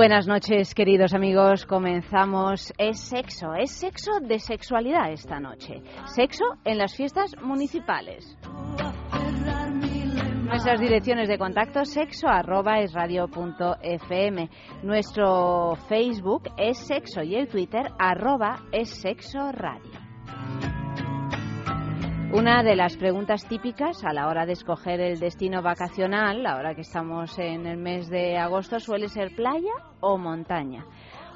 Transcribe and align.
Buenas 0.00 0.26
noches, 0.26 0.74
queridos 0.74 1.12
amigos. 1.12 1.66
Comenzamos. 1.66 2.72
Es 2.78 3.00
sexo, 3.00 3.54
es 3.54 3.70
sexo 3.70 4.12
de 4.18 4.38
sexualidad 4.38 5.12
esta 5.12 5.38
noche. 5.40 5.82
Sexo 6.06 6.42
en 6.64 6.78
las 6.78 6.96
fiestas 6.96 7.36
municipales. 7.42 8.34
Nuestras 10.42 10.80
direcciones 10.80 11.28
de 11.28 11.36
contacto 11.36 11.84
sexo 11.84 12.28
arroba 12.28 12.80
es. 12.80 14.48
Nuestro 14.82 15.76
Facebook 15.90 16.44
es 16.56 16.78
sexo 16.78 17.22
y 17.22 17.34
el 17.34 17.48
Twitter 17.48 17.90
arroba 17.98 18.62
es 18.72 18.88
sexo 18.88 19.52
radio. 19.52 20.69
Una 22.32 22.62
de 22.62 22.76
las 22.76 22.96
preguntas 22.96 23.44
típicas 23.48 24.04
a 24.04 24.12
la 24.12 24.28
hora 24.28 24.46
de 24.46 24.52
escoger 24.52 25.00
el 25.00 25.18
destino 25.18 25.62
vacacional, 25.62 26.46
ahora 26.46 26.76
que 26.76 26.82
estamos 26.82 27.36
en 27.40 27.66
el 27.66 27.76
mes 27.76 28.08
de 28.08 28.38
agosto, 28.38 28.78
suele 28.78 29.08
ser 29.08 29.34
playa 29.34 29.72
o 29.98 30.16
montaña. 30.16 30.86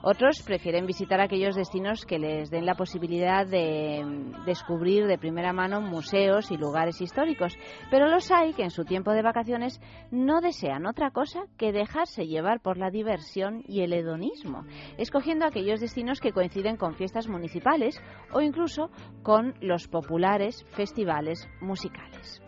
Otros 0.06 0.42
prefieren 0.42 0.84
visitar 0.84 1.22
aquellos 1.22 1.56
destinos 1.56 2.04
que 2.04 2.18
les 2.18 2.50
den 2.50 2.66
la 2.66 2.74
posibilidad 2.74 3.46
de 3.46 4.04
descubrir 4.44 5.06
de 5.06 5.16
primera 5.16 5.54
mano 5.54 5.80
museos 5.80 6.50
y 6.50 6.58
lugares 6.58 7.00
históricos, 7.00 7.56
pero 7.90 8.08
los 8.08 8.30
hay 8.30 8.52
que 8.52 8.64
en 8.64 8.70
su 8.70 8.84
tiempo 8.84 9.12
de 9.12 9.22
vacaciones 9.22 9.80
no 10.10 10.42
desean 10.42 10.84
otra 10.84 11.10
cosa 11.10 11.44
que 11.56 11.72
dejarse 11.72 12.26
llevar 12.26 12.60
por 12.60 12.76
la 12.76 12.90
diversión 12.90 13.62
y 13.66 13.80
el 13.80 13.94
hedonismo, 13.94 14.66
escogiendo 14.98 15.46
aquellos 15.46 15.80
destinos 15.80 16.20
que 16.20 16.32
coinciden 16.32 16.76
con 16.76 16.96
fiestas 16.96 17.26
municipales 17.26 17.98
o 18.30 18.42
incluso 18.42 18.90
con 19.22 19.54
los 19.62 19.88
populares 19.88 20.66
festivales 20.72 21.48
musicales. 21.62 22.42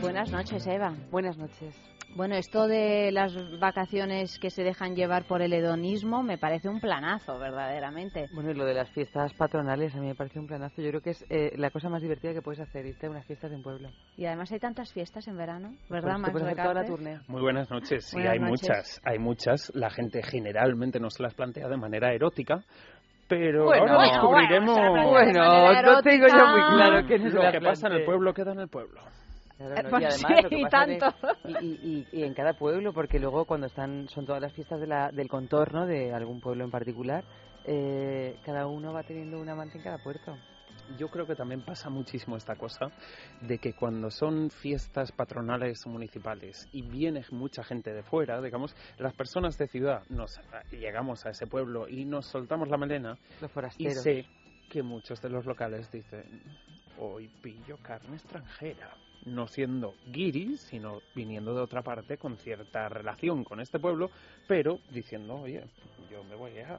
Buenas 0.00 0.32
noches, 0.32 0.66
Eva. 0.66 0.94
Buenas 1.10 1.36
noches. 1.36 1.74
Bueno, 2.16 2.34
esto 2.34 2.66
de 2.66 3.12
las 3.12 3.32
vacaciones 3.60 4.38
que 4.40 4.50
se 4.50 4.64
dejan 4.64 4.96
llevar 4.96 5.24
por 5.24 5.42
el 5.42 5.52
hedonismo 5.52 6.22
me 6.22 6.38
parece 6.38 6.68
un 6.68 6.80
planazo, 6.80 7.38
verdaderamente. 7.38 8.28
Bueno, 8.34 8.50
y 8.50 8.54
lo 8.54 8.64
de 8.64 8.74
las 8.74 8.90
fiestas 8.90 9.32
patronales 9.34 9.94
a 9.94 9.98
mí 9.98 10.08
me 10.08 10.14
parece 10.14 10.38
un 10.40 10.46
planazo. 10.46 10.82
Yo 10.82 10.88
creo 10.88 11.00
que 11.00 11.10
es 11.10 11.24
eh, 11.30 11.52
la 11.56 11.70
cosa 11.70 11.88
más 11.88 12.02
divertida 12.02 12.32
que 12.32 12.42
puedes 12.42 12.60
hacer, 12.60 12.84
irte 12.84 13.06
a 13.06 13.10
unas 13.10 13.24
fiestas 13.26 13.52
en 13.52 13.62
pueblo. 13.62 13.90
Y 14.16 14.26
además 14.26 14.50
hay 14.52 14.58
tantas 14.58 14.92
fiestas 14.92 15.26
en 15.28 15.36
verano, 15.36 15.74
¿verdad, 15.88 16.16
Pues 16.32 16.44
la 16.44 16.84
turnea. 16.84 17.22
Muy 17.28 17.40
buenas 17.40 17.70
noches. 17.70 18.04
Sí, 18.06 18.16
Buenas 18.16 18.32
hay 18.32 18.38
noches. 18.40 18.62
muchas. 18.62 19.00
Hay 19.04 19.18
muchas. 19.18 19.72
La 19.74 19.90
gente 19.90 20.22
generalmente 20.22 20.98
no 20.98 21.10
se 21.10 21.22
las 21.22 21.34
plantea 21.34 21.68
de 21.68 21.76
manera 21.76 22.12
erótica. 22.12 22.64
Pero 23.28 23.66
Bueno, 23.66 23.92
ahora 23.92 24.10
descubriremos 24.10 24.76
bueno, 25.08 25.82
no 25.82 26.02
tengo 26.02 26.26
yo 26.26 26.46
muy 26.48 26.76
claro 26.76 27.06
que 27.06 27.18
lo 27.18 27.52
que 27.52 27.60
pasa 27.60 27.86
en 27.86 27.92
el 27.94 28.04
pueblo 28.04 28.34
queda 28.34 28.50
en 28.52 28.58
el 28.58 28.68
pueblo. 28.68 29.00
Claro, 29.60 29.76
Eh, 29.76 29.82
no, 29.82 29.90
pues 29.90 30.02
y 30.02 30.04
además 30.06 30.32
sí, 30.36 30.42
lo 30.42 30.48
que 30.48 30.58
y 30.58 30.62
pasa 30.62 30.86
de- 30.86 30.96
tanto. 30.98 31.16
y, 31.44 31.52
y- 31.66 32.06
y- 32.12 32.18
y 32.18 32.22
en 32.24 32.32
cada 32.32 32.54
pueblo, 32.54 32.94
porque 32.94 33.18
luego 33.18 33.44
cuando 33.44 33.66
están 33.66 34.08
son 34.08 34.24
todas 34.24 34.40
las 34.40 34.54
fiestas 34.54 34.80
de 34.80 34.86
la- 34.86 35.10
del 35.10 35.28
contorno 35.28 35.86
de 35.86 36.14
algún 36.14 36.40
pueblo 36.40 36.64
en 36.64 36.70
particular, 36.70 37.24
eh, 37.66 38.38
cada 38.42 38.66
uno 38.66 38.94
va 38.94 39.02
teniendo 39.02 39.38
un 39.38 39.48
amante 39.50 39.76
en 39.76 39.84
cada 39.84 39.98
puerto. 39.98 40.34
Yo 40.96 41.08
creo 41.08 41.26
que 41.26 41.36
también 41.36 41.60
pasa 41.60 41.90
muchísimo 41.90 42.36
esta 42.38 42.56
cosa 42.56 42.86
de 43.42 43.58
que 43.58 43.74
cuando 43.74 44.10
son 44.10 44.48
fiestas 44.50 45.12
patronales 45.12 45.86
municipales 45.86 46.66
y 46.72 46.80
viene 46.82 47.22
mucha 47.30 47.62
gente 47.62 47.92
de 47.92 48.02
fuera, 48.02 48.40
digamos, 48.40 48.74
las 48.96 49.12
personas 49.14 49.58
de 49.58 49.68
ciudad 49.68 50.02
nos 50.08 50.40
llegamos 50.72 51.26
a 51.26 51.30
ese 51.30 51.46
pueblo 51.46 51.86
y 51.86 52.06
nos 52.06 52.26
soltamos 52.26 52.68
la 52.70 52.78
melena 52.78 53.18
Los 53.42 53.50
y 53.50 53.54
forasteros. 53.54 54.02
sé 54.02 54.24
que 54.70 54.82
muchos 54.82 55.20
de 55.20 55.28
los 55.28 55.44
locales 55.44 55.90
dicen 55.92 56.24
hoy 56.98 57.28
pillo 57.42 57.76
carne 57.82 58.16
extranjera 58.16 58.88
no 59.26 59.46
siendo 59.46 59.94
guiris 60.06 60.60
sino 60.62 61.00
viniendo 61.14 61.54
de 61.54 61.60
otra 61.60 61.82
parte 61.82 62.16
con 62.16 62.36
cierta 62.38 62.88
relación 62.88 63.44
con 63.44 63.60
este 63.60 63.78
pueblo 63.78 64.10
pero 64.46 64.78
diciendo 64.90 65.34
oye 65.40 65.64
yo 66.10 66.24
me 66.24 66.34
voy 66.36 66.58
a 66.58 66.78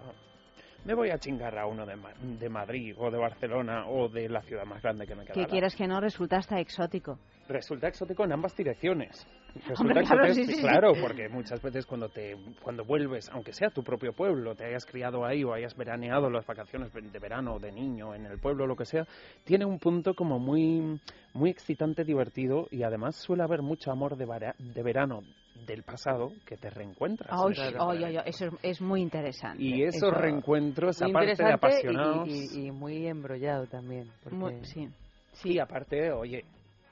me 0.83 0.95
voy 0.95 1.11
a 1.11 1.19
chingar 1.19 1.57
a 1.59 1.67
uno 1.67 1.85
de, 1.85 1.95
Ma- 1.95 2.13
de 2.19 2.49
Madrid 2.49 2.95
o 2.97 3.11
de 3.11 3.17
Barcelona 3.19 3.87
o 3.87 4.09
de 4.09 4.27
la 4.27 4.41
ciudad 4.41 4.65
más 4.65 4.81
grande 4.81 5.05
que 5.05 5.13
me 5.13 5.23
queda 5.23 5.33
Que 5.33 5.39
al 5.41 5.43
lado". 5.43 5.51
quieras 5.51 5.75
que 5.75 5.87
no, 5.87 6.01
resulta 6.01 6.37
hasta 6.37 6.59
exótico. 6.59 7.19
Resulta 7.47 7.87
exótico 7.87 8.23
en 8.23 8.31
ambas 8.31 8.55
direcciones. 8.55 9.27
Resulta 9.53 9.81
Hombre, 9.81 10.03
claro, 10.03 10.23
exótico- 10.25 10.33
sí, 10.35 10.45
sí, 10.45 10.53
sí. 10.55 10.61
claro, 10.61 10.93
porque 11.01 11.27
muchas 11.29 11.61
veces 11.61 11.85
cuando 11.85 12.09
te 12.09 12.35
cuando 12.63 12.85
vuelves, 12.85 13.29
aunque 13.29 13.53
sea 13.53 13.69
tu 13.69 13.83
propio 13.83 14.13
pueblo, 14.13 14.55
te 14.55 14.65
hayas 14.65 14.85
criado 14.85 15.25
ahí 15.25 15.43
o 15.43 15.53
hayas 15.53 15.75
veraneado 15.75 16.29
las 16.29 16.45
vacaciones 16.45 16.91
de 16.93 17.19
verano 17.19 17.59
de 17.59 17.71
niño 17.71 18.15
en 18.15 18.25
el 18.25 18.39
pueblo 18.39 18.65
lo 18.65 18.75
que 18.75 18.85
sea, 18.85 19.05
tiene 19.43 19.65
un 19.65 19.77
punto 19.79 20.13
como 20.13 20.39
muy 20.39 20.99
muy 21.33 21.49
excitante, 21.49 22.03
divertido 22.03 22.67
y 22.71 22.83
además 22.83 23.15
suele 23.15 23.43
haber 23.43 23.61
mucho 23.61 23.91
amor 23.91 24.15
de, 24.17 24.25
vara- 24.25 24.55
de 24.57 24.83
verano 24.83 25.21
del 25.67 25.83
pasado 25.83 26.31
que 26.45 26.57
te 26.57 26.69
reencuentras. 26.69 27.29
Ay, 27.31 27.53
ay, 27.79 28.03
ay, 28.03 28.17
eso 28.25 28.45
es, 28.47 28.53
es 28.63 28.81
muy 28.81 29.01
interesante. 29.01 29.61
Y 29.63 29.83
esos 29.83 29.95
Eso- 30.09 30.11
reencuentros, 30.11 31.01
aparte 31.01 31.43
de 31.43 31.51
apasionados, 31.51 32.27
y, 32.27 32.61
y- 32.61 32.67
y 32.67 32.71
muy 32.71 33.05
embrollado 33.07 33.67
también. 33.67 34.07
Porque... 34.23 34.37
muy- 34.37 34.65
sí. 34.65 34.87
Sí, 35.33 35.59
aparte, 35.59 36.11
oye, 36.11 36.43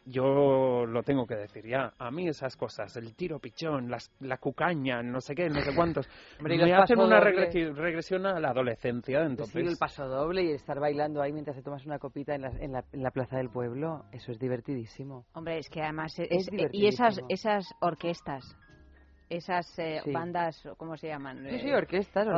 yo 0.09 0.85
lo 0.85 1.03
tengo 1.03 1.25
que 1.27 1.35
decir 1.35 1.65
ya. 1.67 1.93
A 1.97 2.11
mí 2.11 2.27
esas 2.27 2.55
cosas, 2.55 2.95
el 2.97 3.15
tiro 3.15 3.39
pichón, 3.39 3.89
las, 3.89 4.11
la 4.19 4.37
cucaña, 4.37 5.01
no 5.03 5.21
sé 5.21 5.35
qué, 5.35 5.49
no 5.49 5.61
sé 5.61 5.71
cuántos, 5.73 6.07
Hombre, 6.39 6.55
y 6.55 6.57
me 6.57 6.73
hacen 6.73 6.99
una 6.99 7.19
regresi- 7.21 7.73
regresión 7.73 8.25
a 8.25 8.39
la 8.39 8.49
adolescencia. 8.49 9.21
Entonces, 9.23 9.67
el 9.67 9.77
paso 9.77 10.07
doble 10.07 10.43
y 10.43 10.51
estar 10.51 10.79
bailando 10.79 11.21
ahí 11.21 11.31
mientras 11.31 11.55
te 11.55 11.63
tomas 11.63 11.85
una 11.85 11.99
copita 11.99 12.35
en 12.35 12.41
la, 12.41 12.49
en 12.59 12.71
la, 12.71 12.83
en 12.91 13.03
la 13.03 13.11
plaza 13.11 13.37
del 13.37 13.49
pueblo, 13.49 14.05
eso 14.11 14.31
es 14.31 14.39
divertidísimo. 14.39 15.25
Hombre, 15.33 15.59
es 15.59 15.69
que 15.69 15.81
además 15.81 16.17
es, 16.19 16.27
Es 16.29 16.49
es- 16.51 16.69
y 16.73 16.87
esas 16.87 17.19
esas 17.29 17.65
orquestas, 17.81 18.55
esas 19.29 19.77
eh, 19.77 20.01
Sí. 20.03 20.11
bandas, 20.11 20.61
¿cómo 20.77 20.97
se 20.97 21.07
llaman? 21.07 21.45
Sí, 21.47 21.55
Eh, 21.55 21.59
sí, 21.59 21.71
orquestas, 21.71 22.27
orquestas. 22.27 22.35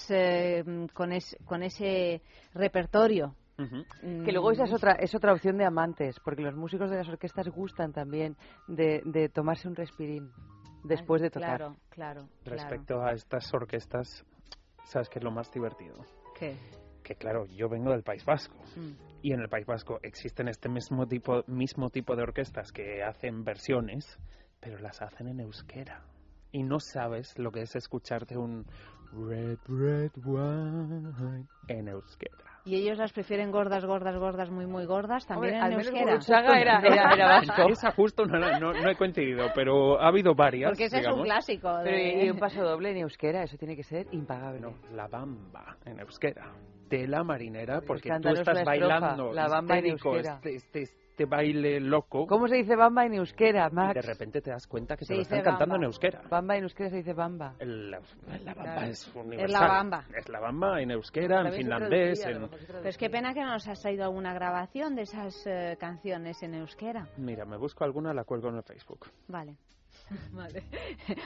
orquestas 0.00 0.10
eh, 0.10 0.64
con, 0.94 1.12
es- 1.12 1.36
con 1.44 1.62
ese 1.62 2.22
repertorio. 2.54 3.34
Que 3.56 4.32
luego 4.32 4.50
esa 4.50 4.64
es 4.64 4.72
Mm, 4.72 4.74
otra, 4.74 4.92
es 4.92 5.14
otra 5.14 5.32
opción 5.32 5.56
de 5.56 5.64
amantes, 5.64 6.18
porque 6.20 6.42
los 6.42 6.54
músicos 6.54 6.90
de 6.90 6.96
las 6.96 7.08
orquestas 7.08 7.48
gustan 7.48 7.92
también 7.92 8.36
de, 8.66 9.02
de 9.04 9.28
tomarse 9.28 9.68
un 9.68 9.76
respirín 9.76 10.32
después 10.82 11.22
de 11.22 11.30
tocar. 11.30 11.58
Claro, 11.58 11.76
claro. 11.88 12.28
claro. 12.42 12.56
respecto 12.56 13.02
a 13.02 13.12
estas 13.12 13.52
orquestas, 13.54 14.24
¿sabes 14.84 15.08
qué 15.08 15.18
es 15.18 15.24
lo 15.24 15.30
más 15.30 15.50
divertido? 15.50 16.04
¿Qué? 16.38 16.56
Que 17.02 17.14
claro, 17.14 17.46
yo 17.46 17.68
vengo 17.68 17.90
del 17.90 18.02
País 18.02 18.24
Vasco. 18.24 18.56
Mm. 18.76 18.92
Y 19.22 19.32
en 19.32 19.40
el 19.40 19.48
País 19.48 19.66
Vasco 19.66 20.00
existen 20.02 20.48
este 20.48 20.68
mismo 20.68 21.06
tipo, 21.06 21.44
mismo 21.46 21.90
tipo 21.90 22.16
de 22.16 22.22
orquestas 22.22 22.72
que 22.72 23.02
hacen 23.02 23.44
versiones, 23.44 24.18
pero 24.60 24.78
las 24.78 25.00
hacen 25.00 25.28
en 25.28 25.40
euskera. 25.40 26.02
Y 26.52 26.62
no 26.62 26.78
sabes 26.78 27.38
lo 27.38 27.50
que 27.50 27.62
es 27.62 27.74
escucharte 27.74 28.36
un 28.36 28.66
Red, 29.12 29.58
Red 29.66 30.12
Wine 30.24 31.46
en 31.68 31.88
euskera. 31.88 32.53
Y 32.66 32.76
ellos 32.76 32.96
las 32.96 33.12
prefieren 33.12 33.50
gordas, 33.50 33.84
gordas, 33.84 34.16
gordas, 34.16 34.50
muy, 34.50 34.64
muy 34.66 34.86
gordas, 34.86 35.26
también 35.26 35.54
Hombre, 35.54 35.58
en 35.58 35.62
al 35.64 35.70
menos 35.72 35.86
euskera. 35.88 36.12
Gurutzaga 36.12 36.58
era, 36.60 36.78
era, 36.80 37.12
era 37.12 37.26
vasco. 37.26 37.62
Esa 37.68 37.90
justo 37.92 38.24
no, 38.24 38.38
no, 38.58 38.72
no 38.72 38.90
he 38.90 38.96
coincidido, 38.96 39.48
pero 39.54 40.00
ha 40.00 40.08
habido 40.08 40.34
varias. 40.34 40.70
Porque 40.70 40.84
ese 40.86 41.00
es 41.00 41.06
un 41.06 41.12
digamos. 41.12 41.24
clásico. 41.26 41.78
De- 41.80 42.22
y, 42.22 42.26
y 42.26 42.30
un 42.30 42.38
paso 42.38 42.62
doble 42.62 42.90
en 42.92 42.96
euskera, 42.98 43.42
eso 43.42 43.58
tiene 43.58 43.76
que 43.76 43.82
ser 43.82 44.06
impagable. 44.12 44.60
No, 44.60 44.74
la 44.94 45.08
bamba 45.08 45.76
en 45.84 46.00
euskera. 46.00 46.52
De 46.88 47.06
la 47.06 47.22
marinera, 47.22 47.80
porque 47.86 48.08
tú 48.08 48.14
estás 48.28 48.32
una 48.32 48.40
estrofa, 48.40 48.64
bailando 48.64 49.32
la 49.32 49.48
bamba 49.48 49.78
en 49.78 49.86
euskera. 49.86 50.34
este, 50.42 50.54
este, 50.54 50.80
este 51.14 51.26
baile 51.26 51.78
loco. 51.78 52.26
¿Cómo 52.26 52.48
se 52.48 52.56
dice 52.56 52.74
bamba 52.74 53.06
en 53.06 53.14
euskera, 53.14 53.68
Y 53.70 53.74
Max? 53.74 53.94
de 53.94 54.02
repente 54.02 54.40
te 54.40 54.50
das 54.50 54.66
cuenta 54.66 54.96
que 54.96 55.04
Se 55.04 55.12
te 55.12 55.16
lo 55.18 55.22
están 55.22 55.42
cantando 55.42 55.74
bamba. 55.74 55.76
en 55.76 55.84
euskera. 55.84 56.22
Bamba 56.28 56.56
en 56.56 56.62
euskera 56.64 56.90
se 56.90 56.96
dice 56.96 57.12
bamba. 57.12 57.54
El- 57.60 57.92
la, 57.92 58.00
la 58.44 58.54
bamba 58.54 58.72
Claro. 58.74 58.86
es 58.90 59.14
universal. 59.14 59.52
la 59.52 59.68
bamba. 59.68 60.04
Es 60.16 60.28
la 60.28 60.40
bamba 60.40 60.82
en 60.82 60.90
euskera, 60.90 61.40
en 61.42 61.50
se 61.52 61.56
finlandés, 61.58 62.26
en... 62.26 62.48
se 62.48 62.56
es 62.56 62.58
que 62.58 62.66
traducía. 62.66 63.10
pena 63.10 63.32
que 63.32 63.40
no 63.42 63.52
nos 63.52 63.68
has 63.68 63.80
traído 63.80 64.02
alguna 64.02 64.34
grabación 64.34 64.96
de 64.96 65.02
esas 65.02 65.46
eh, 65.46 65.76
canciones 65.78 66.42
en 66.42 66.54
euskera. 66.54 67.06
Mira, 67.16 67.44
me 67.44 67.58
busco 67.58 67.84
alguna, 67.84 68.12
la 68.12 68.24
cuelgo 68.24 68.48
en 68.48 68.56
el 68.56 68.62
Facebook. 68.64 69.06
Vale. 69.28 69.54
Vale. 70.32 70.64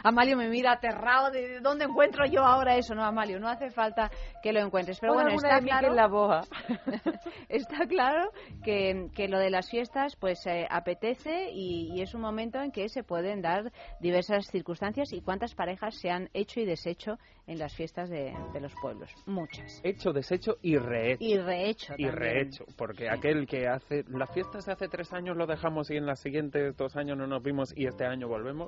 Amalio 0.05 0.37
me 0.37 0.49
mira 0.49 0.73
aterrado 0.73 1.31
de 1.31 1.61
dónde 1.61 1.85
encuentro 1.85 2.25
yo 2.27 2.45
ahora 2.45 2.77
eso. 2.77 2.95
No, 2.95 3.05
Amalio, 3.05 3.39
no 3.39 3.49
hace 3.49 3.71
falta 3.71 4.11
que 4.43 4.53
lo 4.53 4.61
encuentres. 4.61 4.99
Pero 5.01 5.15
bueno, 5.15 5.31
está 5.31 5.61
claro, 5.61 5.93
la 5.95 6.07
boa. 6.07 6.43
está 7.49 7.87
claro 7.87 8.31
que, 8.65 9.09
que, 9.15 9.29
lo 9.29 9.39
de 9.39 9.51
las 9.51 9.69
fiestas 9.71 10.17
pues 10.17 10.47
eh, 10.47 10.67
apetece 10.71 11.51
y, 11.53 11.93
y, 11.95 12.03
es 12.03 12.15
un 12.15 12.21
momento 12.21 12.61
en 12.61 12.71
que 12.71 12.89
se 12.89 13.03
pueden 13.03 13.43
dar 13.43 13.73
diversas 14.01 14.47
circunstancias 14.47 15.13
y 15.13 15.21
cuántas 15.21 15.55
parejas 15.55 15.95
se 15.97 16.11
han 16.11 16.29
hecho 16.33 16.61
y 16.61 16.65
deshecho 16.65 17.19
en 17.47 17.59
las 17.59 17.75
fiestas 17.75 18.11
de, 18.11 18.35
de 18.53 18.61
los 18.61 18.73
pueblos. 18.81 19.11
Muchas. 19.27 19.81
Hecho, 19.83 20.13
deshecho 20.13 20.57
y 20.63 20.77
rehecho. 20.77 21.25
Y 21.25 21.39
rehecho. 21.39 21.95
Y 21.97 22.09
rehecho, 22.09 22.65
porque 22.77 23.09
aquel 23.09 23.47
que 23.47 23.67
hace 23.67 24.05
las 24.09 24.31
fiestas 24.33 24.69
hace 24.69 24.89
tres 24.89 25.13
años 25.13 25.37
lo 25.37 25.47
dejamos 25.47 25.91
y 25.91 25.97
en 25.97 26.07
las 26.07 26.21
siguientes 26.21 26.77
dos 26.77 26.95
años 26.97 27.17
no 27.17 27.27
nos 27.27 27.43
vimos 27.43 27.73
y 27.77 27.87
este 27.87 28.05
año 28.05 28.29
volvemos, 28.29 28.68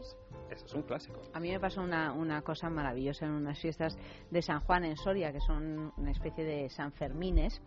eso 0.51 0.67
es 0.67 0.75
un 0.75 0.83
clásico. 0.83 1.21
A 1.33 1.41
mí 1.41 1.51
me 1.51 1.61
pasó 1.61 1.81
una, 1.81 2.13
una 2.13 2.43
cosa 2.43 2.69
maravillosa 2.69 3.27
en 3.27 3.33
unas 3.33 3.59
fiestas 3.61 3.97
de 4.31 4.43
San 4.43 4.61
Juan 4.61 4.85
en 4.85 4.97
Soria, 4.97 5.33
que 5.33 5.41
son 5.41 5.93
una 5.97 6.11
especie 6.11 6.45
de 6.45 6.69
San 6.71 6.93
Fermines, 6.93 7.61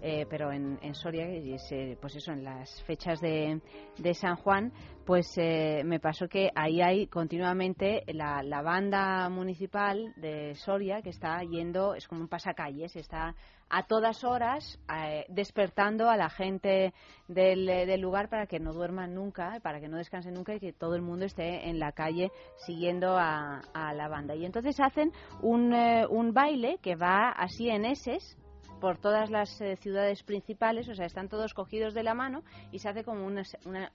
eh, 0.00 0.26
pero 0.30 0.52
en, 0.52 0.78
en 0.82 0.94
Soria, 0.94 1.28
y 1.28 1.54
es, 1.54 1.72
eh, 1.72 1.98
pues 2.00 2.16
eso, 2.16 2.32
en 2.32 2.44
las 2.44 2.82
fechas 2.84 3.20
de, 3.20 3.60
de 3.98 4.14
San 4.14 4.36
Juan, 4.36 4.72
pues 5.04 5.32
eh, 5.36 5.82
me 5.84 6.00
pasó 6.00 6.28
que 6.28 6.50
ahí 6.54 6.80
hay 6.80 7.06
continuamente 7.06 8.04
la, 8.08 8.42
la, 8.42 8.62
banda 8.62 9.28
municipal 9.30 10.12
de 10.16 10.54
Soria 10.54 11.02
que 11.02 11.10
está 11.10 11.40
yendo, 11.42 11.94
es 11.94 12.06
como 12.06 12.20
un 12.20 12.28
pasacalles, 12.28 12.94
está 12.94 13.34
a 13.70 13.82
todas 13.84 14.24
horas 14.24 14.78
eh, 14.94 15.26
despertando 15.28 16.08
a 16.08 16.16
la 16.16 16.30
gente 16.30 16.94
del, 17.26 17.66
del, 17.66 18.00
lugar 18.00 18.28
para 18.28 18.46
que 18.46 18.58
no 18.58 18.72
duerman 18.72 19.14
nunca, 19.14 19.60
para 19.62 19.80
que 19.80 19.88
no 19.88 19.96
descansen 19.96 20.34
nunca 20.34 20.54
y 20.54 20.60
que 20.60 20.72
todo 20.72 20.94
el 20.94 21.02
mundo 21.02 21.24
esté 21.24 21.68
en 21.68 21.78
la 21.78 21.92
calle 21.92 22.30
siguiendo 22.66 23.16
a, 23.18 23.62
la 23.74 24.08
banda. 24.08 24.34
Y 24.34 24.44
entonces 24.44 24.78
hacen 24.80 25.12
un, 25.42 25.72
eh, 25.72 26.06
un 26.08 26.32
baile 26.32 26.78
que 26.82 26.96
va 26.96 27.30
así 27.30 27.68
en 27.68 27.84
eses, 27.84 28.36
por 28.78 28.98
todas 28.98 29.30
las 29.30 29.60
eh, 29.60 29.76
ciudades 29.76 30.22
principales, 30.22 30.88
o 30.88 30.94
sea, 30.94 31.06
están 31.06 31.28
todos 31.28 31.52
cogidos 31.52 31.94
de 31.94 32.02
la 32.02 32.14
mano 32.14 32.42
y 32.70 32.78
se 32.78 32.88
hace 32.88 33.04
como 33.04 33.26
una, 33.26 33.42
una, 33.64 33.90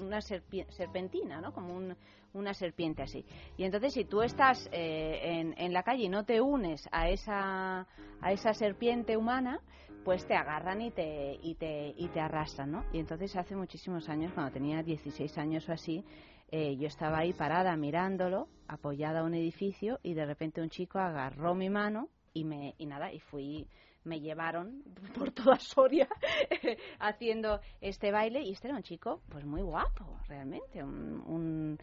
una 0.00 0.20
serpentina, 0.20 1.40
¿no? 1.40 1.52
Como 1.52 1.74
un, 1.74 1.96
una 2.34 2.54
serpiente 2.54 3.02
así. 3.02 3.24
Y 3.56 3.64
entonces, 3.64 3.94
si 3.94 4.04
tú 4.04 4.22
estás 4.22 4.68
eh, 4.72 5.20
en, 5.22 5.54
en, 5.58 5.72
la 5.72 5.82
calle 5.82 6.04
y 6.04 6.08
no 6.08 6.24
te 6.24 6.40
unes 6.40 6.88
a 6.92 7.08
esa, 7.08 7.86
a 8.20 8.32
esa 8.32 8.54
serpiente 8.54 9.16
humana, 9.16 9.60
pues 10.04 10.26
te 10.26 10.34
agarran 10.34 10.80
y 10.80 10.90
te, 10.90 11.38
y 11.42 11.54
te, 11.54 11.94
y 11.96 12.08
te 12.08 12.20
arrastran, 12.20 12.72
¿no? 12.72 12.84
Y 12.92 12.98
entonces, 12.98 13.36
hace 13.36 13.54
muchísimos 13.54 14.08
años, 14.08 14.32
cuando 14.32 14.52
tenía 14.52 14.82
16 14.82 15.38
años 15.38 15.68
o 15.68 15.72
así, 15.72 16.04
eh, 16.50 16.76
yo 16.76 16.86
estaba 16.86 17.18
ahí 17.18 17.32
parada 17.32 17.76
mirándolo, 17.76 18.48
apoyada 18.68 19.20
a 19.20 19.24
un 19.24 19.34
edificio, 19.34 20.00
y 20.02 20.14
de 20.14 20.26
repente 20.26 20.60
un 20.60 20.70
chico 20.70 20.98
agarró 20.98 21.54
mi 21.54 21.70
mano 21.70 22.08
y 22.34 22.44
me 22.44 22.74
y 22.78 22.86
nada 22.86 23.12
y 23.12 23.20
fui 23.20 23.68
me 24.04 24.20
llevaron 24.20 24.82
por 25.18 25.30
toda 25.32 25.58
Soria 25.58 26.08
haciendo 26.98 27.60
este 27.80 28.10
baile 28.10 28.42
y 28.42 28.52
este 28.52 28.68
era 28.68 28.76
un 28.76 28.82
chico 28.82 29.22
pues 29.28 29.44
muy 29.44 29.62
guapo 29.62 30.18
realmente 30.28 30.82
un, 30.82 31.22
un 31.26 31.78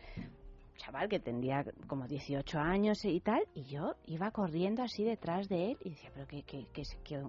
chaval 0.79 1.07
que 1.09 1.19
tendría 1.19 1.63
como 1.87 2.07
18 2.07 2.57
años 2.57 3.03
y 3.05 3.19
tal 3.19 3.41
y 3.53 3.63
yo 3.63 3.95
iba 4.05 4.31
corriendo 4.31 4.81
así 4.81 5.03
detrás 5.03 5.47
de 5.47 5.71
él 5.71 5.77
y 5.83 5.91
decía 5.91 6.09
pero 6.13 6.27
qué, 6.27 6.43
qué, 6.43 6.65
qué, 6.73 6.83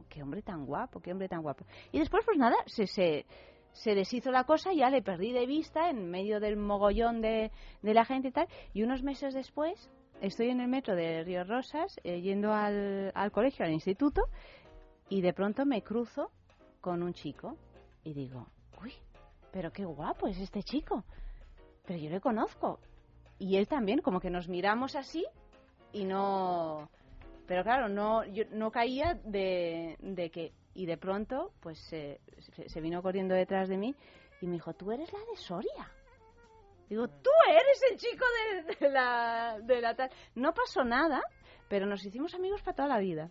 qué 0.08 0.23
hombre 0.23 0.43
tan 0.43 0.64
guapo 0.64 1.00
qué 1.00 1.12
hombre 1.12 1.29
tan 1.29 1.43
guapo 1.43 1.67
y 1.93 1.99
después 1.99 2.25
pues 2.25 2.38
nada 2.38 2.56
se, 2.67 2.87
se 2.87 3.26
se 3.73 3.94
deshizo 3.94 4.31
la 4.31 4.44
cosa, 4.44 4.73
ya 4.73 4.91
le 4.91 5.02
perdí 5.02 5.32
de 5.32 5.47
vista 5.47 5.91
en 5.91 6.11
medio 6.11 6.41
del 6.41 6.56
mogollón 6.56 7.20
de, 7.20 7.50
de 7.82 7.94
la 7.94 8.05
gente 8.05 8.29
y 8.29 8.32
tal, 8.32 8.49
y 8.73 8.82
unos 8.82 9.02
meses 9.02 9.35
después 9.35 9.91
estoy 10.20 10.49
en 10.49 10.61
el 10.61 10.69
metro 10.69 10.94
de 10.94 11.25
Río 11.25 11.44
Rosas 11.44 11.97
eh, 12.05 12.20
yendo 12.20 12.52
al, 12.52 13.12
al 13.14 13.31
colegio, 13.31 13.64
al 13.64 13.73
instituto, 13.73 14.23
y 15.08 15.23
de 15.23 15.32
pronto 15.32 15.64
me 15.64 15.82
cruzo 15.82 16.31
con 16.81 17.02
un 17.02 17.14
chico 17.14 17.56
y 18.05 18.12
digo, 18.12 18.47
uy, 18.82 18.93
pero 19.52 19.73
qué 19.73 19.85
guapo 19.85 20.26
es 20.26 20.38
este 20.38 20.62
chico, 20.62 21.05
pero 21.87 21.99
yo 21.99 22.11
le 22.11 22.20
conozco. 22.20 22.81
Y 23.40 23.56
él 23.56 23.66
también, 23.66 24.02
como 24.02 24.20
que 24.20 24.31
nos 24.31 24.48
miramos 24.48 24.94
así 24.94 25.26
y 25.92 26.04
no... 26.04 26.88
Pero 27.46 27.64
claro, 27.64 27.88
no, 27.88 28.25
yo 28.26 28.44
no 28.52 28.70
caía 28.70 29.14
de, 29.25 29.96
de 29.98 30.31
que... 30.31 30.52
Y 30.75 30.87
de 30.87 30.96
pronto, 30.96 31.52
pues 31.60 31.81
se, 31.81 32.20
se 32.66 32.81
vino 32.81 33.02
corriendo 33.02 33.34
detrás 33.34 33.69
de 33.69 33.76
mí 33.76 33.96
y 34.40 34.46
me 34.46 34.52
dijo, 34.52 34.72
tú 34.75 34.92
eres 34.92 35.12
la 35.12 35.19
de 35.19 35.37
Soria. 35.37 35.90
Digo, 36.88 37.08
tú 37.08 37.31
eres 37.48 37.82
el 37.90 37.96
chico 37.96 38.25
de, 38.66 38.75
de, 38.75 38.92
la, 38.92 39.58
de 39.60 39.81
la 39.81 39.94
tal. 39.96 40.10
No 40.34 40.52
pasó 40.52 40.84
nada, 40.84 41.22
pero 41.69 41.87
nos 41.87 42.04
hicimos 42.04 42.34
amigos 42.34 42.62
para 42.62 42.76
toda 42.76 42.88
la 42.88 42.98
vida. 42.98 43.31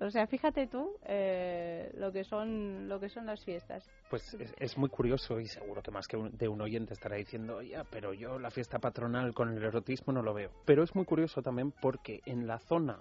O 0.00 0.10
sea, 0.10 0.26
fíjate 0.26 0.68
tú 0.68 0.96
eh, 1.04 1.90
lo 1.96 2.12
que 2.12 2.22
son 2.22 2.88
lo 2.88 3.00
que 3.00 3.08
son 3.08 3.26
las 3.26 3.44
fiestas. 3.44 3.90
Pues 4.08 4.36
es, 4.58 4.78
muy 4.78 4.88
curioso 4.88 5.40
y 5.40 5.46
seguro 5.46 5.82
que 5.82 5.90
más 5.90 6.06
que 6.06 6.16
un, 6.16 6.36
de 6.36 6.46
un 6.46 6.60
oyente 6.60 6.94
estará 6.94 7.16
diciendo, 7.16 7.60
ya, 7.62 7.84
pero 7.84 8.14
yo 8.14 8.38
la 8.38 8.50
fiesta 8.50 8.78
patronal 8.78 9.34
con 9.34 9.48
el 9.56 9.62
erotismo 9.62 10.12
no 10.12 10.22
lo 10.22 10.34
veo. 10.34 10.50
Pero 10.64 10.84
es 10.84 10.94
muy 10.94 11.04
curioso 11.04 11.42
también 11.42 11.72
porque 11.72 12.20
en 12.26 12.46
la 12.46 12.58
zona 12.58 13.00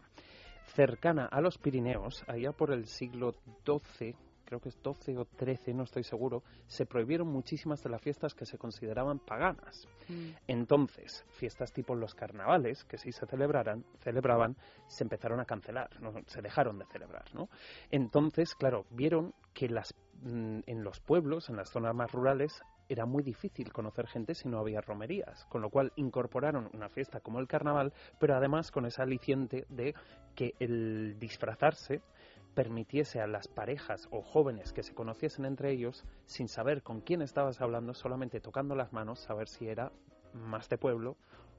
cercana 0.73 1.25
a 1.25 1.39
los 1.39 1.57
Pirineos, 1.57 2.23
allá 2.27 2.51
por 2.51 2.71
el 2.71 2.88
siglo 2.88 3.35
XII, 3.65 4.15
creo 4.47 4.61
que 4.61 4.69
es 4.69 4.81
12 4.81 5.17
o 5.17 5.25
13, 5.25 5.73
no 5.73 5.83
estoy 5.83 6.03
seguro, 6.03 6.41
se 6.67 6.85
prohibieron 6.85 7.27
muchísimas 7.27 7.83
de 7.83 7.89
las 7.89 8.01
fiestas 8.01 8.33
que 8.33 8.45
se 8.45 8.57
consideraban 8.57 9.19
paganas. 9.19 9.88
Mm. 10.07 10.29
Entonces, 10.47 11.25
fiestas 11.31 11.73
tipo 11.73 11.94
los 11.95 12.15
carnavales, 12.15 12.85
que 12.85 12.97
sí 12.97 13.11
se 13.11 13.25
celebraran, 13.27 13.83
celebraban, 13.99 14.55
se 14.88 15.03
empezaron 15.03 15.41
a 15.41 15.45
cancelar, 15.45 16.01
¿no? 16.01 16.13
se 16.27 16.41
dejaron 16.41 16.79
de 16.79 16.85
celebrar. 16.85 17.25
¿no? 17.33 17.49
Entonces, 17.91 18.55
claro, 18.55 18.85
vieron 18.89 19.33
que 19.53 19.67
las, 19.67 19.94
mm, 20.21 20.59
en 20.65 20.83
los 20.83 21.01
pueblos, 21.01 21.49
en 21.49 21.57
las 21.57 21.69
zonas 21.69 21.94
más 21.94 22.11
rurales, 22.11 22.63
era 22.89 23.05
muy 23.05 23.21
difícil 23.21 23.73
conocer 23.73 24.07
gente 24.07 24.33
si 24.33 24.47
no 24.47 24.59
había 24.59 24.79
romerías, 24.79 25.45
con 25.49 25.61
lo 25.61 25.69
cual 25.69 25.91
incorporaron 25.97 26.69
una 26.73 26.88
fiesta 26.88 27.19
como 27.19 27.39
el 27.39 27.47
carnaval, 27.47 27.91
pero 28.17 28.35
además 28.35 28.71
con 28.71 28.85
esa 28.85 29.03
aliciente 29.03 29.65
de 29.67 29.94
que 30.35 30.53
el 30.59 31.17
disfrazarse 31.19 32.01
permitiese 32.57 33.21
a 33.21 33.27
las 33.27 33.48
parejas 33.48 34.07
o 34.09 34.24
jóvenes 34.24 34.74
que 34.74 34.81
se 34.81 34.95
conociesen 34.95 35.45
entre 35.45 35.69
ellos, 35.69 36.04
sin 36.25 36.48
saber 36.48 36.81
con 36.81 37.01
quién 37.01 37.21
estabas 37.21 37.62
hablando, 37.62 37.94
solamente 37.94 38.42
tocando 38.42 38.74
las 38.74 38.94
manos, 38.94 39.19
saber 39.19 39.48
si 39.48 39.68
era 39.68 39.92
más 40.33 40.68
de 40.68 40.80
pueblo 40.80 41.18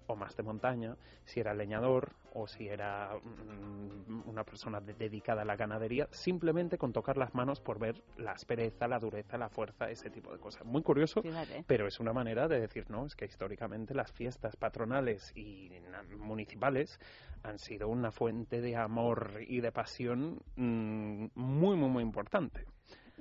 o 0.08 0.16
más 0.16 0.36
de 0.36 0.42
montaña, 0.42 0.96
si 1.24 1.40
era 1.40 1.54
leñador 1.54 2.16
o 2.34 2.46
si 2.46 2.68
era 2.68 3.14
mm, 3.22 4.28
una 4.28 4.42
persona 4.44 4.80
de, 4.80 4.94
dedicada 4.94 5.42
a 5.42 5.44
la 5.44 5.56
ganadería, 5.56 6.08
simplemente 6.10 6.78
con 6.78 6.92
tocar 6.92 7.16
las 7.16 7.34
manos 7.34 7.60
por 7.60 7.78
ver 7.78 8.02
la 8.16 8.32
aspereza, 8.32 8.88
la 8.88 8.98
dureza, 8.98 9.38
la 9.38 9.48
fuerza, 9.48 9.90
ese 9.90 10.10
tipo 10.10 10.32
de 10.32 10.38
cosas. 10.38 10.64
Muy 10.64 10.82
curioso, 10.82 11.22
Fíjate. 11.22 11.64
pero 11.66 11.86
es 11.86 12.00
una 12.00 12.12
manera 12.12 12.48
de 12.48 12.60
decir, 12.60 12.90
no, 12.90 13.06
es 13.06 13.14
que 13.14 13.26
históricamente 13.26 13.94
las 13.94 14.10
fiestas 14.12 14.56
patronales 14.56 15.32
y 15.36 15.70
municipales 16.16 16.98
han 17.42 17.58
sido 17.58 17.88
una 17.88 18.10
fuente 18.10 18.60
de 18.60 18.76
amor 18.76 19.40
y 19.46 19.60
de 19.60 19.72
pasión 19.72 20.40
mmm, 20.56 21.26
muy, 21.34 21.76
muy, 21.76 21.88
muy 21.90 22.02
importante. 22.02 22.64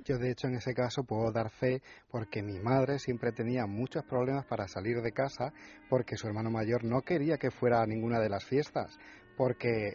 Yo, 0.04 0.18
de 0.18 0.30
hecho, 0.30 0.48
en 0.48 0.54
ese 0.54 0.74
caso 0.74 1.04
puedo 1.04 1.32
dar 1.32 1.50
fe 1.50 1.82
porque 2.10 2.42
mi 2.42 2.58
madre 2.60 2.98
siempre 2.98 3.32
tenía 3.32 3.66
muchos 3.66 4.04
problemas 4.04 4.46
para 4.46 4.68
salir 4.68 5.02
de 5.02 5.12
casa 5.12 5.52
porque 5.88 6.16
su 6.16 6.26
hermano 6.26 6.50
mayor 6.50 6.84
no 6.84 7.02
quería 7.02 7.36
que 7.36 7.50
fuera 7.50 7.82
a 7.82 7.86
ninguna 7.86 8.18
de 8.20 8.28
las 8.28 8.44
fiestas. 8.44 8.98
Porque, 9.36 9.94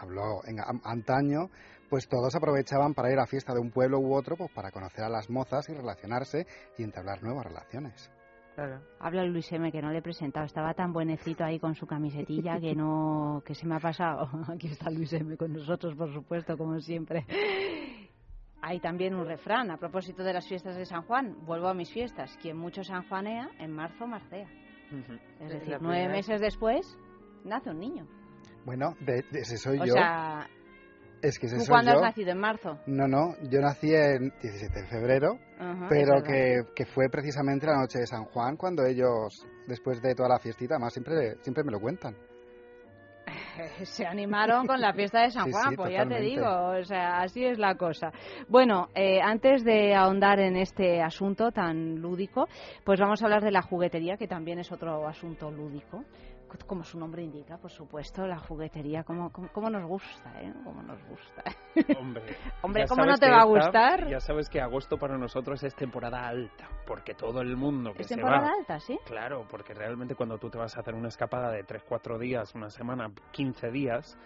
habló 0.00 0.40
en 0.46 0.58
antaño, 0.84 1.50
pues 1.88 2.08
todos 2.08 2.34
aprovechaban 2.34 2.94
para 2.94 3.12
ir 3.12 3.18
a 3.18 3.26
fiesta 3.26 3.54
de 3.54 3.60
un 3.60 3.70
pueblo 3.70 3.98
u 4.00 4.14
otro 4.14 4.36
pues 4.36 4.50
para 4.52 4.70
conocer 4.70 5.04
a 5.04 5.08
las 5.08 5.30
mozas 5.30 5.68
y 5.68 5.74
relacionarse 5.74 6.46
y 6.76 6.82
entablar 6.82 7.22
nuevas 7.22 7.46
relaciones. 7.46 8.10
Claro. 8.54 8.80
Habla 9.00 9.24
Luis 9.24 9.50
M, 9.52 9.70
que 9.72 9.82
no 9.82 9.90
le 9.90 9.98
he 9.98 10.02
presentado. 10.02 10.46
Estaba 10.46 10.74
tan 10.74 10.92
buenecito 10.92 11.44
ahí 11.44 11.58
con 11.58 11.74
su 11.74 11.86
camisetilla 11.86 12.60
que 12.60 12.74
no 12.74 13.42
que 13.44 13.54
se 13.54 13.66
me 13.66 13.74
ha 13.74 13.80
pasado. 13.80 14.28
Aquí 14.48 14.68
está 14.68 14.90
Luis 14.90 15.12
M 15.12 15.36
con 15.36 15.52
nosotros, 15.52 15.94
por 15.96 16.12
supuesto, 16.12 16.56
como 16.56 16.78
siempre. 16.80 17.26
Hay 18.66 18.80
también 18.80 19.14
un 19.14 19.26
refrán 19.26 19.70
a 19.70 19.76
propósito 19.76 20.24
de 20.24 20.32
las 20.32 20.48
fiestas 20.48 20.74
de 20.76 20.86
San 20.86 21.02
Juan. 21.02 21.36
Vuelvo 21.44 21.68
a 21.68 21.74
mis 21.74 21.92
fiestas. 21.92 22.34
Quien 22.40 22.56
mucho 22.56 22.82
sanjuanea, 22.82 23.50
en 23.58 23.70
marzo 23.72 24.06
marcea. 24.06 24.46
Uh 24.90 24.96
-huh. 24.96 25.20
Es 25.40 25.50
decir, 25.52 25.76
nueve 25.82 26.08
meses 26.08 26.40
después 26.40 26.80
nace 27.44 27.68
un 27.70 27.78
niño. 27.78 28.06
Bueno, 28.64 28.94
de, 29.00 29.22
de 29.30 29.40
ese 29.40 29.58
soy 29.58 29.78
o 29.80 29.84
yo. 29.84 29.92
Sea, 29.92 30.48
es 31.20 31.38
que 31.38 31.46
ese 31.46 31.56
¿Tú 31.56 31.62
soy 31.64 31.72
cuándo 31.74 31.90
yo. 31.92 31.96
has 31.98 32.02
nacido? 32.04 32.30
¿En 32.32 32.38
marzo? 32.40 32.78
No, 32.86 33.06
no, 33.06 33.34
yo 33.50 33.60
nací 33.60 33.92
el 33.92 34.30
17 34.40 34.80
de 34.80 34.86
febrero, 34.88 35.32
Uh 35.60 35.62
-huh, 35.62 35.86
pero 35.90 36.22
que, 36.22 36.62
que 36.74 36.86
fue 36.86 37.08
precisamente 37.10 37.66
la 37.66 37.76
noche 37.78 37.98
de 37.98 38.06
San 38.06 38.24
Juan 38.24 38.56
cuando 38.56 38.84
ellos, 38.86 39.46
después 39.68 40.00
de 40.00 40.14
toda 40.14 40.28
la 40.30 40.38
fiestita, 40.38 40.74
además 40.76 40.92
siempre, 40.94 41.36
siempre 41.42 41.64
me 41.64 41.70
lo 41.72 41.80
cuentan. 41.80 42.16
se 43.84 44.06
animaron 44.06 44.66
con 44.66 44.80
la 44.80 44.92
fiesta 44.92 45.22
de 45.22 45.30
San 45.30 45.50
Juan, 45.50 45.70
sí, 45.70 45.76
pues 45.76 45.92
ya 45.92 46.06
te 46.06 46.20
digo, 46.20 46.46
o 46.46 46.84
sea, 46.84 47.20
así 47.20 47.44
es 47.44 47.58
la 47.58 47.76
cosa. 47.76 48.12
Bueno, 48.48 48.88
eh, 48.94 49.20
antes 49.20 49.64
de 49.64 49.94
ahondar 49.94 50.40
en 50.40 50.56
este 50.56 51.02
asunto 51.02 51.52
tan 51.52 52.00
lúdico, 52.00 52.48
pues 52.84 53.00
vamos 53.00 53.22
a 53.22 53.26
hablar 53.26 53.42
de 53.42 53.50
la 53.50 53.62
juguetería, 53.62 54.16
que 54.16 54.28
también 54.28 54.58
es 54.58 54.70
otro 54.72 55.06
asunto 55.06 55.50
lúdico. 55.50 56.04
Como 56.66 56.84
su 56.84 56.98
nombre 56.98 57.22
indica, 57.22 57.58
por 57.58 57.70
supuesto, 57.70 58.26
la 58.26 58.38
juguetería, 58.38 59.02
como, 59.04 59.30
como, 59.32 59.48
como 59.48 59.70
nos 59.70 59.84
gusta, 59.86 60.30
¿eh? 60.40 60.52
Como 60.62 60.82
nos 60.82 60.98
gusta. 61.08 61.42
Hombre, 61.98 62.22
Hombre, 62.62 62.86
¿cómo 62.86 63.04
no 63.04 63.16
te 63.16 63.28
va 63.28 63.36
a 63.36 63.38
esta- 63.40 63.48
gustar? 63.48 64.06
Ya 64.08 64.20
sabes 64.20 64.48
que 64.48 64.60
agosto 64.60 64.96
para 64.96 65.18
nosotros 65.18 65.62
es 65.64 65.74
temporada 65.74 66.26
alta, 66.26 66.68
porque 66.86 67.14
todo 67.14 67.40
el 67.40 67.56
mundo 67.56 67.92
que 67.92 68.02
Es 68.02 68.08
se 68.08 68.14
temporada 68.14 68.46
va... 68.48 68.52
alta, 68.58 68.80
¿sí? 68.80 68.98
Claro, 69.04 69.46
porque 69.50 69.74
realmente 69.74 70.14
cuando 70.14 70.38
tú 70.38 70.48
te 70.50 70.58
vas 70.58 70.76
a 70.76 70.80
hacer 70.80 70.94
una 70.94 71.08
escapada 71.08 71.50
de 71.50 71.64
3-4 71.64 72.18
días, 72.18 72.54
una 72.54 72.70
semana, 72.70 73.10
15 73.32 73.70
días, 73.70 74.16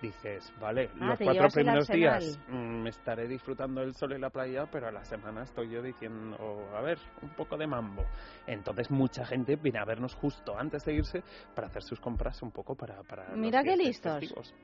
dices, 0.00 0.52
vale, 0.60 0.90
Ah, 1.00 1.06
los 1.10 1.18
cuatro 1.18 1.48
primeros 1.48 1.88
días 1.88 2.38
mm, 2.48 2.82
me 2.82 2.90
estaré 2.90 3.26
disfrutando 3.28 3.80
del 3.80 3.94
sol 3.94 4.12
y 4.14 4.18
la 4.18 4.30
playa, 4.30 4.66
pero 4.70 4.88
a 4.88 4.92
la 4.92 5.04
semana 5.04 5.42
estoy 5.42 5.70
yo 5.70 5.82
diciendo, 5.82 6.36
a 6.74 6.80
ver, 6.82 6.98
un 7.22 7.30
poco 7.30 7.56
de 7.56 7.66
mambo. 7.66 8.04
Entonces 8.46 8.90
mucha 8.90 9.24
gente 9.24 9.56
viene 9.56 9.78
a 9.78 9.84
vernos 9.84 10.14
justo 10.14 10.58
antes 10.58 10.84
de 10.84 10.94
irse 10.94 11.22
para 11.54 11.68
hacer 11.68 11.82
sus 11.82 12.00
compras 12.00 12.42
un 12.42 12.50
poco 12.50 12.74
para... 12.74 13.02
para 13.02 13.34
Mira 13.34 13.62
qué 13.62 13.76
listos. 13.76 14.20
festivos. 14.20 14.54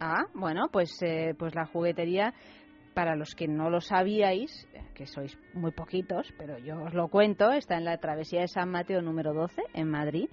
Ah, 0.00 0.24
bueno, 0.34 0.68
pues, 0.72 0.90
eh, 1.02 1.34
pues 1.38 1.54
la 1.54 1.66
juguetería, 1.66 2.32
para 2.94 3.14
los 3.16 3.34
que 3.34 3.46
no 3.46 3.70
lo 3.70 3.80
sabíais, 3.80 4.66
eh, 4.74 4.82
que 4.94 5.06
sois 5.06 5.36
muy 5.54 5.72
poquitos, 5.72 6.32
pero 6.38 6.58
yo 6.58 6.82
os 6.82 6.94
lo 6.94 7.08
cuento, 7.08 7.50
está 7.52 7.76
en 7.76 7.84
la 7.84 7.98
travesía 7.98 8.40
de 8.40 8.48
San 8.48 8.70
Mateo 8.70 9.02
número 9.02 9.32
12, 9.32 9.62
en 9.74 9.88
Madrid, 9.88 10.28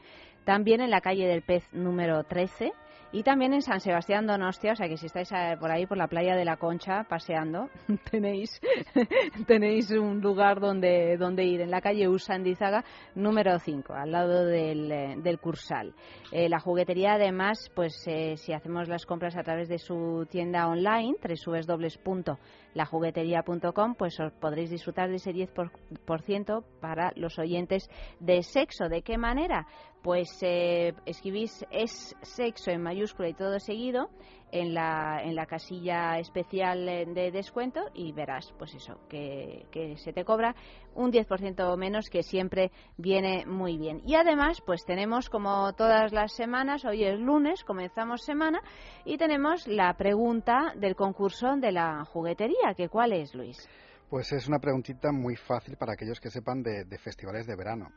también 0.45 0.81
en 0.81 0.89
la 0.89 1.01
calle 1.01 1.27
del 1.27 1.41
Pez 1.41 1.63
número 1.73 2.23
13 2.23 2.71
y 3.11 3.23
también 3.23 3.53
en 3.53 3.61
San 3.61 3.79
Sebastián 3.79 4.27
Donostia, 4.27 4.73
o 4.73 4.75
sea 4.75 4.89
que 4.89 4.97
si 4.97 5.05
estáis 5.05 5.31
eh, 5.31 5.55
por 5.59 5.71
ahí, 5.71 5.85
por 5.85 5.97
la 5.97 6.07
playa 6.07 6.35
de 6.35 6.43
la 6.43 6.57
Concha, 6.57 7.03
paseando, 7.03 7.69
tenéis, 8.11 8.59
tenéis 9.47 9.89
un 9.91 10.19
lugar 10.19 10.59
donde, 10.59 11.15
donde 11.17 11.45
ir, 11.45 11.61
en 11.61 11.71
la 11.71 11.79
calle 11.81 12.09
Usandizaga 12.09 12.83
número 13.15 13.57
5, 13.59 13.93
al 13.93 14.11
lado 14.11 14.43
del, 14.45 14.91
eh, 14.91 15.15
del 15.17 15.39
Cursal. 15.39 15.93
Eh, 16.31 16.49
la 16.49 16.59
juguetería, 16.59 17.13
además, 17.13 17.71
pues 17.73 17.95
si 18.03 18.51
hacemos 18.51 18.89
las 18.89 19.05
compras 19.05 19.37
a 19.37 19.43
través 19.43 19.69
de 19.69 19.77
su 19.77 20.27
tienda 20.29 20.67
online, 20.67 21.15
www.lajuguetería.com, 21.21 23.95
pues 23.95 24.19
os 24.19 24.33
podréis 24.33 24.69
disfrutar 24.69 25.07
de 25.09 25.15
ese 25.15 25.31
10% 25.31 26.63
para 26.81 27.13
los 27.15 27.39
oyentes 27.39 27.89
de 28.19 28.43
sexo. 28.43 28.89
¿De 28.89 29.01
qué 29.01 29.17
manera? 29.17 29.65
Pues 30.01 30.29
eh, 30.41 30.93
escribís 31.05 31.65
es 31.71 32.15
sexo 32.21 32.71
en 32.71 32.81
mayúscula 32.81 33.29
y 33.29 33.33
todo 33.33 33.59
seguido 33.59 34.09
en 34.51 34.73
la, 34.73 35.21
en 35.21 35.35
la 35.35 35.45
casilla 35.45 36.17
especial 36.19 36.85
de 36.85 37.31
descuento 37.31 37.81
y 37.93 38.13
verás, 38.13 38.53
pues 38.57 38.73
eso, 38.75 38.99
que, 39.09 39.65
que 39.71 39.97
se 39.97 40.13
te 40.13 40.23
cobra 40.23 40.55
un 40.95 41.11
10% 41.11 41.77
menos 41.77 42.09
que 42.09 42.23
siempre 42.23 42.71
viene 42.97 43.45
muy 43.45 43.77
bien. 43.77 44.01
Y 44.05 44.15
además, 44.15 44.61
pues 44.65 44.85
tenemos 44.85 45.29
como 45.29 45.73
todas 45.73 46.13
las 46.13 46.33
semanas, 46.33 46.85
hoy 46.85 47.03
es 47.03 47.19
lunes, 47.19 47.63
comenzamos 47.63 48.23
semana 48.23 48.61
y 49.03 49.17
tenemos 49.17 49.67
la 49.67 49.93
pregunta 49.95 50.73
del 50.75 50.95
concurso 50.95 51.57
de 51.57 51.71
la 51.71 52.05
juguetería, 52.05 52.73
que 52.75 52.89
cuál 52.89 53.13
es, 53.13 53.35
Luis. 53.35 53.67
Pues 54.09 54.31
es 54.31 54.47
una 54.47 54.59
preguntita 54.59 55.11
muy 55.11 55.35
fácil 55.35 55.75
para 55.75 55.93
aquellos 55.93 56.21
que 56.21 56.29
sepan 56.29 56.63
de 56.63 56.97
festivales 56.97 57.45
de 57.45 57.57
verano. 57.57 57.89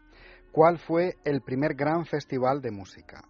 ¿Cuál 0.53 0.79
fue 0.79 1.15
el 1.25 1.43
primer 1.43 1.75
gran 1.75 2.05
festival 2.07 2.61
de 2.61 2.71
música 2.71 3.23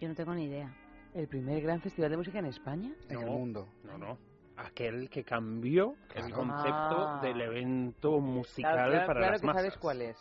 Yo 0.00 0.08
no 0.08 0.14
tengo 0.14 0.34
ni 0.34 0.44
idea. 0.44 0.74
El 1.14 1.26
primer 1.28 1.60
gran 1.62 1.80
festival 1.80 2.10
de 2.10 2.16
música 2.16 2.38
en 2.38 2.46
España. 2.46 2.90
en 3.08 3.18
el 3.18 3.26
No. 3.26 3.32
mundo? 3.32 3.68
No, 3.84 3.98
no. 3.98 4.18
Aquel 4.56 5.08
que 5.10 5.24
cambió 5.24 5.94
el 6.14 6.26
Claro. 6.26 6.34
concepto 6.36 7.08
Ah. 7.08 7.20
del 7.22 7.40
evento 7.40 8.20
musical 8.20 8.72
Claro, 8.72 8.90
claro, 8.92 9.06
para 9.06 9.18
claro 9.20 9.32
las 9.32 9.40
que 9.40 9.46
masas. 9.46 9.62
sabes 9.62 9.76
cuál 9.78 10.02
es. 10.02 10.16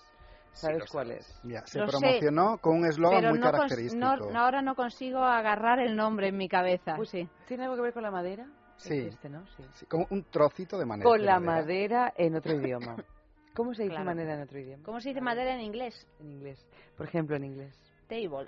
Sí, 0.52 0.66
¿Sabes 0.66 0.80
lo 0.80 0.86
cuál 0.92 1.12
es? 1.12 1.42
Ya, 1.44 1.66
se 1.68 1.80
Lo 1.80 1.88
sé, 1.88 1.98
promocionó 2.00 2.58
con 2.58 2.78
un 2.78 2.86
eslogan 2.86 3.30
muy 3.30 3.40
no, 3.40 3.52
característico. 3.52 4.04
no- 4.04 4.18
no, 4.32 4.40
ahora 4.40 4.62
no 4.64 4.76
consigo 4.76 5.20
agarrar 5.24 5.80
el 5.80 5.96
nombre 5.96 6.30
en 6.30 6.38
mi 6.38 6.50
cabeza. 6.50 6.96
Pues 6.96 7.10
sí. 7.10 7.30
¿Tiene 7.48 7.64
algo 7.66 7.76
que 7.76 7.82
ver 7.84 7.94
con 7.94 8.04
la 8.04 8.12
madera? 8.12 8.48
Sí. 8.78 8.98
Es 8.98 9.14
este, 9.14 9.30
¿no? 9.30 9.46
Sí. 9.56 9.64
Sí, 9.74 9.86
como 9.86 10.08
un 10.10 10.24
trocito 10.24 10.78
de 10.80 10.86
manera. 10.86 11.08
Con 11.08 11.24
la 11.24 11.40
madera. 11.40 11.62
madera 12.10 12.14
en 12.18 12.36
otro 12.36 12.54
idioma. 12.56 12.96
¿Cómo 13.56 13.74
se 13.74 13.84
dice 13.84 13.96
Claro. 13.96 14.06
madera 14.06 14.36
en 14.36 14.41
otro 14.41 14.60
idioma? 14.60 14.84
¿Cómo 14.84 15.00
se 15.00 15.10
dice 15.10 15.22
madera 15.22 15.53
en 15.56 15.62
inglés? 15.62 16.08
En 16.20 16.32
inglés. 16.32 16.65
Por 16.98 17.08
ejemplo, 17.08 17.36
en 17.36 17.46
inglés. 17.46 17.75
Table. 18.08 18.48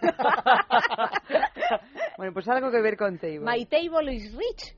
bueno, 2.16 2.32
pues 2.32 2.48
algo 2.48 2.70
que 2.70 2.80
ver 2.80 2.96
con 2.96 3.18
table. 3.18 3.40
My 3.40 3.66
table 3.66 4.14
is 4.14 4.34
rich. 4.34 4.76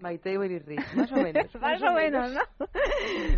My 0.00 0.16
table 0.18 0.54
is 0.54 0.64
rich. 0.64 0.94
Más 0.94 1.10
o 1.12 1.16
menos. 1.16 1.54
Más 1.60 1.82
o 1.82 1.92
menos, 1.92 2.32
¿no? 2.32 2.40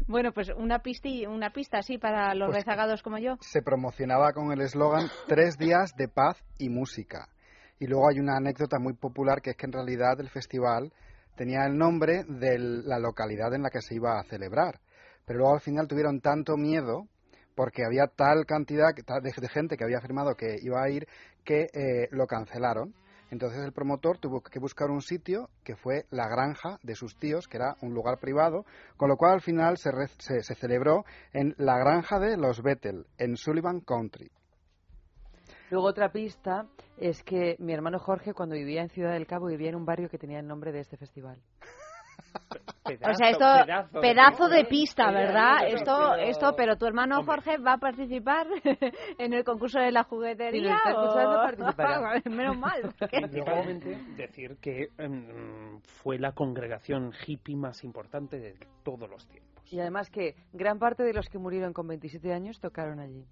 bueno, 0.06 0.32
pues 0.32 0.50
una, 0.56 0.80
pisti, 0.80 1.26
una 1.26 1.50
pista 1.50 1.78
así 1.78 1.98
para 1.98 2.34
los 2.34 2.48
Pues- 2.50 2.64
rezagados 2.64 3.02
como 3.02 3.18
yo. 3.18 3.36
Se 3.40 3.62
promocionaba 3.62 4.32
con 4.32 4.52
el 4.52 4.60
eslogan 4.60 5.08
Tres 5.26 5.56
días 5.56 5.94
de 5.96 6.08
paz 6.08 6.36
y 6.58 6.68
música. 6.68 7.28
Y 7.78 7.86
luego 7.86 8.08
hay 8.10 8.20
una 8.20 8.36
anécdota 8.36 8.78
muy 8.78 8.92
popular 8.92 9.40
que 9.40 9.50
es 9.50 9.56
que 9.56 9.66
en 9.66 9.72
realidad 9.72 10.20
el 10.20 10.28
festival 10.28 10.92
tenía 11.34 11.64
el 11.64 11.78
nombre 11.78 12.24
de 12.28 12.58
la 12.58 12.98
localidad 12.98 13.54
en 13.54 13.62
la 13.62 13.70
que 13.70 13.80
se 13.80 13.94
iba 13.94 14.20
a 14.20 14.24
celebrar. 14.24 14.80
Pero 15.30 15.38
luego 15.38 15.54
al 15.54 15.60
final 15.60 15.86
tuvieron 15.86 16.20
tanto 16.20 16.56
miedo 16.56 17.06
porque 17.54 17.84
había 17.84 18.08
tal 18.08 18.46
cantidad 18.46 18.92
de, 18.92 19.48
gente 19.48 19.76
que 19.76 19.84
había 19.84 20.00
firmado 20.00 20.34
que 20.34 20.56
iba 20.60 20.82
a 20.82 20.90
ir 20.90 21.06
que 21.44 21.68
eh, 21.72 22.08
lo 22.10 22.26
cancelaron. 22.26 22.92
Entonces 23.30 23.60
el 23.64 23.70
promotor 23.70 24.18
tuvo 24.18 24.40
que 24.40 24.58
buscar 24.58 24.90
un 24.90 25.02
sitio 25.02 25.48
que 25.62 25.76
fue 25.76 26.04
la 26.10 26.26
granja 26.26 26.80
de 26.82 26.96
sus 26.96 27.16
tíos, 27.16 27.46
que 27.46 27.58
era 27.58 27.76
un 27.80 27.94
lugar 27.94 28.18
privado, 28.18 28.64
con 28.96 29.08
lo 29.08 29.16
cual 29.16 29.34
al 29.34 29.40
final 29.40 29.78
se, 29.78 29.92
re- 29.92 30.08
se, 30.18 30.42
se 30.42 30.56
celebró 30.56 31.04
en 31.32 31.54
la 31.58 31.78
granja 31.78 32.18
de 32.18 32.36
los 32.36 32.60
Bethel, 32.60 33.06
en 33.16 33.36
Sullivan 33.36 33.82
Country. 33.82 34.32
Luego 35.70 35.86
otra 35.86 36.10
pista 36.10 36.66
es 36.96 37.22
que 37.22 37.54
mi 37.60 37.72
hermano 37.72 38.00
Jorge 38.00 38.34
cuando 38.34 38.56
vivía 38.56 38.82
en 38.82 38.88
Ciudad 38.88 39.12
del 39.12 39.28
Cabo 39.28 39.46
vivía 39.46 39.68
en 39.68 39.76
un 39.76 39.84
barrio 39.84 40.08
que 40.08 40.18
tenía 40.18 40.40
el 40.40 40.48
nombre 40.48 40.72
de 40.72 40.80
este 40.80 40.96
festival. 40.96 41.40
O 42.84 43.14
sea, 43.14 43.30
esto, 43.30 43.44
pedazo, 43.64 44.00
pedazo 44.00 44.48
de 44.48 44.64
pista, 44.64 45.10
¿verdad? 45.10 45.66
Esto, 45.68 45.96
pero- 45.96 46.14
esto, 46.16 46.54
pero 46.56 46.76
tu 46.76 46.86
hermano 46.86 47.18
Hombre. 47.18 47.34
Jorge 47.34 47.58
va 47.58 47.74
a 47.74 47.78
participar 47.78 48.46
en 49.18 49.32
el 49.32 49.44
concurso 49.44 49.78
de 49.78 49.92
la 49.92 50.04
juguetería. 50.04 50.78
Si 50.84 50.92
o-. 50.92 52.30
Menos 52.30 52.58
mal. 52.58 52.94
decir 54.16 54.56
que 54.60 54.88
em, 54.98 55.80
fue 55.82 56.18
la 56.18 56.32
congregación 56.32 57.12
hippie 57.26 57.56
más 57.56 57.84
importante 57.84 58.38
de 58.38 58.54
todos 58.82 59.08
los 59.08 59.26
tiempos. 59.28 59.50
Y 59.72 59.78
además 59.78 60.10
que 60.10 60.34
gran 60.52 60.78
parte 60.78 61.04
de 61.04 61.12
los 61.12 61.28
que 61.28 61.38
murieron 61.38 61.72
con 61.72 61.86
27 61.86 62.32
años 62.32 62.58
tocaron 62.58 62.98
allí. 62.98 63.24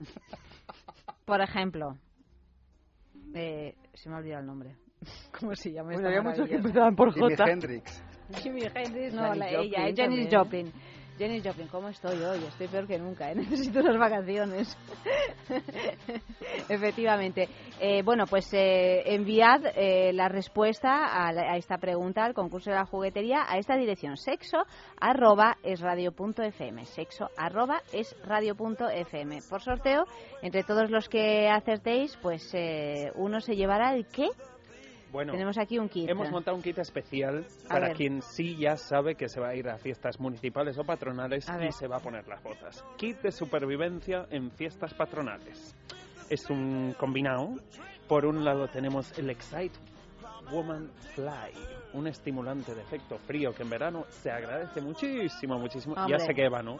Por 1.24 1.40
ejemplo, 1.40 1.96
eh, 3.34 3.76
se 3.94 4.08
me 4.08 4.16
ha 4.16 4.18
olvidado 4.18 4.40
el 4.40 4.46
nombre. 4.46 4.76
¿Cómo 5.38 5.54
se 5.54 5.72
llama 5.72 5.92
Bueno, 5.92 6.08
había 6.08 6.22
muchos 6.22 6.48
que 6.48 6.56
empezaban 6.56 6.96
por 6.96 7.12
Jimi 7.12 7.36
J. 7.36 7.50
Hendrix. 7.50 8.02
Jimi 8.42 8.62
Hendrix, 8.74 9.12
no, 9.14 9.22
Janis 9.22 9.38
la, 9.38 9.46
Joplin 9.50 9.74
ella, 9.74 9.88
es 9.88 9.96
Janis. 9.96 10.28
Joplin. 10.34 10.72
Janis 11.16 11.44
Joplin, 11.46 11.68
¿cómo 11.68 11.88
estoy 11.90 12.20
hoy? 12.24 12.42
Estoy 12.44 12.66
peor 12.66 12.88
que 12.88 12.98
nunca, 12.98 13.30
¿eh? 13.30 13.34
necesito 13.36 13.78
unas 13.80 13.96
vacaciones. 13.98 14.76
Efectivamente. 16.68 17.48
Eh, 17.80 18.02
bueno, 18.02 18.24
pues 18.28 18.52
eh, 18.52 19.02
enviad 19.14 19.60
eh, 19.76 20.12
la 20.12 20.28
respuesta 20.28 21.06
a, 21.06 21.32
la- 21.32 21.52
a 21.52 21.56
esta 21.56 21.78
pregunta, 21.78 22.24
al 22.24 22.34
concurso 22.34 22.70
de 22.70 22.76
la 22.76 22.86
juguetería, 22.86 23.44
a 23.48 23.58
esta 23.58 23.76
dirección, 23.76 24.16
sexo 24.16 24.64
arroba 25.00 25.56
es 25.62 25.80
radio 25.80 26.12
punto 26.12 26.42
fm, 26.42 26.84
sexo 26.86 27.28
arroba 27.36 27.80
es 27.92 28.16
radio 28.24 28.54
punto 28.56 28.88
fm. 28.88 29.38
Por 29.48 29.60
sorteo, 29.62 30.04
entre 30.42 30.64
todos 30.64 30.90
los 30.90 31.08
que 31.08 31.48
acertéis, 31.48 32.16
pues 32.22 32.50
eh, 32.54 33.12
uno 33.14 33.40
se 33.40 33.54
llevará 33.56 33.94
el 33.94 34.06
qué. 34.06 34.26
Bueno, 35.14 35.30
Tenemos 35.30 35.56
aquí 35.58 35.78
un 35.78 35.88
kit. 35.88 36.10
hemos 36.10 36.28
montado 36.28 36.56
un 36.56 36.62
kit 36.64 36.76
especial 36.78 37.46
A 37.66 37.68
para 37.68 37.86
ver. 37.88 37.96
quien 37.96 38.20
sí 38.20 38.56
ya 38.56 38.76
sabe 38.76 39.14
que 39.14 39.28
se 39.28 39.38
va 39.38 39.50
a 39.50 39.54
ir 39.54 39.68
a 39.68 39.78
fiestas 39.78 40.18
municipales 40.18 40.76
o 40.76 40.82
patronales 40.82 41.48
A 41.48 41.54
y 41.54 41.58
ver. 41.60 41.72
se 41.72 41.86
va 41.86 41.98
a 41.98 42.00
poner 42.00 42.26
las 42.26 42.42
botas. 42.42 42.84
Kit 42.96 43.20
de 43.22 43.30
supervivencia 43.30 44.26
en 44.30 44.50
fiestas 44.50 44.92
patronales. 44.92 45.72
Es 46.28 46.50
un 46.50 46.96
combinado. 46.98 47.50
Por 48.08 48.26
un 48.26 48.44
lado 48.44 48.66
tenemos 48.66 49.16
el 49.16 49.30
Excite 49.30 49.78
Woman 50.50 50.90
Fly, 51.14 51.52
un 51.92 52.08
estimulante 52.08 52.74
de 52.74 52.82
efecto 52.82 53.16
frío 53.18 53.54
que 53.54 53.62
en 53.62 53.70
verano 53.70 54.06
se 54.10 54.32
agradece 54.32 54.80
muchísimo, 54.80 55.60
muchísimo. 55.60 55.94
Hombre. 55.94 56.18
Ya 56.18 56.26
sé 56.26 56.34
que 56.34 56.44
Eva 56.44 56.60
no, 56.60 56.76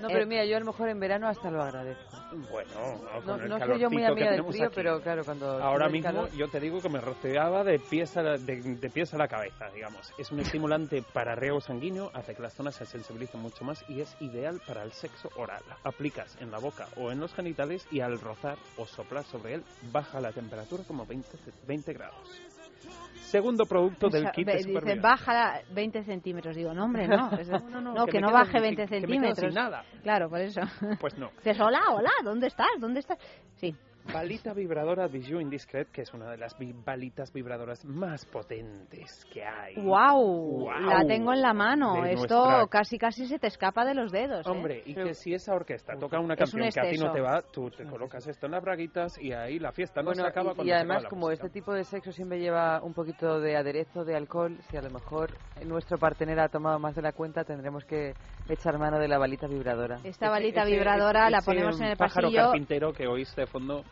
No, 0.00 0.08
pero 0.08 0.22
Eh, 0.22 0.26
mira, 0.26 0.44
yo 0.44 0.56
a 0.56 0.60
lo 0.60 0.66
mejor 0.66 0.88
en 0.88 1.00
verano 1.00 1.26
hasta 1.26 1.50
lo 1.50 1.62
agradezco. 1.62 2.16
Bueno, 2.50 2.70
No, 3.14 3.22
con 3.22 3.40
el 3.42 3.48
no 3.48 3.58
soy 3.58 3.78
yo 3.80 3.88
muy 3.90 4.04
amiga 4.04 4.30
del 4.30 4.44
frío, 4.44 4.64
aquí. 4.66 4.74
pero 4.74 5.00
claro, 5.00 5.24
cuando... 5.24 5.62
Ahora 5.62 5.88
mismo 5.88 6.10
calor- 6.10 6.30
yo 6.32 6.48
te 6.48 6.60
digo 6.60 6.82
que 6.82 6.88
me 6.88 7.00
rociaba 7.00 7.64
de 7.64 7.78
pies, 7.78 8.16
a 8.16 8.22
la, 8.22 8.36
de, 8.38 8.56
de 8.62 8.90
pies 8.90 9.14
a 9.14 9.18
la 9.18 9.26
cabeza, 9.28 9.70
digamos. 9.70 10.12
Es 10.18 10.30
un 10.32 10.40
estimulante 10.40 11.02
para 11.02 11.34
riego 11.34 11.60
sanguíneo, 11.60 12.10
hace 12.14 12.34
que 12.34 12.42
las 12.42 12.52
zonas 12.54 12.74
se 12.74 12.84
sensibilicen 12.84 13.40
mucho 13.40 13.64
más 13.64 13.84
y 13.88 14.00
es 14.00 14.16
ideal 14.20 14.60
para 14.66 14.82
el 14.82 14.92
sexo 14.92 15.30
oral. 15.36 15.62
Aplicas 15.84 16.36
en 16.40 16.50
la 16.50 16.58
boca 16.58 16.88
o 16.96 17.10
en 17.10 17.20
los 17.20 17.32
genitales 17.34 17.86
y 17.90 18.00
al 18.00 18.20
rozar 18.20 18.58
o 18.76 18.86
soplar 18.86 19.24
sobre 19.24 19.54
él 19.54 19.64
baja 19.92 20.20
la 20.20 20.32
temperatura 20.32 20.84
como 20.84 21.06
20, 21.06 21.36
ce- 21.38 21.52
20 21.66 21.92
grados. 21.94 22.42
Segundo 23.26 23.66
producto 23.66 24.08
del 24.08 24.30
kit 24.30 24.46
de 24.46 24.56
dice, 24.62 24.94
baja 25.00 25.60
20 25.72 26.04
centímetros. 26.04 26.54
Digo, 26.56 26.72
no, 26.72 26.84
hombre, 26.84 27.08
no. 27.08 27.30
Es- 27.38 27.48
no, 27.48 28.06
que, 28.06 28.12
me 28.12 28.20
no 28.20 28.32
baje 28.32 28.52
sin- 28.52 28.62
20 28.62 28.76
que 28.76 28.82
me 28.82 28.86
sin 28.86 29.00
centímetros. 29.08 29.54
nada. 29.54 29.84
Claro, 30.02 30.28
por 30.30 30.40
eso. 30.40 30.60
Pues 31.00 31.18
no. 31.18 31.30
Dices, 31.44 31.60
hola, 31.60 31.80
hola, 31.92 32.10
¿dónde 32.24 32.46
estás? 32.46 32.68
¿Dónde 32.78 33.00
estás? 33.00 33.18
Sí. 33.56 33.74
Balita 34.12 34.54
vibradora 34.54 35.08
Bijou 35.08 35.40
Indiscret, 35.40 35.88
que 35.90 36.02
es 36.02 36.14
una 36.14 36.30
de 36.30 36.38
las 36.38 36.56
vi- 36.56 36.72
balitas 36.72 37.32
vibradoras 37.32 37.84
más 37.84 38.24
potentes 38.26 39.24
que 39.32 39.44
hay. 39.44 39.74
¡Wow! 39.76 40.60
Guau. 40.60 40.80
La 40.80 41.04
tengo 41.06 41.32
en 41.32 41.42
la 41.42 41.52
mano. 41.52 42.02
De 42.02 42.12
Esto 42.12 42.44
nuestra- 42.46 42.66
casi 42.68 42.98
casi 42.98 43.26
se 43.26 43.38
te 43.38 43.48
escapa 43.48 43.84
de 43.84 43.94
los 43.94 44.12
dedos. 44.12 44.46
¿eh? 44.46 44.50
Hombre, 44.50 44.82
y 44.86 44.94
que 44.94 45.12
si 45.14 45.34
esa 45.34 45.54
orquesta 45.54 45.94
toca 45.98 46.18
una 46.20 46.34
Es 46.34 46.40
un 46.54 46.60
canción 46.60 46.70
que 46.84 46.88
a 46.88 46.90
ti 46.90 46.98
no 46.98 47.12
te 47.12 47.20
va, 47.20 47.42
tú 47.42 47.70
te 47.70 47.84
colocas 47.84 48.26
esto 48.26 48.46
en 48.46 48.52
las 48.52 48.62
braguitas 48.62 49.18
y 49.20 49.32
ahí 49.32 49.58
la 49.58 49.72
fiesta 49.72 50.00
no 50.02 50.06
Bueno, 50.06 50.22
se 50.22 50.28
acaba 50.28 50.52
y, 50.52 50.54
cuando 50.54 50.70
y 50.70 50.72
además 50.72 50.96
acaba 50.98 51.02
la 51.04 51.10
como 51.10 51.26
música. 51.26 51.46
este 51.46 51.58
tipo 51.60 51.72
de 51.74 51.84
sexo 51.84 52.12
siempre 52.12 52.38
lleva 52.38 52.80
un 52.82 52.94
poquito 52.94 53.40
de 53.40 53.56
aderezo 53.56 54.04
de 54.04 54.16
alcohol, 54.16 54.56
si 54.70 54.76
a 54.76 54.82
lo 54.82 54.90
mejor 54.90 55.30
nuestro 55.64 55.98
partener 55.98 56.38
ha 56.40 56.48
tomado 56.48 56.78
más 56.78 56.94
de 56.94 57.02
la 57.02 57.12
cuenta, 57.12 57.44
tendremos 57.44 57.84
que 57.84 58.14
echar 58.48 58.78
mano 58.78 58.98
de 58.98 59.08
la 59.08 59.18
balita 59.18 59.46
vibradora. 59.48 59.98
Esta 60.04 60.30
balita 60.30 60.62
ese- 60.62 60.70
vibradora 60.72 61.28
la 61.28 61.38
ese 61.38 61.46
ponemos 61.46 61.80
en 61.80 61.88
el 61.88 61.96
pájaro 61.96 62.28
pasillo 62.28 62.42
carpintero 62.44 62.92
que 62.92 63.06
oíste 63.06 63.42
de 63.42 63.46
fondo. 63.46 63.84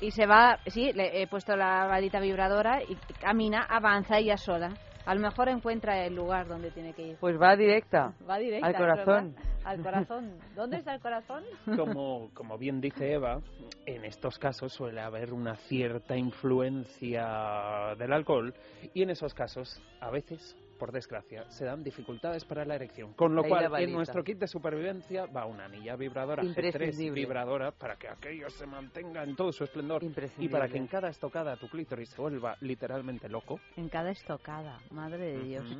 Y 0.00 0.10
se 0.10 0.26
va. 0.26 0.58
Sí, 0.66 0.92
le 0.92 1.22
he 1.22 1.26
puesto 1.26 1.56
la 1.56 1.86
balita 1.86 2.20
vibradora 2.20 2.82
y 2.82 2.96
camina, 3.20 3.62
avanza 3.62 4.18
ella 4.18 4.36
sola. 4.36 4.74
A 5.06 5.14
lo 5.14 5.20
mejor 5.20 5.48
encuentra 5.48 6.04
el 6.04 6.16
lugar 6.16 6.48
donde 6.48 6.72
tiene 6.72 6.92
que 6.92 7.10
ir. 7.10 7.16
Pues 7.20 7.40
va 7.40 7.54
directa. 7.54 8.12
Va 8.28 8.38
directa. 8.38 8.66
Al 8.66 8.74
corazón. 8.74 9.34
¿verdad? 9.34 9.60
Al 9.64 9.82
corazón. 9.82 10.38
¿Dónde 10.56 10.78
está 10.78 10.94
el 10.94 11.00
corazón? 11.00 11.44
Como, 11.76 12.30
como 12.34 12.58
bien 12.58 12.80
dice 12.80 13.12
Eva, 13.12 13.40
en 13.86 14.04
estos 14.04 14.36
casos 14.36 14.72
suele 14.72 15.00
haber 15.00 15.32
una 15.32 15.54
cierta 15.54 16.16
influencia 16.16 17.94
del 17.96 18.12
alcohol 18.12 18.52
y 18.94 19.02
en 19.02 19.10
esos 19.10 19.32
casos, 19.32 19.80
a 20.00 20.10
veces, 20.10 20.56
por 20.76 20.92
desgracia, 20.92 21.48
se 21.50 21.64
dan 21.64 21.82
dificultades 21.82 22.44
para 22.44 22.64
la 22.64 22.74
erección. 22.76 23.14
Con 23.14 23.34
lo 23.34 23.42
Ahí 23.42 23.48
cual, 23.48 23.82
en 23.82 23.92
nuestro 23.92 24.22
kit 24.22 24.38
de 24.38 24.46
supervivencia 24.46 25.26
va 25.26 25.46
una 25.46 25.64
anilla 25.64 25.96
vibradora 25.96 26.42
G3 26.42 26.66
Imprescindible. 26.66 27.20
vibradora 27.20 27.70
para 27.72 27.96
que 27.96 28.08
aquello 28.08 28.48
se 28.50 28.66
mantenga 28.66 29.22
en 29.22 29.36
todo 29.36 29.52
su 29.52 29.64
esplendor 29.64 30.02
y 30.38 30.48
para 30.48 30.68
que 30.68 30.78
en 30.78 30.86
cada 30.86 31.08
estocada 31.08 31.56
tu 31.56 31.68
clítoris 31.68 32.10
se 32.10 32.20
vuelva 32.20 32.56
literalmente 32.60 33.28
loco. 33.28 33.60
En 33.76 33.88
cada 33.88 34.10
estocada. 34.10 34.78
Madre 34.90 35.32
de 35.32 35.44
Dios. 35.44 35.78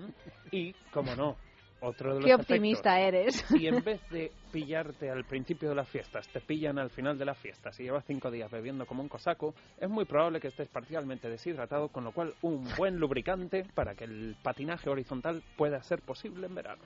Y, 0.51 0.73
como 0.93 1.15
no, 1.15 1.37
otro 1.81 2.15
de 2.15 2.21
los 2.21 2.25
Qué 2.25 2.33
efectos 2.33 2.57
optimista 2.57 3.01
eres. 3.01 3.35
si 3.49 3.67
en 3.67 3.81
vez 3.85 4.01
de 4.11 4.33
pillarte 4.53 5.11
al 5.11 5.25
principio 5.25 5.69
de 5.69 5.75
las 5.75 5.89
fiestas, 5.89 6.29
te 6.29 6.41
pillan 6.41 6.79
al 6.79 6.91
final 6.91 7.19
de 7.19 7.25
las 7.25 7.39
fiestas 7.39 7.79
y 7.81 7.85
llevas 7.85 8.05
cinco 8.07 8.31
días 8.31 8.51
bebiendo 8.51 8.87
como 8.87 9.03
un 9.03 9.09
cosaco, 9.09 9.55
es 9.79 9.89
muy 9.89 10.05
probable 10.05 10.41
que 10.41 10.49
estés 10.49 10.69
parcialmente 10.69 11.29
deshidratado, 11.29 11.89
con 11.89 12.05
lo 12.05 12.13
cual 12.13 12.35
un 12.43 12.67
buen 12.77 12.99
lubricante 12.99 13.65
para 13.75 13.95
que 13.95 14.05
el 14.05 14.37
patinaje 14.43 14.89
horizontal 14.89 15.43
pueda 15.57 15.83
ser 15.83 16.01
posible 16.03 16.47
en 16.47 16.55
verano. 16.55 16.83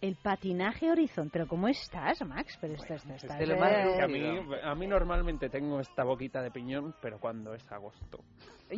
El 0.00 0.16
patinaje 0.16 0.90
horizontal. 0.90 1.30
¿Pero 1.30 1.46
cómo 1.46 1.68
estás, 1.68 2.24
Max? 2.26 2.56
Pero 2.58 2.72
estás, 2.74 3.04
eh, 3.04 3.16
Que 3.36 4.02
a, 4.02 4.08
mí, 4.08 4.40
a 4.62 4.74
mí 4.74 4.86
normalmente 4.86 5.50
tengo 5.50 5.78
esta 5.78 6.04
boquita 6.04 6.40
de 6.40 6.50
piñón, 6.50 6.94
pero 7.02 7.18
cuando 7.18 7.52
es 7.52 7.70
agosto. 7.70 8.20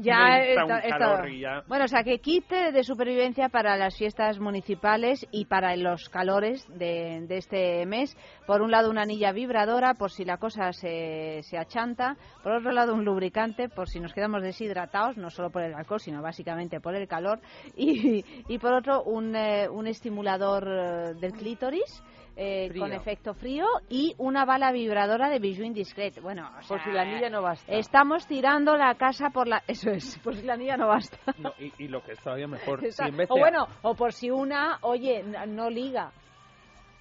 Ya 0.01 0.41
un 0.65 0.91
calor 0.91 1.29
y 1.29 1.41
ya... 1.41 1.63
Bueno, 1.69 1.85
o 1.85 1.89
sea, 1.89 2.03
que 2.03 2.19
quite 2.19 2.73
de 2.73 2.83
supervivencia 2.83 3.49
para 3.49 3.77
las 3.77 3.97
fiestas 3.97 4.39
municipales 4.39 5.27
y 5.31 5.45
para 5.45 5.77
los 5.77 6.09
calores 6.09 6.67
de, 6.69 7.27
de 7.27 7.37
este 7.37 7.87
mes. 7.87 8.17
Por 8.47 8.63
un 8.63 8.71
lado, 8.71 8.91
una 8.91 9.03
anilla 9.03 9.33
vibradora, 9.33 9.95
por 9.95 10.11
si 10.11 10.25
la 10.25 10.39
cosa 10.39 10.73
se, 10.73 11.41
se 11.43 11.59
achanta. 11.59 12.17
Por 12.43 12.53
otro 12.53 12.73
lado, 12.73 12.95
un 12.95 13.05
lubricante, 13.05 13.69
por 13.69 13.89
si 13.89 14.01
nos 14.01 14.13
quedamos 14.13 14.43
deshidratados, 14.43 15.17
no 15.17 15.31
solo 15.31 15.51
por 15.51 15.63
el 15.63 15.75
alcohol, 15.75 16.01
sino 16.01 16.23
básicamente 16.23 16.81
por 16.81 16.95
el 16.95 17.07
calor. 17.09 17.41
Y, 17.83 18.25
y 18.49 18.59
por 18.59 18.75
otro, 18.75 19.03
un, 19.03 19.35
eh, 19.35 19.69
un 19.69 19.87
estimulador 19.87 20.69
eh, 20.69 21.15
del 21.15 21.33
clítoris. 21.33 22.03
Eh, 22.37 22.71
con 22.79 22.93
efecto 22.93 23.35
frío 23.35 23.67
y 23.89 24.15
una 24.19 24.45
bala 24.45 24.73
vibradora 24.73 25.29
de 25.29 25.39
Bijou 25.39 25.65
Indiscret. 25.65 26.21
Bueno, 26.21 26.49
o 26.49 26.55
Por 26.55 26.79
sea, 26.79 26.85
si 26.85 26.91
la 26.91 27.03
anilla 27.03 27.29
no 27.31 27.43
basta. 27.43 27.73
Estamos 27.73 28.27
tirando 28.27 28.77
la 28.77 28.95
casa 28.95 29.31
por 29.31 29.47
la... 29.49 29.63
Eso 29.67 29.91
es, 29.91 30.19
por 30.25 30.35
si 30.37 30.45
la 30.47 30.55
anilla 30.55 30.77
no 30.77 30.89
basta. 30.89 31.19
No, 31.39 31.53
y, 31.59 31.73
y 31.79 31.89
lo 31.89 32.03
que 32.03 32.13
es 32.13 32.21
todavía 32.21 32.49
mejor, 32.49 32.85
Está- 32.85 33.05
si 33.05 33.11
en 33.11 33.17
vez 33.17 33.31
o 33.31 33.39
bueno, 33.39 33.67
o 33.83 33.95
por 33.95 34.13
si 34.13 34.31
una, 34.31 34.79
oye, 34.83 35.23
no 35.49 35.69
liga, 35.69 36.11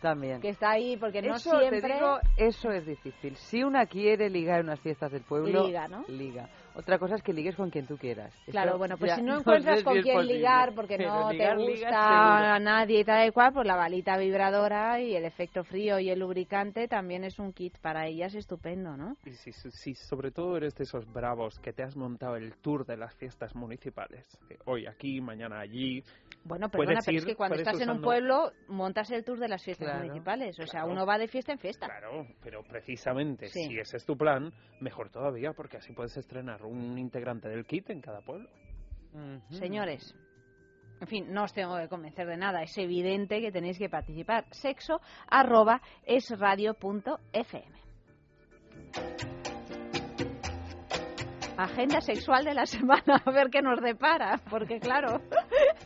También. 0.01 0.41
que 0.41 0.49
está 0.49 0.71
ahí, 0.71 0.97
porque 0.97 1.21
no 1.21 1.35
eso, 1.35 1.57
siempre 1.59 1.81
te 1.81 1.93
digo, 1.93 2.19
eso 2.37 2.69
es 2.71 2.85
difícil. 2.85 3.35
Si 3.37 3.63
una 3.63 3.85
quiere 3.85 4.29
ligar 4.29 4.59
en 4.59 4.65
unas 4.65 4.79
fiestas 4.79 5.11
del 5.11 5.21
pueblo, 5.21 5.65
liga, 5.67 5.87
¿no? 5.87 6.03
liga. 6.07 6.49
Otra 6.73 6.97
cosa 6.97 7.15
es 7.15 7.21
que 7.23 7.33
ligues 7.33 7.55
con 7.55 7.69
quien 7.69 7.85
tú 7.85 7.97
quieras. 7.97 8.33
Claro, 8.49 8.71
Eso 8.71 8.77
bueno, 8.77 8.97
pues 8.97 9.13
si 9.13 9.21
no 9.21 9.33
sé 9.35 9.39
encuentras 9.41 9.79
si 9.79 9.83
con 9.83 10.01
quién 10.01 10.15
posible. 10.15 10.33
ligar 10.35 10.73
porque 10.73 10.97
Pero 10.97 11.13
no 11.13 11.31
ligar, 11.31 11.57
te 11.57 11.63
gusta 11.63 12.55
a 12.55 12.59
nadie 12.59 12.99
y 13.01 13.03
tal 13.03 13.27
y 13.27 13.31
cual, 13.31 13.51
pues 13.53 13.67
la 13.67 13.75
balita 13.75 14.17
vibradora 14.17 14.99
y 15.01 15.15
el 15.15 15.25
efecto 15.25 15.63
frío 15.63 15.99
y 15.99 16.09
el 16.09 16.19
lubricante 16.19 16.87
también 16.87 17.23
es 17.23 17.39
un 17.39 17.51
kit 17.53 17.77
para 17.79 18.07
ellas 18.07 18.33
estupendo, 18.35 18.95
¿no? 18.95 19.17
Y 19.25 19.31
si, 19.33 19.95
sobre 19.95 20.31
todo 20.31 20.55
eres 20.57 20.73
de 20.75 20.83
esos 20.85 21.05
bravos 21.11 21.59
que 21.59 21.73
te 21.73 21.83
has 21.83 21.95
montado 21.95 22.35
el 22.37 22.53
tour 22.57 22.85
de 22.85 22.97
las 22.97 23.13
fiestas 23.15 23.53
municipales, 23.55 24.25
hoy 24.65 24.87
aquí, 24.87 25.19
mañana 25.21 25.59
allí, 25.59 26.01
Bueno, 26.43 26.69
perdona, 26.69 26.99
pero 27.05 27.17
es 27.17 27.23
ir- 27.23 27.27
que 27.27 27.35
cuando 27.35 27.57
estás 27.57 27.79
en 27.81 27.89
un 27.89 28.01
pueblo 28.01 28.51
montas 28.67 29.11
el 29.11 29.23
tour 29.23 29.37
de 29.39 29.47
las 29.47 29.63
fiestas 29.63 29.87
Claro, 29.89 30.03
municipales, 30.05 30.57
o 30.59 30.65
sea, 30.65 30.81
claro. 30.81 30.91
uno 30.93 31.05
va 31.05 31.17
de 31.17 31.27
fiesta 31.27 31.51
en 31.51 31.59
fiesta. 31.59 31.85
Claro, 31.87 32.25
pero 32.41 32.63
precisamente 32.63 33.47
Sí. 33.47 33.65
si 33.65 33.77
ese 33.79 33.97
es 33.97 34.05
tu 34.05 34.17
plan, 34.17 34.51
mejor 34.79 35.09
todavía, 35.11 35.53
porque 35.53 35.77
así 35.77 35.93
puedes 35.93 36.15
estrenar 36.17 36.60
un 36.65 36.97
integrante 36.97 37.49
del 37.49 37.65
kit 37.65 37.89
en 37.89 38.01
cada 38.01 38.21
pueblo. 38.21 38.49
Señores, 39.49 40.15
en 41.01 41.07
fin, 41.07 41.33
no 41.33 41.43
os 41.43 41.53
tengo 41.53 41.77
que 41.77 41.89
convencer 41.89 42.27
de 42.27 42.37
nada, 42.37 42.61
es 42.61 42.77
evidente 42.77 43.41
que 43.41 43.51
tenéis 43.51 43.77
que 43.77 43.89
participar. 43.89 44.45
Sexo 44.51 45.01
arroba 45.27 45.81
esradio.fm. 46.05 47.81
Agenda 51.63 52.01
sexual 52.01 52.43
de 52.43 52.53
la 52.53 52.65
semana, 52.65 53.21
a 53.25 53.31
ver 53.31 53.49
qué 53.51 53.61
nos 53.61 53.81
depara, 53.81 54.39
porque 54.49 54.79
claro, 54.79 55.21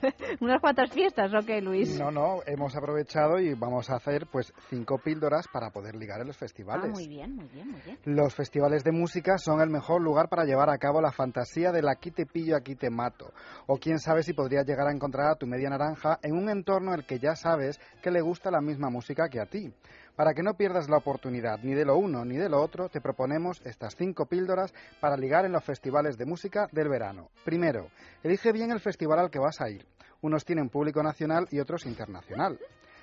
unas 0.39 0.61
cuantas 0.61 0.91
fiestas, 0.91 1.33
¿o 1.33 1.45
qué, 1.45 1.61
Luis? 1.61 1.99
No, 1.99 2.11
no, 2.11 2.39
hemos 2.45 2.75
aprovechado 2.75 3.39
y 3.39 3.53
vamos 3.53 3.89
a 3.89 3.95
hacer 3.95 4.27
pues 4.31 4.53
cinco 4.69 4.97
píldoras 4.97 5.47
para 5.51 5.71
poder 5.71 5.95
ligar 5.95 6.21
en 6.21 6.27
los 6.27 6.37
ah, 6.37 6.39
festivales. 6.39 6.91
muy 6.91 7.07
bien, 7.07 7.35
muy 7.35 7.47
bien, 7.47 7.71
muy 7.71 7.81
bien. 7.81 7.97
Los 8.05 8.33
festivales 8.33 8.83
de 8.83 8.91
música 8.91 9.37
son 9.37 9.61
el 9.61 9.69
mejor 9.69 10.01
lugar 10.01 10.29
para 10.29 10.45
llevar 10.45 10.69
a 10.69 10.77
cabo 10.77 11.01
la 11.01 11.11
fantasía 11.11 11.71
del 11.71 11.89
aquí 11.89 12.11
te 12.11 12.25
pillo, 12.25 12.55
aquí 12.55 12.75
te 12.75 12.89
mato. 12.89 13.33
O 13.67 13.77
quién 13.77 13.99
sabe 13.99 14.23
si 14.23 14.33
podrías 14.33 14.65
llegar 14.65 14.87
a 14.87 14.93
encontrar 14.93 15.31
a 15.31 15.35
tu 15.35 15.47
media 15.47 15.69
naranja 15.69 16.19
en 16.21 16.37
un 16.37 16.49
entorno 16.49 16.93
en 16.93 16.99
el 16.99 17.05
que 17.05 17.19
ya 17.19 17.35
sabes 17.35 17.79
que 18.01 18.11
le 18.11 18.21
gusta 18.21 18.51
la 18.51 18.61
misma 18.61 18.89
música 18.89 19.29
que 19.29 19.41
a 19.41 19.45
ti. 19.45 19.73
Para 20.15 20.33
que 20.33 20.43
no 20.43 20.53
pierdas 20.53 20.89
la 20.89 20.97
oportunidad 20.97 21.59
ni 21.61 21.73
de 21.73 21.83
lo 21.83 21.97
uno 21.97 22.23
ni 22.23 22.37
de 22.37 22.47
lo 22.47 22.61
otro, 22.61 22.87
te 22.87 23.01
proponemos 23.01 23.61
estas 23.65 23.95
cinco 23.95 24.27
píldoras 24.27 24.73
para 25.01 25.17
ligar 25.17 25.43
en 25.43 25.51
los 25.51 25.63
festivales 25.63 26.17
de 26.17 26.25
música 26.25 26.67
del 26.71 26.87
verano. 26.87 27.29
Primero, 27.43 27.89
elige 28.23 28.53
bien 28.53 28.71
el 28.71 28.79
festival 28.79 29.19
al 29.19 29.29
que 29.29 29.39
vas 29.39 29.59
a 29.59 29.69
ir. 29.69 29.85
Unos 30.21 30.45
tienen 30.45 30.69
público 30.69 31.03
nacional 31.03 31.47
y 31.51 31.59
otros 31.59 31.85
internacional. 31.85 32.57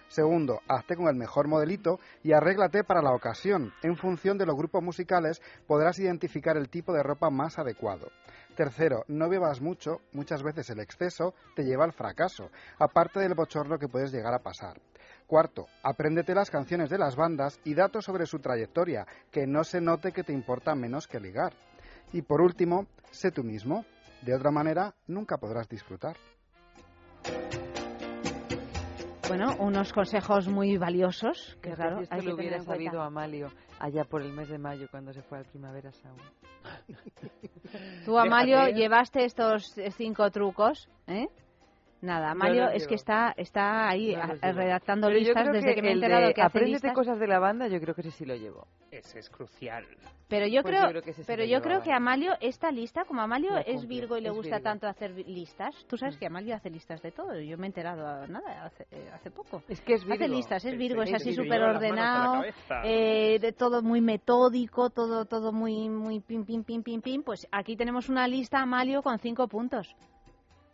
Segundo, 0.08 0.60
hazte 0.68 0.96
con 0.96 1.08
el 1.08 1.14
mejor 1.14 1.48
modelito 1.48 1.98
y 2.22 2.32
arréglate 2.32 2.82
para 2.82 3.02
la 3.02 3.12
ocasión. 3.12 3.72
En 3.82 3.96
función 3.96 4.38
de 4.38 4.46
los 4.46 4.56
grupos 4.56 4.82
musicales 4.82 5.40
podrás 5.66 5.98
identificar 5.98 6.56
el 6.56 6.70
tipo 6.70 6.92
de 6.92 7.02
ropa 7.02 7.30
más 7.30 7.58
adecuado. 7.58 8.08
Tercero, 8.56 9.04
no 9.08 9.28
bebas 9.28 9.60
mucho, 9.60 10.00
muchas 10.12 10.42
veces 10.42 10.68
el 10.70 10.80
exceso 10.80 11.34
te 11.56 11.64
lleva 11.64 11.84
al 11.84 11.92
fracaso, 11.92 12.50
aparte 12.78 13.20
del 13.20 13.34
bochorno 13.34 13.78
que 13.78 13.88
puedes 13.88 14.12
llegar 14.12 14.34
a 14.34 14.42
pasar. 14.42 14.80
Cuarto, 15.32 15.66
apréndete 15.82 16.34
las 16.34 16.50
canciones 16.50 16.90
de 16.90 16.98
las 16.98 17.16
bandas 17.16 17.58
y 17.64 17.72
datos 17.72 18.04
sobre 18.04 18.26
su 18.26 18.38
trayectoria, 18.40 19.06
que 19.30 19.46
no 19.46 19.64
se 19.64 19.80
note 19.80 20.12
que 20.12 20.24
te 20.24 20.34
importa 20.34 20.74
menos 20.74 21.08
que 21.08 21.18
ligar. 21.20 21.54
Y 22.12 22.20
por 22.20 22.42
último, 22.42 22.84
sé 23.12 23.30
tú 23.30 23.42
mismo. 23.42 23.86
De 24.20 24.34
otra 24.34 24.50
manera, 24.50 24.94
nunca 25.06 25.38
podrás 25.38 25.70
disfrutar. 25.70 26.18
Bueno, 29.26 29.56
unos 29.58 29.94
consejos 29.94 30.48
muy 30.48 30.76
valiosos, 30.76 31.56
que 31.62 31.70
Qué 31.70 31.76
claro, 31.76 31.96
si 31.96 32.02
esto 32.02 32.14
hay 32.14 32.20
que 32.20 32.26
lo 32.26 32.36
tener 32.36 32.50
hubiera 32.50 32.64
cuenta. 32.66 32.72
sabido 32.74 33.00
Amalio 33.02 33.48
allá 33.80 34.04
por 34.04 34.20
el 34.20 34.34
mes 34.34 34.50
de 34.50 34.58
mayo 34.58 34.86
cuando 34.90 35.14
se 35.14 35.22
fue 35.22 35.38
al 35.38 35.46
Primavera 35.46 35.92
Sound. 35.92 36.20
Tú, 38.04 38.18
Amalio, 38.18 38.58
Déjate. 38.58 38.74
llevaste 38.74 39.24
estos 39.24 39.74
cinco 39.96 40.30
trucos, 40.30 40.90
¿eh? 41.06 41.26
Nada, 42.02 42.32
Amalio 42.32 42.64
lo 42.64 42.70
es 42.70 42.86
que 42.88 42.96
está, 42.96 43.32
está 43.36 43.88
ahí 43.88 44.14
No 44.16 44.52
redactando 44.52 45.06
Pero 45.06 45.18
listas 45.20 45.52
desde 45.52 45.74
que, 45.76 45.82
me 45.82 45.88
he 45.90 45.92
enterado 45.92 46.26
de 46.26 46.34
que 46.34 46.40
hace 46.42 46.48
Apréndete 46.58 46.88
listas. 46.88 46.94
cosas 46.94 47.18
de 47.20 47.28
la 47.28 47.38
banda, 47.38 47.68
yo 47.68 47.80
creo 47.80 47.94
que 47.94 48.00
ese 48.00 48.10
sí 48.10 48.24
lo 48.26 48.34
llevo. 48.34 48.66
Ese 48.90 49.20
es 49.20 49.30
crucial. 49.30 49.86
Pero 50.28 50.46
yo 50.46 50.62
Pues 50.62 50.72
creo, 50.74 50.82
yo 50.84 50.88
creo 50.90 51.02
que 51.02 51.12
sí 51.12 51.22
pero 51.26 51.44
yo 51.44 51.60
creo 51.62 51.80
que 51.82 51.92
Amalio, 51.92 52.32
esta 52.40 52.72
lista, 52.72 53.04
como 53.04 53.20
Amalio 53.20 53.56
es 53.58 53.86
Virgo 53.86 54.16
y 54.16 54.20
le 54.22 54.30
gusta 54.30 54.56
Virgo. 54.56 54.64
tanto 54.64 54.86
hacer 54.88 55.12
listas, 55.28 55.74
tú 55.88 55.96
sabes 55.96 56.16
Mm. 56.16 56.18
que 56.18 56.26
Amalio 56.26 56.54
hace 56.56 56.70
listas 56.70 57.00
de 57.02 57.12
todo. 57.12 57.38
Yo 57.38 57.56
me 57.56 57.66
he 57.66 57.68
enterado 57.68 58.26
nada 58.26 58.64
hace, 58.64 58.84
eh, 58.90 59.08
hace 59.14 59.30
poco. 59.30 59.62
Es 59.68 59.80
que 59.82 59.94
es 59.94 60.04
Virgo. 60.04 60.14
Hace 60.24 60.28
listas, 60.28 60.64
es 60.64 60.76
Virgo, 60.76 61.02
es 61.02 61.10
Sí, 61.10 61.14
así 61.14 61.30
sí, 61.30 61.36
súper 61.36 61.62
ordenado, 61.62 62.42
eh, 62.84 63.38
de 63.40 63.52
todo 63.52 63.82
muy 63.82 64.00
metódico, 64.00 64.90
todo 64.90 65.24
todo 65.26 65.52
muy 65.52 65.88
muy 65.88 66.18
pim 66.20 66.44
pim 66.44 66.64
pim 66.64 66.82
pim 66.82 67.00
pim. 67.00 67.22
Pues 67.22 67.46
aquí 67.52 67.76
tenemos 67.76 68.08
una 68.08 68.26
lista 68.26 68.60
Amalio 68.60 69.02
con 69.02 69.18
cinco 69.20 69.46
puntos. 69.46 69.94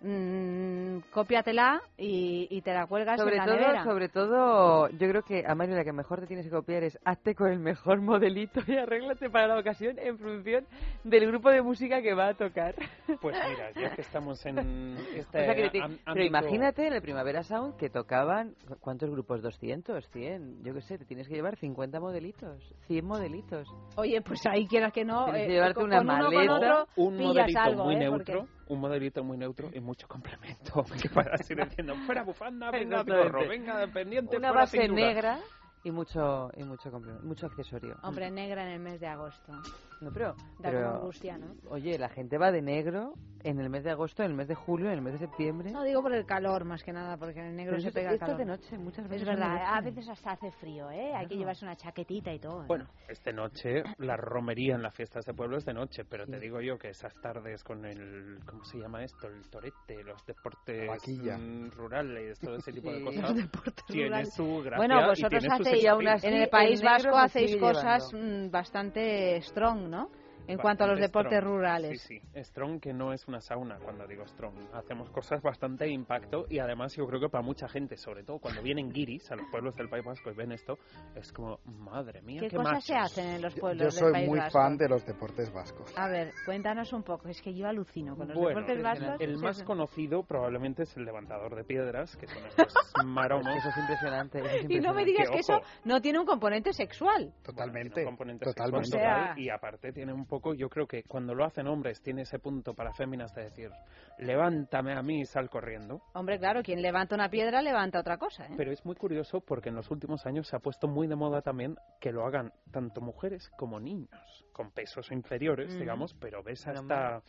Mm, 0.01 0.99
cópiatela 1.11 1.83
y, 1.97 2.47
y 2.51 2.63
te 2.63 2.73
la 2.73 2.87
cuelgas 2.87 3.19
Sobre 3.19 3.33
en 3.33 3.39
la 3.39 3.45
todo, 3.47 3.55
nevera. 3.57 3.85
sobre 3.85 4.09
todo, 4.09 4.89
yo 4.91 5.09
creo 5.09 5.23
que 5.23 5.45
a 5.47 5.55
Mario 5.57 5.75
la 5.75 5.83
que 5.85 5.93
mejor 5.93 6.21
te 6.21 6.27
tienes 6.29 6.47
que 6.47 6.53
copiar 6.53 6.85
es 6.85 6.97
hazte 7.05 7.35
con 7.35 7.51
el 7.51 7.59
mejor 7.59 8.01
modelito 8.01 8.61
y 8.67 8.77
arréglate 8.77 9.29
para 9.29 9.49
la 9.49 9.59
ocasión 9.59 9.99
en 9.99 10.17
función 10.19 10.67
del 11.03 11.27
grupo 11.27 11.51
de 11.51 11.63
música 11.63 12.01
que 12.01 12.15
va 12.15 12.29
a 12.29 12.35
tocar. 12.35 12.75
Pues 13.21 13.37
mira, 13.49 13.71
ya 13.73 13.95
que 13.97 14.03
estamos 14.03 14.45
en 14.47 14.97
este 15.17 15.41
O 15.41 15.45
sea, 15.45 15.55
que 15.55 15.71
te- 15.71 15.83
am- 15.83 15.99
pero 16.05 16.25
imagínate 16.25 16.87
en 16.87 16.93
el 16.93 17.03
Primavera 17.03 17.43
Sound 17.43 17.77
que 17.77 17.91
tocaban, 17.91 18.55
¿cuántos 18.81 19.11
grupos? 19.11 19.43
¿200? 19.43 19.85
¿100? 20.13 20.63
Yo 20.63 20.75
qué 20.75 20.81
sé, 20.83 20.99
te 20.99 21.05
tienes 21.07 21.27
que 21.29 21.35
llevar 21.35 21.57
50 21.57 21.99
modelitos, 21.99 22.63
100 22.87 23.05
modelitos. 23.05 23.67
Oye, 23.97 24.21
pues 24.23 24.41
ahí 24.47 24.67
quieras 24.69 24.93
que 24.93 25.05
no, 25.05 25.25
Tienes 25.25 25.43
que 25.47 25.53
eh, 25.53 25.55
llevarte 25.55 25.75
con, 25.75 25.85
una 25.87 25.97
con 25.99 26.07
uno 26.09 26.25
con 26.27 26.35
maleta, 26.35 26.55
otro 26.55 26.89
un 26.97 27.17
modelito 27.17 27.61
algo, 27.61 27.85
muy 27.85 27.95
¿eh? 27.97 27.99
neutro, 27.99 28.41
Porque- 28.41 28.58
un 28.69 28.81
modelito 28.81 29.23
muy 29.25 29.37
neutro 29.39 29.71
y 29.73 29.81
mucho 29.81 30.07
complemento. 30.09 30.85
Que 31.03 31.09
para 31.09 31.35
así 31.35 31.55
diciendo, 31.55 31.95
fuera 32.07 32.23
bufanda, 32.23 32.71
venga 32.71 33.03
gorro, 33.03 33.49
venga 33.49 33.87
pendiente, 33.93 34.37
Una 34.37 34.49
fuera 34.49 34.61
base 34.63 34.81
cintura. 34.81 35.07
negra 35.07 35.39
y 35.85 35.91
mucho 35.91 36.51
y 36.57 36.65
mucho 36.65 36.91
complemento, 36.91 37.27
mucho 37.27 37.47
accesorio. 37.47 37.97
Hombre, 38.03 38.31
negra 38.31 38.63
en 38.65 38.73
el 38.75 38.81
mes 38.81 39.01
de 39.01 39.07
agosto. 39.07 39.53
No, 40.01 40.11
pero, 40.13 40.35
Da 40.59 40.71
pero, 40.71 40.83
como 40.85 40.95
angustia, 40.97 41.39
¿no? 41.39 41.55
oye, 41.71 41.99
la 41.99 42.09
gente 42.09 42.39
va 42.39 42.51
de 42.53 42.63
negro 42.63 43.15
en 43.45 43.61
el 43.61 43.71
mes 43.71 43.85
de 43.85 43.91
agosto, 43.91 44.23
en 44.23 44.31
el 44.33 44.37
mes 44.37 44.49
de 44.49 44.55
julio, 44.55 44.87
en 44.89 44.95
el 44.95 45.01
mes 45.03 45.15
de 45.15 45.21
septiembre. 45.21 45.71
No 45.71 45.85
digo 45.85 46.03
por 46.03 46.13
el 46.13 46.27
calor 46.27 46.65
más 46.65 46.83
que 46.83 46.93
nada, 46.93 47.17
porque 47.17 47.39
en 47.41 47.47
el 47.47 47.57
negro 47.57 47.73
Pero 47.77 47.83
se 47.83 47.93
pega 47.93 48.09
el 48.09 48.15
esto 48.15 48.27
es 48.27 48.33
calor. 48.33 48.39
de 48.39 48.45
noche, 48.47 48.79
muchas 48.79 49.09
veces. 49.09 49.23
Es 49.23 49.29
verdad, 49.29 49.57
a 49.65 49.81
veces 49.81 50.09
hasta 50.09 50.33
hace 50.33 50.51
frío, 50.53 50.91
¿eh? 50.91 51.15
Hay 51.15 51.27
que 51.27 51.37
llevarse 51.37 51.65
una 51.65 51.77
chaquetita 51.77 52.33
y 52.33 52.41
todo. 52.41 52.63
¿no? 52.63 52.67
Bueno, 52.67 52.87
esta 53.09 53.33
noche 53.33 53.83
la 53.99 54.17
romería 54.17 54.75
en 54.75 54.83
las 54.83 54.95
fiestas 54.95 55.25
de 55.25 55.35
pueblo 55.35 55.57
es 55.57 55.65
de 55.65 55.73
noche, 55.73 56.05
pero 56.05 56.27
te 56.27 56.39
digo 56.41 56.61
yo 56.61 56.79
que 56.79 56.89
esas 56.89 57.15
tardes 57.21 57.63
con 57.63 57.85
el, 57.85 58.41
¿cómo 58.45 58.65
se 58.65 58.79
llama 58.79 59.05
esto? 59.05 59.29
El 59.29 59.49
torete, 59.49 60.03
los 60.03 60.25
deportes 60.27 60.91
mm, 61.07 61.69
rurales, 61.71 62.39
todo 62.41 62.57
ese 62.57 62.73
tipo 62.73 62.93
de 62.93 63.03
cosas, 63.03 63.23
Los 63.23 63.37
deportes 63.37 63.85
tiene 63.87 64.25
su 64.27 64.59
gracia 64.63 64.77
Bueno, 64.77 65.01
y 65.01 65.09
vosotros 65.09 65.45
hacéis, 65.49 65.85
en 66.25 66.35
el 66.35 66.49
País 66.49 66.83
Vasco 66.83 67.17
hacéis 67.17 67.57
cosas 67.57 68.13
llevando. 68.13 68.49
mm, 68.49 68.51
bastante 68.51 69.41
strong, 69.43 69.88
¿no? 69.89 70.11
En 70.49 70.59
cuanto 70.59 70.85
a 70.85 70.87
los 70.89 70.99
deportes 70.99 71.39
strong. 71.39 71.55
rurales. 71.55 72.01
Sí, 72.03 72.19
sí. 72.33 72.43
Strong 72.45 72.81
que 72.81 72.93
no 72.93 73.13
es 73.13 73.27
una 73.29 73.41
sauna 73.41 73.79
cuando 73.79 74.07
digo 74.07 74.27
strong. 74.27 74.55
Hacemos 74.73 75.11
cosas 75.11 75.43
bastante 75.43 75.85
de 75.85 75.91
impacto 75.93 76.47
y 76.49 76.59
además 76.59 76.95
yo 76.97 77.07
creo 77.07 77.21
que 77.21 77.29
para 77.29 77.43
mucha 77.43 77.69
gente, 77.69 77.97
sobre 77.97 78.25
todo 78.25 78.39
cuando 78.39 78.63
vienen 78.63 78.91
guiris 78.91 79.31
a 79.31 79.37
los 79.37 79.47
pueblos 79.51 79.75
del 79.77 79.89
País 79.89 80.05
Vasco 80.05 80.31
y 80.31 80.35
ven 80.35 80.53
esto, 80.53 80.79
es 81.15 81.33
como, 81.33 81.59
madre 81.67 82.23
mía, 82.23 82.41
¿Qué, 82.41 82.49
qué, 82.49 82.57
cosas 82.57 82.73
machos. 82.73 82.85
se 82.87 82.95
hacen 82.97 83.27
en 83.29 83.43
los 83.43 83.55
Yo, 83.55 83.61
pueblos 83.61 83.81
yo 83.81 83.85
del 83.85 83.93
soy 83.93 84.13
País 84.13 84.29
muy 84.29 84.39
Vasco? 84.39 84.59
fan 84.59 84.77
de 84.79 84.89
los 84.89 85.07
deportes 85.07 85.53
vascos. 85.53 85.93
A 85.97 86.09
ver, 86.09 86.33
cuéntanos 86.47 86.93
un 86.93 87.03
poco. 87.03 87.29
Es 87.29 87.41
que 87.43 87.55
yo 87.55 87.67
alucino 87.69 88.17
con 88.17 88.29
los 88.29 88.37
Bueno, 88.37 88.61
deportes 88.61 88.83
vascos. 88.83 89.21
El 89.21 89.37
más 89.39 89.63
conocido 89.63 90.23
probablemente 90.23 90.85
es 90.85 90.97
el 90.97 91.05
levantador 91.05 91.55
de 91.55 91.65
piedras, 91.65 92.17
que 92.17 92.27
son 92.27 92.39
estos 92.47 92.73
maromos. 93.05 93.55
Eso 93.55 93.69
es 93.69 93.77
impresionante. 93.79 94.39
eso 94.39 94.49
es 94.49 94.71
Y 94.71 94.81
no 94.81 94.95
me 94.95 95.03
impresionante. 95.03 95.05
digas 95.05 95.29
Que, 95.29 95.35
que 95.35 95.41
eso 95.41 95.61
no 95.85 96.01
tiene 96.01 96.19
un 96.19 96.27
componente 96.27 96.73
sexual. 96.73 97.33
Totalmente. 97.43 97.95
Tiene 97.95 98.09
un 98.11 98.17
componente 98.17 98.45
totalmente. 98.47 98.87
sexual 98.89 99.21
O 99.21 99.35
sea- 99.35 99.35
y 99.37 99.51
aparte 99.51 99.93
tiene 99.93 100.13
un 100.13 100.25
poco, 100.27 100.38
yo 100.55 100.69
creo 100.69 100.87
que 100.87 101.05
cuando 101.05 101.35
lo 101.35 101.45
hacen 101.45 101.67
hombres 101.67 102.01
tiene 102.03 102.23
ese 102.23 102.39
punto 102.39 102.75
para 102.75 102.93
féminas 102.93 103.35
de 103.35 103.45
decir, 103.45 103.71
levántame 104.19 104.93
a 104.93 105.03
mí 105.03 105.21
y 105.21 105.27
sal 105.27 105.49
corriendo. 105.51 106.01
Hombre, 106.15 106.39
claro, 106.39 106.63
quien 106.63 106.83
levanta 106.83 107.15
una 107.15 107.29
piedra 107.29 107.63
levanta 107.63 108.01
otra 108.01 108.19
cosa, 108.19 108.47
¿eh? 108.47 108.55
Pero 108.57 108.73
es 108.73 108.85
muy 108.85 108.95
curioso 108.95 109.41
porque 109.41 109.69
en 109.69 109.77
los 109.77 109.91
últimos 109.91 110.25
años 110.27 110.49
se 110.49 110.57
ha 110.57 110.61
puesto 110.61 110.89
muy 110.89 111.07
de 111.07 111.17
moda 111.17 111.43
también 111.43 111.77
que 112.01 112.13
lo 112.13 112.27
hagan 112.27 112.53
tanto 112.71 113.01
mujeres 113.01 113.51
como 113.57 113.79
niños, 113.81 114.45
con 114.53 114.71
pesos 114.71 115.11
inferiores, 115.11 115.71
Ujú. 115.71 115.81
digamos, 115.81 116.15
pero 116.15 116.43
ves 116.43 116.67
a 116.67 116.73
Pero 116.73 116.81
esta 116.81 117.23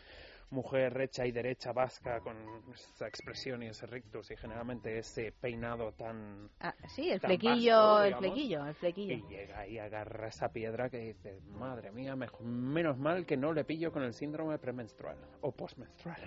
mujer 0.51 0.93
recha 0.93 1.25
y 1.25 1.31
derecha 1.31 1.71
vasca 1.73 2.19
con 2.21 2.35
esa 2.73 3.07
expresión 3.07 3.61
y 3.63 3.67
ese 3.67 3.85
rictus 3.85 4.31
y 4.31 4.35
generalmente 4.35 4.97
ese 4.97 5.31
peinado 5.31 5.91
tan... 5.93 6.49
Ah, 6.59 6.73
sí, 6.87 7.09
el 7.11 7.19
tan 7.21 7.29
flequillo, 7.29 7.75
vasto, 7.77 8.03
el 8.05 8.15
flequillo, 8.15 8.65
el 8.65 8.75
flequillo. 8.75 9.13
Y 9.13 9.23
llega 9.29 9.67
y 9.67 9.77
agarra 9.79 10.27
esa 10.27 10.49
piedra 10.51 10.89
que 10.89 10.97
dice, 10.99 11.39
madre 11.51 11.91
mía, 11.91 12.15
mejor- 12.15 12.41
menos 12.45 12.97
mal 12.97 13.25
que 13.25 13.37
no 13.37 13.53
le 13.53 13.63
pillo 13.63 13.91
con 13.91 14.03
el 14.03 14.13
síndrome 14.13 14.57
premenstrual 14.57 15.17
o 15.41 15.51
postmenstrual. 15.51 16.19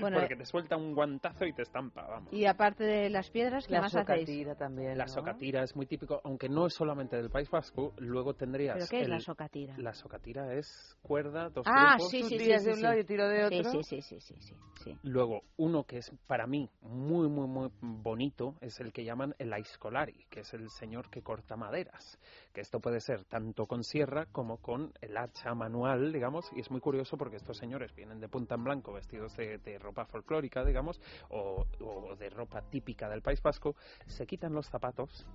Bueno, 0.00 0.18
porque 0.18 0.36
te 0.36 0.44
suelta 0.44 0.76
un 0.76 0.94
guantazo 0.94 1.44
y 1.46 1.52
te 1.52 1.62
estampa, 1.62 2.06
vamos. 2.06 2.32
y 2.32 2.46
aparte 2.46 2.84
de 2.84 3.10
las 3.10 3.30
piedras, 3.30 3.66
¿qué 3.66 3.74
La 3.74 3.80
más 3.82 3.94
hacéis? 3.94 4.20
socatira 4.28 4.54
también. 4.54 4.98
La 4.98 5.04
¿no? 5.04 5.12
socatira 5.12 5.62
es 5.62 5.74
muy 5.76 5.86
típico, 5.86 6.20
aunque 6.24 6.48
no 6.48 6.66
es 6.66 6.74
solamente 6.74 7.16
del 7.16 7.30
País 7.30 7.50
Vasco, 7.50 7.94
luego 7.98 8.34
tendrías... 8.34 8.74
¿Pero 8.76 8.86
qué 8.88 8.98
es 9.00 9.04
el- 9.04 9.10
la 9.10 9.20
socatira? 9.20 9.74
La 9.78 9.94
socatira 9.94 10.54
es 10.54 10.96
cuerda, 11.02 11.50
dos 11.50 11.66
Ah, 11.68 11.96
grupos. 11.96 12.10
sí, 12.10 12.22
sí, 12.22 12.38
sí, 12.38 12.46
de 12.48 12.58
sí, 12.60 12.70
un 12.70 12.82
lado 12.82 12.98
y 12.98 13.04
tiro 13.04 13.28
de 13.28 13.44
otro. 13.44 13.70
sí, 13.70 13.82
sí, 13.82 14.02
sí, 14.02 14.20
sí, 14.20 14.34
sí, 14.40 14.54
sí. 14.82 14.98
Luego, 15.02 15.42
uno 15.56 15.84
que 15.84 15.98
es 15.98 16.10
para 16.26 16.46
mí 16.46 16.68
muy, 16.80 17.28
muy, 17.28 17.46
muy 17.46 17.70
bonito 17.80 18.56
es 18.60 18.80
el 18.80 18.92
que 18.92 19.04
llaman 19.04 19.34
el 19.38 19.52
aiscolari, 19.52 20.24
que 20.30 20.40
es 20.40 20.52
el 20.54 20.68
señor 20.70 21.10
que 21.10 21.22
corta 21.22 21.56
maderas. 21.56 22.18
Que 22.52 22.60
esto 22.60 22.80
puede 22.80 23.00
ser 23.00 23.24
tanto 23.24 23.66
con 23.66 23.84
sierra 23.84 24.26
como 24.26 24.58
con 24.58 24.92
el 25.00 25.16
hacha 25.16 25.54
manual, 25.54 26.12
digamos. 26.12 26.50
Y 26.56 26.60
es 26.60 26.70
muy 26.70 26.80
curioso 26.80 27.16
porque 27.16 27.36
estos 27.36 27.56
señores 27.56 27.94
vienen 27.94 28.20
de 28.20 28.28
punta 28.28 28.54
en 28.56 28.64
blanco, 28.64 28.92
vestidos 28.92 29.36
de, 29.36 29.58
de 29.58 29.75
ropa 29.78 30.04
folclórica, 30.06 30.64
digamos, 30.64 31.00
o, 31.30 31.66
o 31.80 32.16
de 32.16 32.30
ropa 32.30 32.62
típica 32.62 33.08
del 33.08 33.22
País 33.22 33.42
Vasco. 33.42 33.76
Se 34.06 34.26
quitan 34.26 34.52
los 34.52 34.66
zapatos 34.68 35.26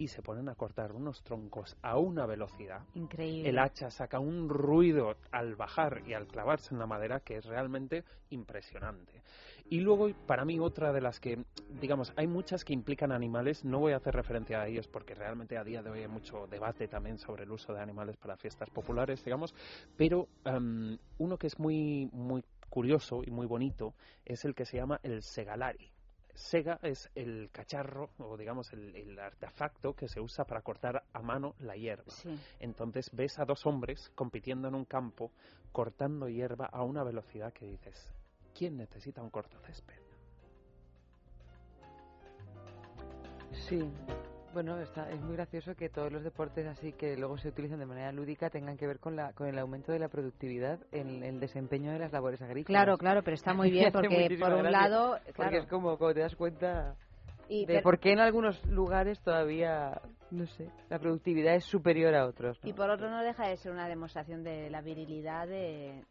y 0.00 0.08
se 0.08 0.22
ponen 0.22 0.48
a 0.48 0.54
cortar 0.54 0.92
unos 0.92 1.22
troncos 1.22 1.76
a 1.82 1.98
una 1.98 2.24
velocidad 2.24 2.80
Increíble. 2.94 3.46
el 3.50 3.58
hacha 3.58 3.90
saca 3.90 4.18
un 4.18 4.48
ruido 4.48 5.14
al 5.30 5.56
bajar 5.56 6.02
y 6.06 6.14
al 6.14 6.26
clavarse 6.26 6.72
en 6.74 6.78
la 6.78 6.86
madera 6.86 7.20
que 7.20 7.36
es 7.36 7.44
realmente 7.44 8.04
impresionante. 8.30 9.22
Y 9.68 9.80
luego, 9.80 10.08
para 10.26 10.46
mí, 10.46 10.58
otra 10.58 10.92
de 10.92 11.02
las 11.02 11.20
que, 11.20 11.44
digamos, 11.80 12.14
hay 12.16 12.26
muchas 12.26 12.64
que 12.64 12.72
implican 12.72 13.12
animales, 13.12 13.62
no 13.62 13.78
voy 13.78 13.92
a 13.92 13.96
hacer 13.96 14.14
referencia 14.14 14.62
a 14.62 14.66
ellos 14.66 14.88
porque 14.88 15.14
realmente 15.14 15.58
a 15.58 15.64
día 15.64 15.82
de 15.82 15.90
hoy 15.90 16.00
hay 16.00 16.08
mucho 16.08 16.46
debate 16.46 16.88
también 16.88 17.18
sobre 17.18 17.44
el 17.44 17.50
uso 17.52 17.74
de 17.74 17.80
animales 17.80 18.16
para 18.16 18.38
fiestas 18.38 18.70
populares, 18.70 19.22
digamos, 19.22 19.54
pero 19.98 20.28
em, 20.44 20.96
uno 21.18 21.36
que 21.36 21.46
es 21.46 21.58
muy, 21.58 22.08
muy 22.10 22.42
curioso 22.70 23.22
y 23.24 23.30
muy 23.30 23.46
bonito 23.46 23.94
es 24.24 24.44
el 24.44 24.54
que 24.54 24.64
se 24.64 24.78
llama 24.78 25.00
el 25.02 25.22
segalari. 25.22 25.92
Sega 26.34 26.78
es 26.82 27.10
el 27.14 27.50
cacharro 27.52 28.10
o 28.18 28.36
digamos 28.36 28.72
el, 28.72 28.94
el 28.96 29.18
artefacto 29.18 29.94
que 29.94 30.08
se 30.08 30.20
usa 30.20 30.44
para 30.44 30.62
cortar 30.62 31.04
a 31.12 31.20
mano 31.20 31.54
la 31.58 31.76
hierba. 31.76 32.10
Sí. 32.10 32.38
Entonces 32.60 33.10
ves 33.12 33.38
a 33.38 33.44
dos 33.44 33.66
hombres 33.66 34.10
compitiendo 34.14 34.68
en 34.68 34.74
un 34.74 34.84
campo, 34.84 35.32
cortando 35.72 36.28
hierba 36.28 36.66
a 36.66 36.82
una 36.82 37.04
velocidad 37.04 37.52
que 37.52 37.66
dices, 37.66 38.08
¿quién 38.56 38.76
necesita 38.76 39.20
un 39.22 39.30
cortocésped? 39.30 40.00
Sí. 43.52 43.90
Bueno, 44.52 44.80
está, 44.80 45.08
es 45.10 45.20
muy 45.20 45.34
gracioso 45.36 45.74
que 45.76 45.88
todos 45.88 46.12
los 46.12 46.24
deportes 46.24 46.66
así 46.66 46.92
que 46.92 47.16
luego 47.16 47.38
se 47.38 47.48
utilizan 47.48 47.78
de 47.78 47.86
manera 47.86 48.10
lúdica 48.10 48.50
tengan 48.50 48.76
que 48.76 48.86
ver 48.86 48.98
con, 48.98 49.14
la, 49.14 49.32
con 49.32 49.46
el 49.46 49.56
aumento 49.58 49.92
de 49.92 50.00
la 50.00 50.08
productividad 50.08 50.78
en 50.90 51.22
el 51.22 51.38
desempeño 51.38 51.92
de 51.92 52.00
las 52.00 52.12
labores 52.12 52.42
agrícolas. 52.42 52.66
Claro, 52.82 52.98
claro, 52.98 53.22
pero 53.22 53.36
está 53.36 53.54
muy 53.54 53.70
bien 53.70 53.92
porque 53.92 54.36
por 54.40 54.52
un 54.54 54.72
lado, 54.72 55.18
Porque 55.24 55.32
claro, 55.32 55.58
es 55.58 55.66
como 55.66 55.96
cuando 55.98 56.14
te 56.14 56.20
das 56.20 56.34
cuenta 56.34 56.96
y 57.48 57.64
de 57.64 57.74
per- 57.74 57.82
por 57.84 57.98
qué 58.00 58.12
en 58.12 58.18
algunos 58.18 58.64
lugares 58.66 59.20
todavía, 59.20 60.00
no 60.30 60.46
sé, 60.46 60.68
la 60.88 60.98
productividad 60.98 61.54
es 61.56 61.64
superior 61.64 62.14
a 62.14 62.26
otros. 62.26 62.58
¿no? 62.62 62.68
y 62.68 62.72
por 62.72 62.88
otro 62.90 63.10
no 63.10 63.22
deja 63.22 63.48
de 63.48 63.56
ser 63.56 63.72
una 63.72 63.88
demostración 63.88 64.42
de 64.44 64.70
la 64.70 64.80
virilidad 64.80 65.46
de 65.46 66.04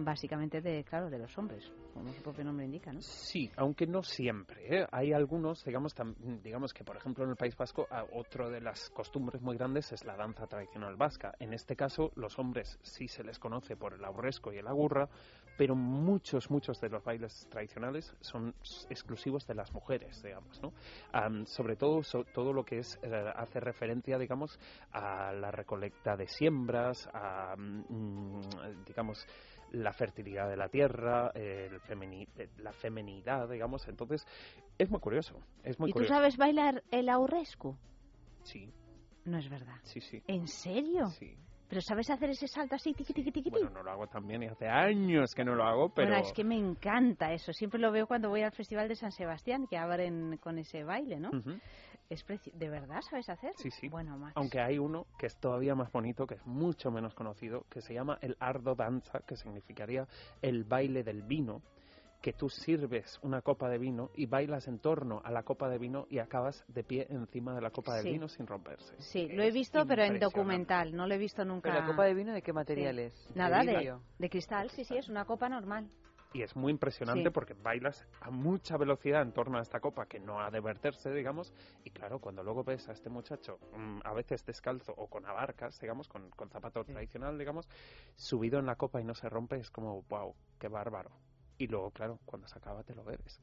básicamente 0.00 0.60
de 0.60 0.84
claro 0.84 1.10
de 1.10 1.18
los 1.18 1.36
hombres, 1.38 1.72
como 1.92 2.12
su 2.12 2.22
propio 2.22 2.44
nombre 2.44 2.64
indica, 2.64 2.92
¿no? 2.92 3.00
Sí, 3.02 3.50
aunque 3.56 3.84
no 3.86 4.02
siempre. 4.04 4.82
¿eh? 4.82 4.86
Hay 4.92 5.12
algunos, 5.12 5.64
digamos, 5.64 5.96
tam- 5.96 6.14
digamos 6.40 6.72
que 6.72 6.84
por 6.84 6.96
ejemplo 6.96 7.24
en 7.24 7.30
el 7.30 7.36
País 7.36 7.56
Vasco, 7.56 7.88
a- 7.90 8.04
otro 8.12 8.48
de 8.48 8.60
las 8.60 8.90
costumbres 8.90 9.42
muy 9.42 9.56
grandes 9.56 9.90
es 9.90 10.04
la 10.04 10.16
danza 10.16 10.46
tradicional 10.46 10.94
vasca. 10.96 11.34
En 11.40 11.52
este 11.52 11.74
caso, 11.74 12.12
los 12.14 12.38
hombres 12.38 12.78
sí 12.82 13.08
se 13.08 13.24
les 13.24 13.40
conoce 13.40 13.76
por 13.76 13.92
el 13.94 14.04
aurresco 14.04 14.52
y 14.52 14.58
el 14.58 14.68
agurra, 14.68 15.08
pero 15.56 15.74
muchos, 15.74 16.48
muchos 16.48 16.80
de 16.80 16.88
los 16.90 17.02
bailes 17.02 17.48
tradicionales 17.50 18.14
son 18.20 18.54
exclusivos 18.88 19.48
de 19.48 19.56
las 19.56 19.74
mujeres, 19.74 20.22
digamos, 20.22 20.62
¿no? 20.62 20.72
Am, 21.12 21.44
sobre 21.46 21.74
todo, 21.74 22.04
so- 22.04 22.22
todo 22.32 22.52
lo 22.52 22.62
que 22.64 22.78
es, 22.78 22.96
eh, 23.02 23.32
hace 23.34 23.57
referencia, 23.60 24.18
digamos, 24.18 24.58
a 24.92 25.32
la 25.32 25.50
recolecta 25.50 26.16
de 26.16 26.26
siembras, 26.26 27.08
a, 27.12 27.54
mm, 27.56 28.84
digamos, 28.86 29.26
la 29.72 29.92
fertilidad 29.92 30.48
de 30.48 30.56
la 30.56 30.68
tierra, 30.68 31.30
el 31.34 31.80
la 32.58 32.72
femenidad, 32.72 33.48
digamos. 33.48 33.86
Entonces, 33.88 34.26
es 34.78 34.90
muy 34.90 35.00
curioso. 35.00 35.40
Es 35.62 35.78
muy 35.78 35.90
¿Y 35.90 35.92
tú 35.92 36.04
sabes 36.04 36.36
bailar 36.36 36.82
el 36.90 37.08
aurrescu? 37.08 37.76
Sí. 38.42 38.72
No 39.24 39.38
es 39.38 39.48
verdad. 39.48 39.76
Sí, 39.82 40.00
sí. 40.00 40.22
¿En 40.26 40.46
serio? 40.46 41.06
Sí. 41.08 41.36
¿Pero 41.68 41.82
sabes 41.82 42.08
hacer 42.08 42.30
ese 42.30 42.48
salto 42.48 42.76
así, 42.76 42.94
tiqui, 42.94 43.12
tiqui, 43.12 43.30
tiqui? 43.30 43.50
Bueno, 43.50 43.68
no 43.68 43.82
lo 43.82 43.90
hago 43.90 44.06
también 44.06 44.42
y 44.42 44.46
hace 44.46 44.66
años 44.66 45.34
que 45.34 45.44
no 45.44 45.54
lo 45.54 45.64
hago, 45.64 45.90
pero... 45.90 46.08
Bueno, 46.08 46.24
es 46.24 46.32
que 46.32 46.42
me 46.42 46.56
encanta 46.56 47.30
eso. 47.32 47.52
Siempre 47.52 47.78
lo 47.78 47.92
veo 47.92 48.06
cuando 48.06 48.30
voy 48.30 48.40
al 48.40 48.52
Festival 48.52 48.88
de 48.88 48.94
San 48.94 49.12
Sebastián, 49.12 49.66
que 49.66 49.76
abren 49.76 50.38
con 50.38 50.58
ese 50.58 50.82
baile, 50.82 51.20
¿no? 51.20 51.30
Es 52.08 52.24
¿De 52.54 52.68
verdad 52.68 53.00
sabes 53.02 53.28
hacer? 53.28 53.52
Sí, 53.56 53.70
sí. 53.70 53.88
Bueno, 53.88 54.16
Max. 54.16 54.32
Aunque 54.36 54.60
hay 54.60 54.78
uno 54.78 55.06
que 55.18 55.26
es 55.26 55.36
todavía 55.36 55.74
más 55.74 55.92
bonito, 55.92 56.26
que 56.26 56.36
es 56.36 56.46
mucho 56.46 56.90
menos 56.90 57.14
conocido, 57.14 57.66
que 57.70 57.80
se 57.82 57.94
llama 57.94 58.18
el 58.22 58.36
Ardo 58.40 58.74
Danza, 58.74 59.20
que 59.26 59.36
significaría 59.36 60.06
el 60.40 60.64
baile 60.64 61.02
del 61.02 61.22
vino, 61.22 61.62
que 62.20 62.32
tú 62.32 62.48
sirves 62.48 63.18
una 63.22 63.42
copa 63.42 63.68
de 63.68 63.78
vino 63.78 64.10
y 64.14 64.26
bailas 64.26 64.66
en 64.66 64.80
torno 64.80 65.20
a 65.24 65.30
la 65.30 65.44
copa 65.44 65.68
de 65.68 65.78
vino 65.78 66.06
y 66.10 66.18
acabas 66.18 66.64
de 66.66 66.82
pie 66.82 67.06
encima 67.10 67.54
de 67.54 67.60
la 67.60 67.70
copa 67.70 67.94
de 67.96 68.10
vino 68.10 68.28
sin 68.28 68.46
romperse. 68.46 68.94
Sí, 69.00 69.28
lo 69.28 69.42
he 69.42 69.52
visto, 69.52 69.86
pero 69.86 70.02
en 70.02 70.18
documental, 70.18 70.94
no 70.94 71.06
lo 71.06 71.14
he 71.14 71.18
visto 71.18 71.44
nunca. 71.44 71.70
¿Pero 71.70 71.80
la 71.80 71.86
copa 71.86 72.04
de 72.04 72.14
vino 72.14 72.32
de 72.32 72.42
qué 72.42 72.52
material 72.52 72.98
es? 72.98 73.36
Nada, 73.36 73.62
de, 73.62 73.94
de, 74.18 74.30
cristal, 74.30 74.70
sí, 74.70 74.84
sí, 74.84 74.96
es 74.96 75.08
una 75.08 75.24
copa 75.24 75.48
normal. 75.48 75.88
Y 76.32 76.42
es 76.42 76.54
muy 76.56 76.72
impresionante 76.72 77.30
porque 77.30 77.54
bailas 77.54 78.06
a 78.20 78.30
mucha 78.30 78.76
velocidad 78.76 79.22
en 79.22 79.32
torno 79.32 79.58
a 79.58 79.62
esta 79.62 79.80
copa 79.80 80.06
que 80.06 80.20
no 80.20 80.40
ha 80.40 80.50
de 80.50 80.60
verterse, 80.60 81.12
digamos. 81.12 81.54
Y 81.84 81.90
claro, 81.90 82.18
cuando 82.18 82.42
luego 82.42 82.64
ves 82.64 82.88
a 82.88 82.92
este 82.92 83.08
muchacho, 83.08 83.58
mm, 83.72 84.00
a 84.04 84.12
veces 84.12 84.44
descalzo 84.44 84.92
o 84.96 85.06
con 85.06 85.24
abarcas, 85.24 85.80
digamos, 85.80 86.06
con, 86.08 86.30
con 86.30 86.50
zapato 86.50 86.84
tradicional, 86.84 87.38
digamos, 87.38 87.68
subido 88.16 88.58
en 88.58 88.66
la 88.66 88.76
copa 88.76 89.00
y 89.00 89.04
no 89.04 89.14
se 89.14 89.28
rompe, 89.28 89.56
es 89.56 89.70
como, 89.70 90.02
wow, 90.08 90.34
qué 90.58 90.68
bárbaro 90.68 91.10
y 91.58 91.66
luego, 91.66 91.90
claro, 91.90 92.20
cuando 92.24 92.46
se 92.48 92.56
acaba 92.56 92.84
te 92.84 92.94
lo 92.94 93.04
bebes. 93.04 93.40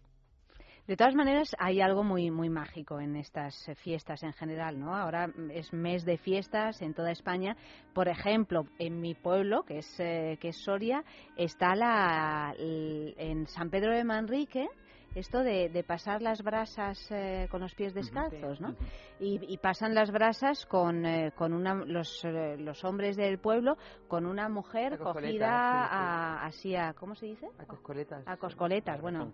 De 0.88 0.96
todas 0.96 1.16
maneras, 1.16 1.56
hay 1.58 1.82
algo 1.82 2.04
muy 2.04 2.30
muy 2.30 2.48
mágico 2.48 3.00
en 3.00 3.16
estas 3.16 3.68
eh, 3.68 3.74
fiestas 3.74 4.22
en 4.22 4.34
general, 4.34 4.80
¿no? 4.80 4.96
Ahora 4.96 5.32
es 5.52 5.74
mes 5.74 6.06
de 6.06 6.20
fiestas 6.20 6.80
en 6.84 6.94
toda 6.94 7.10
España. 7.10 7.58
Por 7.94 8.08
ejemplo, 8.08 8.68
en 8.78 9.02
mi 9.02 9.16
pueblo, 9.16 9.64
que 9.64 9.80
es 9.80 10.00
eh, 10.00 10.38
que 10.40 10.50
es 10.50 10.58
Soria, 10.58 11.04
está 11.38 11.76
la 11.76 12.54
en 12.60 13.48
San 13.48 13.72
Pedro 13.72 13.96
de 13.96 14.04
Manrique, 14.04 14.68
esto 15.16 15.40
de, 15.44 15.70
de 15.70 15.84
pasar 15.84 16.22
las 16.22 16.44
brasas 16.44 17.00
eh, 17.10 17.48
con 17.50 17.62
los 17.62 17.74
pies 17.74 17.94
descalzos, 17.94 18.60
¿no? 18.60 18.76
y, 19.20 19.58
pasan 19.58 19.96
las 19.96 20.12
brasas 20.12 20.66
con, 20.66 21.06
eh, 21.06 21.32
con 21.36 21.54
una, 21.54 21.74
los, 21.74 22.24
eh, 22.26 22.58
los 22.60 22.84
hombres 22.84 23.16
del 23.16 23.40
pueblo 23.40 23.78
con 24.08 24.26
una 24.26 24.50
mujer 24.50 25.00
cogida 25.00 25.86
a, 25.86 26.46
así 26.46 26.76
a, 26.76 26.94
¿cómo 26.94 27.16
se 27.16 27.28
dice? 27.28 27.48
A 27.58 27.66
coscoletas. 27.66 28.28
A 28.28 28.38
coscoletas, 28.38 29.02
bueno. 29.02 29.34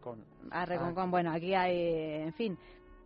A 0.51 0.65
reconcón, 0.65 1.07
ah. 1.07 1.09
bueno, 1.09 1.31
aquí 1.31 1.55
hay, 1.55 2.23
en 2.23 2.33
fin, 2.33 2.57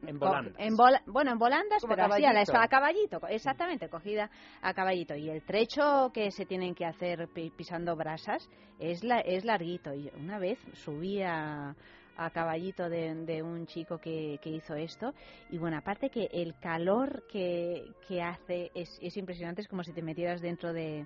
en 0.05 0.19
volandas. 0.19 0.53
En 0.57 0.75
bueno, 0.75 1.31
en 1.31 1.38
volandas, 1.38 1.83
pero 1.88 2.03
así 2.03 2.25
a, 2.25 2.33
la, 2.33 2.41
a 2.41 2.67
caballito, 2.67 3.19
exactamente, 3.27 3.89
cogida 3.89 4.29
a 4.61 4.73
caballito. 4.73 5.15
Y 5.15 5.29
el 5.29 5.43
trecho 5.43 6.11
que 6.13 6.31
se 6.31 6.45
tienen 6.45 6.75
que 6.75 6.85
hacer 6.85 7.29
pisando 7.55 7.95
brasas 7.95 8.49
es, 8.79 9.03
la, 9.03 9.19
es 9.21 9.45
larguito. 9.45 9.93
Y 9.93 10.11
una 10.17 10.39
vez 10.39 10.59
subí 10.73 11.21
a, 11.21 11.75
a 12.17 12.30
caballito 12.30 12.89
de, 12.89 13.41
un 13.43 13.65
chico 13.67 13.97
que, 13.97 14.39
hizo 14.43 14.75
esto. 14.75 15.13
Y 15.49 15.58
bueno, 15.58 15.78
aparte 15.78 16.10
que 16.10 16.30
el 16.32 16.58
calor 16.60 17.23
que, 17.28 17.93
hace 18.21 18.71
es, 18.73 18.97
es, 19.01 19.17
impresionante, 19.17 19.62
es 19.62 19.67
como 19.67 19.84
si 19.84 19.93
te 19.93 20.01
metieras 20.01 20.41
dentro 20.41 20.73
de, 20.73 21.06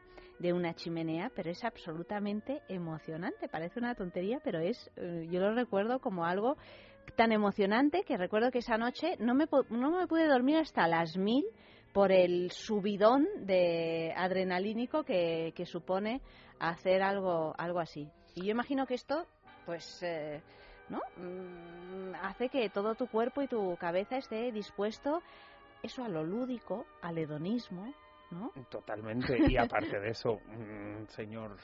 una 0.54 0.74
chimenea, 0.74 1.32
pero 1.36 1.50
es 1.50 1.64
absolutamente 1.64 2.62
emocionante. 2.70 3.50
Parece 3.50 3.80
una 3.80 3.96
tontería, 3.96 4.40
pero 4.44 4.60
es, 4.60 4.90
eh, 4.96 5.28
yo 5.30 5.40
lo 5.40 5.54
recuerdo 5.54 6.00
como 6.00 6.26
algo 6.26 6.58
tan 7.16 7.32
emocionante 7.32 8.04
que 8.04 8.18
recuerdo 8.18 8.52
que 8.52 8.60
esa 8.60 8.78
noche 8.78 9.16
no 9.20 9.34
me, 9.34 9.46
no 9.70 9.92
me 9.92 10.08
pude 10.08 10.28
dormir 10.28 10.58
hasta 10.58 10.88
las 10.88 11.18
mil 11.18 11.44
por 11.92 12.12
el 12.12 12.52
subidón 12.52 13.28
de 13.42 14.14
adrenalínico 14.16 15.04
que, 15.04 15.54
que 15.56 15.66
supone 15.66 16.22
hacer 16.60 17.02
algo, 17.02 17.54
algo 17.58 17.80
así. 17.80 18.08
Y 18.36 18.46
yo 18.46 18.52
imagino 18.52 18.86
que 18.86 18.94
esto, 18.94 19.26
pues... 19.66 20.02
Eh, 20.04 20.42
¿no? 20.90 21.02
Mm, 21.18 22.16
hace 22.22 22.50
que 22.50 22.70
todo 22.70 22.96
tu 22.96 23.08
cuerpo 23.08 23.42
y 23.42 23.48
tu 23.48 23.78
cabeza 23.78 24.18
esté 24.18 24.52
dispuesto 24.52 25.22
eso 25.84 26.04
a 26.04 26.10
lo 26.10 26.24
lúdico, 26.24 26.86
al 27.02 27.18
hedonismo, 27.18 27.94
¿no? 28.32 28.52
Totalmente. 28.70 29.38
Y 29.48 29.58
aparte 29.58 30.00
de 30.00 30.10
eso, 30.10 30.40
un 30.48 31.08
señor 31.10 31.58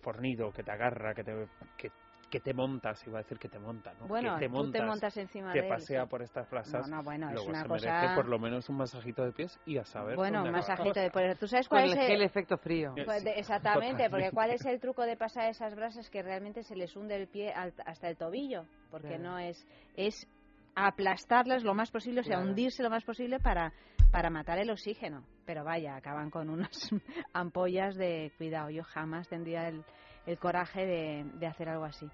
fornido 0.00 0.52
que 0.52 0.62
te 0.62 0.70
agarra, 0.70 1.14
que 1.14 1.24
te, 1.24 1.48
que 1.76 1.90
que 2.34 2.40
te 2.40 2.52
montas, 2.52 3.00
iba 3.06 3.20
a 3.20 3.22
decir 3.22 3.38
que 3.38 3.48
te 3.48 3.60
monta, 3.60 3.94
¿no? 3.94 4.08
Bueno, 4.08 4.34
que 4.34 4.40
te 4.40 4.48
montas, 4.48 4.72
tú 4.72 4.72
te 4.72 4.84
montas 4.84 5.16
encima 5.18 5.52
te 5.52 5.62
de 5.62 5.68
pasea 5.68 6.06
por 6.06 6.20
estas 6.20 6.48
plazas, 6.48 6.88
no, 6.88 6.96
no, 6.96 7.02
bueno, 7.04 7.26
luego 7.30 7.42
es 7.42 7.48
una 7.48 7.62
se 7.62 7.68
cosa... 7.68 7.92
merece 7.92 8.14
por 8.16 8.28
lo 8.28 8.38
menos 8.40 8.68
un 8.68 8.76
masajito 8.76 9.24
de 9.24 9.30
pies 9.30 9.56
y 9.66 9.78
a 9.78 9.84
saber 9.84 10.16
Bueno, 10.16 10.42
un 10.42 10.50
masajito 10.50 10.98
de 10.98 11.12
pies. 11.12 11.38
¿Tú 11.38 11.46
sabes 11.46 11.68
cuál 11.68 11.92
es 11.92 12.10
el... 12.10 12.22
efecto 12.22 12.58
frío. 12.58 12.92
Pues 13.04 13.24
exactamente, 13.36 14.10
porque 14.10 14.32
¿cuál 14.32 14.50
es 14.50 14.66
el 14.66 14.80
truco 14.80 15.02
de 15.02 15.16
pasar 15.16 15.48
esas 15.48 15.76
brasas 15.76 16.10
que 16.10 16.24
realmente 16.24 16.64
se 16.64 16.74
les 16.74 16.96
hunde 16.96 17.14
el 17.14 17.28
pie 17.28 17.52
hasta 17.52 18.08
el 18.08 18.16
tobillo? 18.16 18.64
Porque 18.90 19.16
no 19.16 19.38
es... 19.38 19.64
es 19.94 20.26
aplastarlas 20.74 21.62
lo 21.62 21.72
más 21.72 21.92
posible, 21.92 22.22
o 22.22 22.24
sea, 22.24 22.40
hundirse 22.40 22.82
lo 22.82 22.90
más 22.90 23.04
posible 23.04 23.38
para, 23.38 23.72
para 24.10 24.28
matar 24.28 24.58
el 24.58 24.70
oxígeno. 24.70 25.22
Pero 25.46 25.62
vaya, 25.62 25.94
acaban 25.94 26.30
con 26.30 26.50
unas 26.50 26.90
ampollas 27.32 27.94
de 27.94 28.32
cuidado. 28.38 28.70
Yo 28.70 28.82
jamás 28.82 29.28
tendría 29.28 29.68
el, 29.68 29.84
el 30.26 30.36
coraje 30.36 30.84
de, 30.84 31.30
de 31.38 31.46
hacer 31.46 31.68
algo 31.68 31.84
así. 31.84 32.10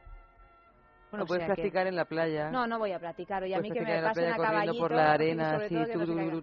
Bueno, 1.11 1.27
puedes 1.27 1.45
practicar 1.45 1.87
en 1.87 1.97
la 1.97 2.05
playa. 2.05 2.51
No, 2.51 2.67
no 2.67 2.79
voy 2.79 2.93
a 2.93 2.99
practicar. 2.99 3.47
Y 3.47 3.55
a 3.55 3.61
mí 3.61 3.71
que 3.71 3.81
me 3.81 4.03
pasen 4.03 4.33
a 4.33 4.37
caballito. 4.37 4.79
por 4.79 4.93
la 4.93 5.13
arena, 5.13 5.57
así, 5.57 5.77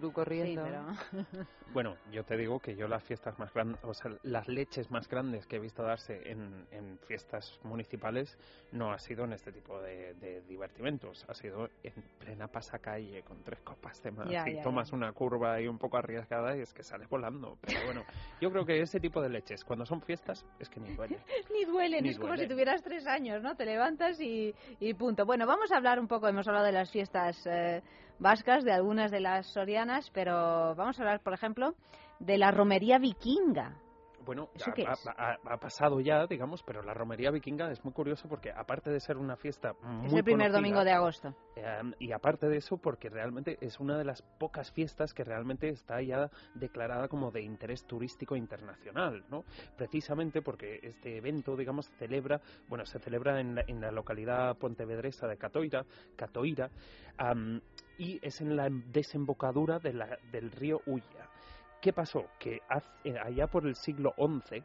tú, 0.00 0.12
corriendo. 0.12 0.64
Bueno, 1.70 1.96
yo 2.10 2.24
te 2.24 2.34
digo 2.38 2.60
que 2.60 2.74
yo 2.76 2.88
las 2.88 3.04
fiestas 3.04 3.38
más 3.38 3.52
grandes, 3.52 3.84
o 3.84 3.92
sea, 3.92 4.10
las 4.22 4.48
leches 4.48 4.90
más 4.90 5.06
grandes 5.06 5.46
que 5.46 5.56
he 5.56 5.58
visto 5.58 5.82
darse 5.82 6.30
en, 6.30 6.66
en 6.70 6.98
fiestas 7.00 7.60
municipales 7.62 8.38
no 8.72 8.90
ha 8.90 8.98
sido 8.98 9.26
en 9.26 9.34
este 9.34 9.52
tipo 9.52 9.78
de, 9.82 10.14
de 10.14 10.40
divertimentos. 10.48 11.26
Ha 11.28 11.34
sido 11.34 11.68
en 11.82 11.92
plena 12.18 12.48
pasacalle 12.48 13.22
con 13.22 13.44
tres 13.44 13.60
copas 13.60 14.02
de 14.02 14.10
más 14.12 14.28
y 14.46 14.62
tomas 14.62 14.92
una 14.92 15.12
curva 15.12 15.54
ahí 15.54 15.68
un 15.68 15.78
poco 15.78 15.98
arriesgada 15.98 16.56
y 16.56 16.60
es 16.60 16.72
que 16.72 16.82
sales 16.82 17.08
volando. 17.08 17.58
Pero 17.60 17.84
bueno, 17.84 18.04
yo 18.40 18.50
creo 18.50 18.64
que 18.64 18.80
ese 18.80 18.98
tipo 18.98 19.20
de 19.20 19.28
leches, 19.28 19.64
cuando 19.64 19.84
son 19.84 20.00
fiestas, 20.00 20.44
es 20.58 20.68
que 20.68 20.80
ni 20.80 20.94
duelen. 20.94 21.20
ni 21.52 21.64
duelen, 21.64 22.06
es 22.06 22.18
como 22.18 22.36
si 22.36 22.46
tuvieras 22.46 22.82
tres 22.82 23.06
años, 23.06 23.42
¿no? 23.42 23.56
Te 23.56 23.64
levantas 23.64 24.20
y 24.20 24.54
y 24.80 24.94
punto. 24.94 25.26
Bueno, 25.26 25.46
vamos 25.46 25.72
a 25.72 25.76
hablar 25.76 25.98
un 25.98 26.08
poco, 26.08 26.28
hemos 26.28 26.46
hablado 26.48 26.66
de 26.66 26.72
las 26.72 26.90
fiestas 26.90 27.36
eh, 27.46 27.82
vascas, 28.18 28.64
de 28.64 28.72
algunas 28.72 29.10
de 29.10 29.20
las 29.20 29.46
sorianas, 29.46 30.10
pero 30.12 30.74
vamos 30.74 30.98
a 30.98 31.02
hablar, 31.02 31.20
por 31.20 31.32
ejemplo, 31.32 31.74
de 32.18 32.38
la 32.38 32.50
romería 32.50 32.98
vikinga. 32.98 33.76
Bueno, 34.28 34.50
ha, 34.86 35.56
pasado 35.56 36.00
ya, 36.00 36.26
digamos, 36.26 36.62
pero 36.62 36.82
la 36.82 36.92
romería 36.92 37.30
vikinga 37.30 37.72
es 37.72 37.82
muy 37.82 37.94
curiosa 37.94 38.28
porque 38.28 38.50
aparte 38.50 38.90
de 38.90 39.00
ser 39.00 39.16
una 39.16 39.36
fiesta 39.36 39.72
muy 39.82 40.08
Es 40.08 40.12
el 40.12 40.22
primer 40.22 40.52
domingo 40.52 40.84
de 40.84 40.92
agosto. 40.92 41.34
Em, 41.56 41.94
y 41.98 42.12
aparte 42.12 42.46
de 42.46 42.58
eso, 42.58 42.76
porque 42.76 43.08
realmente 43.08 43.56
es 43.62 43.80
una 43.80 43.96
de 43.96 44.04
las 44.04 44.20
pocas 44.20 44.70
fiestas 44.70 45.14
que 45.14 45.24
realmente 45.24 45.70
está 45.70 46.02
ya 46.02 46.30
declarada 46.54 47.08
como 47.08 47.30
de 47.30 47.40
interés 47.40 47.86
turístico 47.86 48.36
internacional, 48.36 49.24
¿no? 49.30 49.44
Precisamente 49.78 50.42
porque 50.42 50.78
este 50.82 51.16
evento, 51.16 51.56
digamos, 51.56 51.88
celebra, 51.98 52.42
bueno, 52.68 52.84
se 52.84 52.98
celebra 52.98 53.40
en 53.40 53.80
la, 53.80 53.90
localidad 53.90 54.58
pontevedresa 54.58 55.26
de 55.26 55.38
Catoira, 55.38 55.86
Catoira, 56.16 56.68
y 57.96 58.18
es 58.20 58.42
en 58.42 58.56
la 58.56 58.68
desembocadura 58.68 59.78
del 59.78 60.50
río 60.50 60.82
Ulla. 60.84 61.30
¿Qué 61.80 61.92
pasó? 61.92 62.24
Que 62.38 62.60
eh, 63.04 63.18
allá 63.18 63.46
por 63.46 63.66
el 63.66 63.76
siglo 63.76 64.14
XI 64.18 64.62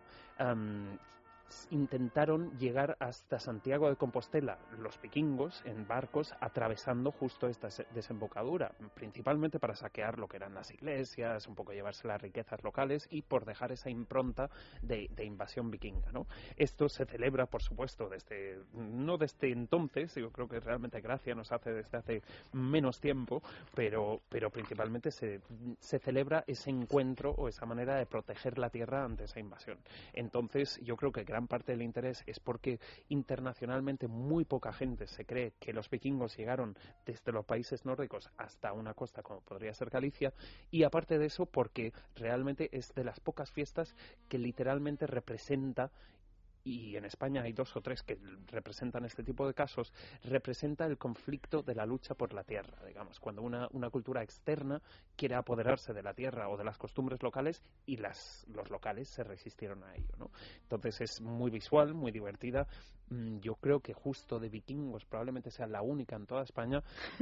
intentaron 1.69 2.57
llegar 2.57 2.97
hasta 2.99 3.39
Santiago 3.39 3.89
de 3.89 3.95
Compostela 3.95 4.57
los 4.77 4.99
vikingos 5.01 5.61
en 5.65 5.87
barcos 5.87 6.33
atravesando 6.39 7.11
justo 7.11 7.47
esta 7.47 7.69
desembocadura, 7.93 8.73
principalmente 8.93 9.59
para 9.59 9.75
saquear 9.75 10.19
lo 10.19 10.27
que 10.27 10.37
eran 10.37 10.53
las 10.53 10.71
iglesias, 10.71 11.47
un 11.47 11.55
poco 11.55 11.73
llevarse 11.73 12.07
las 12.07 12.21
riquezas 12.21 12.63
locales 12.63 13.07
y 13.09 13.21
por 13.21 13.45
dejar 13.45 13.71
esa 13.71 13.89
impronta 13.89 14.49
de, 14.81 15.09
invasión 15.23 15.71
vikinga. 15.71 16.03
Esto 16.57 16.89
se 16.89 17.05
celebra, 17.05 17.45
por 17.45 17.61
supuesto, 17.61 18.09
desde 18.09 18.59
no 18.73 19.17
desde 19.17 19.51
entonces, 19.51 20.13
yo 20.15 20.31
creo 20.31 20.47
que 20.47 20.59
realmente 20.59 21.01
Gracia 21.01 21.33
nos 21.33 21.51
hace 21.51 21.71
desde 21.71 21.97
hace 21.97 22.21
menos 22.51 22.99
tiempo, 22.99 23.41
pero, 23.73 24.21
pero 24.29 24.49
principalmente 24.49 25.11
se, 25.11 25.41
se 25.79 25.99
celebra 25.99 26.43
ese 26.47 26.69
encuentro 26.69 27.31
o 27.31 27.47
esa 27.47 27.65
manera 27.65 27.95
de 27.95 28.05
proteger 28.05 28.57
la 28.57 28.69
tierra 28.69 29.03
ante 29.03 29.25
esa 29.25 29.39
invasión. 29.39 29.77
Entonces, 30.13 30.79
yo 30.83 30.95
creo 30.97 31.11
que 31.11 31.25
gran 31.33 31.47
parte 31.47 31.71
del 31.71 31.81
interés 31.81 32.21
es 32.27 32.39
porque 32.39 32.79
internacionalmente 33.09 34.07
muy 34.07 34.45
poca 34.45 34.71
gente 34.71 35.07
se 35.07 35.25
cree 35.25 35.53
que 35.59 35.73
los 35.73 35.89
vikingos 35.89 36.37
llegaron 36.37 36.77
desde 37.07 37.31
los 37.31 37.43
países 37.43 37.85
nórdicos 37.85 38.29
hasta 38.37 38.71
una 38.71 38.93
costa 38.93 39.23
como 39.23 39.41
podría 39.41 39.73
ser 39.73 39.89
Galicia 39.89 40.31
y 40.69 40.83
aparte 40.83 41.17
de 41.17 41.25
eso 41.25 41.47
porque 41.47 41.91
realmente 42.13 42.69
es 42.71 42.93
de 42.93 43.03
las 43.03 43.19
pocas 43.19 43.51
fiestas 43.51 43.95
que 44.29 44.37
literalmente 44.37 45.07
representa 45.07 45.89
y 46.63 46.95
en 46.95 47.05
España 47.05 47.41
hay 47.43 47.53
dos 47.53 47.75
o 47.75 47.81
tres 47.81 48.03
que 48.03 48.17
representan 48.47 49.03
este 49.05 49.23
tipo 49.23 49.45
de 49.45 49.53
casos, 49.53 49.91
representa 50.23 50.85
el 50.85 50.97
conflicto 50.97 51.61
de 51.61 51.75
la 51.75 51.85
lucha 51.85 52.15
por 52.15 52.33
la 52.33 52.43
tierra, 52.43 52.77
digamos, 52.87 53.19
cuando 53.19 53.41
una, 53.41 53.67
una 53.71 53.89
cultura 53.89 54.23
externa 54.23 54.81
quiere 55.15 55.35
apoderarse 55.35 55.93
de 55.93 56.01
la 56.03 56.13
tierra 56.13 56.49
o 56.49 56.57
de 56.57 56.63
las 56.63 56.77
costumbres 56.77 57.21
locales 57.21 57.61
y 57.85 57.97
las, 57.97 58.45
los 58.47 58.69
locales 58.69 59.09
se 59.09 59.23
resistieron 59.23 59.83
a 59.83 59.93
ello, 59.95 60.13
¿no? 60.17 60.31
Entonces 60.63 61.01
es 61.01 61.21
muy 61.21 61.51
visual, 61.51 61.93
muy 61.93 62.11
divertida. 62.11 62.67
Mm, 63.09 63.39
yo 63.39 63.55
creo 63.55 63.81
que 63.81 63.93
justo 63.93 64.39
de 64.39 64.47
vikingos 64.49 65.03
probablemente 65.05 65.51
sea 65.51 65.67
la 65.67 65.81
única 65.81 66.15
en 66.15 66.25
toda 66.25 66.43
España. 66.43 66.81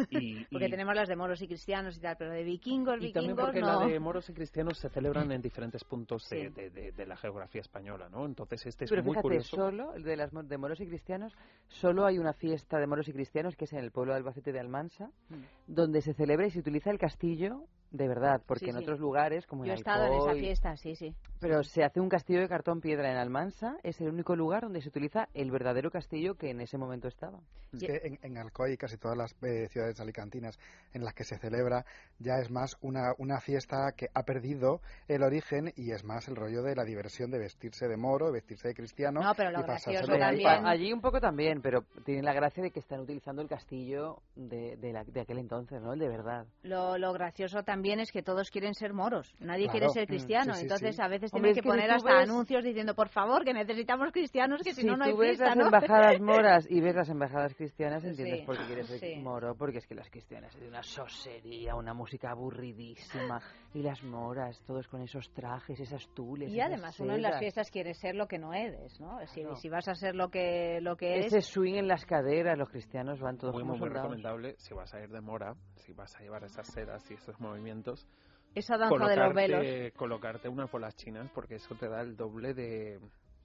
Y, 0.09 0.45
porque 0.51 0.67
y- 0.67 0.69
tenemos 0.71 0.95
las 0.95 1.07
de 1.09 1.15
moros 1.15 1.41
y 1.41 1.47
cristianos 1.47 1.97
y 1.97 1.99
tal, 1.99 2.15
pero 2.17 2.31
de 2.31 2.43
vikingos, 2.43 2.97
y 3.01 3.11
también 3.11 3.35
vikingos 3.35 3.45
porque 3.45 3.61
no. 3.61 3.79
la 3.79 3.87
de 3.87 3.99
moros 3.99 4.29
y 4.29 4.33
cristianos 4.33 4.77
se 4.77 4.89
celebran 4.89 5.31
en 5.31 5.41
diferentes 5.41 5.83
puntos 5.83 6.29
de, 6.29 6.49
Sí. 6.49 6.53
de- 6.53 6.69
de- 6.69 6.91
de 6.91 7.05
la 7.07 7.17
geografía 7.17 7.61
española, 7.61 8.07
¿no? 8.09 8.25
Entonces 8.25 8.65
este 8.67 8.85
es 8.85 8.89
Pero 8.91 9.01
muy 9.03 9.11
fíjate, 9.13 9.27
curioso. 9.37 9.55
solo 9.55 9.93
el 9.95 10.03
de, 10.03 10.15
las, 10.17 10.31
de 10.31 10.57
moros 10.57 10.79
y 10.81 10.87
cristianos, 10.87 11.33
solo 11.67 12.05
hay 12.05 12.17
una 12.19 12.33
fiesta 12.33 12.79
de 12.79 12.87
moros 12.87 13.07
y 13.07 13.13
cristianos 13.13 13.55
que 13.55 13.65
es 13.65 13.73
en 13.73 13.79
el 13.79 13.91
pueblo 13.91 14.13
de 14.13 14.17
Albacete 14.17 14.51
de 14.51 14.59
Almansa, 14.59 15.11
Mm. 15.29 15.35
donde 15.67 16.01
se 16.01 16.13
celebra 16.13 16.47
y 16.47 16.51
se 16.51 16.59
utiliza 16.59 16.91
el 16.91 16.97
castillo 16.99 17.65
de 17.91 18.07
verdad, 18.07 18.41
porque 18.45 18.65
Sí, 18.65 18.71
en 18.71 18.77
sí. 18.77 18.83
otros 18.83 18.99
lugares, 18.99 19.45
como 19.45 19.65
Yo 19.65 19.71
he 19.71 19.75
en 19.75 19.79
estado 19.79 20.05
en 20.07 20.13
esa 20.13 20.29
Alcoy, 20.29 20.39
fiesta, 20.39 20.77
sí, 20.77 20.95
sí. 20.95 21.13
Pero 21.39 21.63
se 21.63 21.83
hace 21.83 21.99
un 21.99 22.07
castillo 22.09 22.39
de 22.39 22.47
cartón 22.47 22.81
piedra 22.81 23.11
en 23.11 23.17
Almansa, 23.17 23.77
es 23.83 23.99
el 23.99 24.09
único 24.09 24.35
lugar 24.35 24.63
donde 24.63 24.81
se 24.81 24.89
utiliza 24.89 25.27
el 25.33 25.51
verdadero 25.51 25.91
castillo 25.91 26.35
que 26.35 26.49
en 26.51 26.61
ese 26.61 26.77
momento 26.77 27.07
estaba. 27.07 27.39
Es 27.73 27.83
que 27.83 28.01
en, 28.03 28.19
en 28.21 28.37
Alcoy 28.37 28.73
y 28.73 28.77
casi 28.77 28.97
todas 28.97 29.17
las 29.17 29.33
eh, 29.43 29.67
ciudades 29.69 29.97
alicantinas 30.01 30.59
en 30.93 31.05
las 31.05 31.13
que 31.13 31.23
se 31.23 31.37
celebra 31.37 31.85
ya 32.19 32.37
es 32.39 32.51
más 32.51 32.75
una, 32.81 33.13
una 33.17 33.39
fiesta 33.39 33.93
que 33.95 34.09
ha 34.13 34.23
perdido 34.23 34.81
el 35.07 35.23
origen 35.23 35.71
y 35.77 35.91
es 35.91 36.03
más 36.03 36.27
el 36.27 36.35
rollo 36.35 36.63
de 36.63 36.75
la 36.75 36.83
diversión 36.83 37.31
de 37.31 37.39
vestirse 37.39 37.87
de 37.87 37.95
moro, 37.95 38.29
vestirse 38.31 38.67
de 38.67 38.73
cristiano. 38.73 39.21
No, 39.21 39.33
pero 39.35 39.51
lo 39.51 39.63
gracioso 39.63 40.05
también- 40.05 40.65
allí 40.65 40.91
un 40.91 40.99
poco 41.01 41.21
también, 41.21 41.61
pero 41.61 41.83
tiene 42.03 42.23
la 42.23 42.33
gracia 42.33 42.61
de 42.61 42.71
que 42.71 42.79
están 42.81 42.99
utilizando 42.99 43.41
el 43.41 43.47
castillo 43.47 44.21
de, 44.35 44.75
de, 44.77 44.91
la- 44.93 45.05
de 45.05 45.21
aquel 45.21 45.37
entonces, 45.39 45.81
¿no? 45.81 45.93
El 45.93 45.99
de 45.99 46.09
verdad. 46.09 46.45
Lo, 46.63 46.97
lo 46.97 47.13
gracioso 47.13 47.63
también 47.63 47.80
es 47.85 48.11
que 48.11 48.21
todos 48.21 48.49
quieren 48.51 48.73
ser 48.75 48.93
moros, 48.93 49.33
nadie 49.39 49.63
Claro. 49.65 49.79
quiere 49.79 49.89
ser 49.89 50.03
Mm, 50.05 50.09
cristiano, 50.09 50.53
sí, 50.53 50.59
sí, 50.59 50.63
entonces 50.63 50.95
sí. 50.95 51.01
a 51.01 51.07
veces 51.07 51.31
Hombre, 51.33 51.51
tienen 51.51 51.51
es 51.51 51.55
que 51.55 51.61
que 51.61 51.69
si 51.69 51.75
poner 51.75 51.91
hasta 51.91 52.09
ves- 52.19 52.29
anuncios 52.29 52.63
diciendo, 52.63 52.93
por 52.95 53.09
favor, 53.09 53.43
que 53.43 53.53
necesitamos 53.53 54.11
cristianos, 54.11 54.61
que 54.63 54.73
si, 54.73 54.83
no, 54.83 54.95
no 54.97 55.05
hay 55.05 55.11
tú 55.11 55.17
ves 55.17 55.39
fiesta, 55.39 55.55
las 55.55 55.57
¿no? 55.57 55.65
embajadas 55.65 56.19
moras 56.21 56.67
y 56.69 56.79
ves 56.81 56.95
las 56.95 57.09
embajadas 57.09 57.53
cristianas, 57.55 58.03
entiendes 58.03 58.39
Sí, 58.39 58.45
por 58.45 58.57
qué 58.57 58.65
quieres 58.65 58.87
ser 58.87 58.99
sí. 58.99 59.15
moro, 59.17 59.55
porque 59.55 59.79
es 59.79 59.87
que 59.87 59.95
las 59.95 60.09
cristianas 60.09 60.53
es 60.55 60.61
de 60.61 60.67
una 60.67 60.83
sosería, 60.83 61.75
una 61.75 61.93
música 61.93 62.31
aburridísima, 62.31 63.41
y 63.73 63.81
las 63.81 64.03
moras, 64.03 64.61
todos 64.65 64.87
con 64.87 65.01
esos 65.01 65.31
trajes, 65.33 65.79
esas 65.79 66.07
tules. 66.13 66.49
Y 66.49 66.59
esas 66.59 66.67
además 66.67 66.99
uno 66.99 67.15
en 67.15 67.21
las 67.21 67.39
fiestas 67.39 67.71
quiere 67.71 67.93
ser 67.93 68.15
lo 68.15 68.27
que 68.27 68.37
no 68.37 68.53
eres, 68.53 68.99
¿no? 68.99 69.25
Si, 69.27 69.41
Claro. 69.41 69.55
si 69.55 69.69
vas 69.69 69.87
a 69.87 69.95
ser 69.95 70.15
lo 70.15 70.29
que, 70.29 70.79
lo 70.81 70.97
que 70.97 71.13
eres, 71.13 71.33
Ese 71.33 71.41
swing 71.41 71.75
en 71.75 71.87
las 71.87 72.05
caderas, 72.05 72.57
los 72.57 72.69
cristianos 72.69 73.19
van 73.19 73.37
todos 73.37 73.53
muy, 73.53 73.61
como 73.61 73.73
muy, 73.73 73.79
muy 73.79 73.89
recomendable 73.89 74.55
si 74.57 74.73
vas 74.73 74.93
a 74.93 75.01
ir 75.01 75.09
de 75.09 75.21
mora, 75.21 75.55
si 75.75 75.93
vas 75.93 76.15
a 76.15 76.19
llevar 76.19 76.43
esas 76.43 76.67
sedas 76.67 77.09
y 77.09 77.13
esos 77.13 77.39
movimientos, 77.39 78.07
esa 78.53 78.77
danza 78.77 79.07
de 79.07 79.15
los 79.15 79.33
velos. 79.33 79.59
colocarte, 79.59 79.91
colocarte 79.93 80.49
unas 80.49 80.69
bolas 80.69 80.95
chinas 80.95 81.29
porque 81.33 81.55
eso 81.55 81.73
te 81.75 81.87
da 81.87 82.01
el 82.01 82.17
doble 82.17 82.53
de, 82.53 82.99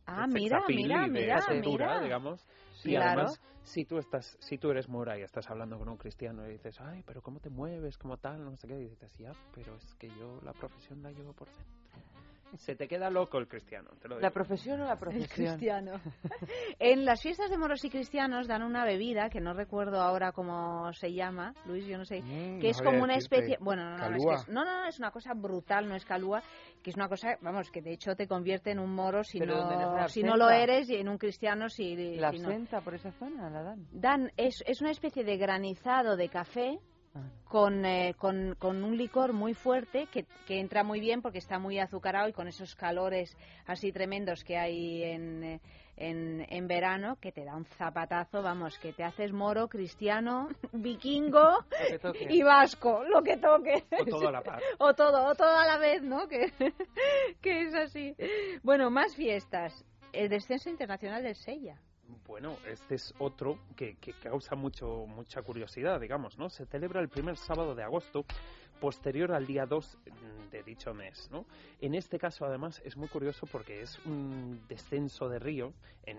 Ah, 0.06 0.26
mira, 0.26 0.62
mira, 0.68 1.06
mira, 1.08 1.40
mira. 1.50 2.00
digamos. 2.00 2.46
Y 2.84 2.90
claro. 2.90 3.06
además, 3.06 3.40
si 3.64 3.84
tú 3.84 3.98
estás, 3.98 4.36
si 4.40 4.58
tú 4.58 4.70
eres 4.70 4.88
mora 4.88 5.18
y 5.18 5.22
estás 5.22 5.50
hablando 5.50 5.78
con 5.78 5.88
un 5.88 5.96
cristiano 5.96 6.46
y 6.46 6.52
dices, 6.52 6.80
ay, 6.80 7.02
pero 7.04 7.20
cómo 7.20 7.40
te 7.40 7.50
mueves, 7.50 7.98
como 7.98 8.16
tal, 8.16 8.44
no 8.44 8.56
sé 8.56 8.68
qué, 8.68 8.80
y 8.80 8.88
dices, 8.88 9.12
ya, 9.18 9.32
pero 9.54 9.76
es 9.76 9.94
que 9.94 10.08
yo 10.08 10.40
la 10.44 10.52
profesión 10.52 11.02
la 11.02 11.10
llevo 11.10 11.32
por 11.32 11.48
dentro. 11.48 11.66
Se 12.58 12.74
te 12.76 12.88
queda 12.88 13.10
loco 13.10 13.38
el 13.38 13.48
cristiano, 13.48 13.90
te 14.00 14.08
lo 14.08 14.16
digo. 14.16 14.22
¿La 14.22 14.30
profesión 14.30 14.80
o 14.80 14.84
la 14.84 14.92
El 14.94 14.98
profesión? 14.98 15.28
cristiano. 15.28 15.92
en 16.78 17.04
las 17.04 17.20
fiestas 17.22 17.50
de 17.50 17.58
moros 17.58 17.84
y 17.84 17.90
cristianos 17.90 18.46
dan 18.48 18.62
una 18.62 18.84
bebida 18.84 19.28
que 19.28 19.40
no 19.40 19.52
recuerdo 19.52 20.00
ahora 20.00 20.32
cómo 20.32 20.92
se 20.92 21.12
llama, 21.12 21.52
Luis, 21.66 21.86
yo 21.86 21.98
no 21.98 22.04
sé, 22.04 22.22
Mm, 22.22 22.60
que 22.60 22.70
es 22.70 22.80
como 22.80 23.02
una 23.02 23.16
especie, 23.16 23.58
bueno, 23.60 23.84
no, 23.84 23.98
no, 23.98 24.10
no, 24.10 24.16
es, 24.16 24.22
que 24.24 24.24
Calúa. 24.24 24.34
es, 24.34 24.48
no, 24.48 24.64
no, 24.64 24.86
es 24.86 24.98
una 24.98 25.10
cosa 25.10 25.32
brutal, 25.34 25.88
no 25.88 25.94
es 25.94 26.04
calúa, 26.04 26.42
que 26.82 26.90
es 26.90 26.96
una 26.96 27.08
cosa, 27.08 27.36
vamos, 27.40 27.70
que 27.70 27.82
de 27.82 27.92
hecho 27.92 28.14
te 28.16 28.26
convierte 28.26 28.70
en 28.70 28.78
un 28.78 28.94
moro 28.94 29.22
si 29.22 29.38
Pero 29.38 29.56
¿dónde 29.56 29.76
nace 29.76 30.00
no, 30.00 30.08
si 30.08 30.22
no 30.22 30.36
lo 30.36 30.50
eres 30.50 30.88
y 30.88 30.96
en 30.96 31.08
un 31.08 31.18
cristiano 31.18 31.68
si, 31.68 31.94
¿La 32.16 32.30
si 32.30 32.38
absenta 32.38 32.80
por 32.80 32.94
esa 32.94 33.12
zona 33.12 33.50
la 33.50 33.62
dan? 33.62 33.86
Dan, 33.92 34.32
es, 34.36 34.62
es 34.66 34.80
una 34.80 34.90
especie 34.92 35.24
de 35.24 35.36
granizado 35.36 36.16
de 36.16 36.28
café. 36.28 36.78
Con, 37.44 37.84
eh, 37.84 38.14
con, 38.18 38.56
con 38.58 38.82
un 38.82 38.96
licor 38.96 39.32
muy 39.32 39.54
fuerte 39.54 40.06
que, 40.12 40.24
que 40.46 40.60
entra 40.60 40.82
muy 40.82 41.00
bien 41.00 41.22
porque 41.22 41.38
está 41.38 41.58
muy 41.58 41.78
azucarado 41.78 42.28
y 42.28 42.32
con 42.32 42.48
esos 42.48 42.74
calores 42.74 43.36
así 43.66 43.92
tremendos 43.92 44.44
que 44.44 44.58
hay 44.58 45.04
en, 45.04 45.44
eh, 45.44 45.60
en, 45.96 46.46
en 46.48 46.68
verano 46.68 47.16
que 47.20 47.32
te 47.32 47.44
da 47.44 47.56
un 47.56 47.64
zapatazo, 47.64 48.42
vamos, 48.42 48.78
que 48.78 48.92
te 48.92 49.04
haces 49.04 49.32
moro, 49.32 49.68
cristiano, 49.68 50.48
vikingo 50.72 51.64
y 52.28 52.42
vasco, 52.42 53.04
lo 53.04 53.22
que 53.22 53.36
toque. 53.36 53.84
O 54.00 54.04
todo 54.04 54.28
a 54.28 54.32
la 54.32 54.42
par. 54.42 54.60
O 54.78 54.94
todo, 54.94 55.26
o 55.26 55.34
todo 55.34 55.56
a 55.56 55.66
la 55.66 55.78
vez, 55.78 56.02
¿no? 56.02 56.28
Que, 56.28 56.52
que 57.40 57.62
es 57.62 57.74
así. 57.74 58.14
Bueno, 58.62 58.90
más 58.90 59.14
fiestas. 59.14 59.84
El 60.12 60.28
descenso 60.28 60.70
internacional 60.70 61.22
del 61.22 61.34
Sella. 61.34 61.78
Bueno, 62.26 62.56
este 62.66 62.96
es 62.96 63.14
otro 63.18 63.58
que, 63.76 63.96
que 63.96 64.12
causa 64.14 64.54
mucho, 64.54 65.06
mucha 65.06 65.42
curiosidad, 65.42 66.00
digamos, 66.00 66.38
¿no? 66.38 66.48
Se 66.50 66.66
celebra 66.66 67.00
el 67.00 67.08
primer 67.08 67.36
sábado 67.36 67.74
de 67.74 67.82
agosto, 67.82 68.24
posterior 68.76 69.32
al 69.32 69.46
día 69.46 69.66
2 69.66 69.98
de 70.50 70.62
dicho 70.62 70.94
mes, 70.94 71.28
¿no? 71.30 71.46
En 71.80 71.94
este 71.94 72.18
caso, 72.18 72.44
además, 72.44 72.80
es 72.84 72.96
muy 72.96 73.08
curioso 73.08 73.46
porque 73.46 73.82
es 73.82 73.98
un 74.04 74.62
descenso 74.68 75.28
de 75.28 75.38
río 75.38 75.72
en, 76.04 76.16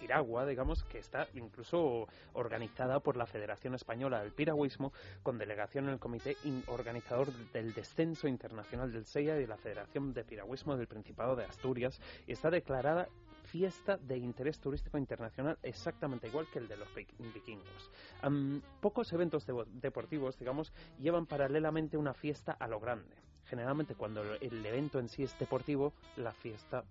Piragua, 0.00 0.46
digamos, 0.46 0.84
que 0.84 0.98
está 0.98 1.26
incluso 1.34 2.06
organizada 2.34 3.00
por 3.00 3.16
la 3.16 3.26
Federación 3.26 3.74
Española 3.74 4.20
del 4.20 4.32
Piragüismo, 4.32 4.92
con 5.22 5.38
delegación 5.38 5.86
en 5.86 5.94
el 5.94 5.98
Comité 5.98 6.36
Organizador 6.66 7.32
del 7.52 7.72
Descenso 7.72 8.28
Internacional 8.28 8.92
del 8.92 9.06
SEIA 9.06 9.36
y 9.36 9.40
de 9.40 9.46
la 9.46 9.56
Federación 9.56 10.12
de 10.12 10.24
Piragüismo 10.24 10.76
del 10.76 10.86
Principado 10.86 11.34
de 11.34 11.44
Asturias, 11.44 12.00
y 12.26 12.32
está 12.32 12.50
declarada 12.50 13.08
fiesta 13.46 13.96
de 13.96 14.18
interés 14.18 14.58
turístico 14.58 14.98
internacional 14.98 15.58
exactamente 15.62 16.28
igual 16.28 16.46
que 16.52 16.58
el 16.58 16.68
de 16.68 16.76
los 16.76 16.92
vi- 16.94 17.06
vikingos. 17.32 17.90
Am, 18.22 18.60
pocos 18.80 19.12
eventos 19.12 19.46
deportivos, 19.80 20.38
digamos, 20.38 20.72
llevan 21.00 21.26
paralelamente 21.26 21.96
una 21.96 22.12
fiesta 22.14 22.52
a 22.52 22.68
lo 22.68 22.80
grande. 22.80 23.16
Generalmente 23.44 23.94
cuando 23.94 24.22
el 24.34 24.66
evento 24.66 24.98
en 24.98 25.08
sí 25.08 25.22
es 25.22 25.38
deportivo, 25.38 25.92
la 26.16 26.32
fiesta 26.32 26.84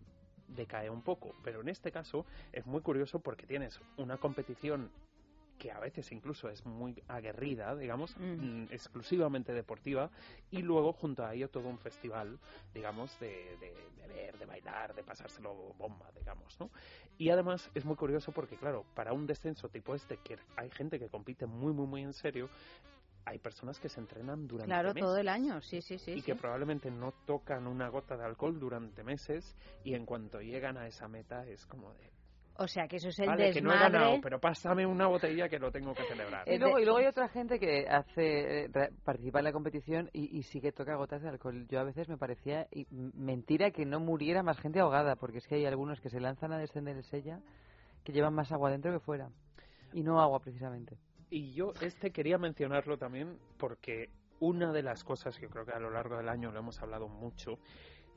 decae 0.47 0.89
un 0.89 1.01
poco, 1.01 1.35
pero 1.43 1.61
en 1.61 1.69
este 1.69 1.91
caso 1.91 2.25
es 2.53 2.65
muy 2.65 2.81
curioso 2.81 3.19
porque 3.19 3.45
tienes 3.45 3.79
una 3.97 4.17
competición 4.17 4.89
que 5.57 5.71
a 5.71 5.79
veces 5.79 6.11
incluso 6.11 6.49
es 6.49 6.65
muy 6.65 7.01
aguerrida, 7.07 7.75
digamos, 7.75 8.15
Mm. 8.17 8.65
exclusivamente 8.71 9.53
deportiva, 9.53 10.09
y 10.51 10.61
luego 10.61 10.93
junto 10.93 11.25
a 11.25 11.33
ello 11.33 11.49
todo 11.49 11.67
un 11.69 11.77
festival, 11.79 12.39
digamos, 12.73 13.17
de, 13.19 13.57
de, 13.59 13.73
de 14.01 14.07
ver, 14.07 14.37
de 14.37 14.45
bailar, 14.45 14.93
de 14.93 15.03
pasárselo 15.03 15.53
bomba, 15.77 16.09
digamos, 16.17 16.59
¿no? 16.59 16.69
Y 17.17 17.29
además 17.29 17.69
es 17.73 17.85
muy 17.85 17.95
curioso 17.95 18.31
porque, 18.31 18.57
claro, 18.57 18.85
para 18.93 19.13
un 19.13 19.25
descenso 19.25 19.69
tipo 19.69 19.95
este, 19.95 20.17
que 20.17 20.37
hay 20.57 20.69
gente 20.71 20.99
que 20.99 21.07
compite 21.09 21.45
muy, 21.45 21.73
muy, 21.73 21.87
muy 21.87 22.01
en 22.03 22.13
serio, 22.13 22.49
hay 23.27 23.39
personas 23.39 23.79
que 23.79 23.89
se 23.89 23.99
entrenan 23.99 24.47
durante 24.47 24.67
Claro, 24.67 24.89
meses 24.89 25.01
todo 25.01 25.17
el 25.17 25.27
año, 25.29 25.59
sí, 25.61 25.81
sí, 25.81 25.97
sí. 25.97 26.11
y 26.11 26.15
sí. 26.19 26.21
que 26.21 26.35
probablemente 26.35 26.91
no 26.91 27.11
tocan 27.25 27.65
una 27.65 27.89
gota 27.89 28.15
de 28.17 28.23
alcohol 28.23 28.59
durante 28.59 29.03
meses 29.03 29.55
y 29.83 29.95
en 29.95 30.05
cuanto 30.05 30.41
llegan 30.41 30.77
a 30.77 30.87
esa 30.87 31.07
meta 31.07 31.47
es 31.47 31.65
como 31.65 31.91
de 31.95 32.11
O 32.57 32.67
sea, 32.67 32.87
que 32.87 32.95
eso 32.97 33.09
es 33.09 33.19
el 33.19 33.27
vale 33.27 33.51
que 33.51 33.61
no 33.61 33.69
he 33.71 33.73
desmadre. 33.73 33.99
ganado 33.99 34.21
pero 34.21 34.39
pásame 34.39 34.85
una 34.85 35.07
botella 35.07 35.49
que 35.49 35.59
lo 35.59 35.71
tengo 35.71 35.93
que 35.93 36.03
celebrar 36.05 36.47
Y 36.47 36.57
luego, 36.57 36.79
y 36.79 36.83
luego 36.85 36.99
hay 36.99 37.05
otra 37.05 37.27
gente 37.27 37.59
que 37.59 37.85
hace 37.87 38.65
eh, 38.65 38.69
participa 39.03 39.39
en 39.39 39.45
la 39.45 39.51
competición 39.51 40.09
y, 40.13 40.37
y 40.37 40.43
sí 40.43 40.61
que 40.61 40.71
toca 40.71 40.95
gotas 40.95 41.21
de 41.21 41.29
alcohol. 41.29 41.67
Yo 41.67 41.79
a 41.79 41.83
veces 41.83 42.07
me 42.07 42.17
parecía 42.17 42.67
y- 42.71 42.87
mentira 42.89 43.71
que 43.71 43.85
no 43.85 43.99
muriera 43.99 44.41
más 44.41 44.57
gente 44.59 44.79
ahogada, 44.79 45.15
porque 45.17 45.39
es 45.39 45.47
que 45.47 45.55
hay 45.55 45.65
algunos 45.65 45.99
que 45.99 46.09
se 46.09 46.19
lanzan 46.21 46.53
a 46.53 46.57
descender 46.57 46.95
el 46.95 47.03
sella 47.03 47.39
que 48.03 48.13
llevan 48.13 48.33
más 48.33 48.51
agua 48.51 48.71
dentro 48.71 48.91
que 48.93 48.99
fuera. 48.99 49.29
Y 49.93 50.03
no 50.03 50.21
agua, 50.21 50.39
precisamente. 50.39 50.97
y 51.29 51.53
yo 51.53 51.73
este 51.81 52.11
quería 52.11 52.37
mencionarlo 52.37 52.97
también 52.97 53.37
porque 53.57 54.09
una 54.39 54.71
de 54.71 54.83
las 54.83 55.03
cosas 55.03 55.37
que 55.39 55.47
creo 55.49 55.65
que 55.65 55.71
a 55.71 55.79
lo 55.79 55.89
largo 55.89 56.17
del 56.17 56.29
año 56.29 56.51
lo 56.51 56.59
hemos 56.59 56.81
hablado 56.81 57.07
mucho 57.07 57.57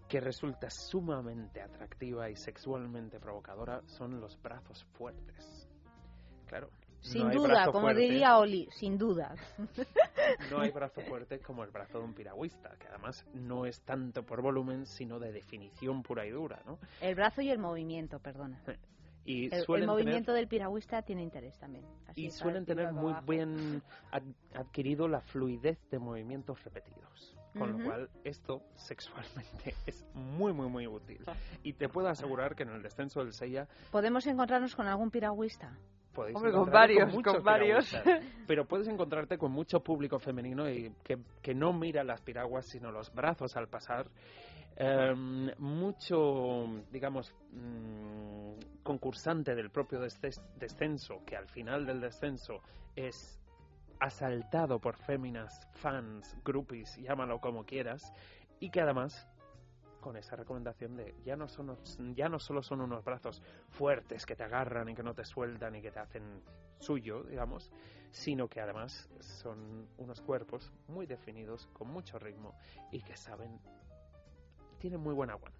que 0.09 0.21
resulta 0.21 0.71
sumamente 0.71 1.61
atractiva 1.61 2.31
y 2.31 2.37
sexualmente 2.37 3.21
provocadora 3.21 3.83
son 3.87 4.21
los 4.21 4.41
brazos 4.43 4.85
fuertes 4.95 5.69
claro 6.47 6.71
Sin 7.01 7.29
no 7.29 7.33
duda, 7.35 7.67
como 7.67 7.83
fuerte. 7.83 8.01
diría 8.03 8.39
Oli, 8.39 8.69
sin 8.73 8.99
duda. 8.99 9.35
No 10.51 10.61
hay 10.61 10.71
brazo 10.73 11.01
fuerte 11.03 11.39
como 11.41 11.63
el 11.63 11.71
brazo 11.71 11.99
de 11.99 12.05
un 12.05 12.13
piragüista, 12.15 12.71
que 12.79 12.89
además 12.89 13.25
no 13.35 13.67
es 13.67 13.81
tanto 13.83 14.25
por 14.27 14.43
volumen, 14.43 14.85
sino 14.85 15.19
de 15.21 15.31
definición 15.31 16.03
pura 16.03 16.27
y 16.27 16.31
dura, 16.31 16.61
¿no? 16.67 16.79
El 17.01 17.15
brazo 17.15 17.41
y 17.41 17.51
el 17.51 17.59
movimiento, 17.59 18.19
perdona. 18.19 18.61
Y 19.25 19.55
El, 19.55 19.87
movimiento 19.87 20.33
del 20.33 20.49
piragüista 20.49 21.03
tiene 21.03 21.23
interés 21.23 21.57
también. 21.59 21.85
así 22.09 22.27
y 22.27 22.31
suelen 22.31 22.65
tener 22.67 22.93
muy 22.93 23.13
abajo. 23.13 23.27
bien 23.31 23.83
ad- 24.11 24.23
adquirido 24.55 25.07
la 25.07 25.21
fluidez 25.21 25.79
de 25.91 25.99
movimientos 26.01 26.63
repetidos. 26.65 27.37
Con 27.57 27.73
lo 27.79 27.85
cual, 27.85 28.09
esto 28.25 28.63
sexualmente 28.75 29.75
es 29.87 30.05
muy, 30.15 30.53
muy, 30.53 30.69
muy 30.69 30.87
útil. 30.87 31.25
Y 31.63 31.73
te 31.73 31.89
puedo 31.89 32.09
asegurar 32.09 32.55
que 32.55 32.65
en 32.65 32.71
el 32.71 32.83
descenso 32.83 33.21
del 33.21 33.33
Sella 33.33 33.67
¿Podemos 33.91 34.27
encontrarnos 34.27 34.75
con 34.75 34.87
algún 34.87 35.11
piragüista? 35.11 35.77
podéis 36.15 36.37
Hombre, 36.37 36.51
con 36.53 36.71
varios, 36.71 37.23
con 37.23 37.45
varios. 37.45 37.97
Pero 38.49 38.67
puedes 38.67 38.89
encontrarte 38.89 39.39
con 39.39 39.53
mucho 39.53 39.81
público 39.81 40.19
femenino 40.19 40.69
y 40.69 40.93
que, 41.05 41.19
que 41.41 41.55
no 41.55 41.73
mira 41.73 42.03
las 42.03 42.21
piraguas, 42.23 42.67
sino 42.67 42.91
los 42.91 43.13
brazos 43.15 43.57
al 43.57 43.69
pasar. 43.69 44.09
Em, 44.81 45.51
mucho, 45.59 46.67
digamos, 46.91 47.35
mm, 47.53 48.83
concursante 48.83 49.55
del 49.55 49.71
propio 49.71 50.01
desces- 50.01 50.43
descenso, 50.57 51.23
que 51.25 51.37
al 51.37 51.49
final 51.49 51.87
del 51.87 52.01
descenso 52.01 52.61
es 52.95 53.41
asaltado 54.01 54.81
por 54.81 54.97
féminas, 54.97 55.61
fans, 55.73 56.37
groupies, 56.45 56.97
llámalo 56.97 57.41
como 57.41 57.65
quieras, 57.65 58.13
y 58.61 58.71
que 58.71 58.81
además 58.81 59.29
con 60.01 60.17
esa 60.17 60.37
recomendación 60.37 60.97
de 60.97 61.15
ya 61.25 61.37
no 61.37 61.49
son 61.49 61.77
ya 62.15 62.29
no 62.29 62.39
solo 62.39 62.63
son 62.63 62.81
unos 62.81 63.05
brazos 63.05 63.43
fuertes 63.69 64.27
que 64.27 64.37
te 64.37 64.45
agarran 64.45 64.89
y 64.89 64.95
que 64.95 65.03
no 65.03 65.13
te 65.13 65.25
sueltan 65.25 65.75
y 65.75 65.83
que 65.83 65.91
te 65.91 65.99
hacen 65.99 66.43
suyo, 66.79 67.25
digamos, 67.25 67.73
sino 68.11 68.49
que 68.49 68.61
además 68.61 69.09
son 69.21 69.89
unos 69.99 70.21
cuerpos 70.21 70.73
muy 70.87 71.07
definidos, 71.07 71.67
con 71.73 71.89
mucho 71.89 72.19
ritmo 72.19 72.55
y 72.93 73.03
que 73.03 73.17
saben 73.17 73.61
tienen 74.79 75.01
muy 75.01 75.15
buen 75.15 75.31
aguante. 75.31 75.59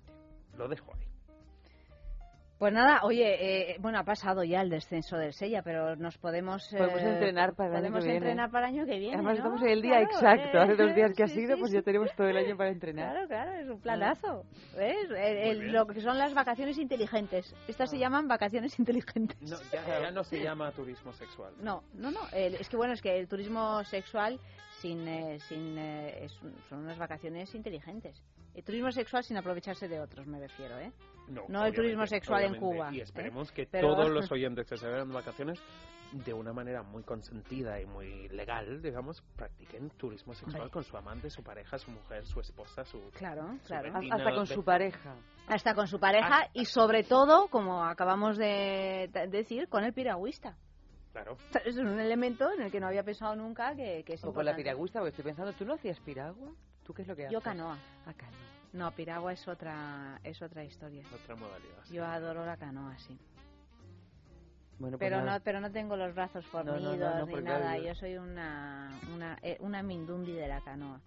Lo 0.57 0.69
dejo 0.69 0.95
ahí. 0.95 1.18
Pues 2.59 2.73
nada, 2.73 3.03
oye, 3.05 3.73
eh, 3.73 3.77
bueno, 3.79 4.01
ha 4.01 4.05
pasado 4.05 4.43
ya 4.43 4.61
el 4.63 4.69
descenso 4.69 5.17
del 5.17 5.33
Sella, 5.33 5.63
pero 5.63 5.95
nos 5.95 6.19
podemos... 6.19 6.73
eh, 6.73 6.79
Podemos 6.79 7.03
entrenar 7.03 7.55
para 7.55 7.79
el 7.79 7.85
año 7.85 7.93
que 7.95 8.01
viene. 8.01 8.17
entrenar 8.17 8.51
para 8.51 8.69
el 8.69 8.75
año 8.75 8.85
que 8.87 8.99
viene, 8.99 9.15
Además, 9.15 9.35
¿no? 9.35 9.39
estamos 9.39 9.63
en 9.63 9.69
el 9.69 9.83
día 9.83 9.99
Claro, 9.99 10.11
exacto. 10.13 10.59
Hace 10.61 10.75
dos 10.75 10.91
eh, 10.91 10.95
días 10.95 11.13
que 11.17 11.23
ha 11.23 11.29
sido, 11.29 11.55
sí, 11.55 11.61
pues 11.61 11.71
sí. 11.71 11.77
ya 11.77 11.83
tenemos 11.83 12.13
todo 12.17 12.27
el 12.29 12.37
año 12.37 12.57
para 12.57 12.71
entrenar. 12.71 13.13
Claro, 13.13 13.29
claro, 13.29 13.53
es 13.53 13.69
un 13.69 13.81
planazo. 13.81 14.45
¿Ves? 14.77 15.09
El- 15.09 15.17
el- 15.17 15.61
bien. 15.61 15.73
lo 15.73 15.87
que 15.87 16.01
son 16.01 16.19
las 16.19 16.35
vacaciones 16.35 16.79
inteligentes. 16.79 17.55
Estas 17.69 17.91
se 17.91 17.97
Ah. 17.97 18.01
llaman 18.01 18.27
vacaciones 18.27 18.77
inteligentes. 18.81 19.39
No, 19.49 19.57
ya, 19.73 20.01
ya 20.01 20.11
no 20.11 20.25
se 20.25 20.43
llama 20.43 20.73
turismo 20.73 21.13
sexual. 21.13 21.53
No, 21.63 21.85
no, 21.95 22.11
no. 22.11 22.21
el- 22.33 22.57
es 22.57 22.69
que 22.69 22.77
bueno, 22.77 22.93
es 22.93 23.01
que 23.01 23.17
el 23.21 23.29
turismo 23.29 23.85
sexual 23.85 24.41
sin, 24.81 25.07
eh, 25.07 25.39
sin 25.49 25.79
eh, 25.79 26.25
es 26.25 26.43
un- 26.43 26.57
son 26.69 26.81
unas 26.81 26.99
vacaciones 26.99 27.55
inteligentes. 27.55 28.21
El 28.55 28.65
turismo 28.65 28.91
sexual 28.91 29.23
sin 29.25 29.37
aprovecharse 29.37 29.87
de 29.89 30.01
otros, 30.01 30.27
me 30.27 30.41
refiero, 30.41 30.79
¿eh? 30.79 30.93
No 31.49 31.65
el 31.65 31.75
turismo 31.75 32.07
sexual 32.07 32.45
en. 32.45 32.57
Cuba, 32.57 32.91
Y 32.93 33.01
¿eh? 33.01 33.03
esperemos 33.03 33.53
que 33.53 33.67
Pero- 33.67 33.89
todos 33.95 34.09
los 34.11 34.31
oyentes 34.33 34.67
que 34.67 34.77
se 34.77 34.89
vayan 34.89 35.09
de 35.09 35.15
vacaciones, 35.15 35.61
de 36.13 36.33
una 36.33 36.55
manera 36.55 36.83
muy 36.83 37.03
consentida 37.03 37.79
y 37.81 37.85
muy 37.87 38.29
legal, 38.31 38.81
digamos, 38.81 39.23
practiquen 39.37 39.91
turismo 39.91 40.33
sexual 40.35 40.71
con 40.71 40.83
su 40.83 40.97
amante, 40.97 41.29
su 41.29 41.43
pareja, 41.43 41.77
su 41.79 41.91
mujer, 41.91 42.25
su 42.25 42.41
esposa, 42.41 42.83
su... 42.85 43.11
Claro, 43.11 43.59
su 43.63 43.67
claro. 43.67 43.93
Hasta 44.11 44.31
con 44.35 44.45
de- 44.47 44.55
su 44.55 44.65
pareja. 44.65 45.15
Hasta 45.49 45.75
con 45.75 45.87
su 45.87 46.01
pareja 46.01 46.49
y 46.55 46.65
sobre 46.65 47.03
todo, 47.05 47.49
como 47.49 47.85
acabamos 47.85 48.39
de 48.39 49.11
de 49.13 49.27
decir, 49.29 49.69
con 49.69 49.85
el 49.85 49.93
piragüista. 49.93 50.57
Claro. 51.13 51.37
Es 51.65 51.77
un 51.77 51.99
elemento 52.01 52.51
en 52.53 52.63
el 52.63 52.71
que 52.71 52.81
no 52.81 52.87
había 52.87 53.03
pensado 53.03 53.35
nunca 53.37 53.75
que, 53.75 54.03
que 54.05 54.15
es 54.15 54.25
O 54.25 54.33
con 54.33 54.45
la 54.47 54.57
piragüista, 54.57 55.01
porque 55.01 55.11
estoy 55.11 55.25
pensando, 55.25 55.53
¿tú 55.53 55.65
no 55.67 55.75
hacías 55.75 55.99
piragua? 56.01 56.53
¿Tú 56.89 56.95
qué 56.95 57.03
es 57.03 57.09
lo 57.09 57.15
que 57.15 57.25
haces? 57.27 57.35
Yo 57.35 57.43
canoa. 57.43 57.77
Ah, 58.07 58.15
canoa. 58.17 58.33
No, 58.73 58.91
piragua 58.93 59.35
es 59.35 59.47
otra 59.47 60.19
es 60.25 60.41
otra 60.41 60.65
historia. 60.65 61.03
Otra 61.15 61.37
modalidad. 61.37 61.85
sí. 61.85 61.93
Yo 61.93 62.03
adoro 62.07 62.47
la 62.47 62.57
canoa, 62.57 62.97
sí. 62.99 63.19
Bueno, 64.79 64.97
pues 64.97 65.07
Pero 65.11 65.19
nada. 65.23 65.37
no, 65.39 65.45
pero 65.45 65.61
no 65.61 65.71
tengo 65.71 65.99
los 65.99 66.15
brazos 66.15 66.47
no, 66.55 66.63
no, 66.65 66.73
fornidos 66.73 66.99
no, 67.15 67.27
ni 67.27 67.43
nada. 67.43 67.77
yo- 67.77 67.85
Yo 67.89 67.95
soy 67.95 68.17
una, 68.17 68.91
una, 69.15 69.37
eh, 69.43 69.59
una 69.61 69.83
mindundi 69.83 70.33
de 70.33 70.49
la 70.49 70.63
canoa. 70.63 70.99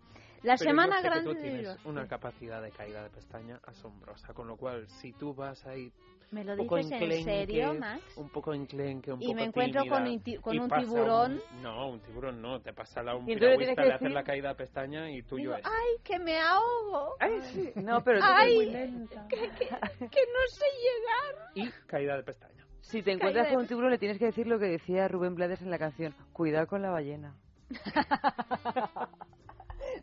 La 0.44 0.56
Pero 0.58 0.70
semana 0.70 0.98
yo 0.98 1.02
sé 1.02 1.02
que 1.02 1.10
grande 1.10 1.30
tú 1.32 1.34
de 1.36 1.42
tienes 1.42 1.86
una 1.86 2.08
capacidad 2.08 2.62
de 2.62 2.70
caída 2.72 3.02
de 3.02 3.10
pestaña 3.10 3.60
asombrosa, 3.66 4.36
con 4.36 4.48
lo 4.48 4.58
cual 4.58 4.88
si 4.88 5.14
tú 5.14 5.34
vas 5.34 5.66
ahí 5.66 5.92
¿Me 6.32 6.46
lo 6.46 6.54
un 6.54 6.60
dices 6.60 6.92
en 7.02 7.24
serio, 7.26 7.74
Max? 7.74 8.02
un 8.18 8.30
poco 8.30 8.54
enclenque, 8.54 9.12
un 9.12 9.22
Y 9.22 9.26
poco 9.28 9.36
me 9.36 9.44
encuentro 9.44 9.82
con 9.82 10.04
tímida, 10.06 10.14
un 10.16 10.24
ti- 10.24 10.38
con 10.38 10.56
y 10.56 10.60
un 10.60 10.70
tiburón. 10.70 11.42
no, 11.62 11.90
un 11.90 12.00
tiburón 12.00 12.42
no, 12.42 12.62
te 12.62 12.72
pasa 12.74 13.04
la 13.04 13.16
un 13.18 13.30
Y 13.30 13.34
piragüista, 13.36 13.82
le 13.84 13.90
haces 13.90 14.00
decir- 14.02 14.14
la 14.14 14.24
caída 14.24 14.50
de 14.50 14.56
pestaña 14.56 15.12
y 15.12 15.22
tuyo 15.24 15.44
Digo, 15.50 15.56
es. 15.56 15.66
¡ay, 15.66 15.98
que 16.04 16.20
me 16.20 16.40
ahogo! 16.40 17.16
Ay, 17.20 17.42
sí. 17.52 17.72
No, 17.76 18.02
pero 18.04 18.20
tú 18.20 18.26
Ay, 18.28 18.54
eres 18.54 18.56
muy 18.56 18.66
lenta. 18.74 19.28
Que, 19.28 19.36
que- 19.36 19.68
que 19.68 20.22
no 20.26 20.48
sé 20.48 20.66
llegar. 20.80 21.50
Y 21.56 21.70
caída 21.88 22.16
de 22.16 22.24
pestaña. 22.24 22.66
Si 22.80 23.04
te 23.04 23.12
encuentras 23.12 23.44
Caída 23.48 23.56
con 23.56 23.64
un 23.64 23.68
tiburón, 23.68 23.92
le 23.92 23.98
tienes 24.00 24.18
que 24.18 24.26
decir 24.26 24.48
lo 24.48 24.58
que 24.58 24.66
decía 24.68 25.08
Rubén 25.10 25.36
Blades 25.36 25.62
en 25.62 25.70
la 25.70 25.78
canción. 25.78 26.16
Cuidado 26.34 26.66
con 26.68 26.82
la 26.82 26.90
ballena. 26.92 27.36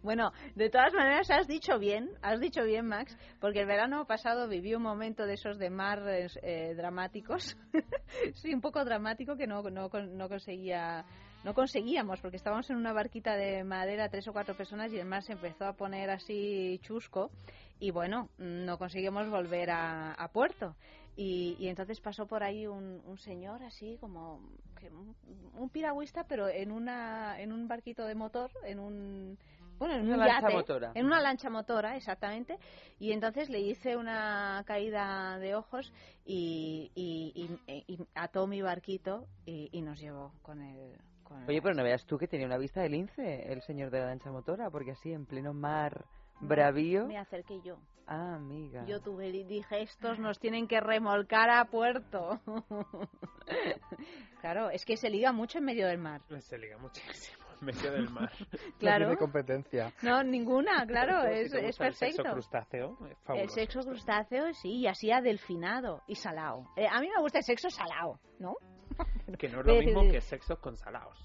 Bueno, 0.09 0.33
de 0.55 0.71
todas 0.71 0.95
maneras 0.95 1.31
has 1.31 1.47
dicho 1.47 1.79
bien, 1.79 2.09
has 2.23 2.41
dicho 2.41 2.65
bien, 2.65 2.87
Max, 2.87 3.15
porque 3.43 3.61
el 3.61 3.67
verano 3.67 4.07
pasado 4.07 4.49
viví 4.49 4.75
un 4.75 4.81
momento 4.81 5.27
de 5.27 5.35
esos 5.35 5.59
de 5.59 5.69
mar 5.69 6.03
eh, 6.07 6.73
dramáticos, 6.75 7.59
sí, 8.37 8.55
un 8.55 8.63
poco 8.63 8.83
dramático 8.87 9.37
que 9.37 9.47
no, 9.47 9.61
no, 9.65 9.91
no 9.91 10.29
conseguía, 10.31 11.05
no 11.45 11.53
conseguíamos, 11.53 12.23
porque 12.23 12.39
estábamos 12.39 12.71
en 12.71 12.77
una 12.77 12.95
barquita 12.95 13.37
de 13.37 13.65
madera, 13.65 14.09
tres 14.09 14.27
o 14.29 14.33
cuatro 14.33 14.57
personas, 14.57 14.91
y 14.95 14.99
el 14.99 15.05
mar 15.05 15.23
se 15.23 15.35
empezó 15.35 15.67
a 15.67 15.75
poner 15.75 16.09
así 16.09 16.81
chusco, 16.83 17.31
y 17.79 17.91
bueno, 17.91 18.31
no 18.39 18.79
conseguimos 18.79 19.29
volver 19.29 19.69
a, 19.71 20.15
a 20.15 20.29
puerto. 20.29 20.75
Y, 21.17 21.57
y 21.59 21.69
entonces 21.69 22.01
pasó 22.01 22.27
por 22.27 22.45
ahí 22.45 22.67
un, 22.67 23.03
un 23.05 23.19
señor 23.19 23.63
así 23.65 23.99
como 24.01 24.37
un, 24.37 25.17
un 25.55 25.69
piragüista, 25.69 26.25
pero 26.25 26.49
en 26.49 26.71
una 26.71 27.41
en 27.41 27.53
un 27.53 27.67
barquito 27.67 28.07
de 28.07 28.15
motor, 28.15 28.53
en 28.65 28.79
un 28.79 29.37
bueno, 29.79 29.95
en 29.95 30.03
Una 30.07 30.13
un 30.15 30.19
lancha 30.21 30.41
yate, 30.43 30.55
motora. 30.55 30.93
en 30.95 31.07
una 31.07 31.21
lancha 31.21 31.51
motora, 31.51 31.97
exactamente. 31.97 32.59
Y 32.99 33.13
entonces 33.13 33.49
le 33.49 33.61
hice 33.61 33.97
una 33.97 34.63
caída 34.67 35.39
de 35.39 35.55
ojos 35.55 35.93
y, 36.25 36.91
y, 36.95 37.49
y- 37.67 37.85
y 37.95 37.99
ató 38.15 38.47
mi 38.47 38.61
barquito 38.63 39.27
y, 39.47 39.69
y 39.73 39.83
nos 39.83 39.99
llevó 40.01 40.33
con 40.43 40.61
el. 40.63 40.97
Con 41.23 41.43
el 41.43 41.49
Oye, 41.49 41.61
pero 41.63 41.75
no 41.75 41.83
veas 41.85 42.05
tú 42.07 42.17
que 42.19 42.27
tenía 42.27 42.47
una 42.47 42.57
vista 42.59 42.81
de 42.81 42.89
lince 42.89 43.53
el 43.53 43.61
señor 43.63 43.91
de 43.91 44.01
la 44.01 44.07
lancha 44.07 44.31
motora, 44.31 44.71
porque 44.71 44.93
así 44.93 45.13
en 45.13 45.27
pleno 45.27 45.53
mar 45.53 46.07
bravío. 46.41 47.07
Me 47.07 47.19
acerqué 47.19 47.61
yo. 47.63 47.79
Ah, 48.07 48.37
amiga. 48.37 48.87
Yo 48.87 49.01
tuve 49.03 49.29
y 49.29 49.45
dije, 49.45 49.83
estos 49.83 50.19
nos 50.19 50.39
tienen 50.39 50.67
que 50.67 50.81
remolcar 50.81 51.51
a 51.51 51.67
puerto. 51.67 52.41
claro, 54.41 54.71
es 54.71 54.85
que 54.87 54.97
se 54.97 55.11
liga 55.11 55.33
mucho 55.33 55.59
en 55.59 55.65
medio 55.65 55.87
del 55.87 55.99
mar. 55.99 56.23
Se 56.41 56.57
liga 56.57 56.79
muchísimo 56.79 57.45
en 57.61 57.67
medio 57.67 57.93
del 57.93 58.11
mar. 58.11 58.33
No 58.53 58.79
Claro. 58.79 59.07
tiene 59.07 59.17
competencia. 59.17 59.93
No, 60.03 60.23
ninguna, 60.23 60.87
claro, 60.87 61.25
es, 61.25 61.53
es 61.53 61.63
gusta 61.67 61.87
el 61.87 61.95
sexo 61.95 62.23
perfecto. 62.23 62.33
crustáceo, 62.33 62.99
es 63.11 63.41
El 63.41 63.49
sexo 63.51 63.81
crustáceo, 63.81 64.53
sí, 64.55 64.71
y 64.81 64.87
así 64.87 65.11
adelfinado 65.11 66.03
y 66.07 66.15
salado. 66.15 66.65
Eh, 66.77 66.87
a 66.91 67.01
mí 67.01 67.09
me 67.15 67.21
gusta 67.21 67.39
el 67.39 67.45
sexo 67.45 67.69
salado, 67.71 68.19
¿no? 68.39 68.55
Que 69.39 69.49
no 69.49 69.61
es 69.61 69.67
lo 69.67 69.75
mismo 69.75 70.03
que 70.11 70.21
sexo 70.21 70.59
con 70.61 70.77
salaos. 70.77 71.19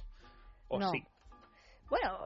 O 0.67 0.79
No. 0.79 0.89
sí. 0.89 1.03
Bueno, 1.89 2.17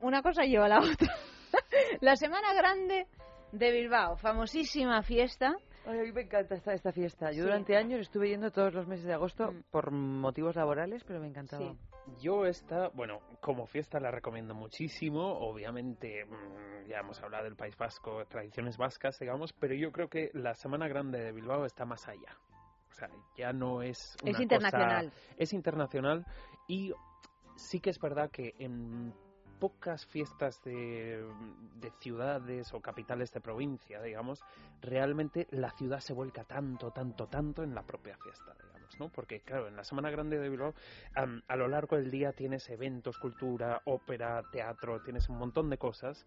una 0.00 0.22
cosa 0.22 0.42
lleva 0.44 0.66
a 0.66 0.68
la 0.68 0.78
otra. 0.80 1.12
la 2.00 2.16
Semana 2.16 2.52
Grande 2.54 3.06
de 3.52 3.70
Bilbao, 3.72 4.16
famosísima 4.16 5.02
fiesta. 5.02 5.54
Ay, 5.84 5.98
a 5.98 6.02
mí 6.02 6.12
me 6.12 6.22
encanta 6.22 6.54
esta, 6.54 6.72
esta 6.74 6.92
fiesta. 6.92 7.26
Yo 7.32 7.34
Sí. 7.34 7.40
durante 7.40 7.76
años 7.76 8.00
estuve 8.00 8.28
yendo 8.28 8.50
todos 8.52 8.72
los 8.72 8.86
meses 8.86 9.04
de 9.04 9.12
agosto 9.14 9.50
Mm. 9.52 9.62
por 9.70 9.90
motivos 9.90 10.54
laborales, 10.56 11.02
pero 11.04 11.20
me 11.20 11.26
encantaba. 11.26 11.62
Sí. 11.72 11.78
Yo 12.20 12.46
esta, 12.46 12.88
bueno, 12.88 13.20
como 13.40 13.66
fiesta 13.66 14.00
la 14.00 14.10
recomiendo 14.10 14.54
muchísimo. 14.54 15.38
Obviamente, 15.38 16.24
mm, 16.24 16.88
ya 16.88 16.98
hemos 17.00 17.22
hablado 17.22 17.44
del 17.44 17.56
País 17.56 17.76
Vasco, 17.76 18.24
tradiciones 18.26 18.76
vascas, 18.76 19.18
digamos, 19.18 19.52
pero 19.52 19.74
yo 19.74 19.92
creo 19.92 20.08
que 20.08 20.30
la 20.34 20.54
Semana 20.54 20.88
Grande 20.88 21.20
de 21.20 21.32
Bilbao 21.32 21.64
está 21.64 21.84
más 21.84 22.08
allá. 22.08 22.36
O 22.90 22.94
sea, 22.94 23.08
ya 23.36 23.52
no 23.52 23.82
es 23.82 24.16
una 24.22 24.30
Es 24.30 24.36
cosa- 24.36 24.42
internacional. 24.42 25.12
es 25.36 25.52
internacional 25.52 26.26
y 26.66 26.92
sí 27.56 27.80
que 27.80 27.90
es 27.90 27.98
verdad 28.00 28.30
que 28.30 28.54
en 28.58 29.14
pocas 29.58 30.04
fiestas 30.06 30.60
de, 30.64 31.24
de 31.76 31.90
ciudades 32.00 32.74
o 32.74 32.80
capitales 32.80 33.30
de 33.32 33.40
provincia, 33.40 34.02
digamos, 34.02 34.44
realmente 34.80 35.46
la 35.50 35.70
ciudad 35.70 36.00
se 36.00 36.12
vuelca 36.12 36.42
tanto, 36.44 36.90
tanto, 36.90 37.28
tanto 37.28 37.62
en 37.62 37.74
la 37.74 37.82
propia 37.82 38.16
fiesta, 38.18 38.52
digamos, 38.60 38.81
¿no? 38.98 39.08
Porque, 39.08 39.40
claro, 39.40 39.68
en 39.68 39.76
la 39.76 39.84
Semana 39.84 40.10
Grande 40.10 40.38
de 40.38 40.48
Bilbao, 40.48 40.74
a 41.14 41.56
lo 41.56 41.68
largo 41.68 41.96
del 41.96 42.10
día 42.10 42.32
tienes 42.32 42.68
eventos, 42.70 43.18
cultura, 43.18 43.82
ópera, 43.84 44.42
teatro, 44.50 45.00
tienes 45.02 45.28
un 45.28 45.38
montón 45.38 45.70
de 45.70 45.78
cosas, 45.78 46.26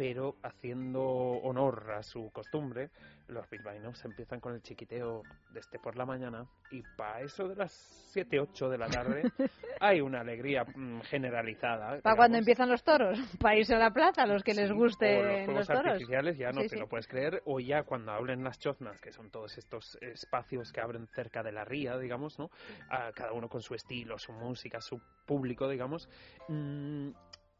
pero 0.00 0.36
haciendo 0.42 1.02
honor 1.02 1.90
a 1.94 2.02
su 2.02 2.30
costumbre, 2.32 2.88
los 3.28 3.46
bilbaínos 3.50 4.02
empiezan 4.06 4.40
con 4.40 4.54
el 4.54 4.62
chiquiteo 4.62 5.24
desde 5.52 5.78
por 5.78 5.94
la 5.94 6.06
mañana 6.06 6.46
y 6.70 6.80
para 6.96 7.20
eso 7.20 7.46
de 7.48 7.54
las 7.56 7.70
7, 8.14 8.40
8 8.40 8.70
de 8.70 8.78
la 8.78 8.86
tarde 8.86 9.30
hay 9.78 10.00
una 10.00 10.20
alegría 10.22 10.64
mm, 10.64 11.00
generalizada. 11.02 12.00
Para 12.00 12.16
cuando 12.16 12.38
empiezan 12.38 12.70
los 12.70 12.82
toros, 12.82 13.18
para 13.40 13.58
irse 13.58 13.74
a 13.74 13.78
la 13.78 13.90
plaza, 13.92 14.24
los 14.24 14.42
que 14.42 14.54
les 14.54 14.68
Sí, 14.68 14.72
o 14.72 14.76
gusten 14.78 15.46
los 15.48 15.54
los, 15.54 15.66
toros. 15.66 15.84
artificiales 15.86 16.38
ya 16.38 16.50
no 16.50 16.62
Sí, 16.62 16.68
te 16.70 16.76
sí. 16.76 16.80
lo 16.80 16.88
puedes 16.88 17.06
creer 17.06 17.42
o 17.44 17.60
ya 17.60 17.82
cuando 17.82 18.12
hablen 18.12 18.42
las 18.42 18.58
choznas 18.58 18.98
que 19.02 19.12
son 19.12 19.30
todos 19.30 19.58
estos 19.58 19.98
espacios 20.00 20.72
que 20.72 20.80
abren 20.80 21.08
cerca 21.08 21.42
de 21.42 21.52
la 21.52 21.66
ría 21.66 21.98
digamos 21.98 22.38
no 22.38 22.48
Ah, 22.88 23.10
cada 23.14 23.32
uno 23.34 23.50
con 23.50 23.60
su 23.60 23.74
estilo 23.74 24.18
su 24.18 24.32
música 24.32 24.80
su 24.80 24.98
público 25.26 25.68
digamos 25.68 26.08
mm, 26.48 27.10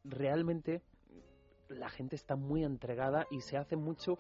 realmente 0.05 0.81
la 1.71 1.89
gente 1.89 2.17
está 2.17 2.37
muy 2.37 2.65
entregada 2.65 3.27
y 3.31 3.41
se 3.41 3.57
hace 3.57 3.77
mucho. 3.77 4.19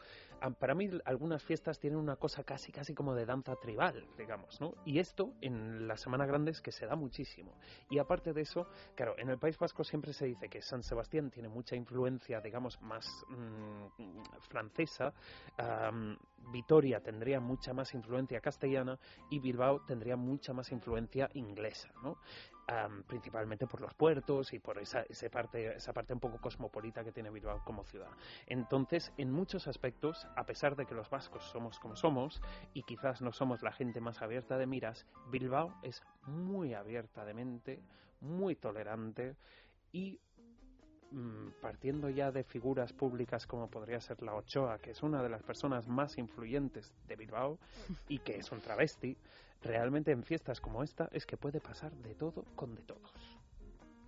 Para 0.58 0.74
mí, 0.74 0.88
algunas 1.04 1.42
fiestas 1.44 1.78
tienen 1.78 1.98
una 1.98 2.16
cosa 2.16 2.44
casi, 2.44 2.72
casi 2.72 2.94
como 2.94 3.14
de 3.14 3.26
danza 3.26 3.56
tribal, 3.56 4.06
digamos, 4.16 4.60
¿no? 4.60 4.74
Y 4.86 4.98
esto 4.98 5.34
en 5.40 5.86
la 5.86 5.96
Semana 5.96 6.24
Grande 6.24 6.52
es 6.52 6.60
que 6.60 6.72
se 6.72 6.86
da 6.86 6.96
muchísimo. 6.96 7.58
Y 7.90 7.98
aparte 7.98 8.32
de 8.32 8.42
eso, 8.42 8.66
claro, 8.94 9.14
en 9.18 9.28
el 9.28 9.38
País 9.38 9.58
Vasco 9.58 9.84
siempre 9.84 10.12
se 10.12 10.26
dice 10.26 10.48
que 10.48 10.62
San 10.62 10.82
Sebastián 10.82 11.30
tiene 11.30 11.48
mucha 11.48 11.76
influencia, 11.76 12.40
digamos, 12.40 12.80
más 12.80 13.06
mm, 13.28 14.22
francesa. 14.48 15.12
Vitoria 16.52 17.00
tendría 17.00 17.40
mucha 17.40 17.72
más 17.72 17.94
influencia 17.94 18.40
castellana 18.40 18.98
y 19.30 19.38
Bilbao 19.38 19.80
tendría 19.82 20.16
mucha 20.16 20.52
más 20.52 20.72
influencia 20.72 21.30
inglesa, 21.34 21.90
¿no? 22.02 22.18
Am, 22.66 23.02
principalmente 23.02 23.66
por 23.66 23.80
los 23.80 23.94
puertos 23.94 24.52
y 24.52 24.60
por 24.60 24.78
esa, 24.78 25.02
esa 25.02 25.28
parte, 25.28 25.76
esa 25.76 25.92
parte 25.92 26.12
un 26.12 26.20
poco 26.20 26.40
cosmopolita 26.40 27.02
que 27.02 27.10
tiene 27.10 27.30
Bilbao 27.30 27.64
como 27.64 27.84
ciudad. 27.84 28.10
Entonces, 28.46 29.12
en 29.16 29.32
muchos 29.32 29.66
aspectos, 29.66 30.26
a 30.36 30.46
pesar 30.46 30.76
de 30.76 30.86
que 30.86 30.94
los 30.94 31.10
vascos 31.10 31.42
somos 31.44 31.80
como 31.80 31.96
somos 31.96 32.40
y 32.72 32.84
quizás 32.84 33.22
no 33.22 33.32
somos 33.32 33.62
la 33.62 33.72
gente 33.72 34.00
más 34.00 34.22
abierta 34.22 34.56
de 34.56 34.66
miras, 34.66 35.06
Bilbao 35.30 35.74
es 35.82 36.02
muy 36.26 36.74
abierta 36.74 37.24
de 37.24 37.34
mente, 37.34 37.82
muy 38.20 38.54
tolerante 38.54 39.36
y 39.92 40.20
partiendo 41.60 42.08
ya 42.08 42.30
de 42.30 42.44
figuras 42.44 42.92
públicas 42.92 43.46
como 43.46 43.68
podría 43.68 44.00
ser 44.00 44.22
la 44.22 44.34
Ochoa, 44.34 44.78
que 44.78 44.90
es 44.90 45.02
una 45.02 45.22
de 45.22 45.28
las 45.28 45.42
personas 45.42 45.88
más 45.88 46.18
influyentes 46.18 46.92
de 47.08 47.16
Bilbao 47.16 47.58
y 48.08 48.18
que 48.18 48.36
es 48.36 48.50
un 48.52 48.60
travesti, 48.60 49.16
realmente 49.62 50.12
en 50.12 50.22
fiestas 50.22 50.60
como 50.60 50.82
esta 50.82 51.08
es 51.12 51.26
que 51.26 51.36
puede 51.36 51.60
pasar 51.60 51.92
de 51.92 52.14
todo 52.14 52.44
con 52.54 52.74
de 52.74 52.82
todos. 52.82 53.38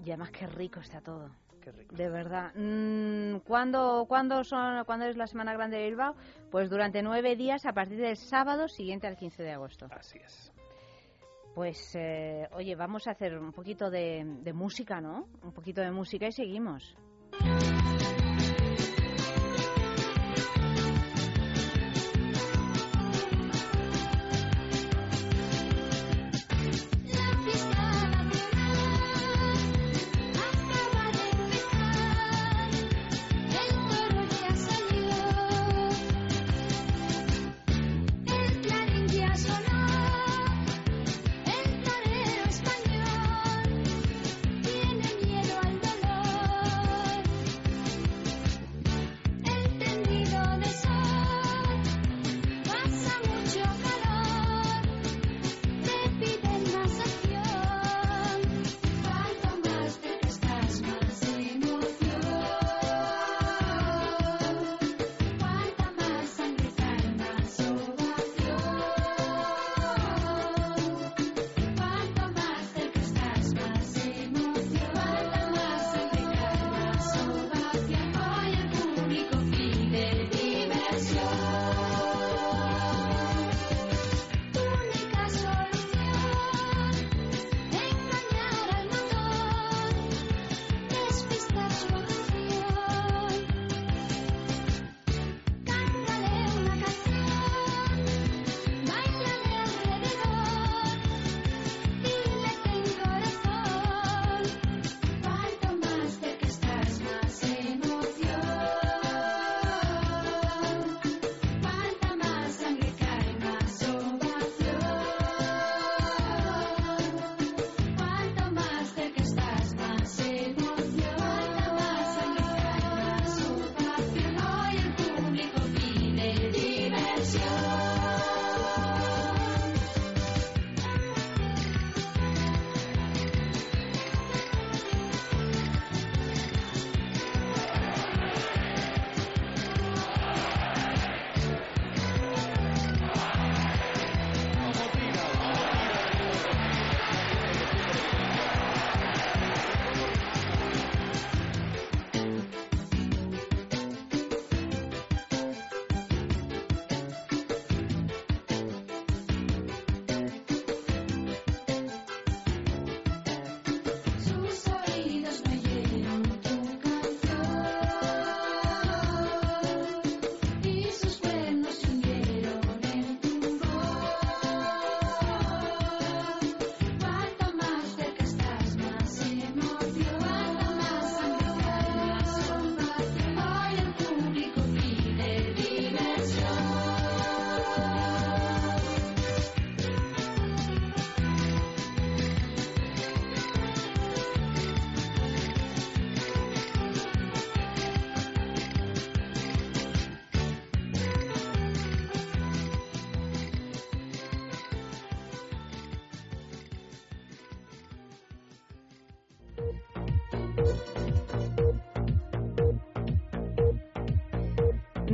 Y 0.05 0.11
además 0.11 0.31
qué 0.31 0.47
rico 0.47 0.81
está 0.81 1.01
todo. 1.01 1.31
Qué 1.61 1.71
rico. 1.71 1.95
De 1.95 2.09
verdad. 2.09 2.53
Mm, 2.57 3.39
¿Cuándo, 3.47 4.05
cuándo, 4.09 4.43
son, 4.43 4.85
¿Cuándo 4.85 5.07
es 5.07 5.17
la 5.17 5.29
Semana 5.29 5.53
Grande 5.53 5.77
de 5.77 5.85
Bilbao? 5.85 6.17
Pues 6.51 6.69
durante 6.69 7.03
nueve 7.03 7.37
días 7.37 7.65
a 7.67 7.73
partir 7.73 7.99
del 7.99 8.17
sábado 8.17 8.67
siguiente 8.67 9.07
al 9.07 9.17
15 9.17 9.43
de 9.45 9.53
agosto. 9.53 9.87
Así 9.91 10.19
es. 10.19 10.52
Pues, 11.55 11.95
eh, 11.95 12.49
oye, 12.53 12.75
vamos 12.75 13.07
a 13.07 13.11
hacer 13.11 13.37
un 13.39 13.53
poquito 13.53 13.91
de, 13.91 14.25
de 14.43 14.53
música, 14.53 15.01
¿no? 15.01 15.27
Un 15.43 15.53
poquito 15.53 15.83
de 15.83 15.91
música 15.91 16.27
y 16.27 16.33
seguimos. 16.33 16.97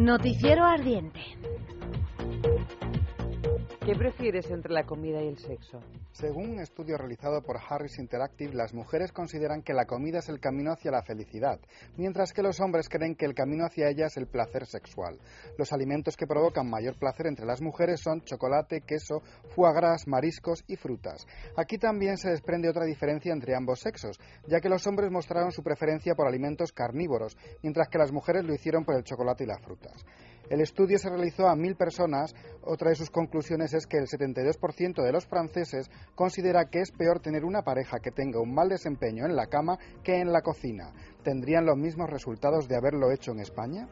Noticiero 0.08 0.64
ardiente. 0.64 1.07
¿Qué 3.88 3.94
prefieres 3.94 4.50
entre 4.50 4.70
la 4.70 4.84
comida 4.84 5.22
y 5.22 5.28
el 5.28 5.38
sexo? 5.38 5.80
Según 6.12 6.50
un 6.50 6.60
estudio 6.60 6.98
realizado 6.98 7.40
por 7.40 7.56
Harris 7.56 7.98
Interactive, 7.98 8.52
las 8.52 8.74
mujeres 8.74 9.12
consideran 9.12 9.62
que 9.62 9.72
la 9.72 9.86
comida 9.86 10.18
es 10.18 10.28
el 10.28 10.40
camino 10.40 10.72
hacia 10.72 10.90
la 10.90 11.02
felicidad, 11.02 11.58
mientras 11.96 12.34
que 12.34 12.42
los 12.42 12.60
hombres 12.60 12.90
creen 12.90 13.14
que 13.14 13.24
el 13.24 13.32
camino 13.32 13.64
hacia 13.64 13.88
ella 13.88 14.04
es 14.08 14.18
el 14.18 14.26
placer 14.26 14.66
sexual. 14.66 15.18
Los 15.56 15.72
alimentos 15.72 16.18
que 16.18 16.26
provocan 16.26 16.68
mayor 16.68 16.98
placer 16.98 17.28
entre 17.28 17.46
las 17.46 17.62
mujeres 17.62 18.02
son 18.02 18.20
chocolate, 18.20 18.82
queso, 18.82 19.22
foie 19.56 19.72
gras, 19.72 20.06
mariscos 20.06 20.64
y 20.66 20.76
frutas. 20.76 21.26
Aquí 21.56 21.78
también 21.78 22.18
se 22.18 22.28
desprende 22.28 22.68
otra 22.68 22.84
diferencia 22.84 23.32
entre 23.32 23.56
ambos 23.56 23.80
sexos, 23.80 24.20
ya 24.46 24.60
que 24.60 24.68
los 24.68 24.86
hombres 24.86 25.10
mostraron 25.10 25.50
su 25.50 25.62
preferencia 25.62 26.14
por 26.14 26.28
alimentos 26.28 26.72
carnívoros, 26.72 27.38
mientras 27.62 27.88
que 27.88 27.96
las 27.96 28.12
mujeres 28.12 28.44
lo 28.44 28.52
hicieron 28.52 28.84
por 28.84 28.96
el 28.96 29.04
chocolate 29.04 29.44
y 29.44 29.46
las 29.46 29.62
frutas. 29.62 30.04
El 30.50 30.62
estudio 30.62 30.98
se 30.98 31.10
realizó 31.10 31.46
a 31.48 31.56
mil 31.56 31.76
personas. 31.76 32.34
Otra 32.62 32.90
de 32.90 32.96
sus 32.96 33.10
conclusiones 33.10 33.74
es 33.74 33.86
que 33.86 33.98
el 33.98 34.06
72% 34.06 35.02
de 35.02 35.12
los 35.12 35.26
franceses 35.26 35.90
considera 36.14 36.70
que 36.70 36.80
es 36.80 36.90
peor 36.90 37.20
tener 37.20 37.44
una 37.44 37.62
pareja 37.62 38.00
que 38.00 38.10
tenga 38.10 38.40
un 38.40 38.54
mal 38.54 38.68
desempeño 38.68 39.26
en 39.26 39.36
la 39.36 39.46
cama 39.46 39.78
que 40.02 40.20
en 40.20 40.32
la 40.32 40.42
cocina. 40.42 40.92
¿Tendrían 41.22 41.66
los 41.66 41.76
mismos 41.76 42.08
resultados 42.08 42.66
de 42.68 42.76
haberlo 42.76 43.10
hecho 43.10 43.32
en 43.32 43.40
España? 43.40 43.88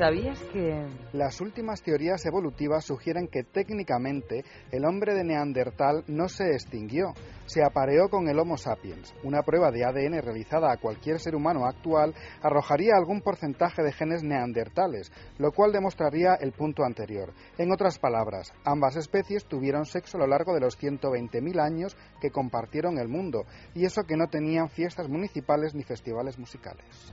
¿Sabías 0.00 0.40
que 0.44 0.86
Las 1.12 1.42
últimas 1.42 1.82
teorías 1.82 2.24
evolutivas 2.24 2.86
sugieren 2.86 3.28
que 3.28 3.42
técnicamente 3.42 4.46
el 4.72 4.86
hombre 4.86 5.14
de 5.14 5.24
Neandertal 5.24 6.04
no 6.06 6.26
se 6.26 6.52
extinguió, 6.52 7.12
se 7.44 7.62
apareó 7.62 8.08
con 8.08 8.26
el 8.26 8.38
Homo 8.38 8.56
sapiens. 8.56 9.14
Una 9.24 9.42
prueba 9.42 9.70
de 9.70 9.84
ADN 9.84 10.22
realizada 10.22 10.72
a 10.72 10.78
cualquier 10.78 11.18
ser 11.20 11.34
humano 11.34 11.66
actual 11.66 12.14
arrojaría 12.40 12.92
algún 12.96 13.20
porcentaje 13.20 13.82
de 13.82 13.92
genes 13.92 14.22
neandertales, 14.22 15.12
lo 15.36 15.52
cual 15.52 15.70
demostraría 15.70 16.34
el 16.40 16.52
punto 16.52 16.82
anterior. 16.82 17.34
En 17.58 17.70
otras 17.70 17.98
palabras, 17.98 18.54
ambas 18.64 18.96
especies 18.96 19.44
tuvieron 19.44 19.84
sexo 19.84 20.16
a 20.16 20.20
lo 20.20 20.28
largo 20.28 20.54
de 20.54 20.60
los 20.60 20.80
120.000 20.80 21.60
años 21.60 21.94
que 22.22 22.30
compartieron 22.30 22.96
el 22.96 23.08
mundo, 23.08 23.44
y 23.74 23.84
eso 23.84 24.04
que 24.04 24.16
no 24.16 24.28
tenían 24.28 24.70
fiestas 24.70 25.10
municipales 25.10 25.74
ni 25.74 25.82
festivales 25.82 26.38
musicales. 26.38 27.12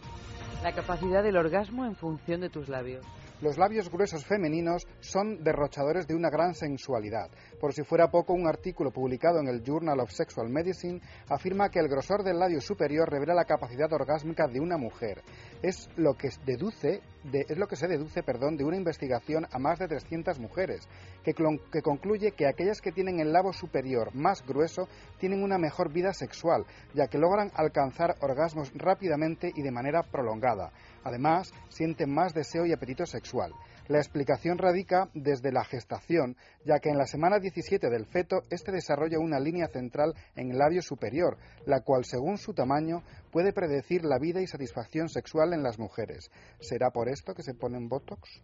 La 0.62 0.74
capacidad 0.74 1.24
del 1.24 1.38
orgasmo 1.38 1.86
en 1.86 1.96
función 1.96 2.42
de 2.42 2.50
tus 2.50 2.68
labios? 2.68 3.06
Los 3.40 3.60
labios 3.60 3.92
gruesos 3.92 4.26
femeninos 4.26 4.88
son 5.00 5.44
derrochadores 5.44 6.08
de 6.08 6.16
una 6.16 6.32
gran 6.32 6.56
sensualidad. 6.56 7.30
Por 7.60 7.72
si 7.72 7.84
fuera 7.84 8.10
poco, 8.10 8.34
un 8.34 8.48
artículo 8.48 8.90
publicado 8.90 9.40
en 9.40 9.48
el 9.48 9.64
Journal 9.64 10.00
of 10.00 10.12
Sexual 10.12 10.50
Medicine 10.50 11.02
afirma 11.30 11.70
que 11.70 11.78
el 11.78 11.88
grosor 11.88 12.24
del 12.24 12.40
labio 12.40 12.60
superior 12.62 13.08
revela 13.08 13.36
la 13.36 13.46
capacidad 13.46 13.94
orgásmica 13.94 14.48
de 14.48 14.60
una 14.60 14.78
mujer. 14.78 15.22
Es 15.62 15.88
lo 15.98 16.16
que 16.16 16.32
se 16.32 16.42
deduce, 16.48 18.24
perdón, 18.24 18.58
de 18.58 18.64
una 18.64 18.78
investigación 18.78 19.46
a 19.52 19.60
más 19.60 19.78
de 19.78 19.88
300 19.88 20.40
mujeres, 20.40 20.88
que, 21.24 21.34
que 21.34 21.82
concluye 21.84 22.32
que 22.32 22.48
aquellas 22.48 22.82
que 22.82 22.92
tienen 22.92 23.20
el 23.20 23.32
labio 23.32 23.54
superior 23.54 24.16
más 24.16 24.44
grueso 24.48 24.88
tienen 25.20 25.44
una 25.44 25.60
mejor 25.60 25.94
vida 25.94 26.12
sexual, 26.12 26.66
ya 26.96 27.08
que 27.08 27.20
logran 27.20 27.52
alcanzar 27.54 28.16
orgasmos 28.22 28.72
rápidamente 28.74 29.52
y 29.56 29.62
de 29.62 29.72
manera 29.72 30.02
prolongada. 30.02 30.72
Además, 31.08 31.54
sienten 31.70 32.14
más 32.14 32.34
deseo 32.34 32.66
y 32.66 32.74
apetito 32.74 33.06
sexual. 33.06 33.54
La 33.88 34.00
explicación 34.00 34.58
radica 34.58 35.10
desde 35.14 35.54
la 35.54 35.64
gestación, 35.64 36.36
ya 36.66 36.80
que 36.80 36.90
en 36.90 36.98
la 36.98 37.06
semana 37.06 37.40
17 37.40 37.90
del 37.90 38.06
feto 38.06 38.44
este 38.50 38.74
desarrolla 38.74 39.18
una 39.18 39.40
línea 39.40 39.70
central 39.70 40.14
en 40.36 40.52
el 40.52 40.58
labio 40.58 40.82
superior, 40.82 41.38
la 41.66 41.80
cual, 41.80 42.04
según 42.04 42.38
su 42.38 42.54
tamaño, 42.54 43.04
puede 43.32 43.54
predecir 43.54 44.04
la 44.04 44.20
vida 44.20 44.42
y 44.42 44.48
satisfacción 44.48 45.08
sexual 45.08 45.54
en 45.54 45.64
las 45.64 45.80
mujeres. 45.80 46.30
¿Será 46.60 46.90
por 46.90 47.08
esto 47.08 47.34
que 47.34 47.44
se 47.44 47.54
ponen 47.54 47.88
botox? 47.88 48.42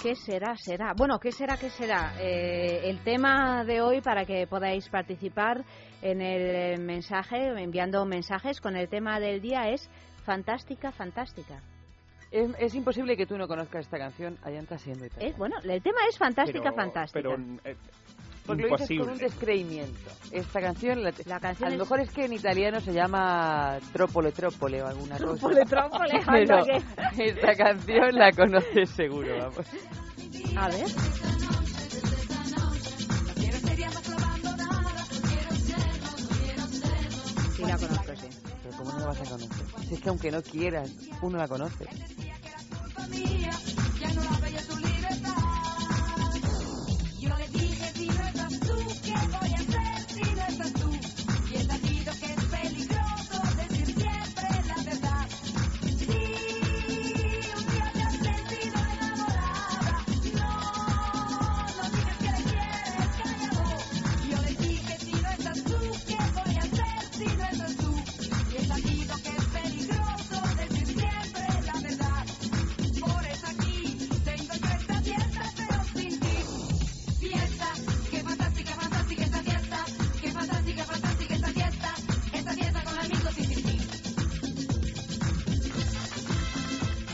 ¿Qué 0.00 0.14
será? 0.14 0.54
Será. 0.54 0.94
Bueno, 0.96 1.18
¿qué 1.18 1.32
será? 1.32 1.56
¿Qué 1.56 1.70
será? 1.70 2.14
Eh, 2.20 2.88
el 2.88 3.02
tema 3.02 3.64
de 3.64 3.80
hoy 3.80 4.00
para 4.00 4.24
que 4.24 4.46
podáis 4.46 4.88
participar 4.88 5.64
en 6.02 6.20
el 6.20 6.42
eh, 6.42 6.78
mensaje, 6.78 7.48
enviando 7.60 8.04
mensajes 8.04 8.60
con 8.60 8.76
el 8.76 8.88
tema 8.88 9.20
del 9.20 9.40
día 9.40 9.68
es 9.70 9.88
fantástica, 10.24 10.92
fantástica. 10.92 11.60
Es, 12.30 12.50
es 12.58 12.74
imposible 12.74 13.16
que 13.16 13.24
tú 13.26 13.38
no 13.38 13.48
conozcas 13.48 13.86
esta 13.86 13.98
canción, 13.98 14.36
Ayanta 14.44 14.76
siendo 14.78 15.04
Es, 15.06 15.12
italiana. 15.12 15.36
bueno, 15.38 15.56
el 15.62 15.82
tema 15.82 15.98
es 16.08 16.18
fantástica, 16.18 16.60
pero, 16.70 16.74
fantástica. 16.76 17.28
Pero 17.30 17.36
eh, 17.64 17.76
Porque 18.46 18.62
lo 18.62 18.68
dices 18.76 18.86
con 18.88 18.96
imposible. 18.96 19.12
un 19.12 19.18
descreimiento. 19.18 20.10
Esta 20.30 20.60
canción, 20.60 21.02
la, 21.02 21.12
La 21.24 21.40
canción 21.40 21.68
a 21.68 21.70
lo 21.70 21.74
es- 21.76 21.80
mejor 21.80 22.00
es 22.00 22.10
que 22.10 22.24
en 22.26 22.32
italiano 22.34 22.80
se 22.80 22.92
llama 22.92 23.78
Trópole 23.94 24.32
Trópole 24.32 24.82
o 24.82 24.86
alguna 24.86 25.16
Trópole, 25.16 25.62
cosa. 25.62 25.88
trópole, 25.88 26.20
Pero 26.26 26.58
anda 26.58 26.80
que- 27.16 27.24
esta 27.28 27.54
canción 27.54 28.14
la 28.14 28.32
conoces 28.32 28.90
seguro, 28.90 29.36
vamos. 29.38 29.66
A 30.56 30.68
ver. 30.68 31.57
Sí, 37.58 37.64
la 37.64 37.76
conozco, 37.76 38.12
sí. 38.14 38.28
Pero 38.62 38.76
¿cómo 38.76 38.92
no 38.92 39.00
la 39.00 39.06
vas 39.06 39.20
a 39.20 39.24
conocer? 39.24 39.66
Si 39.88 39.94
es 39.94 40.00
que 40.00 40.08
aunque 40.08 40.30
no 40.30 40.42
quieras, 40.42 40.92
uno 41.22 41.38
la 41.38 41.48
conoce. 41.48 41.88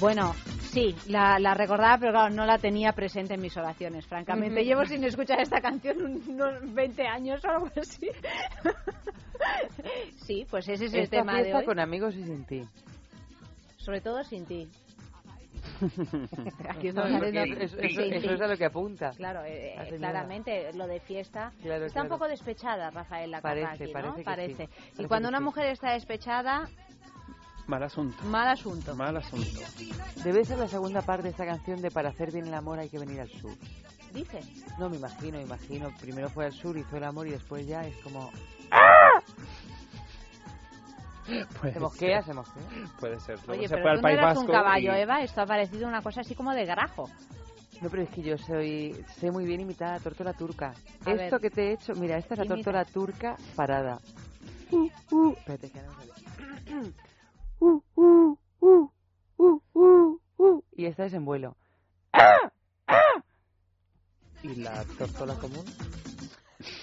Bueno, 0.04 0.34
sí, 0.60 0.94
la, 1.06 1.38
la 1.38 1.54
recordaba, 1.54 1.96
pero 1.96 2.12
claro, 2.12 2.34
no 2.34 2.44
la 2.44 2.58
tenía 2.58 2.92
presente 2.92 3.32
en 3.32 3.40
mis 3.40 3.56
oraciones, 3.56 4.06
francamente. 4.06 4.62
Llevo 4.62 4.84
sin 4.84 5.02
escuchar 5.02 5.40
esta 5.40 5.62
canción 5.62 5.96
un- 6.04 6.22
unos 6.28 6.74
20 6.74 7.06
años 7.06 7.42
o 7.42 7.48
algo 7.48 7.70
así. 7.80 8.10
sí, 10.26 10.46
pues 10.50 10.68
ese 10.68 10.84
es 10.84 10.92
el 10.92 11.04
Esta 11.04 11.16
tema 11.16 11.36
de 11.38 11.44
fiesta 11.44 11.58
hoy. 11.60 11.64
con 11.64 11.80
amigos 11.80 12.14
y 12.16 12.22
sin 12.24 12.44
ti. 12.44 12.62
Sobre 13.78 14.02
todo 14.02 14.22
sin 14.24 14.44
ti. 14.44 14.68
Aquí 16.68 16.92
No, 16.92 17.04
haciendo 17.04 17.40
eso, 17.56 17.78
es 17.78 18.40
a 18.42 18.46
lo 18.46 18.56
que 18.58 18.66
apunta. 18.66 19.10
Claro, 19.16 19.42
eh, 19.44 19.74
eh, 19.74 19.94
claramente 19.96 20.70
lo 20.74 20.86
de 20.86 21.00
fiesta. 21.00 21.50
Claro, 21.62 21.86
está 21.86 22.02
un 22.02 22.08
poco 22.10 22.28
despechada, 22.28 22.90
Rafael, 22.90 23.30
la 23.30 23.40
Parece, 23.40 23.84
aquí, 23.84 23.84
¿no? 23.86 23.92
parece 23.92 24.12
que 24.16 24.20
sí. 24.20 24.24
Parece. 24.24 24.62
Y 24.64 24.66
Parece 24.66 25.08
cuando 25.08 25.30
una 25.30 25.38
sí. 25.38 25.44
mujer 25.44 25.66
está 25.68 25.92
despechada, 25.92 26.68
Mal 27.66 27.82
asunto. 27.82 28.22
mal 28.24 28.48
asunto. 28.48 28.94
Mal 28.94 29.16
asunto. 29.16 29.60
Debe 30.22 30.44
ser 30.44 30.58
la 30.58 30.68
segunda 30.68 31.00
parte 31.02 31.24
de 31.24 31.30
esta 31.30 31.46
canción 31.46 31.80
de 31.80 31.90
Para 31.90 32.10
hacer 32.10 32.30
bien 32.32 32.46
el 32.46 32.54
amor 32.54 32.78
hay 32.78 32.88
que 32.90 32.98
venir 32.98 33.20
al 33.20 33.28
sur. 33.30 33.52
Dice. 34.12 34.40
No, 34.78 34.88
me 34.90 34.96
imagino, 34.96 35.38
me 35.38 35.44
imagino. 35.44 35.90
Primero 36.00 36.28
fue 36.28 36.44
al 36.46 36.52
sur, 36.52 36.76
hizo 36.76 36.96
el 36.96 37.04
amor 37.04 37.26
y 37.26 37.30
después 37.30 37.66
ya 37.66 37.80
es 37.86 37.96
como... 38.02 38.30
Puede 41.58 41.72
Se 41.72 41.80
mosquea, 41.80 42.22
ser, 42.22 42.24
se 42.26 42.34
mosquea. 42.34 42.62
Puede 43.00 43.18
ser. 43.20 43.36
Luego 43.46 43.52
Oye, 43.52 43.68
se 43.68 43.74
pero 43.76 43.82
fue 43.82 43.90
al 43.92 43.96
tú 43.96 44.02
no 44.02 44.02
País 44.02 44.18
eras 44.18 44.26
Vasco 44.34 44.40
un 44.42 44.46
caballo, 44.46 44.92
y- 44.94 45.00
Eva. 45.00 45.22
Esto 45.22 45.40
ha 45.40 45.46
parecido 45.46 45.88
una 45.88 46.02
cosa 46.02 46.20
así 46.20 46.34
como 46.34 46.52
de 46.52 46.66
grajo. 46.66 47.08
No, 47.80 47.88
pero 47.90 48.02
es 48.02 48.10
que 48.10 48.22
yo 48.22 48.36
soy, 48.36 48.94
sé 49.16 49.30
muy 49.30 49.46
bien 49.46 49.60
imitar 49.62 49.88
a 49.88 49.92
la 49.94 50.00
tórtola 50.00 50.32
turca. 50.34 50.74
A 51.06 51.10
Esto 51.12 51.36
ver. 51.36 51.40
que 51.40 51.50
te 51.50 51.68
he 51.68 51.72
hecho, 51.72 51.94
mira, 51.94 52.18
esta 52.18 52.34
es 52.34 52.40
la 52.40 52.46
tórtola 52.46 52.84
turca 52.84 53.36
parada. 53.56 53.98
Uh, 54.70 54.88
uh, 55.10 55.32
espérate, 55.32 55.70
que 55.70 55.82
no 55.82 55.92
sale. 55.92 56.12
Uh, 57.60 57.80
uh, 57.96 58.38
uh, 58.60 58.90
uh, 59.38 59.60
uh, 59.74 60.18
uh. 60.38 60.62
Y 60.84 60.86
esta 60.88 61.06
es 61.06 61.14
en 61.14 61.24
vuelo. 61.24 61.56
¿Y 64.42 64.54
la 64.56 64.84
tortola 64.98 65.32
común? 65.36 65.64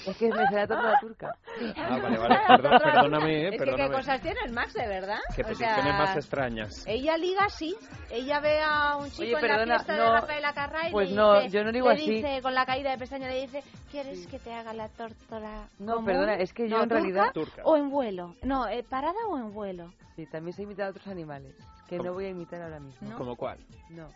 Es 0.07 0.17
que 0.17 0.27
me 0.29 0.35
la 0.51 0.65
tórtola 0.67 0.97
turca. 0.99 1.35
Ah, 1.77 1.99
vale, 2.01 2.17
vale. 2.17 2.35
perdón- 2.47 2.81
perdóname, 2.83 3.31
eh, 3.31 3.45
es 3.45 3.51
que 3.51 3.57
perdóname. 3.59 3.89
qué 3.89 3.95
cosas 3.95 4.21
tiene 4.21 4.39
el 4.43 4.51
Max, 4.53 4.73
de 4.73 4.87
verdad. 4.87 5.19
Qué 5.35 5.43
O 5.43 5.53
sea, 5.53 5.83
más 5.93 6.15
extrañas. 6.15 6.83
Ella 6.87 7.15
liga 7.17 7.45
así. 7.45 7.75
Ella 8.09 8.39
ve 8.39 8.59
a 8.63 8.95
un 8.97 9.11
chico 9.11 9.21
Oye, 9.21 9.33
en 9.33 9.39
perdona, 9.41 9.65
la 9.67 9.75
fiesta 9.83 9.97
no, 9.97 10.03
de 10.13 10.19
Rafael 10.21 10.45
Acarra 10.45 10.89
y 10.89 10.91
pues 10.91 11.09
le 11.11 11.15
no, 11.15 11.33
dice, 11.41 11.49
yo 11.55 11.63
no 11.63 11.71
digo 11.71 11.87
le 11.89 11.93
así. 11.93 12.09
dice, 12.09 12.41
con 12.41 12.55
la 12.55 12.65
caída 12.65 12.89
de 12.89 12.97
pestaña 12.97 13.27
le 13.27 13.41
dice, 13.41 13.63
¿quieres 13.91 14.25
que 14.25 14.39
te 14.39 14.51
haga 14.51 14.73
la 14.73 14.89
tórtola 14.89 15.67
No, 15.77 15.93
común? 15.93 16.05
perdona, 16.05 16.33
es 16.37 16.51
que 16.53 16.67
yo 16.67 16.77
No, 16.77 16.83
en 16.83 16.89
¿turca 16.89 17.01
realidad- 17.03 17.31
Turca. 17.33 17.61
O 17.65 17.77
en 17.77 17.91
vuelo. 17.91 18.35
No, 18.41 18.67
eh, 18.67 18.83
¿parada 18.83 19.19
o 19.29 19.37
en 19.37 19.53
vuelo? 19.53 19.93
Sí, 20.15 20.25
también 20.25 20.55
sé 20.55 20.63
imitar 20.63 20.87
a 20.87 20.89
otros 20.89 21.05
animales. 21.07 21.55
Que 21.97 22.03
no 22.03 22.13
voy 22.13 22.25
a 22.25 22.29
imitar 22.29 22.61
ahora 22.61 22.79
mismo. 22.79 23.09
¿No? 23.09 23.17
¿Como 23.17 23.35
cuál? 23.35 23.57
No. 23.89 24.07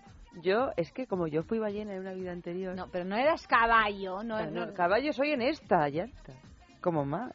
Yo, 0.41 0.71
es 0.75 0.91
que 0.91 1.07
como 1.07 1.27
yo 1.27 1.43
fui 1.43 1.59
ballena 1.59 1.93
en 1.93 1.99
una 2.01 2.13
vida 2.13 2.31
anterior. 2.31 2.75
No, 2.75 2.87
pero 2.91 3.05
no 3.05 3.15
eras 3.15 3.45
caballo, 3.47 4.21
no, 4.23 4.41
no, 4.49 4.65
no- 4.65 4.73
caballo 4.73 5.13
soy 5.13 5.31
en 5.31 5.41
esta, 5.41 5.87
ya 5.89 6.03
está. 6.03 6.33
Como 6.81 7.05
más. 7.05 7.31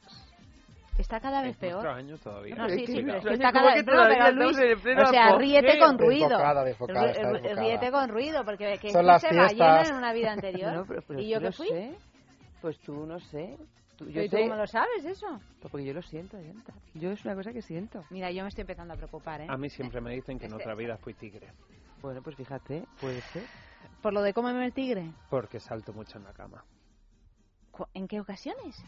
está 0.98 1.18
cada 1.18 1.40
vez 1.40 1.52
Es 1.52 1.56
peor. 1.56 1.86
año 1.88 2.18
todavía. 2.18 2.54
No, 2.56 2.68
sí, 2.68 2.84
sí, 2.86 2.92
Cuidado. 3.02 3.20
pero 3.22 3.34
es 3.34 3.38
que 3.40 3.46
está 3.46 3.52
¿cómo 3.52 3.64
cada 3.64 3.74
vez 3.74 3.84
peor. 3.84 4.08
Pero 4.08 4.32
Luis, 4.32 4.58
o 4.98 5.06
sea, 5.06 5.36
ríete 5.38 5.78
con 5.78 5.98
ruido. 5.98 6.28
Desbocada, 6.28 6.64
desbocada, 6.64 7.06
desbocada. 7.06 7.54
Ríete 7.62 7.90
con 7.90 8.08
ruido, 8.10 8.44
porque 8.44 8.78
que 8.78 8.90
Son 8.90 9.06
las 9.06 9.22
fiestas. 9.26 9.56
ballena 9.58 9.88
en 9.88 9.94
una 9.94 10.12
vida 10.12 10.32
anterior. 10.32 10.72
No, 10.74 10.84
pero- 10.84 11.02
pero 11.08 11.20
¿Y 11.20 11.24
sí 11.24 11.30
yo 11.30 11.40
qué 11.40 11.52
fui? 11.52 11.68
sé. 11.68 11.94
Pues 12.60 12.78
tú 12.80 13.06
no 13.06 13.18
sé. 13.18 13.56
Tú- 14.00 14.08
yo 14.08 14.22
¿Y 14.22 14.30
tú 14.30 14.36
sé, 14.38 14.42
cómo 14.44 14.54
lo 14.56 14.66
sabes 14.66 15.04
eso? 15.04 15.26
porque 15.70 15.84
yo 15.84 15.92
lo 15.92 16.00
siento. 16.00 16.38
Yo 16.94 17.10
es 17.10 17.22
una 17.26 17.34
cosa 17.34 17.52
que 17.52 17.60
siento. 17.60 18.02
Mira, 18.08 18.30
yo 18.30 18.42
me 18.42 18.48
estoy 18.48 18.62
empezando 18.62 18.94
a 18.94 18.96
preocupar, 18.96 19.42
¿eh? 19.42 19.46
A 19.46 19.58
mí 19.58 19.68
siempre 19.68 20.00
me 20.00 20.14
dicen 20.14 20.38
que 20.38 20.46
en 20.46 20.54
otra 20.54 20.74
vida 20.74 20.96
fui 20.96 21.12
tigre. 21.12 21.52
Bueno, 22.00 22.22
pues 22.22 22.34
fíjate, 22.34 22.86
puede 22.98 23.20
ser. 23.20 23.44
Por 24.00 24.14
lo 24.14 24.22
de 24.22 24.32
cómeme 24.32 24.64
el 24.64 24.72
tigre. 24.72 25.12
Porque 25.28 25.60
salto 25.60 25.92
mucho 25.92 26.16
en 26.16 26.24
la 26.24 26.32
cama. 26.32 26.64
¿En 27.92 28.08
qué 28.08 28.20
ocasiones? 28.20 28.82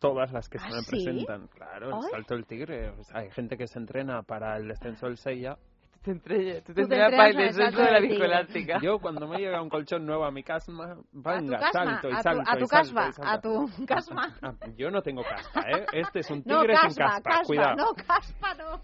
Todas 0.00 0.32
las 0.32 0.48
que 0.48 0.58
se 0.58 0.66
¿Ah, 0.66 0.70
me 0.70 0.82
sí? 0.82 0.90
presentan. 0.90 1.46
Claro, 1.46 2.02
el 2.02 2.10
salto 2.10 2.34
del 2.34 2.44
tigre. 2.44 2.88
O 2.88 3.04
sea, 3.04 3.18
hay 3.20 3.30
gente 3.30 3.56
que 3.56 3.68
se 3.68 3.78
entrena 3.78 4.24
para 4.24 4.56
el 4.56 4.66
descenso 4.66 5.06
del 5.06 5.18
Sella. 5.18 5.56
Te 6.02 6.10
entrenas, 6.10 6.64
tú 6.64 6.74
te 6.74 6.82
entrenas 6.82 7.10
para 7.12 7.28
el 7.28 7.36
descenso 7.36 7.80
de 7.80 7.90
la 7.92 8.00
viscoelástica. 8.00 8.80
Yo 8.82 8.98
cuando 8.98 9.28
me 9.28 9.38
llega 9.38 9.62
un 9.62 9.68
colchón 9.68 10.04
nuevo 10.04 10.24
a 10.24 10.32
mi 10.32 10.42
casma, 10.42 10.96
venga, 11.12 11.58
casma, 11.60 12.00
salto 12.00 12.10
y 12.10 12.16
salto 12.16 12.42
a 12.44 12.56
tu 12.56 12.64
y 12.64 12.66
salto 12.66 12.68
casma, 12.68 13.08
y 13.08 13.12
salto. 13.12 13.30
a 13.30 13.40
tu 13.40 13.86
casma. 13.86 14.36
Ah, 14.42 14.54
yo 14.76 14.90
no 14.90 15.00
tengo 15.02 15.22
caspa, 15.22 15.60
¿eh? 15.70 15.86
Este 15.92 16.20
es 16.20 16.30
un 16.30 16.42
No, 16.44 16.60
tigre 16.62 16.76
sin 16.78 16.94
caspa, 16.96 17.42
cuidado. 17.46 17.76
no, 17.76 17.94
caspa, 17.94 18.54
no. 18.54 18.80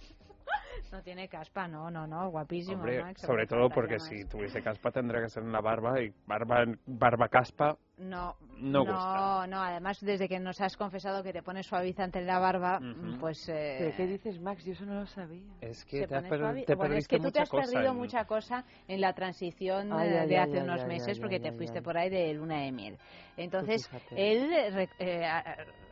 No 0.90 1.02
tiene 1.02 1.28
caspa, 1.28 1.68
no, 1.68 1.90
no, 1.90 2.06
no, 2.06 2.30
guapísimo. 2.30 2.78
Hombre, 2.78 3.02
Max, 3.02 3.20
sobre 3.20 3.46
todo 3.46 3.68
porque 3.68 3.94
más. 3.98 4.08
si 4.08 4.24
tuviese 4.24 4.62
caspa 4.62 4.90
tendría 4.90 5.20
que 5.22 5.28
ser 5.28 5.42
en 5.42 5.52
la 5.52 5.60
barba 5.60 6.00
y 6.00 6.12
barba, 6.26 6.64
barba 6.86 7.28
caspa 7.28 7.76
No, 7.98 8.34
no 8.58 8.84
no, 8.84 8.92
gusta. 8.92 9.46
no, 9.48 9.60
además 9.62 9.98
desde 10.00 10.28
que 10.28 10.38
nos 10.40 10.60
has 10.62 10.76
confesado 10.76 11.22
que 11.22 11.32
te 11.32 11.42
pones 11.42 11.66
suavizante 11.66 12.20
en 12.20 12.26
la 12.26 12.38
barba, 12.38 12.80
pues... 13.20 13.48
eh, 13.48 13.76
¿Pero 13.80 13.96
qué 13.96 14.06
dices, 14.06 14.40
Max? 14.40 14.64
Yo 14.64 14.72
eso 14.72 14.86
no 14.86 14.94
lo 14.94 15.06
sabía. 15.06 15.42
Es 15.60 15.84
que 15.84 16.06
te, 16.06 16.06
per- 16.22 16.40
suavi- 16.40 16.64
te 16.64 16.74
bueno, 16.74 16.94
es 16.94 17.06
que 17.06 17.18
tú 17.18 17.30
te 17.30 17.40
has 17.40 17.50
perdido 17.50 17.90
en- 17.90 17.96
mucha 17.96 18.24
cosa 18.24 18.64
en 18.86 19.00
la 19.00 19.12
transición 19.12 19.92
Ay, 19.92 20.08
eh, 20.08 20.18
ay, 20.20 20.28
de 20.28 20.38
ay, 20.38 20.48
hace 20.48 20.56
ay, 20.58 20.64
unos 20.64 20.80
ay, 20.82 20.88
meses 20.88 21.16
ay, 21.16 21.20
porque 21.20 21.36
ay, 21.36 21.42
te 21.42 21.48
ay, 21.50 21.56
fuiste 21.56 21.78
ay. 21.78 21.84
por 21.84 21.98
ahí 21.98 22.08
de 22.08 22.32
luna 22.34 22.60
de 22.62 22.72
miel. 22.72 22.98
Entonces, 23.36 23.86
fíjate. 23.88 24.32
él 24.32 24.52
eh, 25.00 25.28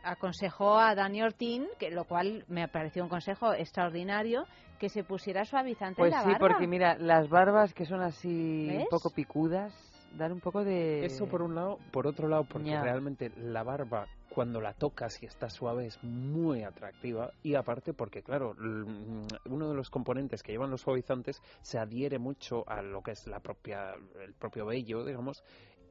aconsejó 0.07 0.77
a 0.77 0.95
Dani 0.95 1.21
Ortín, 1.21 1.67
que, 1.79 1.91
lo 1.91 2.05
cual 2.05 2.45
me 2.47 2.67
pareció 2.67 3.03
un 3.03 3.09
consejo 3.09 3.53
extraordinario, 3.53 4.45
que 4.79 4.89
se 4.89 5.03
pusiera 5.03 5.45
suavizante 5.45 6.01
Pues 6.01 6.13
en 6.13 6.17
la 6.19 6.23
sí, 6.23 6.31
barba. 6.31 6.47
porque 6.47 6.67
mira, 6.67 6.97
las 6.97 7.29
barbas 7.29 7.73
que 7.73 7.85
son 7.85 8.01
así 8.01 8.67
¿Ves? 8.67 8.81
un 8.81 8.87
poco 8.89 9.09
picudas 9.09 9.73
dan 10.17 10.31
un 10.31 10.39
poco 10.39 10.63
de... 10.63 11.05
Eso 11.05 11.27
por 11.27 11.41
un 11.41 11.55
lado, 11.55 11.79
por 11.91 12.07
otro 12.07 12.27
lado, 12.27 12.45
porque 12.45 12.79
realmente 12.79 13.31
la 13.37 13.63
barba 13.63 14.07
cuando 14.29 14.61
la 14.61 14.73
tocas 14.73 15.21
y 15.23 15.25
está 15.25 15.49
suave 15.49 15.87
es 15.87 16.01
muy 16.03 16.63
atractiva 16.63 17.31
y 17.41 17.55
aparte 17.55 17.93
porque 17.93 18.21
claro, 18.21 18.53
mm, 18.53 19.25
uno 19.49 19.69
de 19.69 19.75
los 19.75 19.89
componentes 19.89 20.43
que 20.43 20.51
llevan 20.51 20.69
los 20.69 20.81
suavizantes 20.81 21.41
se 21.61 21.79
adhiere 21.79 22.19
mucho 22.19 22.63
a 22.69 22.81
lo 22.81 23.01
que 23.01 23.11
es 23.11 23.25
la 23.25 23.39
propia 23.39 23.95
el 24.23 24.33
propio 24.35 24.65
vello, 24.67 25.03
digamos, 25.05 25.43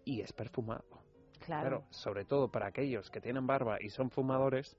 y 0.04 0.20
es 0.20 0.32
perfumado. 0.32 1.05
Claro. 1.46 1.68
Claro, 1.68 1.84
sobre 1.90 2.24
todo 2.24 2.48
para 2.50 2.66
aquellos 2.66 3.08
que 3.10 3.20
tienen 3.20 3.46
barba 3.46 3.76
y 3.80 3.88
son 3.88 4.10
fumadores. 4.10 4.76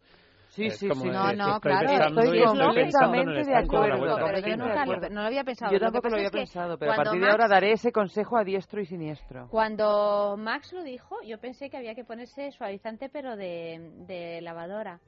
Sí, 0.49 0.69
sí, 0.71 0.89
sí. 0.89 1.09
No, 1.09 1.29
"Es 1.29 1.31
que 1.31 1.35
no, 1.37 1.59
claro, 1.59 1.89
estoy 1.89 2.43
completamente 2.43 3.43
de 3.45 3.55
acuerdo, 3.55 3.99
pero 3.99 4.07
yo 4.07 4.17
Completamente 4.17 4.37
esquina". 4.39 4.55
nunca 4.57 4.69
de 4.69 4.75
lo, 4.75 4.81
acuerdo. 4.93 5.09
no 5.15 5.21
lo 5.21 5.27
había 5.27 5.43
pensado. 5.43 5.71
Yo 5.73 5.79
tampoco 5.79 6.09
lo 6.09 6.15
había 6.15 6.29
pensado, 6.31 6.77
pero 6.77 6.93
a 6.93 6.95
partir 6.95 7.21
de 7.21 7.29
ahora 7.29 7.47
daré 7.47 7.71
ese 7.73 7.91
consejo 7.91 8.37
a 8.37 8.43
diestro 8.43 8.81
y 8.81 8.85
siniestro. 8.85 9.47
Cuando 9.49 10.35
Max 10.37 10.71
lo 10.73 10.83
dijo, 10.83 11.17
yo 11.23 11.37
pensé 11.39 11.69
que 11.69 11.77
había 11.77 11.95
que 11.95 12.03
ponerse 12.05 12.51
suavizante, 12.51 13.09
pero 13.09 13.35
de, 13.35 13.91
de 14.07 14.41
lavadora. 14.41 14.99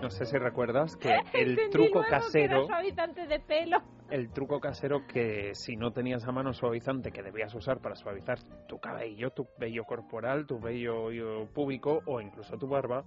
No 0.00 0.10
sé 0.10 0.24
si 0.26 0.36
recuerdas 0.38 0.96
que 0.96 1.10
el 1.34 1.50
Entendí 1.50 1.70
truco 1.70 1.98
luego 1.98 2.02
que 2.02 2.08
era 2.08 2.18
casero, 2.20 2.66
suavizante 2.66 3.26
de 3.26 3.38
pelo. 3.40 3.78
El 4.12 4.30
truco 4.30 4.60
casero 4.60 5.06
que 5.06 5.54
si 5.54 5.74
no 5.76 5.90
tenías 5.90 6.24
a 6.28 6.32
mano 6.32 6.52
suavizante 6.52 7.10
que 7.10 7.22
debías 7.22 7.54
usar 7.54 7.80
para 7.80 7.94
suavizar 7.96 8.38
tu 8.68 8.78
cabello, 8.78 9.30
tu 9.30 9.46
vello 9.58 9.84
corporal, 9.84 10.46
tu 10.46 10.60
vello 10.60 11.46
púbico 11.54 12.00
o 12.06 12.20
incluso 12.20 12.56
tu 12.58 12.68
barba, 12.68 13.04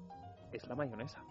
es 0.51 0.67
la 0.67 0.75
mayonesa. 0.75 1.23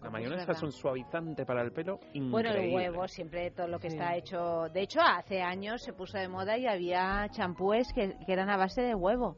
La 0.00 0.08
Es 0.08 0.12
mayonesa 0.12 0.52
es, 0.52 0.62
un 0.62 0.70
suavizante 0.70 1.44
para 1.44 1.62
el 1.62 1.72
pelo 1.72 1.98
increíble. 2.12 2.30
Bueno, 2.30 2.50
el 2.50 2.72
huevo, 2.74 3.08
siempre 3.08 3.50
todo 3.50 3.66
lo 3.66 3.80
que 3.80 3.90
Sí. 3.90 3.96
está 3.96 4.14
hecho. 4.14 4.68
De 4.72 4.82
hecho, 4.82 5.00
hace 5.00 5.42
años 5.42 5.82
se 5.82 5.92
puso 5.92 6.18
de 6.18 6.28
moda 6.28 6.56
y 6.58 6.66
había 6.66 7.26
champúes 7.30 7.92
que, 7.94 8.14
que 8.24 8.32
eran 8.32 8.50
a 8.50 8.56
base 8.56 8.82
de 8.82 8.94
huevo. 8.94 9.36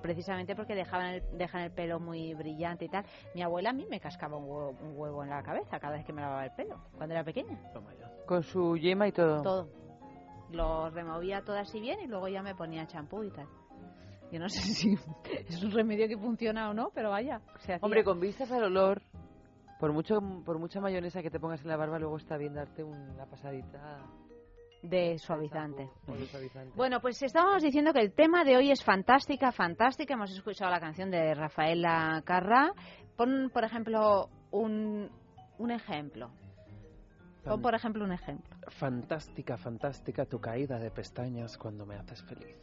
Precisamente 0.00 0.54
porque 0.54 0.74
dejaban 0.74 1.14
el, 1.14 1.38
dejan 1.38 1.62
el 1.62 1.72
pelo 1.72 2.00
muy 2.00 2.34
brillante 2.34 2.84
y 2.84 2.88
tal. 2.88 3.04
Mi 3.34 3.42
abuela 3.42 3.70
a 3.70 3.72
mí 3.72 3.86
me 3.90 4.00
cascaba 4.00 4.36
un 4.36 4.44
huevo, 4.44 4.76
un 4.82 4.98
huevo 4.98 5.22
en 5.22 5.30
la 5.30 5.42
cabeza 5.42 5.78
cada 5.78 5.96
vez 5.96 6.04
que 6.04 6.12
me 6.12 6.22
lavaba 6.22 6.44
el 6.44 6.52
pelo, 6.52 6.80
cuando 6.96 7.14
era 7.14 7.24
pequeña. 7.24 7.58
Con 8.26 8.42
su 8.42 8.76
yema 8.76 9.08
y 9.08 9.12
todo. 9.12 9.42
Todo. 9.42 9.68
Lo 10.50 10.90
removía 10.90 11.42
todo 11.42 11.58
así 11.58 11.80
bien 11.80 12.00
y 12.00 12.06
luego 12.06 12.28
ya 12.28 12.42
me 12.42 12.54
ponía 12.54 12.86
champú 12.86 13.22
y 13.22 13.30
tal. 13.30 13.46
Yo 14.32 14.38
no 14.38 14.48
sé 14.48 14.60
si 14.74 14.94
es 15.48 15.62
un 15.62 15.70
remedio 15.70 16.08
que 16.08 16.16
funciona 16.16 16.70
o 16.70 16.74
no, 16.74 16.90
pero 16.94 17.10
vaya, 17.10 17.40
se 17.58 17.74
hacía. 17.74 17.84
Hombre, 17.84 18.04
con 18.04 18.20
vistas 18.20 18.50
al 18.52 18.64
olor, 18.64 19.02
por 19.78 19.92
mucho 19.92 20.20
por 20.44 20.58
mucha 20.58 20.80
mayonesa 20.80 21.22
que 21.22 21.30
te 21.30 21.40
pongas 21.40 21.62
en 21.62 21.68
la 21.68 21.76
barba, 21.76 21.98
luego 21.98 22.16
está 22.16 22.36
bien 22.36 22.54
darte 22.54 22.84
una 22.84 23.26
pasadita 23.26 24.04
de 24.82 25.18
suavizante. 25.18 25.88
Bueno, 26.74 27.00
pues 27.00 27.22
estábamos 27.22 27.62
diciendo 27.62 27.92
que 27.92 28.00
el 28.00 28.12
tema 28.12 28.44
de 28.44 28.56
hoy 28.56 28.70
es 28.70 28.82
fantástica, 28.82 29.52
fantástica. 29.52 30.14
Hemos 30.14 30.30
escuchado 30.30 30.70
la 30.70 30.80
canción 30.80 31.10
de 31.10 31.34
Rafaela 31.34 32.22
Carrá. 32.24 32.72
Pon, 33.16 33.50
por 33.52 33.64
ejemplo, 33.64 34.28
un, 34.50 35.10
un 35.58 35.70
ejemplo. 35.70 36.30
Pon, 37.44 37.60
por 37.60 37.74
ejemplo, 37.74 38.04
un 38.04 38.12
ejemplo. 38.12 38.56
Fantástica, 38.68 39.56
fantástica 39.56 40.24
tu 40.24 40.40
caída 40.40 40.78
de 40.78 40.90
pestañas 40.90 41.56
cuando 41.58 41.84
me 41.84 41.96
haces 41.96 42.22
feliz. 42.24 42.56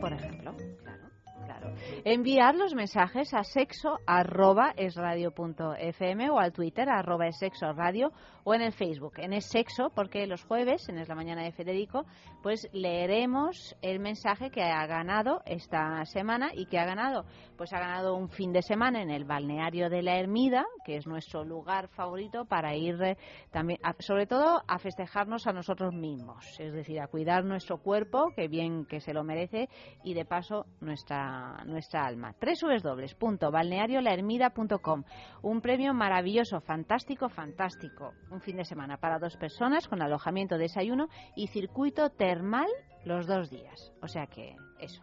Por 0.00 0.12
ejemplo, 0.12 0.54
claro, 0.82 1.05
claro. 1.44 1.72
Enviar 2.04 2.54
los 2.54 2.74
mensajes 2.74 3.32
a 3.34 3.44
sexo 3.44 3.98
arroba 4.06 4.72
esradio.fm 4.76 6.30
o 6.30 6.38
al 6.38 6.52
Twitter 6.52 6.88
arroba 6.88 7.26
es 7.26 7.38
sexo 7.38 7.72
radio 7.72 8.12
o 8.44 8.54
en 8.54 8.62
el 8.62 8.72
Facebook. 8.72 9.14
En 9.18 9.32
es 9.32 9.46
sexo, 9.46 9.90
porque 9.94 10.26
los 10.26 10.44
jueves, 10.44 10.88
en 10.88 10.98
Es 10.98 11.08
la 11.08 11.14
Mañana 11.14 11.42
de 11.42 11.52
Federico, 11.52 12.06
pues 12.42 12.68
leeremos 12.72 13.76
el 13.82 13.98
mensaje 13.98 14.50
que 14.50 14.62
ha 14.62 14.86
ganado 14.86 15.42
esta 15.46 16.04
semana 16.04 16.50
y 16.54 16.66
que 16.66 16.78
ha 16.78 16.86
ganado. 16.86 17.24
Pues 17.56 17.72
ha 17.72 17.78
ganado 17.80 18.14
un 18.16 18.28
fin 18.28 18.52
de 18.52 18.62
semana 18.62 19.00
en 19.02 19.10
el 19.10 19.24
balneario 19.24 19.88
de 19.88 20.02
la 20.02 20.18
Ermida, 20.18 20.64
que 20.84 20.96
es 20.96 21.06
nuestro 21.06 21.44
lugar 21.44 21.88
favorito 21.88 22.44
para 22.44 22.74
ir 22.76 23.00
eh, 23.02 23.16
también, 23.50 23.78
a- 23.82 23.94
sobre 24.00 24.26
todo 24.26 24.62
a 24.68 24.78
festejarnos 24.78 25.46
a 25.46 25.52
nosotros 25.52 25.92
mismos, 25.94 26.44
es 26.60 26.72
decir, 26.72 27.00
a 27.00 27.06
cuidar 27.08 27.44
nuestro 27.44 27.78
cuerpo, 27.78 28.30
que 28.36 28.48
bien 28.48 28.84
que 28.84 29.00
se 29.00 29.14
lo 29.14 29.24
merece, 29.24 29.68
y 30.04 30.14
de 30.14 30.24
paso 30.24 30.66
nuestra, 30.80 31.64
nuestra 31.64 32.04
alma. 32.06 32.34
www.balneariolahermida.com 32.40 35.02
Un 35.42 35.60
premio 35.60 35.94
maravilloso, 35.94 36.60
fantástico, 36.60 37.28
fantástico. 37.28 38.12
Un 38.30 38.40
fin 38.40 38.56
de 38.56 38.64
semana 38.64 38.96
para 38.98 39.18
dos 39.18 39.36
personas 39.36 39.88
con 39.88 40.02
alojamiento, 40.02 40.58
desayuno 40.58 41.08
y 41.34 41.46
circuito 41.48 42.10
termal 42.10 42.66
los 43.04 43.26
dos 43.26 43.50
días. 43.50 43.92
O 44.02 44.08
sea 44.08 44.26
que 44.26 44.54
eso, 44.80 45.00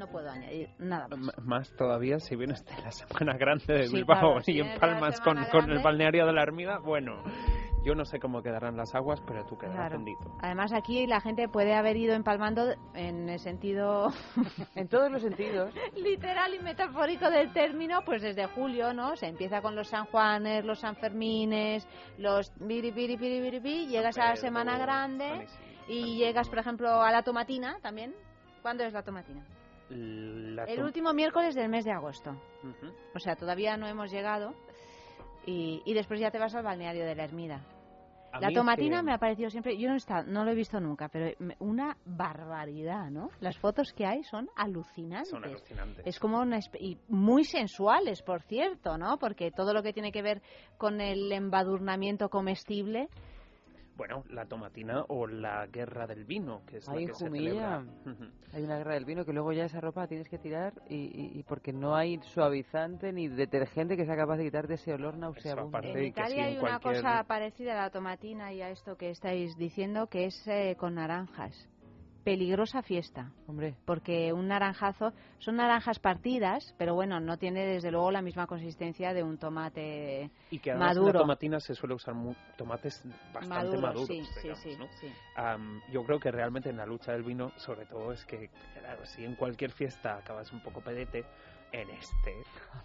no 0.00 0.08
puedo 0.08 0.28
añadir 0.30 0.68
nada 0.78 1.06
más. 1.08 1.18
M- 1.20 1.46
más 1.46 1.70
todavía 1.76 2.18
si 2.18 2.34
vienes 2.34 2.64
de 2.64 2.72
la 2.82 2.90
Semana 2.90 3.36
Grande 3.38 3.72
de 3.74 3.86
Sí, 3.86 3.94
Bilbao 3.96 4.18
claro, 4.18 4.40
si 4.40 4.52
y 4.52 4.58
la 4.62 4.72
empalmas 4.74 5.20
con, 5.20 5.36
con 5.52 5.70
el 5.70 5.78
balneario 5.82 6.26
de 6.26 6.32
la 6.32 6.42
Ermida, 6.42 6.78
bueno, 6.78 7.22
yo 7.84 7.94
no 7.94 8.04
sé 8.04 8.18
cómo 8.18 8.42
quedarán 8.42 8.76
las 8.76 8.94
aguas, 8.94 9.20
pero 9.26 9.44
tú 9.46 9.56
quedarás 9.56 9.76
Claro. 9.90 9.96
bendito. 9.96 10.36
Además 10.42 10.72
aquí 10.72 11.06
la 11.06 11.20
gente 11.20 11.48
puede 11.48 11.74
haber 11.74 11.96
ido 11.96 12.14
empalmando 12.14 12.72
en 12.94 13.28
el 13.28 13.38
sentido 13.38 14.08
En 14.74 14.88
todos 14.88 15.10
los 15.10 15.22
sentidos. 15.22 15.72
literal 15.96 16.54
y 16.54 16.58
metafórico 16.60 17.30
del 17.30 17.52
término, 17.52 18.00
pues 18.04 18.22
desde 18.22 18.46
julio, 18.46 18.92
¿no? 18.94 19.16
Se 19.16 19.26
empieza 19.26 19.60
con 19.62 19.74
los 19.76 19.88
San 19.88 20.06
Juanes, 20.06 20.64
los 20.64 20.80
San 20.80 20.96
Fermines, 20.96 21.86
los 22.18 22.50
piri 22.66 22.90
piri 22.92 23.16
piri 23.16 23.60
pi, 23.60 23.86
llegas 23.86 24.16
a 24.18 24.30
la 24.30 24.36
Semana 24.36 24.78
Grande 24.78 25.46
y 25.88 26.16
llegas, 26.18 26.48
por 26.48 26.58
ejemplo, 26.58 27.02
a 27.02 27.10
la 27.12 27.22
tomatina 27.22 27.76
también. 27.82 28.14
¿Cuándo 28.62 28.84
es 28.84 28.92
la 28.92 29.02
tomatina? 29.02 29.42
La 29.90 30.64
El 30.64 30.82
último 30.82 31.12
miércoles 31.12 31.54
del 31.54 31.68
mes 31.68 31.84
de 31.84 31.92
agosto. 31.92 32.30
O 33.14 33.18
sea, 33.18 33.34
todavía 33.36 33.76
no 33.76 33.86
hemos 33.86 34.10
llegado. 34.10 34.54
Y, 35.46 35.82
y 35.84 35.94
después 35.94 36.20
ya 36.20 36.30
te 36.30 36.38
vas 36.38 36.54
al 36.54 36.62
balneario 36.62 37.04
de 37.04 37.14
la 37.14 37.24
Ermida. 37.24 37.64
A 38.32 38.38
La 38.40 38.52
tomatina 38.52 38.98
que- 38.98 39.02
me 39.02 39.12
ha 39.12 39.18
parecido 39.18 39.50
siempre, 39.50 39.76
yo 39.76 39.88
no, 39.88 39.94
he 39.94 39.96
estado- 39.96 40.22
no 40.30 40.44
lo 40.44 40.52
he 40.52 40.54
visto 40.54 40.78
nunca, 40.78 41.08
pero 41.08 41.34
una 41.58 41.96
barbaridad, 42.04 43.10
¿no? 43.10 43.30
Las 43.40 43.58
fotos 43.58 43.92
que 43.92 44.06
hay 44.06 44.22
son 44.22 44.48
alucinantes. 44.54 45.30
Son 45.30 45.42
alucinantes. 45.44 46.06
Es 46.06 46.20
como 46.20 46.38
una 46.38 46.60
y 46.78 46.96
muy 47.08 47.42
sensuales, 47.44 48.22
por 48.22 48.42
cierto, 48.42 48.96
¿no? 48.98 49.18
Porque 49.18 49.50
todo 49.50 49.74
lo 49.74 49.82
que 49.82 49.92
tiene 49.92 50.12
que 50.12 50.22
ver 50.22 50.42
con 50.78 51.00
el 51.00 51.32
embadurnamiento 51.32 52.28
comestible, 52.28 53.08
bueno, 53.96 54.24
la 54.30 54.46
tomatina 54.46 55.04
o 55.08 55.26
la 55.26 55.66
guerra 55.66 56.06
del 56.06 56.24
vino, 56.24 56.62
que 56.66 56.78
es 56.78 56.88
Ay, 56.88 57.04
la 57.06 57.12
que 57.12 57.18
se 57.18 57.26
Jumilla. 57.26 57.50
celebra. 57.84 57.84
Hay 58.54 58.62
una 58.62 58.78
guerra 58.78 58.94
del 58.94 59.04
vino 59.04 59.24
que 59.24 59.32
luego 59.32 59.52
ya 59.52 59.64
esa 59.66 59.80
ropa 59.80 60.00
la 60.02 60.06
tienes 60.08 60.28
que 60.28 60.38
tirar 60.38 60.72
y, 60.88 60.96
y- 60.96 61.38
y 61.38 61.42
porque 61.42 61.72
no 61.72 61.94
hay 61.94 62.18
suavizante 62.22 63.12
ni 63.12 63.28
detergente 63.28 63.96
que 63.96 64.06
sea 64.06 64.16
capaz 64.16 64.38
de 64.38 64.44
quitarte 64.44 64.74
ese 64.74 64.92
olor 64.94 65.16
nauseabundo. 65.16 65.76
aparte- 65.78 65.98
En 65.98 66.04
Italia 66.06 66.34
sí, 66.34 66.38
en 66.40 66.44
hay 66.46 66.52
una 66.58 66.78
cualquier- 66.80 67.02
cosa 67.02 67.24
parecida 67.24 67.72
a 67.78 67.82
la 67.84 67.90
tomatina 67.90 68.52
y 68.52 68.62
a 68.62 68.70
esto 68.70 68.96
que 68.96 69.10
estáis 69.10 69.56
diciendo, 69.56 70.06
que 70.08 70.24
es 70.26 70.46
eh, 70.48 70.76
con 70.78 70.94
naranjas. 70.94 71.68
Peligrosa 72.24 72.82
fiesta, 72.82 73.32
Hombre, 73.46 73.74
porque 73.86 74.32
un 74.32 74.48
naranjazo 74.48 75.12
son 75.38 75.56
naranjas 75.56 75.98
partidas, 75.98 76.74
pero 76.76 76.94
bueno, 76.94 77.18
no 77.18 77.38
tiene 77.38 77.64
desde 77.64 77.90
luego 77.90 78.10
la 78.10 78.20
misma 78.20 78.46
consistencia 78.46 79.14
de 79.14 79.22
un 79.22 79.38
tomate 79.38 80.30
Y 80.50 80.58
que 80.58 80.70
además 80.72 80.96
en 80.96 81.02
Maduro. 81.02 81.12
la 81.18 81.20
tomatina 81.20 81.60
se 81.60 81.74
suele 81.74 81.94
usar 81.94 82.14
tomates 82.56 83.02
bastante 83.32 83.78
maduro. 83.78 83.80
maduros, 83.80 84.06
sí, 84.08 84.22
sí, 84.40 84.68
digamos, 84.68 84.90
sí. 85.00 85.12
Am, 85.36 85.80
yo 85.90 86.04
creo 86.04 86.20
que 86.20 86.30
realmente 86.30 86.68
en 86.68 86.76
la 86.76 86.84
lucha 86.86 87.12
del 87.12 87.22
vino, 87.22 87.52
sobre 87.56 87.86
todo, 87.86 88.12
es 88.12 88.24
que, 88.26 88.50
claro, 88.78 89.06
si 89.06 89.24
en 89.24 89.34
cualquier 89.34 89.70
fiesta 89.70 90.16
acabas 90.16 90.52
un 90.52 90.60
poco 90.60 90.80
pedete, 90.82 91.24
en 91.72 91.88
este 91.90 92.34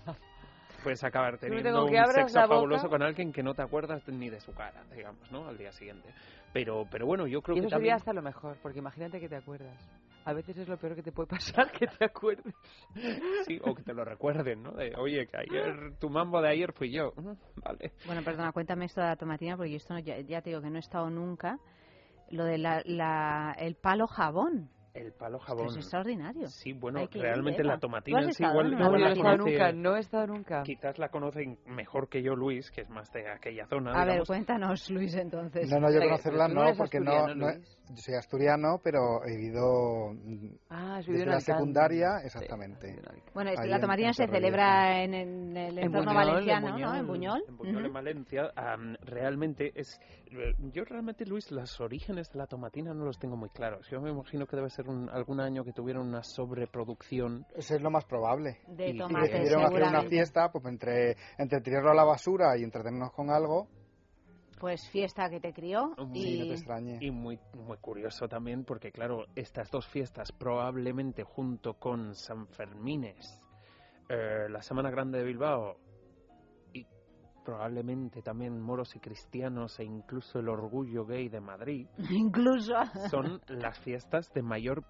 puedes 0.85 1.03
acabar 1.03 1.37
teniendo 1.39 1.83
un 1.83 1.89
que 1.91 2.05
sexo 2.05 2.41
fabuloso 2.47 2.87
con 2.89 3.01
alguien 3.01 3.33
que 3.33 3.41
no 3.41 3.53
te 3.55 3.63
acuerdas 3.63 4.07
ni 4.07 4.29
de 4.29 4.39
su 4.39 4.53
cara, 4.53 4.83
digamos, 4.95 5.31
¿no? 5.31 5.47
Al 5.47 5.57
día 5.57 5.71
siguiente. 5.71 6.07
Pero, 6.53 6.85
pero 6.89 7.07
bueno, 7.07 7.25
yo 7.27 7.41
creo 7.41 7.55
y 7.57 7.59
que 7.61 7.65
eso 7.65 7.69
también... 7.75 7.93
sería 7.93 7.95
hasta 7.95 8.13
lo 8.13 8.21
mejor, 8.21 8.57
porque 8.61 8.79
imagínate 8.79 9.19
que 9.19 9.27
te 9.27 9.35
acuerdas. 9.35 9.75
A 10.25 10.33
veces 10.33 10.57
es 10.57 10.67
lo 10.67 10.77
peor 10.77 10.95
que 10.95 11.03
te 11.03 11.11
puede 11.11 11.27
pasar, 11.27 11.71
que 11.71 11.87
te 11.87 12.05
acuerdes. 12.05 12.55
Sí, 13.45 13.59
o 13.63 13.73
que 13.75 13.83
te 13.83 13.93
lo 13.93 14.05
recuerden, 14.05 14.63
¿no? 14.63 14.71
De, 14.71 14.93
oye, 14.97 15.27
que 15.27 15.37
ayer, 15.37 15.95
tu 15.99 16.09
mambo 16.09 16.41
de 16.41 16.49
ayer 16.49 16.71
fui 16.73 16.91
yo. 16.91 17.09
Ujú, 17.17 17.35
Vale. 17.63 17.91
Bueno, 18.05 18.23
perdona, 18.23 18.51
cuéntame 18.51 18.85
esto 18.85 19.01
de 19.01 19.07
la 19.07 19.15
tomatina, 19.15 19.57
porque 19.57 19.71
yo 19.71 19.77
esto 19.77 19.93
no- 19.93 19.99
ya, 19.99 20.19
ya 20.21 20.41
te 20.41 20.51
digo 20.51 20.61
que 20.61 20.69
no 20.69 20.77
he 20.77 20.79
estado 20.79 21.09
nunca. 21.09 21.57
Lo 22.31 22.45
de 22.45 22.57
la, 22.57 22.81
la- 22.85 23.55
el 23.59 23.75
palo 23.75 24.07
jabón. 24.07 24.69
El 24.95 25.11
palo 25.11 25.37
Esto 25.39 25.47
jabón. 25.47 25.67
es 25.67 25.75
extraordinario. 25.75 26.47
Sí, 26.47 26.71
bueno, 26.71 27.01
ir, 27.01 27.09
realmente 27.11 27.63
la 27.65 27.75
¿Tú 27.75 27.81
tomatina 27.81 28.21
en 28.21 28.33
sí 28.33 28.43
igual, 28.45 28.71
No, 28.71 28.95
he 28.95 29.11
estado 29.11 29.35
conoce- 29.35 29.51
nunca, 29.51 29.71
no 29.73 29.95
he 29.95 29.99
estado 29.99 30.27
nunca. 30.27 30.63
Quizás 30.63 30.97
la 30.97 31.09
conocen 31.09 31.59
mejor 31.65 32.07
que 32.07 32.23
yo 32.23 32.33
Luis, 32.33 32.71
que 32.71 32.81
es 32.81 32.89
más 32.89 33.11
de 33.11 33.29
aquella 33.29 33.67
zona. 33.67 33.91
A 33.91 34.05
ver, 34.05 34.23
cuéntanos, 34.25 34.89
Luis, 34.89 35.13
entonces. 35.15 35.69
No, 35.69 35.81
no, 35.81 35.91
yo 35.91 35.99
conocerla 35.99 36.47
tú 36.47 36.53
no 36.53 36.73
porque 36.77 36.99
no. 37.01 37.25
Yo 37.89 37.97
soy 37.97 38.15
asturiano, 38.15 38.79
pero 38.83 39.23
he 39.25 39.35
vivido 39.37 40.11
Ah, 40.69 40.97
desde 41.05 41.23
en 41.23 41.29
la 41.29 41.39
secundaria, 41.39 42.07
exactamente. 42.23 42.95
Bueno, 43.33 43.51
Ahí 43.57 43.69
la 43.69 43.79
tomatina 43.79 44.13
se 44.13 44.27
celebra 44.27 45.03
en, 45.03 45.13
en 45.13 45.57
el 45.57 45.77
En 45.77 45.85
entorno 45.85 46.11
en 46.11 46.17
valenciano, 46.17 46.67
¿no? 46.69 46.73
Buñol. 46.75 46.97
En 46.97 47.07
Buñol. 47.07 47.43
En 47.47 47.57
Buñol, 47.57 47.85
en. 47.85 47.93
Valencia, 47.93 48.51
am, 48.55 48.95
realmente 49.01 49.71
es... 49.75 49.99
Yo 50.73 50.83
realmente, 50.83 51.25
Luis, 51.25 51.49
los 51.51 51.79
orígenes 51.79 52.29
de 52.31 52.39
la 52.39 52.47
tomatina 52.47 52.93
no 52.93 53.05
los 53.05 53.17
tengo 53.19 53.37
muy 53.37 53.49
claros. 53.49 53.87
Yo 53.89 54.01
me 54.01 54.09
imagino 54.11 54.45
que 54.47 54.55
debe 54.57 54.69
ser 54.69 54.87
un- 54.89 55.09
algún 55.09 55.39
año 55.39 55.63
que 55.63 55.71
tuvieron 55.71 56.07
una 56.07 56.23
sobreproducción. 56.23 57.45
Eso 57.55 57.75
es 57.75 57.81
lo 57.81 57.89
más 57.91 58.05
probable. 58.05 58.57
De 58.67 58.87
Y- 58.87 58.91
y 58.91 58.95
Y 58.95 58.97
tomate, 58.97 59.29
decidieron 59.29 59.65
hacer 59.65 59.83
una 59.83 60.03
fiesta, 60.03 60.49
pues 60.51 60.65
entre, 60.65 61.15
entre 61.37 61.61
tirarlo 61.61 61.91
a 61.91 61.95
la 61.95 62.03
basura 62.03 62.57
y 62.57 62.63
entretenernos 62.63 63.11
con 63.13 63.29
algo, 63.29 63.67
Pues 64.59 64.87
fiesta 64.89 65.29
que 65.29 65.39
te 65.39 65.53
crió. 65.53 65.93
sí, 65.97 66.37
no 66.39 66.45
Y... 66.45 66.47
te 66.49 66.53
extrañe. 66.53 66.97
Y 67.01 67.11
muy, 67.11 67.39
muy 67.53 67.77
curioso 67.77 68.27
también, 68.27 68.63
porque 68.63 68.91
claro, 68.91 69.25
estas 69.35 69.69
dos 69.69 69.87
fiestas, 69.87 70.31
probablemente 70.31 71.23
junto 71.23 71.73
con 71.75 72.15
San 72.15 72.47
Fermines, 72.47 73.41
eh, 74.09 74.47
la 74.49 74.61
Semana 74.61 74.89
Grande 74.91 75.17
de 75.19 75.23
Bilbao 75.25 75.77
probablemente 77.45 78.21
también 78.21 78.59
moros 78.59 78.95
y 78.95 78.99
cristianos 78.99 79.79
e 79.79 79.83
incluso 79.85 80.39
el 80.39 80.49
orgullo 80.49 81.05
gay 81.05 81.29
de 81.29 81.39
Madrid, 81.39 81.87
Incluso. 82.09 82.73
son 83.09 83.39
las 83.47 83.79
fiestas 83.79 84.33
de 84.33 84.41
mayor 84.41 84.83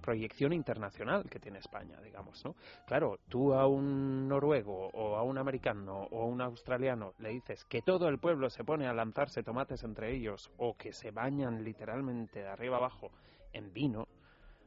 proyección 0.00 0.52
internacional 0.52 1.28
que 1.28 1.40
tiene 1.40 1.58
España, 1.58 2.00
digamos, 2.00 2.42
¿no? 2.44 2.54
Claro, 2.86 3.18
tú 3.28 3.52
a 3.52 3.66
un 3.66 4.28
noruego 4.28 4.88
o 4.94 5.16
a 5.16 5.22
un 5.22 5.36
americano 5.36 6.06
o 6.10 6.22
a 6.22 6.26
un 6.26 6.40
australiano 6.40 7.12
le 7.18 7.30
dices 7.30 7.64
que 7.64 7.82
todo 7.82 8.08
el 8.08 8.18
pueblo 8.18 8.48
se 8.48 8.64
pone 8.64 8.86
a 8.86 8.94
lanzarse 8.94 9.42
tomates 9.42 9.82
entre 9.82 10.14
ellos 10.14 10.50
o 10.56 10.74
que 10.76 10.92
se 10.92 11.10
bañan 11.10 11.64
literalmente 11.64 12.40
de 12.40 12.48
arriba 12.48 12.76
abajo 12.76 13.10
en 13.52 13.72
vino, 13.72 14.06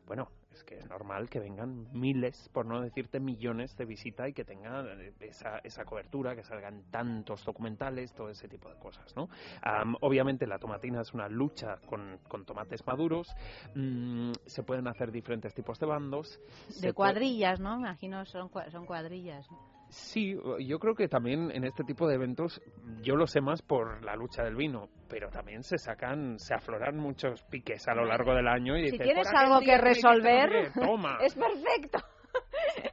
bueno, 0.05 0.27
es 0.51 0.63
que 0.63 0.77
es 0.77 0.89
normal 0.89 1.29
que 1.29 1.39
vengan 1.39 1.87
miles, 1.93 2.49
por 2.53 2.65
no 2.65 2.81
decirte 2.81 3.19
millones 3.19 3.75
de 3.77 3.85
visita 3.85 4.27
y 4.27 4.33
que 4.33 4.43
tengan 4.43 4.87
eh, 4.99 5.13
esa, 5.21 5.59
esa 5.59 5.85
cobertura, 5.85 6.35
que 6.35 6.43
salgan 6.43 6.83
tantos 6.91 7.43
documentales, 7.45 8.13
todo 8.13 8.29
ese 8.29 8.47
tipo 8.47 8.69
de 8.69 8.75
cosas, 8.79 9.15
¿no? 9.15 9.29
Am, 9.61 9.95
obviamente 10.01 10.47
la 10.47 10.59
tomatina 10.59 11.01
es 11.01 11.13
una 11.13 11.29
lucha 11.29 11.77
con, 11.85 12.19
con 12.27 12.45
tomates 12.45 12.85
maduros, 12.85 13.27
mm, 13.75 14.31
se 14.45 14.63
pueden 14.63 14.87
hacer 14.87 15.11
diferentes 15.11 15.53
tipos 15.53 15.79
de 15.79 15.85
bandos. 15.85 16.39
De 16.81 16.93
cuadrillas, 16.93 17.59
¿no? 17.59 17.77
Me 17.77 17.87
imagino 17.87 18.25
son, 18.25 18.49
son 18.71 18.85
cuadrillas. 18.85 19.47
Sí, 19.89 20.35
yo 20.59 20.77
creo 20.79 20.93
que 20.93 21.07
también 21.07 21.49
en 21.51 21.63
este 21.63 21.83
tipo 21.83 22.07
de 22.07 22.15
eventos, 22.15 22.61
yo 23.01 23.15
lo 23.15 23.25
sé 23.25 23.41
más 23.41 23.61
por 23.63 24.03
la 24.03 24.15
lucha 24.15 24.43
del 24.43 24.55
vino, 24.55 24.87
pero 25.09 25.29
también 25.29 25.63
se 25.63 25.77
sacan, 25.79 26.37
se 26.37 26.53
afloran 26.53 26.95
muchos 26.97 27.41
piques 27.45 27.87
a 27.87 27.95
lo 27.95 28.05
largo 28.05 28.35
del 28.35 28.47
año 28.47 28.77
y 28.77 28.85
Si 28.85 28.91
dices, 28.91 29.05
tienes 29.07 29.27
"Por 29.27 29.35
aquel 29.35 29.51
algo 29.51 29.59
que 29.65 29.77
resolver, 29.79 30.71
toma. 30.73 31.17
Es 31.21 31.33
perfecto. 31.35 31.99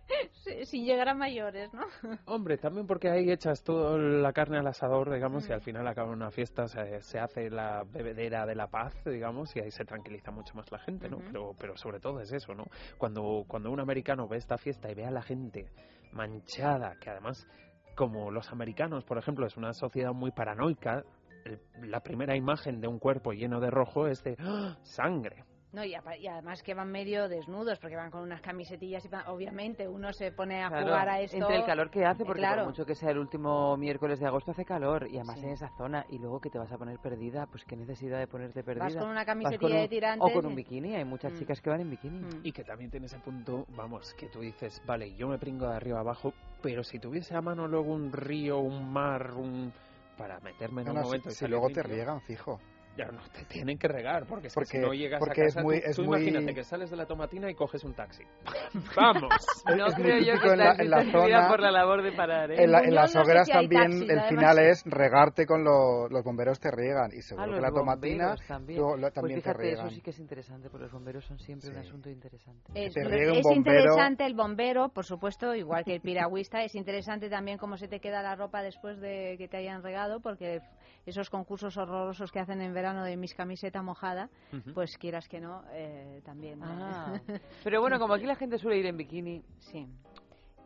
Sin 0.65 0.85
llegar 0.85 1.09
a 1.09 1.15
mayores, 1.15 1.73
¿no? 1.75 1.83
Hombre, 2.27 2.57
también 2.59 2.87
porque 2.87 3.09
ahí 3.11 3.31
echas 3.31 3.63
toda 3.63 3.99
la 3.99 4.33
carne 4.33 4.59
al 4.59 4.67
asador, 4.67 5.13
digamos, 5.13 5.49
y 5.49 5.53
Mm. 5.53 5.55
al 5.55 5.61
final 5.61 5.87
acaba 5.89 6.11
una 6.11 6.31
fiesta, 6.31 6.67
se, 6.69 7.01
se 7.03 7.19
hace 7.19 7.51
la 7.51 7.85
bebedera 7.85 8.47
de 8.47 8.55
la 8.55 8.67
paz, 8.69 8.95
digamos, 9.05 9.55
y 9.57 9.61
ahí 9.61 9.71
se 9.71 9.85
tranquiliza 9.85 10.31
mucho 10.31 10.55
más 10.55 10.71
la 10.73 10.79
gente, 10.79 11.09
¿no? 11.09 11.19
Pero, 11.19 11.55
pero 11.59 11.77
sobre 11.77 12.01
todo 12.01 12.21
es 12.21 12.33
eso, 12.33 12.55
¿no? 12.55 12.65
Cuando, 12.99 13.45
cuando 13.47 13.71
un 13.71 13.81
americano 13.81 14.27
ve 14.29 14.37
esta 14.39 14.59
fiesta 14.59 14.91
y 14.91 14.95
ve 14.95 15.05
a 15.07 15.11
la 15.11 15.23
gente 15.23 15.67
manchada, 16.13 16.97
que 17.01 17.11
además, 17.11 17.47
como 17.95 18.31
los 18.31 18.51
americanos, 18.53 19.05
por 19.05 19.19
ejemplo, 19.19 19.47
es 19.47 19.57
una 19.57 19.73
sociedad 19.73 20.13
muy 20.13 20.31
paranoica, 20.33 21.05
el- 21.45 21.61
la 21.91 22.01
primera 22.01 22.35
imagen 22.37 22.81
de 22.81 22.89
un 22.89 22.99
cuerpo 22.99 23.33
lleno 23.33 23.61
de 23.61 23.71
rojo 23.71 24.09
es 24.09 24.23
de 24.25 24.37
¡ah! 24.41 24.77
sangre. 24.83 25.45
No, 25.73 25.85
y, 25.85 25.95
y 26.21 26.27
además 26.27 26.63
que 26.63 26.73
van 26.75 26.91
medio 26.91 27.29
desnudos, 27.29 27.79
porque 27.81 27.97
van 27.97 28.11
con 28.11 28.23
unas 28.23 28.41
camisetillas 28.41 29.05
y 29.05 29.09
van- 29.09 29.27
obviamente 29.27 29.87
uno 29.87 30.13
se 30.13 30.33
pone 30.33 30.63
a 30.65 30.69
Claro, 30.69 30.87
jugar 30.87 31.09
a 31.09 31.21
esto. 31.21 31.37
Entre 31.37 31.57
el 31.57 31.65
calor 31.67 31.91
que 31.91 32.05
hace, 32.07 32.25
porque 32.25 32.41
claro. 32.41 32.63
por 32.63 32.71
mucho 32.71 32.87
que 32.87 32.95
sea 32.95 33.11
el 33.11 33.19
último 33.19 33.77
miércoles 33.77 34.19
de 34.21 34.27
agosto 34.27 34.53
hace 34.53 34.65
calor, 34.65 35.07
y 35.11 35.17
además 35.17 35.39
Sí. 35.41 35.45
en 35.47 35.53
esa 35.53 35.69
zona, 35.77 36.07
y 36.09 36.19
luego 36.19 36.41
que 36.41 36.49
te 36.49 36.59
vas 36.59 36.73
a 36.73 36.79
poner 36.79 36.99
perdida, 37.01 37.47
pues 37.47 37.65
qué 37.65 37.77
necesidad 37.77 38.19
de 38.21 38.27
ponerte 38.27 38.63
perdida. 38.63 38.85
Vas 38.85 38.97
con 38.97 39.09
una 39.11 39.27
camisetilla 39.27 39.59
con 39.61 39.73
un- 39.73 39.79
de 39.83 39.89
tirantes. 39.89 40.31
O 40.31 40.33
con 40.33 40.47
un 40.47 40.55
bikini, 40.55 40.95
hay 40.95 41.05
muchas 41.05 41.33
Mm. 41.33 41.37
chicas 41.39 41.61
que 41.61 41.69
van 41.69 41.81
en 41.81 41.91
bikini. 41.91 42.21
Mm. 42.21 42.41
Y 42.45 42.53
que 42.53 42.65
también 42.65 42.91
tiene 42.91 43.07
ese 43.07 43.19
punto, 43.19 43.67
vamos, 43.77 44.15
que 44.15 44.29
tú 44.29 44.41
dices, 44.41 44.81
vale, 44.87 45.15
yo 45.17 45.29
me 45.29 45.37
pringo 45.39 45.69
de 45.69 45.77
arriba 45.77 46.01
abajo, 46.01 46.33
pero 46.63 46.85
si 46.85 46.99
tuviese 46.99 47.35
a 47.35 47.43
mano 47.43 47.67
luego 47.69 47.93
un 47.93 48.13
río, 48.13 48.61
un 48.61 48.91
mar, 48.91 49.33
un... 49.35 49.73
para 50.17 50.41
meterme 50.41 50.81
en 50.81 50.87
No, 50.87 50.93
un 50.93 50.97
no, 50.97 51.03
si- 51.03 51.07
momento 51.09 51.29
y 51.29 51.33
si 51.33 51.39
salir 51.41 51.51
luego 51.51 51.69
te 51.69 51.83
riegan, 51.83 52.21
fijo. 52.23 52.59
Ya 52.97 53.07
no, 53.13 53.21
te 53.31 53.45
tienen 53.45 53.77
que 53.79 53.89
regar, 53.89 54.25
porque 54.27 54.47
es 54.47 54.55
que 54.55 54.65
si 54.65 54.73
Porque- 54.79 54.87
no 54.87 54.95
llegas 54.95 55.19
porque 55.19 55.43
a 55.43 55.45
es 55.45 55.55
casa, 55.55 55.63
muy- 55.63 55.81
tú, 55.83 55.87
es 55.91 55.97
tú 55.97 56.05
muy- 56.05 56.19
imagínate 56.23 56.55
que 56.55 56.65
sales 56.65 56.91
de 56.91 56.97
la 56.97 57.05
tomatina 57.07 57.51
y 57.51 57.55
coges 57.55 57.85
un 57.85 57.93
taxi. 57.95 58.23
¡Vamos! 58.97 59.29
No 59.77 59.87
Es 59.87 59.95
muy 59.99 60.03
creo 60.05 60.19
yo 60.19 60.25
típico 60.33 60.41
que 60.47 60.53
en 60.53 60.59
la- 60.59 60.75
en 60.79 60.91
la 60.91 61.05
zona- 61.13 61.49
por 61.49 61.61
la 61.61 61.71
labor 61.71 62.03
de 62.03 62.13
parar, 62.13 62.51
¿eh? 62.53 62.63
En, 62.65 62.73
la- 62.73 62.79
en 62.79 62.85
Buñol 62.87 62.95
las 62.95 63.15
no 63.15 63.21
sé 63.21 63.25
hogueras 63.25 63.47
si 63.47 63.53
también 63.53 63.83
taxis, 63.83 64.09
el 64.11 64.21
final 64.23 64.59
es 64.59 64.83
regarte 64.87 65.45
con 65.47 65.63
lo- 65.63 66.09
los 66.09 66.25
bomberos 66.25 66.59
te 66.59 66.71
riegan 66.71 67.11
y 67.13 67.21
seguro 67.23 67.53
Ah, 67.53 67.55
que 67.55 67.61
la 67.61 67.71
tomatina 67.71 68.35
también. 68.49 68.81
lo- 68.81 68.97
Pues 68.99 69.13
también 69.13 69.43
te 69.43 69.53
riegan. 69.53 69.87
eso 69.89 69.95
sí 69.95 70.01
que 70.01 70.11
es 70.11 70.19
interesante, 70.19 70.71
porque 70.71 70.85
los 70.85 70.93
bomberos 70.93 71.25
son 71.27 71.39
siempre 71.39 71.71
un 71.71 71.77
asunto 71.77 72.09
interesante. 72.09 72.73
Es, 72.75 72.95
te 72.95 73.01
es 73.03 73.43
bombero. 73.43 73.55
interesante 73.57 74.25
el 74.25 74.35
bombero, 74.35 74.89
por 74.89 75.05
supuesto, 75.05 75.55
igual 75.55 75.85
que 75.85 75.95
el 75.95 76.01
piragüista. 76.01 76.63
es 76.63 76.75
interesante 76.75 77.29
también 77.29 77.59
cómo 77.59 77.77
se 77.77 77.89
te 77.89 78.01
queda 78.01 78.23
la 78.23 78.35
ropa 78.37 78.63
después 78.63 78.99
de 79.01 79.35
que 79.37 79.49
te 79.49 79.59
hayan 79.59 79.83
regado, 79.83 80.21
porque 80.21 80.61
esos 81.07 81.31
concursos 81.31 81.77
horrorosos 81.77 82.31
que 82.33 82.41
hacen 82.41 82.61
en 82.61 82.75
verano 82.75 83.05
de 83.05 83.17
mis 83.17 83.35
camiseta 83.35 83.81
mojada, 83.83 84.29
pues 84.75 84.99
quieras 84.99 85.29
que 85.29 85.41
no, 85.41 85.63
eh, 85.71 86.21
también. 86.25 86.61
Ah, 86.63 87.21
pero 87.65 87.81
bueno, 87.81 87.99
como 87.99 88.15
aquí 88.15 88.27
la 88.27 88.35
gente 88.37 88.59
suele 88.59 88.79
ir 88.79 88.87
en 88.87 88.97
bikini, 88.97 89.43
Sí. 89.59 89.87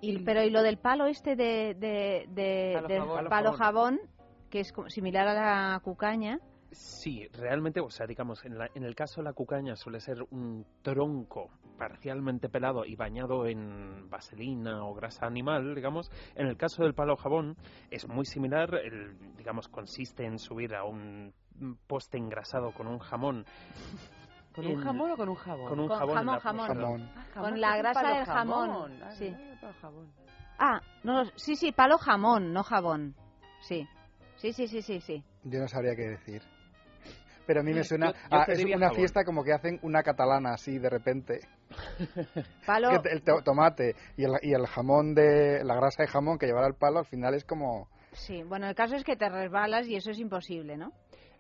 Y, 0.03 0.19
pero 0.21 0.43
y 0.43 0.49
lo 0.49 0.63
del 0.63 0.79
palo 0.79 1.05
este 1.05 1.37
de, 1.37 1.75
de, 1.79 2.27
de- 2.31 2.73
Palo 2.75 2.89
del 2.89 3.01
jabón. 3.03 3.29
palo 3.29 3.53
jabón, 3.53 4.01
que 4.49 4.61
es 4.61 4.73
similar 4.89 5.29
a 5.29 5.35
la 5.75 5.81
cucaña, 5.81 6.41
Sí, 6.73 7.27
realmente, 7.33 7.81
o 7.81 7.91
sea, 7.91 8.07
digamos, 8.07 8.45
en, 8.45 8.57
la- 8.59 8.71
en 8.75 8.85
el 8.85 8.95
caso 8.95 9.21
de 9.21 9.25
la 9.25 9.33
cucaña 9.33 9.75
suele 9.77 10.01
ser 10.01 10.23
un 10.31 10.65
tronco 10.83 11.51
parcialmente 11.77 12.49
pelado 12.49 12.85
y 12.85 12.95
bañado 12.95 13.47
en 13.47 14.09
vaselina 14.09 14.85
o 14.85 14.95
grasa 14.95 15.27
animal, 15.27 15.75
digamos. 15.75 16.11
En 16.35 16.47
el 16.47 16.57
caso 16.57 16.83
del 16.85 16.95
palo 16.95 17.17
jabón 17.17 17.57
es 17.91 18.07
muy 18.07 18.25
similar, 18.27 18.75
el, 18.77 19.17
digamos, 19.37 19.69
consiste 19.69 20.25
en 20.25 20.39
subir 20.39 20.75
a 20.75 20.85
un 20.85 21.33
poste 21.87 22.19
engrasado 22.19 22.73
con 22.73 22.87
un 22.87 22.99
jamón, 23.01 23.45
¿con 24.55 24.67
un 24.67 24.77
jamón 24.77 25.11
o 25.11 25.17
con 25.17 25.29
un 25.29 25.35
jabón? 25.35 25.69
con 25.69 25.81
un 25.81 25.89
Con 25.89 25.99
jabón, 25.99 26.15
jamón, 26.17 26.35
la- 26.35 26.41
jamón. 26.41 26.67
Jamón. 26.69 27.11
Ah, 27.17 27.41
con 27.41 27.55
que 27.55 27.61
la 27.61 27.77
grasa 27.77 28.09
del 28.15 28.25
jamón, 28.27 29.03
Ah, 29.03 29.11
sí. 29.11 29.37
Ah, 30.59 30.81
no, 31.03 31.25
sí, 31.37 31.57
sí, 31.57 31.73
palo 31.73 31.99
jamón, 31.99 32.53
no 32.53 32.63
jabón. 32.63 33.15
Sí. 33.61 33.89
Sí, 34.37 34.53
sí, 34.53 34.69
sí, 34.69 34.81
sí, 34.83 35.01
sí. 35.01 35.23
Yo 35.45 35.61
no 35.61 35.69
sabría 35.69 35.95
qué 35.97 36.09
decir. 36.09 36.43
Pero 37.47 37.61
a 37.61 37.63
mí 37.63 37.73
me 37.73 37.85
suena 37.85 38.13
Yo- 38.13 38.19
yo 38.31 38.37
a 38.39 38.45
te 38.47 38.53
es 38.53 38.65
una 38.65 38.79
jabón. 38.87 38.97
fiesta 38.97 39.25
como 39.25 39.43
que 39.45 39.53
hacen 39.53 39.79
una 39.83 40.03
catalana 40.03 40.53
así 40.55 40.79
de 40.79 40.91
repente. 40.91 41.41
Palo, 42.67 43.03
Que 43.03 43.09
el 43.11 43.23
to- 43.23 43.43
tomate 43.43 43.95
y 44.17 44.25
el, 44.25 44.33
y 44.43 44.53
el 44.53 44.67
jamón 44.67 45.15
de 45.15 45.63
la 45.65 45.75
grasa 45.75 46.03
de 46.03 46.09
jamón 46.09 46.39
que 46.39 46.47
llevará 46.47 46.67
el 46.67 46.75
palo 46.75 46.99
al 47.01 47.07
final 47.07 47.35
es 47.35 47.45
como 47.45 47.89
sí. 48.13 48.43
Bueno, 48.43 48.67
el 48.69 48.75
caso 48.75 48.97
es 48.97 49.05
que 49.05 49.17
te 49.17 49.29
resbalas 49.29 49.87
y 49.87 49.97
eso 49.97 50.11
es 50.11 50.19
imposible, 50.19 50.77
¿no? 50.77 50.93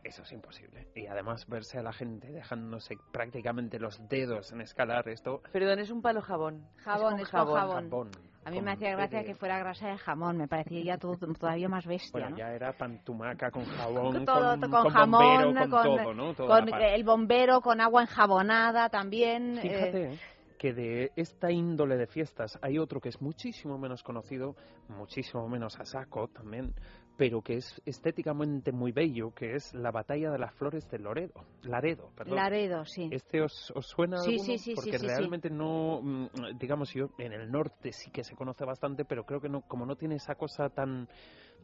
Eso 0.03 0.23
es 0.23 0.33
imposible. 0.33 0.89
Y 0.95 1.07
además 1.09 1.47
verse 1.47 1.79
a 1.79 1.83
la 1.83 1.93
gente 1.93 2.31
dejándose 2.33 2.95
prácticamente 3.13 3.79
los 3.79 4.01
dedos 4.09 4.51
en 4.53 4.63
escalar 4.63 5.07
esto. 5.09 5.43
Perdón, 5.53 5.79
es 5.81 5.91
un 5.91 6.01
palo 6.01 6.23
jabón. 6.23 6.67
Jabón, 6.79 7.13
con 7.13 7.21
es 7.21 7.29
con 7.29 7.39
jabón. 7.41 7.91
Jabón, 7.91 8.11
A 8.45 8.51
mí 8.51 8.57
con 8.57 8.65
me 8.65 8.73
hacía 8.73 8.93
gracia 8.93 9.25
que 9.25 9.35
fuera 9.35 9.59
grasa 9.59 9.89
de 9.89 9.99
jamón, 9.99 10.39
me 10.39 10.49
parecía 10.49 10.83
ya 10.83 10.99
todo- 10.99 11.17
todavía 11.35 11.69
más 11.69 11.87
bestia, 11.87 12.11
Bueno, 12.13 12.31
¿no? 12.31 12.37
ya 12.39 12.55
era 12.55 12.73
pantumaca 12.73 13.51
con 13.51 13.65
jabón, 13.67 14.25
todo, 14.25 14.51
con, 14.59 14.61
con 14.61 14.71
con 14.71 14.93
jamón, 14.93 15.21
bombero, 15.21 15.61
con, 15.61 15.71
con, 15.71 15.83
todo, 15.83 16.15
¿no? 16.15 16.35
Toda 16.35 16.61
con 16.67 16.75
el 16.83 17.05
bombero, 17.05 17.61
con 17.61 17.81
agua 17.81 18.03
enjabonada 18.03 18.89
también. 18.89 19.59
eh, 19.59 19.61
Fíjate 19.61 20.19
que 20.59 20.73
de 20.75 21.13
esta 21.17 21.51
índole 21.51 21.97
de 21.97 22.07
fiestas 22.07 22.59
hay 22.63 22.79
otro 22.79 23.01
que 23.01 23.09
es 23.11 23.21
muchísimo 23.21 23.79
menos 23.79 24.03
conocido, 24.03 24.57
muchísimo 24.89 25.49
menos 25.49 25.79
a 25.81 25.85
saco 25.85 26.29
también, 26.29 26.75
pero 27.21 27.43
que 27.43 27.57
es 27.59 27.83
estéticamente 27.85 28.73
muy 28.73 28.93
bello, 28.93 29.35
que 29.35 29.55
es 29.55 29.75
la 29.75 29.91
batalla 29.91 30.31
de 30.31 30.39
las 30.39 30.55
flores 30.55 30.89
de 30.89 30.99
Loredo, 30.99 31.45
Laredo, 31.65 32.11
perdón. 32.17 32.37
Laredo, 32.37 32.87
sí. 32.87 33.11
¿Este 33.13 33.43
os, 33.43 33.71
os 33.77 33.87
suena 33.89 34.17
Sí, 34.23 34.31
alguno? 34.31 34.45
sí, 34.47 34.57
sí, 34.59 34.75
Porque 34.75 34.93
sí, 34.93 35.01
sí. 35.01 35.07
realmente 35.07 35.51
no, 35.51 36.01
mm, 36.03 36.29
digamos 36.59 36.95
yo, 36.95 37.11
en 37.19 37.35
el 37.35 37.53
norte 37.53 37.93
sí 37.93 38.11
que 38.11 38.25
se 38.25 38.35
conoce 38.35 38.65
bastante, 38.65 39.05
pero 39.05 39.27
creo 39.27 39.39
que 39.39 39.51
no, 39.51 39.61
como 39.61 39.85
no 39.85 39.97
tiene 39.97 40.15
esa 40.15 40.35
cosa 40.37 40.71
tan 40.71 41.07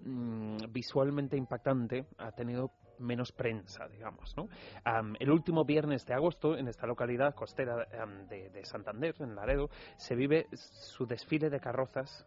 mm, 0.05 0.59
visualmente 0.69 1.39
impactante, 1.39 2.05
ha 2.19 2.33
tenido 2.33 2.73
menos 2.99 3.33
prensa, 3.33 3.89
digamos, 3.89 4.37
¿no? 4.37 4.51
Am, 4.85 5.15
el 5.19 5.31
último 5.31 5.65
viernes 5.65 6.05
de 6.05 6.13
agosto, 6.13 6.55
en 6.59 6.69
esta 6.69 6.87
localidad 6.87 7.35
costera 7.35 7.87
de 8.29 8.63
Santander, 8.67 9.15
en 9.21 9.35
Laredo, 9.35 9.71
se 9.97 10.15
vive 10.15 10.49
su 10.53 11.07
desfile 11.07 11.49
de 11.49 11.61
carrozas, 11.61 12.27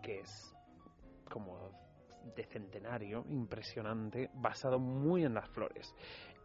que 0.00 0.20
es 0.20 0.54
como 1.28 1.83
de 2.36 2.44
centenario, 2.44 3.24
impresionante, 3.28 4.30
basado 4.34 4.78
muy 4.78 5.24
en 5.24 5.34
las 5.34 5.48
flores. 5.50 5.94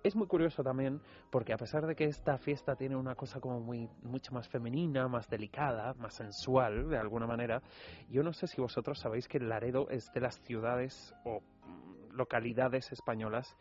Es 0.01 0.15
muy 0.15 0.27
curioso 0.27 0.63
también 0.63 1.01
porque 1.29 1.51
a 1.51 1.57
pesar 1.57 1.85
de 1.85 1.93
que 1.95 2.05
esta 2.05 2.37
fiesta 2.37 2.75
tiene 2.75 2.95
una 2.95 3.15
cosa 3.15 3.41
como 3.41 3.59
muy 3.59 3.89
mucho 4.01 4.33
más 4.33 4.47
femenina, 4.47 5.07
más 5.09 5.27
delicada, 5.29 5.93
más 5.95 6.13
sensual 6.13 6.89
de 6.89 6.97
alguna 6.97 7.27
manera, 7.27 7.61
yo 8.09 8.23
no 8.23 8.31
sé 8.31 8.47
si 8.47 8.61
vosotros 8.61 8.99
sabéis 8.99 9.27
que 9.27 9.39
Laredo 9.39 9.89
es 9.89 10.09
de 10.13 10.21
las 10.21 10.39
ciudades 10.41 11.13
o 11.25 11.41
mm, 11.41 12.15
localidades 12.15 12.91
españolas 12.93 13.57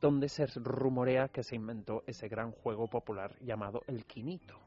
donde 0.00 0.28
se 0.28 0.46
rumorea 0.46 1.28
que 1.28 1.42
se 1.42 1.56
inventó 1.56 2.02
ese 2.06 2.28
gran 2.28 2.50
juego 2.52 2.88
popular 2.88 3.36
llamado 3.40 3.82
el 3.86 4.06
quinito. 4.06 4.58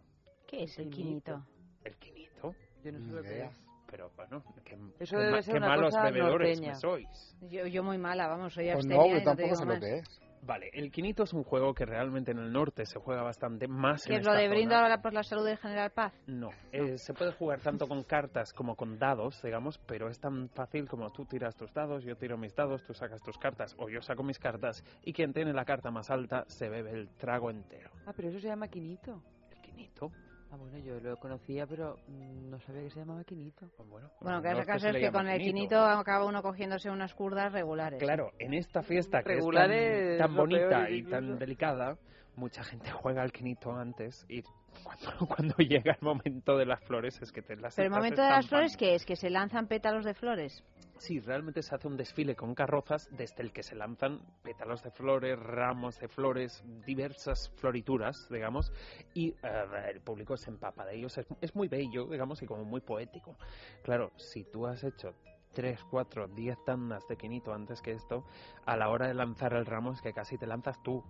¿Qué 0.48 0.64
es 0.64 0.78
el 0.80 0.90
Quinito. 0.90 1.34
quinito? 1.34 1.46
El 1.84 1.96
quinito, 1.98 2.56
Yo 2.84 2.92
no 2.92 3.00
sé 3.00 3.12
lo 3.12 3.22
que 3.22 3.44
es. 3.44 3.67
Pero 3.90 4.12
bueno, 4.16 4.44
qué, 4.64 4.78
Eso 5.00 5.18
debe 5.18 5.32
ma- 5.32 5.42
ser 5.42 5.54
qué 5.54 5.58
una 5.60 5.68
malos 5.68 5.94
cosa 5.96 6.04
bebedores 6.04 6.60
norteña. 6.60 6.74
me 6.74 6.80
sois. 6.80 7.38
Yo, 7.50 7.66
yo 7.68 7.84
muy 7.84 7.98
mala, 7.98 8.28
vamos, 8.28 8.54
soy 8.54 8.66
Pues 8.66 8.86
abstemia 8.86 8.98
no, 8.98 9.08
yo 9.08 9.14
no 9.14 9.20
te 9.20 9.26
tampoco 9.26 9.56
sé 9.56 9.66
lo 9.66 9.80
que 9.80 9.98
es. 10.00 10.22
Vale, 10.44 10.70
el 10.72 10.92
quinito 10.92 11.24
es 11.24 11.34
un 11.34 11.44
juego 11.44 11.74
que 11.74 11.84
realmente 11.84 12.32
en 12.32 12.38
el 12.38 12.54
norte 12.54 12.86
se 12.86 13.00
juega 13.00 13.24
bastante 13.24 13.68
más 13.68 14.06
¿Qué 14.06 14.14
en 14.14 14.20
es 14.20 14.26
lo 14.26 14.34
de 14.34 14.48
brindo 14.48 14.76
zona. 14.76 14.84
ahora 14.84 15.02
por 15.02 15.12
la 15.12 15.24
salud 15.24 15.44
del 15.46 15.58
General 15.58 15.90
Paz? 15.92 16.14
No, 16.28 16.52
eh, 16.72 16.98
se 17.00 17.14
puede 17.16 17.32
jugar 17.34 17.60
tanto 17.60 17.88
con 17.88 18.04
cartas 18.04 18.54
como 18.54 18.76
con 18.76 19.00
dados, 19.00 19.42
digamos, 19.42 19.80
pero 19.88 20.10
es 20.10 20.20
tan 20.20 20.48
fácil 20.50 20.88
como 20.88 21.10
tú 21.12 21.26
tiras 21.26 21.56
tus 21.56 21.74
dados, 21.74 22.04
yo 22.04 22.16
tiro 22.16 22.38
mis 22.38 22.56
dados, 22.56 22.84
tú 22.84 22.94
sacas 22.94 23.22
tus 23.24 23.38
cartas 23.40 23.76
o 23.80 23.90
yo 23.90 24.00
saco 24.02 24.22
mis 24.24 24.38
cartas 24.38 24.84
y 25.04 25.12
quien 25.12 25.34
tiene 25.34 25.54
la 25.54 25.66
carta 25.66 25.90
más 25.90 26.10
alta 26.12 26.46
se 26.48 26.70
bebe 26.70 26.92
el 26.92 27.10
trago 27.18 27.50
entero. 27.50 27.90
Ah, 28.06 28.14
pero 28.16 28.30
eso 28.30 28.40
se 28.40 28.48
llama 28.48 28.68
quinito. 28.68 29.22
El 29.52 29.58
quinito, 29.62 30.12
Ah, 30.50 30.56
bueno, 30.56 30.78
yo 30.78 31.00
lo 31.02 31.18
conocía, 31.18 31.68
pero 31.68 31.98
mm, 32.08 32.50
no 32.50 32.60
sabía 32.62 32.84
que 32.84 32.90
se 32.90 33.00
llamaba 33.00 33.24
quinito. 33.24 33.68
pues 33.76 33.90
bueno. 33.90 34.10
Bueno, 34.22 34.38
en 34.38 34.44
que 34.44 34.50
el 34.60 34.66
caso 34.66 34.88
es 34.88 34.96
que 34.96 35.12
con 35.12 35.28
el 35.28 35.42
quinito 35.42 35.78
acaba 35.78 36.26
uno 36.26 36.42
cogiéndose 36.42 36.90
unas 36.90 37.14
curdas 37.14 37.52
regulares. 37.52 38.00
Claro, 38.00 38.32
en 38.40 38.54
esta 38.54 38.82
fiesta 38.82 39.24
que 39.24 39.36
Regulares 39.36 40.12
es 40.12 40.18
tan, 40.20 40.28
tan 40.28 40.36
bonita 40.38 40.90
y 40.90 41.04
tan 41.04 41.38
delicada, 41.38 41.98
mucha 42.36 42.64
gente 42.64 42.92
juega 42.92 43.24
al 43.24 43.32
quinito 43.32 43.72
antes 43.74 44.26
y 44.30 44.44
cuando, 44.84 45.28
cuando 45.36 45.56
llega 45.58 45.94
el 46.00 46.06
momento 46.06 46.56
de 46.58 46.66
las 46.66 46.82
flores 46.86 47.20
es 47.22 47.32
que 47.32 47.42
te 47.42 47.56
las 47.58 47.76
Pero 47.76 47.88
el 47.88 47.94
momento 47.94 48.22
de 48.22 48.30
las 48.30 48.48
flores, 48.48 48.78
¿qué 48.78 48.96
es? 48.96 49.06
¿Que 49.06 49.16
se 49.16 49.30
lanzan 49.30 49.68
pétalos 49.68 50.06
de 50.06 50.14
flores? 50.14 50.64
Sí, 51.00 51.20
realmente 51.20 51.62
se 51.62 51.76
hace 51.76 51.88
un 51.88 51.96
desfile 51.96 52.36
con 52.36 52.56
carrozas 52.56 53.08
desde 53.12 53.44
el 53.44 53.52
que 53.52 53.64
se 53.64 53.76
lanzan 53.76 54.20
pétalos 54.42 54.84
de 54.84 54.92
flores, 54.92 55.40
ramos 55.40 56.00
de 56.00 56.08
flores, 56.08 56.64
diversas 56.86 57.50
florituras, 57.56 58.28
digamos, 58.30 58.74
y 59.14 59.30
eh, 59.44 59.66
el 59.92 60.02
público 60.02 60.36
se 60.38 60.50
empapa 60.50 60.86
de 60.86 60.96
ellos. 60.96 61.18
Es, 61.18 61.28
es 61.42 61.56
muy 61.56 61.68
bello, 61.68 62.06
digamos, 62.08 62.42
y 62.42 62.46
como 62.46 62.66
muy 62.66 62.82
poético. 62.82 63.38
Claro, 63.84 64.12
si 64.18 64.44
tú 64.44 64.66
has 64.66 64.84
hecho 64.84 65.14
tres, 65.54 65.80
cuatro, 65.90 66.28
diez 66.28 66.58
tandas 66.66 67.08
de 67.08 67.18
quinito 67.18 67.54
antes 67.54 67.82
que 67.82 67.92
esto, 67.92 68.26
a 68.66 68.78
la 68.78 68.90
hora 68.90 69.08
de 69.08 69.14
lanzar 69.14 69.54
el 69.54 69.66
ramo 69.66 69.92
es 69.92 70.02
que 70.02 70.14
casi 70.14 70.38
te 70.38 70.46
lanzas 70.46 70.82
tú. 70.84 71.04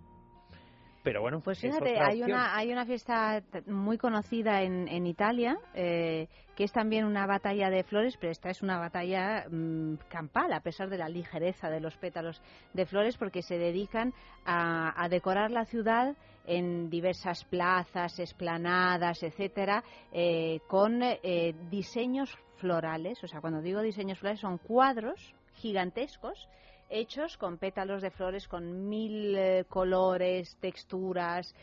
Pero 1.02 1.20
bueno, 1.20 1.40
Pues 1.40 1.62
es 1.62 1.70
fíjate, 1.70 1.92
otra 1.92 2.08
hay 2.08 2.22
una, 2.22 2.56
hay 2.56 2.72
una 2.72 2.84
fiesta 2.84 3.42
muy 3.66 3.98
conocida 3.98 4.62
en, 4.62 4.88
en 4.88 5.06
Italia, 5.06 5.56
eh, 5.74 6.28
que 6.56 6.64
es 6.64 6.72
también 6.72 7.04
una 7.04 7.26
batalla 7.26 7.70
de 7.70 7.84
flores, 7.84 8.16
pero 8.20 8.32
esta 8.32 8.50
es 8.50 8.62
una 8.62 8.78
batalla 8.78 9.46
mm, 9.48 9.94
campal, 10.08 10.52
a 10.52 10.60
pesar 10.60 10.88
de 10.90 10.98
la 10.98 11.08
ligereza 11.08 11.70
de 11.70 11.80
los 11.80 11.96
pétalos 11.96 12.42
de 12.74 12.84
flores, 12.84 13.16
porque 13.16 13.42
se 13.42 13.58
dedican 13.58 14.12
a, 14.44 15.02
a 15.02 15.08
decorar 15.08 15.50
la 15.50 15.64
ciudad 15.64 16.16
en 16.48 16.88
diversas 16.88 17.44
plazas, 17.44 18.18
esplanadas, 18.18 19.22
etcétera, 19.22 19.84
eh, 20.12 20.60
con 20.66 21.02
eh, 21.02 21.54
diseños 21.70 22.36
florales. 22.56 23.22
O 23.22 23.28
sea, 23.28 23.40
cuando 23.40 23.60
digo 23.60 23.82
diseños 23.82 24.18
florales, 24.18 24.40
son 24.40 24.58
cuadros 24.58 25.34
gigantescos 25.54 26.48
hechos 26.90 27.36
con 27.36 27.58
pétalos 27.58 28.02
de 28.02 28.10
flores 28.10 28.48
con 28.48 28.88
mil 28.88 29.34
eh, 29.36 29.64
colores, 29.68 30.56
texturas, 30.60 31.54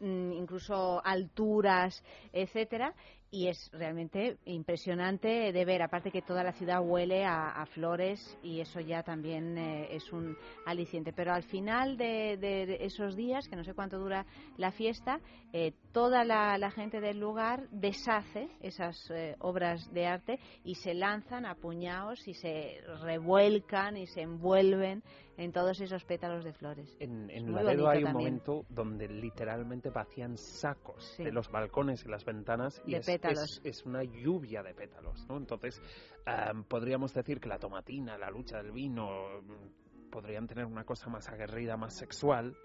mm, 0.00 0.32
incluso 0.32 1.04
alturas, 1.04 2.02
etcétera, 2.32 2.94
y 3.30 3.48
es 3.48 3.70
realmente 3.72 4.38
impresionante 4.44 5.52
de 5.52 5.64
ver, 5.64 5.82
aparte 5.82 6.10
que 6.12 6.22
toda 6.22 6.44
la 6.44 6.52
ciudad 6.52 6.80
huele 6.82 7.24
a, 7.24 7.50
a 7.50 7.66
flores 7.66 8.38
y 8.42 8.60
eso 8.60 8.78
ya 8.80 9.02
también 9.02 9.58
eh, 9.58 9.88
es 9.90 10.12
un 10.12 10.36
aliciente. 10.66 11.12
Pero 11.12 11.32
al 11.32 11.42
final 11.42 11.96
de, 11.96 12.36
de- 12.36 12.78
esos 12.84 13.16
días, 13.16 13.48
que 13.48 13.56
no 13.56 13.64
sé 13.64 13.74
cuánto 13.74 13.98
dura 13.98 14.24
la 14.56 14.70
fiesta, 14.70 15.20
eh, 15.52 15.72
toda 15.92 16.24
la, 16.24 16.56
la 16.58 16.70
gente 16.70 17.00
del 17.00 17.18
lugar 17.18 17.68
deshace 17.70 18.48
esas 18.60 18.96
eh, 19.10 19.34
obras 19.40 19.92
de 19.92 20.06
arte 20.06 20.38
y 20.64 20.76
se 20.76 20.94
lanzan 20.94 21.44
a 21.46 21.54
puñados 21.56 22.26
y 22.28 22.34
se 22.34 22.80
revuelcan 23.02 23.96
y 23.96 24.06
se 24.06 24.22
envuelven 24.22 25.02
en 25.36 25.52
todos 25.52 25.80
esos 25.80 26.04
pétalos 26.04 26.44
de 26.44 26.52
flores. 26.52 26.96
En, 27.00 27.28
en 27.30 27.52
Laredo 27.52 27.88
hay 27.88 27.98
un 27.98 28.04
también. 28.04 28.12
momento 28.34 28.66
donde 28.68 29.08
literalmente 29.08 29.90
vacían 29.90 30.36
sacos 30.36 31.04
Sí. 31.16 31.24
de 31.24 31.32
los 31.32 31.50
balcones 31.50 32.04
y 32.04 32.08
las 32.08 32.24
ventanas 32.24 32.80
y 32.86 32.92
De 32.92 32.98
es, 32.98 33.06
pétalos. 33.06 33.60
es- 33.64 33.78
es 33.80 33.84
una 33.86 34.02
lluvia 34.04 34.62
de 34.62 34.74
pétalos, 34.74 35.26
¿no? 35.28 35.36
Entonces, 35.36 35.80
am, 36.26 36.64
podríamos 36.64 37.12
decir 37.14 37.40
que 37.40 37.48
la 37.48 37.58
tomatina, 37.58 38.16
la 38.16 38.30
lucha 38.30 38.58
del 38.62 38.72
vino, 38.72 39.40
mm, 39.42 40.10
podrían 40.10 40.46
tener 40.46 40.64
una 40.66 40.84
cosa 40.84 41.08
más 41.10 41.28
aguerrida, 41.28 41.76
más 41.76 41.94
sexual. 41.96 42.56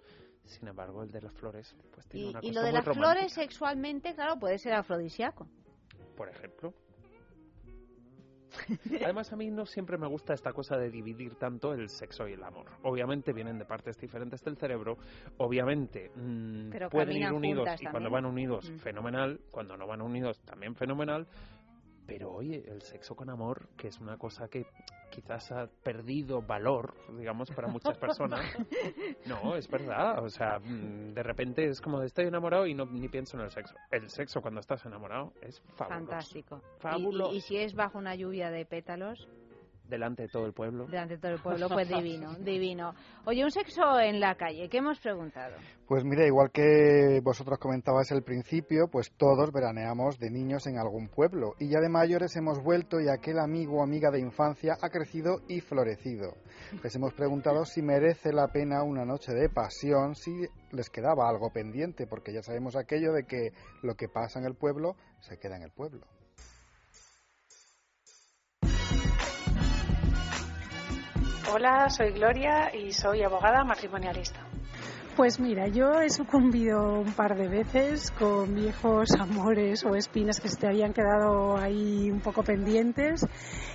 Sin 0.46 0.68
embargo, 0.68 1.04
el 1.04 1.12
de 1.12 1.22
las 1.22 1.34
flores, 1.34 1.76
pues 1.94 2.08
tiene 2.08 2.28
Y, 2.28 2.30
una 2.30 2.40
y 2.44 2.48
cosa 2.50 2.54
lo 2.54 2.62
de 2.62 2.68
muy 2.72 2.76
las 2.78 2.86
romántica, 2.86 3.14
flores 3.14 3.34
sexualmente, 3.34 4.14
claro, 4.16 4.40
puede 4.40 4.58
ser 4.58 4.74
afrodisíaco. 4.74 5.48
por 6.16 6.28
ejemplo. 6.30 6.74
Además, 9.04 9.32
a 9.32 9.36
mí 9.36 9.50
no 9.52 9.66
siempre 9.66 9.98
me 9.98 10.08
gusta 10.08 10.34
esta 10.34 10.54
cosa 10.54 10.78
de 10.78 10.90
dividir 10.90 11.36
tanto 11.36 11.74
el 11.74 11.90
sexo 11.90 12.28
y 12.28 12.34
el 12.34 12.44
amor. 12.44 12.68
Obviamente 12.84 13.34
vienen 13.34 13.58
de 13.58 13.66
partes 13.66 13.98
diferentes 13.98 14.44
del 14.44 14.58
cerebro, 14.58 14.98
obviamente 15.38 16.12
mm, 16.16 16.70
Pero 16.72 16.90
pueden 16.90 17.18
ir 17.18 17.32
unidos 17.32 17.68
y 17.80 17.84
cuando 17.86 18.10
también. 18.10 18.12
van 18.14 18.26
unidos, 18.26 18.70
Mm. 18.70 18.78
fenomenal, 18.80 19.40
cuando 19.52 19.78
no 19.78 19.88
van 19.88 20.02
unidos, 20.02 20.40
también 20.46 20.76
fenomenal. 20.76 21.28
Pero 22.10 22.32
oye, 22.34 22.64
el 22.68 22.82
sexo 22.82 23.16
con 23.16 23.30
amor, 23.30 23.70
que 23.78 23.88
es 23.88 24.00
una 24.00 24.18
cosa 24.18 24.48
que 24.48 24.66
quizás 25.12 25.52
ha 25.52 25.68
perdido 25.84 26.42
valor, 26.42 26.96
digamos, 27.18 27.50
para 27.52 27.68
muchas 27.68 27.98
personas. 27.98 28.42
No, 29.26 29.56
es 29.56 29.68
verdad. 29.68 30.24
O 30.24 30.30
sea, 30.30 30.60
mm, 30.60 31.14
de 31.14 31.24
repente 31.24 31.66
es 31.66 31.82
como 31.82 32.00
de 32.00 32.08
estoy 32.08 32.26
enamorado 32.26 32.66
y 32.66 32.74
no 32.74 32.86
ni 32.86 33.08
pienso 33.10 33.38
en 33.38 33.44
el 33.44 33.52
sexo. 33.52 33.76
El 33.92 34.10
sexo 34.10 34.42
cuando 34.42 34.60
estás 34.60 34.84
enamorado 34.86 35.34
es 35.42 35.62
fabuloso. 35.76 36.00
Fantástico. 36.08 36.62
Y- 36.78 36.82
Fabuloso. 36.82 37.34
Y, 37.34 37.38
y 37.38 37.42
si 37.42 37.58
es 37.58 37.76
bajo 37.76 37.98
una 38.00 38.16
lluvia 38.16 38.50
de 38.50 38.66
pétalos, 38.66 39.28
delante 39.90 40.24
de 40.24 40.30
todo 40.30 40.46
el 40.46 40.54
pueblo. 40.54 40.86
Delante 40.86 41.16
de 41.16 41.22
todo 41.22 41.32
el 41.32 41.42
pueblo, 41.42 41.68
pues 41.70 41.90
divino, 41.90 42.36
divino. 42.36 42.94
Oye, 43.26 43.44
un 43.44 43.52
sexo 43.52 44.00
en 44.00 44.20
la 44.20 44.36
calle, 44.36 44.70
¿qué 44.70 44.78
hemos 44.78 45.00
preguntado? 45.00 45.56
Pues 45.88 46.04
mira, 46.06 46.26
igual 46.26 46.52
que 46.52 47.20
vosotros 47.24 47.58
comentabais 47.58 48.12
al 48.12 48.24
principio, 48.24 48.88
pues 48.92 49.12
todos 49.18 49.52
veraneamos 49.52 50.20
de 50.20 50.30
niños 50.30 50.68
en 50.68 50.78
algún 50.78 51.10
pueblo 51.10 51.56
y 51.60 51.70
ya 51.70 51.80
de 51.80 51.90
mayores 51.90 52.36
hemos 52.36 52.62
vuelto 52.62 53.00
y 53.00 53.10
aquel 53.10 53.40
amigo 53.40 53.80
o 53.80 53.84
amiga 53.84 54.12
de 54.12 54.20
infancia 54.20 54.78
ha 54.82 54.90
crecido 54.90 55.42
y 55.48 55.62
florecido. 55.62 56.36
Les 56.84 56.96
hemos 56.96 57.14
preguntado 57.14 57.66
si 57.66 57.82
merece 57.82 58.32
la 58.32 58.48
pena 58.48 58.84
una 58.84 59.06
noche 59.06 59.34
de 59.34 59.50
pasión, 59.50 60.16
si 60.16 60.32
les 60.72 60.90
quedaba 60.90 61.28
algo 61.28 61.52
pendiente, 61.52 62.06
porque 62.06 62.34
ya 62.34 62.44
sabemos 62.44 62.76
aquello 62.76 63.12
de 63.14 63.24
que 63.24 63.52
lo 63.82 63.96
que 63.96 64.08
pasa 64.08 64.40
en 64.40 64.46
el 64.46 64.56
pueblo 64.56 64.96
se 65.20 65.38
queda 65.38 65.58
en 65.58 65.64
el 65.64 65.72
pueblo. 65.72 66.06
Hola, 71.52 71.90
soy 71.90 72.12
Gloria 72.12 72.70
y 72.76 72.92
soy 72.92 73.24
abogada 73.24 73.64
matrimonialista. 73.64 74.49
Pues 75.16 75.40
mira, 75.40 75.68
yo 75.68 76.00
he 76.02 76.10
sucumbido 76.10 77.02
un 77.02 77.12
par 77.12 77.36
de 77.36 77.50
veces 77.50 78.10
con 78.12 78.56
viejos 78.56 79.10
amores 79.20 79.84
o 79.84 79.96
espinas 79.96 80.40
que 80.40 80.48
se 80.48 80.56
te 80.56 80.68
habían 80.68 80.94
quedado 80.94 81.58
ahí 81.58 82.10
un 82.10 82.22
poco 82.22 82.42
pendientes 82.42 83.26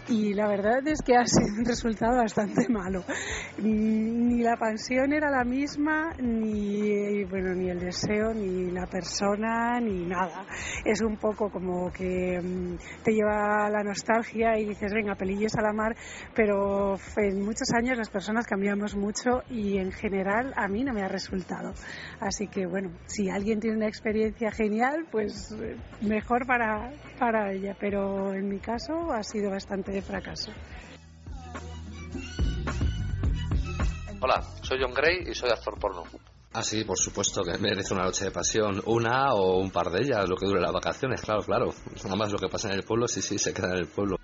y 0.09 0.33
la 0.33 0.49
verdad 0.49 0.87
es 0.87 1.03
que 1.03 1.17
ha 1.17 1.27
sido 1.27 1.55
un 1.59 1.65
resultado 1.65 2.17
bastante 2.17 2.69
malo. 2.69 3.05
Ni 3.59 4.43
la 4.43 4.57
pasión 4.57 5.13
era 5.13 5.31
la 5.31 5.45
misma, 5.45 6.13
ni 6.19 7.25
bueno, 7.25 7.55
ni 7.55 7.69
el 7.69 7.79
deseo, 7.79 8.33
ni 8.33 8.71
la 8.71 8.87
persona, 8.87 9.79
ni 9.81 10.07
nada. 10.07 10.47
Es 10.85 11.03
un 11.03 11.17
poco 11.19 11.51
como 11.51 11.91
que 11.91 12.41
mm, 12.43 13.03
te 13.03 13.13
lleva 13.13 13.69
la 13.69 13.83
nostalgia 13.83 14.59
y 14.59 14.67
dices, 14.67 14.93
venga, 14.95 15.15
pelillos 15.15 15.55
a 15.57 15.63
la 15.63 15.73
mar, 15.73 15.95
pero 16.35 16.97
en 17.17 17.45
muchos 17.45 17.69
años 17.77 17.99
las 17.99 18.09
personas 18.09 18.47
cambiamos 18.47 18.97
mucho 18.97 19.43
y 19.51 19.77
en 19.77 19.93
general 19.93 20.53
a 20.57 20.69
mí 20.69 20.85
no 20.85 20.95
me 20.95 21.03
ha 21.03 21.09
resultado. 21.09 21.24
Así 22.21 22.49
que 22.49 22.67
bueno, 22.67 22.91
si 23.07 23.31
alguien 23.31 23.61
tiene 23.61 23.77
una 23.77 23.89
experiencia 23.89 24.51
genial, 24.51 25.07
pues 25.11 25.53
eh, 25.53 25.77
mejor 26.01 26.47
para, 26.47 26.93
para 27.19 27.53
ella, 27.53 27.77
pero 27.79 28.35
en 28.35 28.49
mi 28.49 28.59
caso 28.59 29.13
ha 29.13 29.23
sido 29.23 29.51
bastante 29.51 29.93
de 29.93 30.03
fracaso. 30.03 30.53
Hola, 34.21 34.43
soy 34.63 34.79
John 34.81 34.95
Gray 34.95 35.25
y 35.29 35.35
soy 35.35 35.51
actor 35.51 35.79
porno. 35.79 36.05
Ah, 36.55 36.63
sí, 36.63 36.85
por 36.85 36.97
supuesto 36.97 37.43
que 37.43 37.59
merece 37.59 37.95
una 37.95 38.05
noche 38.05 38.27
de 38.27 38.31
pasión, 38.31 38.81
una 38.87 39.35
o 39.35 39.59
un 39.59 39.71
par 39.71 39.91
de 39.91 40.03
ellas, 40.03 40.29
lo 40.29 40.37
que 40.37 40.47
dure 40.47 40.61
las 40.61 40.73
vacaciones, 40.73 41.21
claro, 41.21 41.43
claro. 41.43 41.75
Nada 42.05 42.17
más 42.17 42.33
lo 42.33 42.39
que 42.39 42.49
pasa 42.49 42.69
en 42.69 42.75
el 42.77 42.85
pueblo, 42.85 43.09
sí, 43.09 43.21
sí, 43.21 43.39
se 43.39 43.53
queda 43.53 43.73
en 43.73 43.79
el 43.79 43.87
pueblo. 43.89 44.17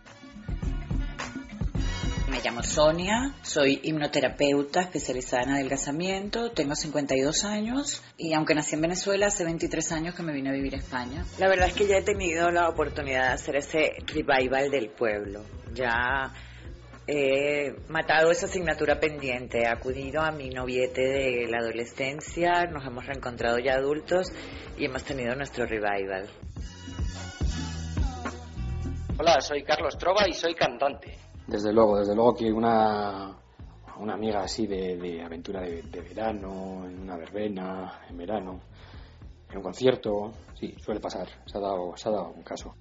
Me 2.40 2.46
llamo 2.46 2.62
Sonia, 2.62 3.34
soy 3.42 3.80
hipnoterapeuta 3.82 4.80
especializada 4.80 5.42
en 5.42 5.50
adelgazamiento, 5.50 6.52
tengo 6.52 6.74
52 6.74 7.44
años 7.44 8.02
y 8.16 8.32
aunque 8.32 8.54
nací 8.54 8.76
en 8.76 8.80
Venezuela, 8.80 9.26
hace 9.26 9.44
23 9.44 9.92
años 9.92 10.14
que 10.14 10.22
me 10.22 10.32
vine 10.32 10.48
a 10.48 10.52
vivir 10.54 10.74
a 10.74 10.78
España. 10.78 11.26
La 11.38 11.48
verdad 11.48 11.68
es 11.68 11.74
que 11.74 11.86
ya 11.86 11.98
he 11.98 12.02
tenido 12.02 12.50
la 12.50 12.70
oportunidad 12.70 13.26
de 13.26 13.34
hacer 13.34 13.56
ese 13.56 13.90
revival 14.06 14.70
del 14.70 14.88
pueblo. 14.88 15.44
Ya 15.74 16.32
he 17.06 17.74
matado 17.88 18.30
esa 18.30 18.46
asignatura 18.46 18.98
pendiente, 18.98 19.58
he 19.58 19.66
acudido 19.66 20.22
a 20.22 20.30
mi 20.30 20.48
noviete 20.48 21.02
de 21.02 21.46
la 21.46 21.58
adolescencia, 21.58 22.64
nos 22.64 22.86
hemos 22.86 23.04
reencontrado 23.04 23.58
ya 23.58 23.74
adultos 23.74 24.32
y 24.78 24.86
hemos 24.86 25.04
tenido 25.04 25.34
nuestro 25.34 25.66
revival. 25.66 26.26
Hola, 29.18 29.42
soy 29.42 29.62
Carlos 29.62 29.98
Trova 29.98 30.26
y 30.26 30.32
soy 30.32 30.54
cantante. 30.54 31.29
Desde 31.50 31.72
luego, 31.72 31.98
desde 31.98 32.14
luego 32.14 32.32
que 32.36 32.52
una, 32.52 33.36
una 33.98 34.14
amiga 34.14 34.44
así 34.44 34.68
de, 34.68 34.96
de 34.96 35.20
aventura 35.20 35.62
de, 35.62 36.00
verano, 36.00 36.84
en 36.86 37.00
una 37.00 37.16
verbena, 37.16 38.02
en 38.08 38.16
verano, 38.16 38.60
en 39.50 39.56
un 39.56 39.62
concierto, 39.64 40.30
sí, 40.54 40.76
suele 40.78 41.00
pasar, 41.00 41.26
se 41.44 41.58
ha 41.58 41.60
dado, 41.60 41.96
se 41.96 42.08
ha 42.08 42.12
dado 42.12 42.28
un 42.28 42.44
caso. 42.44 42.76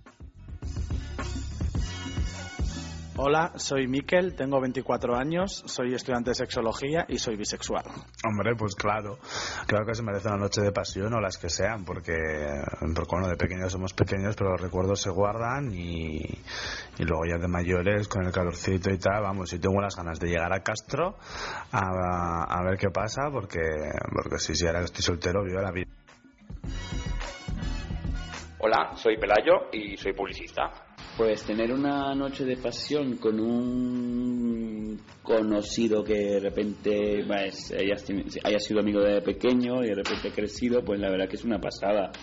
Hola, 3.22 3.52
soy 3.58 3.86
Miquel, 3.86 4.34
tengo 4.34 4.62
24 4.62 5.14
años, 5.14 5.62
soy 5.66 5.94
estudiante 5.94 6.30
de 6.30 6.36
sexología 6.36 7.04
y 7.10 7.18
soy 7.18 7.36
bisexual. 7.36 7.84
Hombre, 8.26 8.56
pues 8.58 8.76
claro, 8.76 9.18
claro 9.68 9.86
que 9.86 9.94
se 9.94 10.04
merece 10.04 10.30
una 10.30 10.38
noche 10.38 10.62
de 10.62 10.72
pasión 10.72 11.14
o 11.14 11.20
las 11.20 11.38
que 11.38 11.50
sean, 11.50 11.84
porque, 11.84 12.14
porque 12.96 13.10
bueno, 13.12 13.28
de 13.28 13.36
pequeños 13.36 13.74
somos 13.74 13.94
pequeños, 13.94 14.38
pero 14.38 14.52
los 14.52 14.62
recuerdos 14.62 15.02
se 15.02 15.10
guardan 15.10 15.70
y, 15.74 16.20
y 16.20 17.04
luego 17.04 17.26
ya 17.30 17.38
de 17.38 17.50
mayores, 17.50 18.08
con 18.08 18.26
el 18.26 18.32
calorcito 18.32 18.90
y 18.90 18.98
tal, 18.98 19.22
vamos, 19.22 19.52
y 19.52 19.60
tengo 19.60 19.82
las 19.82 19.98
ganas 19.98 20.18
de 20.18 20.30
llegar 20.30 20.54
a 20.54 20.64
Castro 20.64 21.18
a, 21.74 22.46
a 22.48 22.64
ver 22.64 22.78
qué 22.78 22.90
pasa, 22.90 23.24
porque, 23.30 23.60
porque 24.14 24.40
si, 24.40 24.56
si 24.56 24.66
ahora 24.66 24.80
estoy 24.80 25.02
soltero, 25.02 25.44
vivo 25.44 25.60
la 25.60 25.72
vida. 25.72 25.92
Hola, 28.60 28.92
soy 28.96 29.18
Pelayo 29.18 29.68
y 29.74 29.98
soy 29.98 30.14
publicista. 30.14 30.89
Pues 31.20 31.44
tener 31.44 31.74
una 31.74 32.16
noche 32.16 32.46
de 32.46 32.56
pasión 32.56 33.18
con 33.18 33.42
un 33.42 34.98
conocido 35.22 36.02
que 36.02 36.14
de 36.14 36.40
repente 36.40 37.26
pues, 37.28 37.74
haya, 37.74 38.58
sido 38.58 38.80
amigo 38.80 39.02
de 39.02 39.22
pequeño 39.22 39.84
y 39.84 39.88
de 39.88 39.96
repente 39.96 40.32
crecido, 40.32 40.82
pues 40.82 40.98
la 40.98 41.10
verdad 41.10 41.28
que 41.28 41.36
es 41.36 41.44
una 41.44 41.60
pasada. 41.60 42.14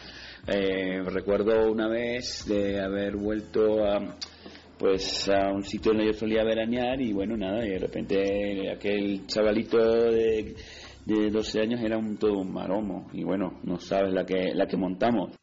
Eh, 0.46 1.02
recuerdo 1.04 1.70
una 1.70 1.88
vez 1.88 2.46
de 2.48 2.80
haber 2.80 3.16
vuelto 3.16 3.84
a 3.84 4.16
pues 4.78 5.28
a 5.28 5.52
un 5.52 5.62
sitio 5.62 5.92
donde 5.92 6.06
yo 6.06 6.14
solía 6.14 6.42
veranear 6.42 6.98
y 6.98 7.12
bueno 7.12 7.36
nada 7.36 7.66
y 7.66 7.72
de 7.72 7.78
repente 7.78 8.70
aquel 8.70 9.26
chavalito 9.26 9.76
de, 9.76 10.54
de 11.04 11.30
12 11.30 11.60
años 11.60 11.80
era 11.82 11.98
un 11.98 12.16
todo 12.16 12.38
un 12.38 12.50
maromo 12.50 13.10
y 13.12 13.24
bueno 13.24 13.60
no 13.62 13.78
sabes 13.78 14.14
la 14.14 14.24
que 14.24 14.54
la 14.54 14.66
que 14.66 14.78
montamos 14.78 15.36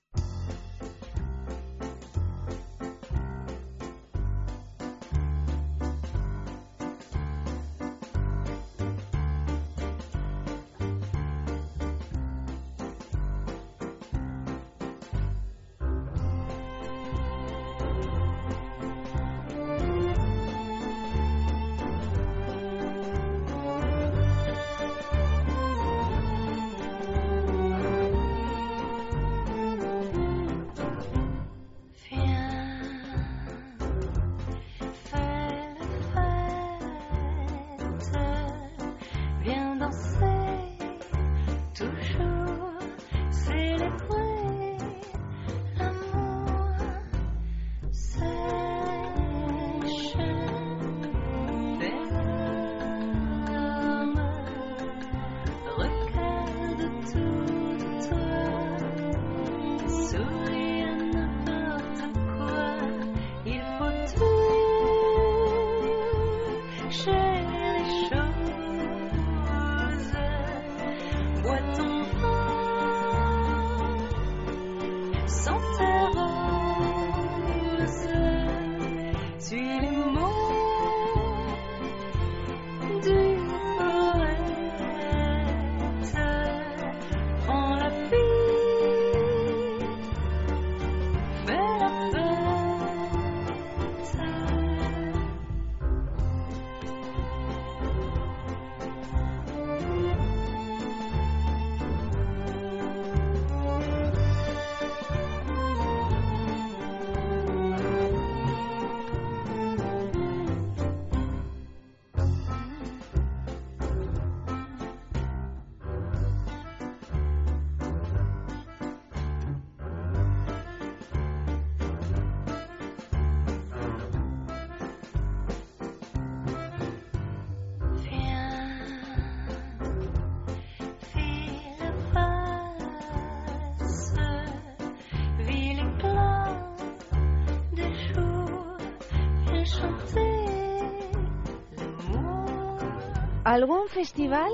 festival? 143.93 144.51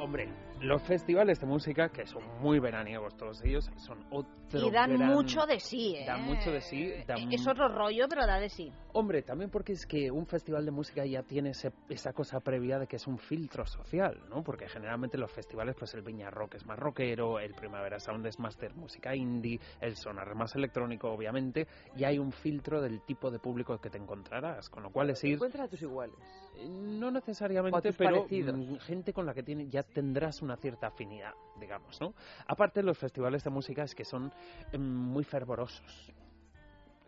Hombre, 0.00 0.28
los 0.60 0.82
festivales 0.82 1.38
de 1.40 1.46
música, 1.46 1.88
que 1.88 2.04
son 2.06 2.22
muy 2.40 2.58
veraniegos 2.58 3.16
todos 3.16 3.40
ellos, 3.44 3.70
son 3.76 4.04
otro 4.10 4.66
Y 4.66 4.70
dan 4.70 4.90
gran- 4.96 5.12
mucho 5.14 5.46
de 5.46 5.60
sí, 5.60 5.94
¿eh? 5.96 6.04
Dan 6.04 6.24
mucho 6.24 6.50
de 6.50 6.60
sí. 6.60 6.92
dan- 7.06 7.32
Es 7.32 7.46
otro 7.46 7.68
rollo, 7.68 8.06
pero 8.08 8.26
da 8.26 8.38
de 8.40 8.48
sí. 8.48 8.72
Hombre, 8.92 9.22
también 9.22 9.50
porque 9.50 9.72
es 9.72 9.86
que 9.86 10.10
un 10.10 10.26
festival 10.26 10.64
de 10.64 10.72
música 10.72 11.04
ya 11.06 11.22
tiene 11.22 11.50
ese- 11.50 11.72
esa 11.88 12.12
cosa 12.12 12.40
previa 12.40 12.78
de 12.78 12.86
que 12.88 12.96
es 12.96 13.06
un 13.06 13.18
filtro 13.18 13.64
social, 13.66 14.20
¿no? 14.28 14.42
Porque 14.42 14.68
generalmente 14.68 15.16
los 15.16 15.30
festivales, 15.32 15.76
pues 15.78 15.94
el 15.94 16.02
Viña 16.02 16.28
Rock 16.30 16.56
es 16.56 16.66
más 16.66 16.78
rockero, 16.78 17.38
el 17.38 17.54
Primavera 17.54 17.98
Sound 18.00 18.26
es 18.26 18.38
más 18.40 18.58
de 18.58 18.68
música 18.70 19.14
indie, 19.14 19.60
el 19.80 19.96
Sonar 19.96 20.28
es 20.28 20.36
más 20.36 20.54
electrónico, 20.56 21.10
obviamente, 21.10 21.66
y 21.96 22.04
hay 22.04 22.18
un 22.18 22.32
filtro 22.32 22.80
del 22.82 23.00
tipo 23.02 23.30
de 23.30 23.38
público 23.38 23.78
que 23.78 23.90
te 23.90 23.98
encontrarás, 23.98 24.68
con 24.68 24.82
lo 24.82 24.90
cual 24.90 25.10
es 25.10 25.22
ir... 25.24 25.34
Encuentra 25.34 25.64
a 25.64 25.68
tus 25.68 25.82
iguales. 25.82 26.18
No 26.62 27.10
necesariamente, 27.10 27.92
pero 27.92 28.16
parecidos. 28.16 28.56
mm, 28.56 28.76
gente 28.76 29.12
con 29.12 29.26
la 29.26 29.34
que 29.34 29.42
tiene, 29.42 29.68
ya 29.68 29.82
tendrás 29.82 30.40
una 30.40 30.56
cierta 30.56 30.86
afinidad, 30.86 31.34
digamos, 31.58 32.00
¿no? 32.00 32.14
Aparte, 32.46 32.82
los 32.82 32.96
festivales 32.96 33.42
de 33.42 33.50
música 33.50 33.82
es 33.82 33.94
que 33.94 34.04
son 34.04 34.32
mm, 34.72 34.78
muy 34.78 35.24
fervorosos. 35.24 36.12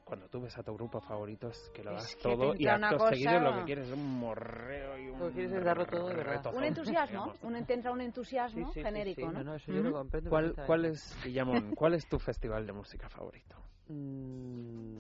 Cuando 0.05 0.28
tú 0.28 0.40
ves 0.40 0.56
a 0.56 0.62
tu 0.62 0.73
grupo 0.73 1.01
favorito 1.01 1.48
es 1.48 1.68
que 1.74 1.82
lo 1.82 1.90
Es 1.90 1.97
das 1.97 2.16
que 2.16 2.23
todo 2.23 2.55
y 2.56 2.68
acto 2.68 3.09
seguido 3.09 3.40
lo 3.40 3.56
que 3.56 3.64
quieres 3.64 3.86
es 3.89 3.93
un 3.93 4.18
morreo 4.20 4.97
y 4.98 5.09
un 5.09 5.18
Lo 5.18 5.27
que 5.28 5.32
quieres 5.32 5.52
es 5.52 5.64
darlo 5.64 5.85
todo 5.86 6.09
de 6.09 6.14
verdad. 6.14 6.55
Un 6.55 6.62
entusiasmo, 6.62 7.35
un, 7.43 7.64
te 7.64 7.74
entra 7.74 7.90
un 7.90 8.01
entusiasmo 8.01 8.66
Sí, 8.68 8.73
sí, 8.74 8.81
sí, 8.81 8.85
genérico, 8.85 9.20
sí. 9.23 9.27
¿no? 9.27 9.32
No, 9.32 9.44
no, 9.44 9.55
eso 9.56 9.73
yo 9.73 9.82
lo 9.82 9.90
Ujú. 9.90 9.98
comprendo 9.98 10.31
¿Cuál, 10.31 10.44
perfectamente. 10.55 10.66
¿Cuál 10.66 10.85
es, 10.85 11.18
Guillamón, 11.24 11.74
cuál 11.74 11.94
es 11.94 12.06
tu 12.06 12.18
festival 12.20 12.66
de 12.66 12.73
música 12.73 13.09
favorito? 13.09 13.56
Mm, 13.89 14.98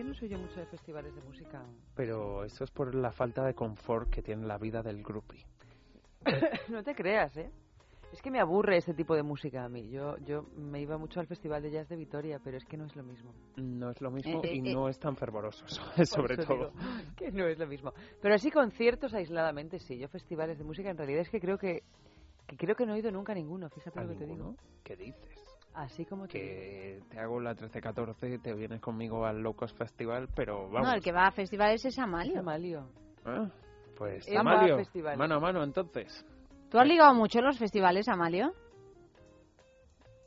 que 0.00 0.08
no 0.08 0.14
soy 0.14 0.30
yo 0.30 0.38
mucho 0.38 0.58
de 0.58 0.64
festivales 0.64 1.14
de 1.14 1.20
música. 1.20 1.62
Pero 1.94 2.42
eso 2.44 2.64
es 2.64 2.70
por 2.70 2.94
la 2.94 3.12
falta 3.12 3.44
de 3.44 3.52
confort 3.52 4.08
que 4.08 4.22
tiene 4.22 4.46
la 4.46 4.56
vida 4.56 4.82
del 4.82 5.02
groupie. 5.02 5.44
no 6.70 6.82
te 6.82 6.94
creas, 6.94 7.36
¿eh? 7.36 7.50
Es 8.10 8.22
que 8.22 8.30
me 8.30 8.40
aburre 8.40 8.78
ese 8.78 8.94
tipo 8.94 9.14
de 9.14 9.22
música 9.22 9.62
a 9.62 9.68
mí. 9.68 9.90
Yo, 9.90 10.16
yo 10.24 10.42
me 10.56 10.80
iba 10.80 10.96
mucho 10.96 11.20
al 11.20 11.26
Festival 11.26 11.62
de 11.62 11.70
Jazz 11.70 11.88
de 11.90 11.96
Vitoria, 11.96 12.40
pero 12.42 12.56
es 12.56 12.64
que 12.64 12.78
no 12.78 12.86
es 12.86 12.96
lo 12.96 13.02
mismo. 13.02 13.34
No 13.56 13.90
es 13.90 14.00
lo 14.00 14.10
mismo 14.10 14.40
Eh, 14.42 14.54
y 14.54 14.70
eh, 14.70 14.74
no 14.74 14.88
es 14.88 14.98
tan 14.98 15.16
fervoroso, 15.16 15.66
sobre 16.06 16.38
todo. 16.38 16.72
que 17.16 17.30
no 17.30 17.46
es 17.46 17.58
lo 17.58 17.66
mismo. 17.66 17.92
Pero 18.22 18.34
así 18.34 18.50
conciertos 18.50 19.12
aisladamente 19.12 19.78
sí. 19.78 19.98
Yo 19.98 20.08
festivales 20.08 20.56
de 20.56 20.64
música 20.64 20.88
en 20.88 20.96
realidad 20.96 21.20
es 21.20 21.28
que 21.28 21.40
creo 21.40 21.58
que, 21.58 21.82
que 22.46 22.56
creo 22.56 22.74
que 22.74 22.86
no 22.86 22.94
he 22.94 22.98
ido 23.00 23.10
nunca 23.10 23.32
a 23.32 23.34
ninguno. 23.34 23.68
Fíjate 23.68 23.98
¿A 24.00 24.04
lo 24.04 24.08
que 24.08 24.16
te 24.16 24.26
digo. 24.26 24.56
¿Qué 24.82 24.96
dices? 24.96 25.49
Así 25.74 26.04
como. 26.04 26.26
Que 26.26 27.00
te 27.08 27.18
hago 27.18 27.40
la 27.40 27.54
13-14, 27.54 28.42
te 28.42 28.54
vienes 28.54 28.80
conmigo 28.80 29.24
al 29.24 29.40
Locos 29.40 29.72
Festival, 29.74 30.28
pero 30.34 30.68
vamos. 30.68 30.88
No, 30.88 30.94
el 30.94 31.02
que 31.02 31.12
va 31.12 31.26
a 31.26 31.30
festivales 31.30 31.84
es 31.84 31.98
Amalio. 31.98 32.40
Amalio. 32.40 32.88
Ah, 33.24 33.48
pues, 33.96 34.26
Él 34.28 34.36
a 34.36 34.40
Amalio, 34.40 34.76
festivales. 34.76 35.18
mano 35.18 35.36
a 35.36 35.40
mano 35.40 35.62
entonces. 35.62 36.26
¿Tú 36.70 36.78
has 36.78 36.86
ligado 36.86 37.14
mucho 37.14 37.38
en 37.38 37.44
los 37.46 37.58
festivales, 37.58 38.08
Amalio? 38.08 38.52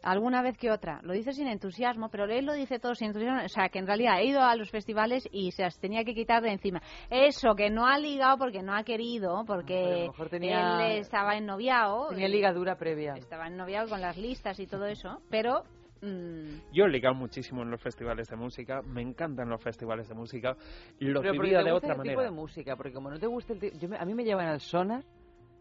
Alguna 0.04 0.42
vez 0.42 0.58
que 0.58 0.70
otra. 0.70 1.00
Lo 1.04 1.14
dice 1.14 1.32
sin 1.34 1.48
entusiasmo, 1.48 2.10
pero 2.10 2.26
él 2.26 2.46
lo 2.46 2.54
dice 2.54 2.78
todo 2.78 2.94
sin 2.94 3.08
entusiasmo. 3.08 3.42
O 3.46 3.50
sea, 3.50 3.70
que 3.70 3.80
en 3.80 3.88
realidad 3.88 4.16
ha 4.16 4.22
ido 4.24 4.42
a 4.42 4.56
los 4.56 4.70
festivales 4.70 5.28
y 5.32 5.52
se 5.52 5.64
las 5.64 5.80
tenía 5.80 6.04
que 6.04 6.14
quitar 6.14 6.44
de 6.44 6.52
encima. 6.52 6.82
Eso, 7.10 7.56
que 7.56 7.70
no 7.70 7.88
ha 7.88 7.98
ligado 7.98 8.38
porque 8.38 8.62
no 8.62 8.76
ha 8.76 8.84
querido, 8.84 9.44
porque 9.48 10.08
mejor 10.10 10.30
tenía- 10.30 10.92
él 10.92 11.00
estaba 11.00 11.36
ennoviado. 11.38 12.10
Tenía 12.10 12.28
ligadura 12.28 12.76
previa. 12.78 13.14
Estaba 13.14 13.48
ennoviado 13.48 13.88
con 13.90 14.02
las 14.02 14.18
listas 14.18 14.60
y 14.60 14.68
todo 14.68 14.86
eso, 14.86 15.22
pero... 15.30 15.64
mm, 16.02 16.74
Yo 16.74 16.84
he 16.86 16.90
ligado 16.90 17.16
muchísimo 17.16 17.62
en 17.64 17.72
los 17.72 17.82
festivales 17.82 18.28
de 18.28 18.36
música, 18.36 18.82
me 18.82 19.02
encantan 19.02 19.48
los 19.48 19.62
festivales 19.64 20.10
de 20.10 20.16
música, 20.16 20.58
lo 21.00 21.22
Pero 21.22 21.34
porque 21.34 21.48
vivía 21.48 21.60
te 21.60 21.64
de 21.66 21.72
gusta 21.72 21.88
otra 21.88 21.98
manera. 21.98 22.14
tipo 22.14 22.22
de 22.24 22.32
música, 22.32 22.76
porque 22.76 22.92
como 22.92 23.10
no 23.10 23.18
te 23.20 23.28
gusta 23.28 23.54
el 23.54 23.60
ti- 23.60 23.72
yo 23.80 23.88
me- 23.88 23.98
a 23.98 24.04
mí 24.04 24.14
me 24.14 24.26
llevan 24.26 24.48
al 24.48 24.60
sonar 24.60 25.04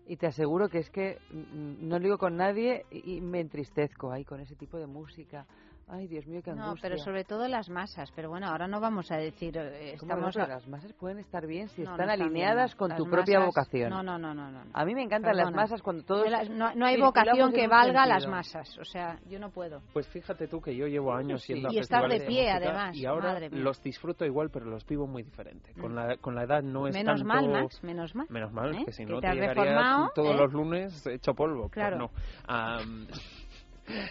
y 0.06 0.16
te 0.16 0.26
aseguro 0.26 0.68
que 0.68 0.78
es 0.78 0.90
que 0.90 1.18
mm, 1.30 1.88
no 1.88 1.98
ligo 1.98 2.18
con 2.18 2.36
nadie 2.36 2.84
y 2.90 3.20
me 3.20 3.40
entristezco 3.40 4.10
ahí 4.10 4.24
con 4.24 4.40
ese 4.40 4.56
tipo 4.56 4.78
de 4.78 4.86
música. 4.86 5.46
Ay, 5.88 6.06
Dios 6.06 6.26
mío, 6.26 6.40
qué 6.42 6.52
no, 6.52 6.64
angustia. 6.64 6.88
pero 6.88 7.02
sobre 7.02 7.24
todo 7.24 7.46
las 7.48 7.68
masas. 7.68 8.10
Pero 8.16 8.30
bueno, 8.30 8.46
ahora 8.46 8.66
no 8.66 8.80
vamos 8.80 9.10
a 9.10 9.16
decir... 9.16 9.56
eh, 9.58 9.96
¿Cómo 10.00 10.14
que 10.14 10.20
no? 10.20 10.28
Estamos 10.28 10.34
Pero 10.34 10.44
a- 10.44 10.48
las 10.48 10.66
masas 10.68 10.92
pueden 10.94 11.18
estar 11.18 11.46
bien 11.46 11.68
si 11.68 11.82
No, 11.82 11.90
están 11.90 12.06
no 12.06 12.12
alineadas 12.12 12.70
bien, 12.70 12.74
no. 12.74 12.78
con 12.78 12.88
Las 12.90 12.98
tu 12.98 13.04
propia 13.10 13.38
masas- 13.40 13.46
vocación. 13.46 13.90
No, 13.90 14.02
no, 14.02 14.18
no, 14.18 14.34
no, 14.34 14.50
no. 14.50 14.62
A 14.72 14.84
mí 14.86 14.94
me 14.94 15.02
encantan 15.02 15.36
las 15.36 15.46
Perdona. 15.46 15.62
masas 15.62 15.82
cuando 15.82 16.02
todos 16.04 16.24
De 16.24 16.30
las- 16.30 16.48
no, 16.48 16.74
no 16.74 16.86
hay 16.86 16.98
vocación 17.00 17.52
que 17.52 17.68
valga 17.68 18.06
las 18.06 18.26
masas. 18.26 18.78
O 18.78 18.84
sea, 18.84 19.18
yo 19.28 19.38
no 19.38 19.50
puedo. 19.50 19.82
Pues 19.92 20.06
fíjate 20.08 20.48
tú 20.48 20.60
que 20.62 20.74
yo 20.74 20.86
llevo 20.86 21.12
años 21.12 21.42
Sí. 21.42 21.52
yendo 21.54 21.68
a 21.68 21.72
Y 21.74 21.78
estar 21.78 22.08
de 22.08 22.20
pie, 22.20 22.42
música 22.52 22.56
además, 22.56 22.96
y 22.96 23.04
ahora 23.04 23.32
madre 23.34 23.50
mía. 23.50 23.60
los 23.60 23.82
disfruto 23.82 24.24
igual, 24.24 24.48
pero 24.50 24.64
los 24.66 24.86
vivo 24.86 25.06
muy 25.06 25.22
diferente. 25.22 25.72
Con 25.74 25.92
Mm. 25.92 25.96
la 25.96 26.16
con 26.16 26.34
la 26.34 26.44
edad 26.44 26.62
no 26.62 26.86
es 26.86 26.94
Menos 26.94 27.20
tanto... 27.20 27.26
mal, 27.34 27.48
Max, 27.50 27.82
menos 27.82 28.14
mal. 28.14 28.26
Menos 28.30 28.52
mal, 28.52 28.74
¿eh? 28.74 28.84
que 28.86 28.92
si 28.92 29.04
no 29.04 29.16
te 29.16 29.22
te, 29.22 29.26
has 29.28 29.34
llegaría 29.34 29.54
reformado, 29.64 30.10
todos 30.14 30.34
¿eh? 30.34 30.38
los 30.38 30.52
lunes 30.52 31.06
hecho 31.06 31.34
polvo. 31.34 31.68
Claro. 31.68 31.98
no. 31.98 32.10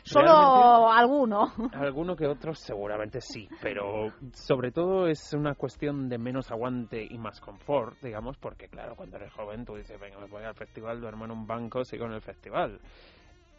Solo 0.03 0.91
alguno. 0.91 1.53
Alguno 1.73 2.15
que 2.15 2.27
otro 2.27 2.53
seguramente 2.53 3.21
sí, 3.21 3.47
pero 3.61 4.11
sobre 4.33 4.71
todo 4.71 5.07
es 5.07 5.33
una 5.33 5.55
cuestión 5.55 6.09
de 6.09 6.17
menos 6.17 6.51
aguante 6.51 7.05
y 7.09 7.17
más 7.17 7.39
confort, 7.39 7.99
digamos, 8.01 8.37
porque 8.37 8.67
claro, 8.67 8.95
cuando 8.95 9.17
eres 9.17 9.31
joven 9.33 9.65
tú 9.65 9.75
dices, 9.75 9.99
venga, 9.99 10.19
me 10.19 10.27
voy 10.27 10.43
al 10.43 10.55
festival, 10.55 10.99
duermo 10.99 11.25
en 11.25 11.31
un 11.31 11.47
banco, 11.47 11.83
sigo 11.83 12.05
en 12.05 12.13
el 12.13 12.21
festival. 12.21 12.79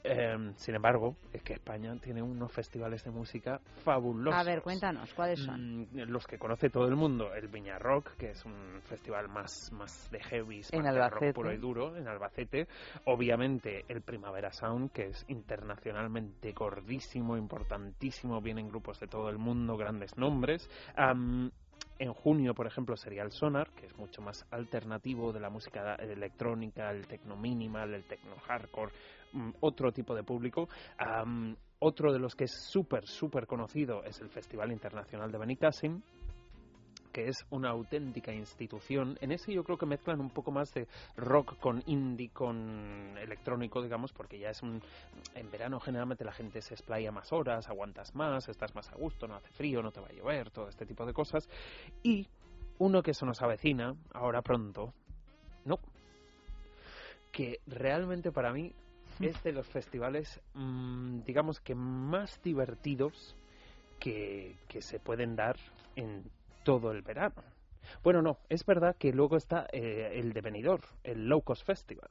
Em, 0.05 0.53
sin 0.57 0.74
embargo, 0.74 1.16
es 1.33 1.43
que 1.43 1.53
España 1.53 1.95
tiene 2.01 2.23
unos 2.23 2.51
festivales 2.51 3.05
de 3.05 3.12
música 3.12 3.61
fabulosos. 3.85 4.41
A 4.41 4.43
ver, 4.43 4.61
cuéntanos, 4.61 5.12
¿cuáles 5.15 5.41
son? 5.41 5.83
Mm, 5.83 6.09
los 6.09 6.27
que 6.27 6.39
conoce 6.39 6.70
todo 6.70 6.89
el 6.89 6.97
mundo, 6.97 7.33
el 7.35 7.47
Viña 7.47 7.79
Rock, 7.79 8.16
que 8.16 8.31
es 8.31 8.45
un 8.45 8.81
festival 8.83 9.29
más, 9.29 9.70
más 9.73 10.11
de 10.11 10.19
En 10.73 10.83
más 10.83 10.95
de 10.95 11.09
rock 11.09 11.35
puro 11.35 11.53
y 11.53 11.57
duro, 11.57 11.97
en 11.97 12.09
Albacete. 12.09 12.66
Obviamente 13.05 13.85
el 13.89 14.03
Primavera 14.03 14.53
Sound, 14.53 14.91
que 14.91 15.07
es 15.07 15.24
internacionalmente 15.29 16.53
gordísimo, 16.53 17.37
importantísimo, 17.37 18.41
vienen 18.41 18.69
grupos 18.69 18.99
de 18.99 19.07
todo 19.07 19.29
el 19.29 19.39
mundo, 19.39 19.77
grandes 19.77 20.16
nombres. 20.16 20.69
Am, 20.97 21.53
en 21.99 22.12
junio, 22.12 22.55
por 22.55 22.66
ejemplo, 22.66 22.97
sería 22.97 23.23
el 23.23 23.31
Sonar, 23.31 23.70
que 23.70 23.87
es 23.87 23.97
mucho 23.97 24.23
más 24.23 24.45
alternativo 24.51 25.33
de 25.33 25.39
la 25.41 25.51
música 25.51 25.95
electrónica, 25.95 26.91
el 26.91 27.07
techno 27.07 27.37
minimal, 27.37 27.95
el 27.95 28.05
techno 28.05 28.35
hardcore, 28.37 28.93
mm, 29.32 29.50
otro 29.60 29.92
tipo 29.92 30.14
de 30.14 30.22
público. 30.22 30.68
Otro 31.84 32.12
de 32.12 32.20
los 32.20 32.36
que 32.36 32.44
es 32.44 32.52
súper, 32.52 33.09
súper 33.09 33.48
conocido 33.48 34.04
es 34.04 34.20
el 34.20 34.28
Festival 34.28 34.70
Internacional 34.70 35.32
de 35.32 35.38
Benicassim, 35.38 36.00
que 37.12 37.26
es 37.26 37.44
una 37.50 37.70
auténtica 37.70 38.32
institución. 38.32 39.18
En 39.20 39.32
ese 39.32 39.52
yo 39.52 39.64
creo 39.64 39.76
que 39.76 39.86
mezclan 39.86 40.20
un 40.20 40.30
poco 40.30 40.52
más 40.52 40.72
de 40.74 40.86
rock 41.16 41.59
con 41.59 41.82
indie, 41.86 42.30
con 42.30 43.18
electrónico, 43.18 43.82
digamos, 43.82 44.12
porque 44.12 44.38
ya 44.38 44.50
es 44.50 44.62
un... 44.62 44.80
En 45.34 45.50
verano 45.50 45.80
generalmente 45.80 46.24
la 46.24 46.30
gente 46.30 46.62
se 46.62 46.74
explaya 46.74 47.10
más 47.10 47.32
horas, 47.32 47.68
aguantas 47.68 48.14
más, 48.14 48.48
estás 48.48 48.76
más 48.76 48.88
a 48.92 48.94
gusto, 48.94 49.26
no 49.26 49.34
hace 49.34 49.50
frío, 49.50 49.82
no 49.82 49.90
te 49.90 50.00
va 50.00 50.06
a 50.06 50.12
llover, 50.12 50.52
todo 50.52 50.68
este 50.68 50.86
tipo 50.86 51.04
de 51.04 51.12
cosas. 51.12 51.48
Y 52.04 52.28
uno 52.78 53.02
que 53.02 53.12
se 53.12 53.26
nos 53.26 53.42
avecina, 53.42 53.96
ahora 54.14 54.40
pronto, 54.40 54.94
no, 55.64 55.80
que 57.32 57.59
realmente 57.66 58.30
para 58.30 58.52
mí 58.52 58.72
es 59.23 59.43
de 59.43 59.53
los 59.53 59.66
festivales, 59.69 60.40
mm, 60.55 61.23
digamos 61.24 61.61
que 61.61 61.74
más 61.74 62.40
divertidos 62.43 63.36
que, 63.99 64.57
que 64.69 64.82
se 64.82 64.99
pueden 64.99 65.36
dar 65.36 65.57
en 65.97 66.24
todo 66.65 66.93
el 66.93 67.03
verano. 67.03 67.43
Bueno, 68.03 68.23
no, 68.23 68.39
es 68.49 68.65
verdad 68.65 68.97
que 68.97 69.12
luego 69.12 69.36
está 69.36 69.66
eh, 69.73 70.12
el 70.15 70.32
de 70.32 70.40
Benidorm, 70.40 70.82
el 71.05 71.28
Low 71.28 71.43
Cost 71.43 71.65
Festival, 71.65 72.11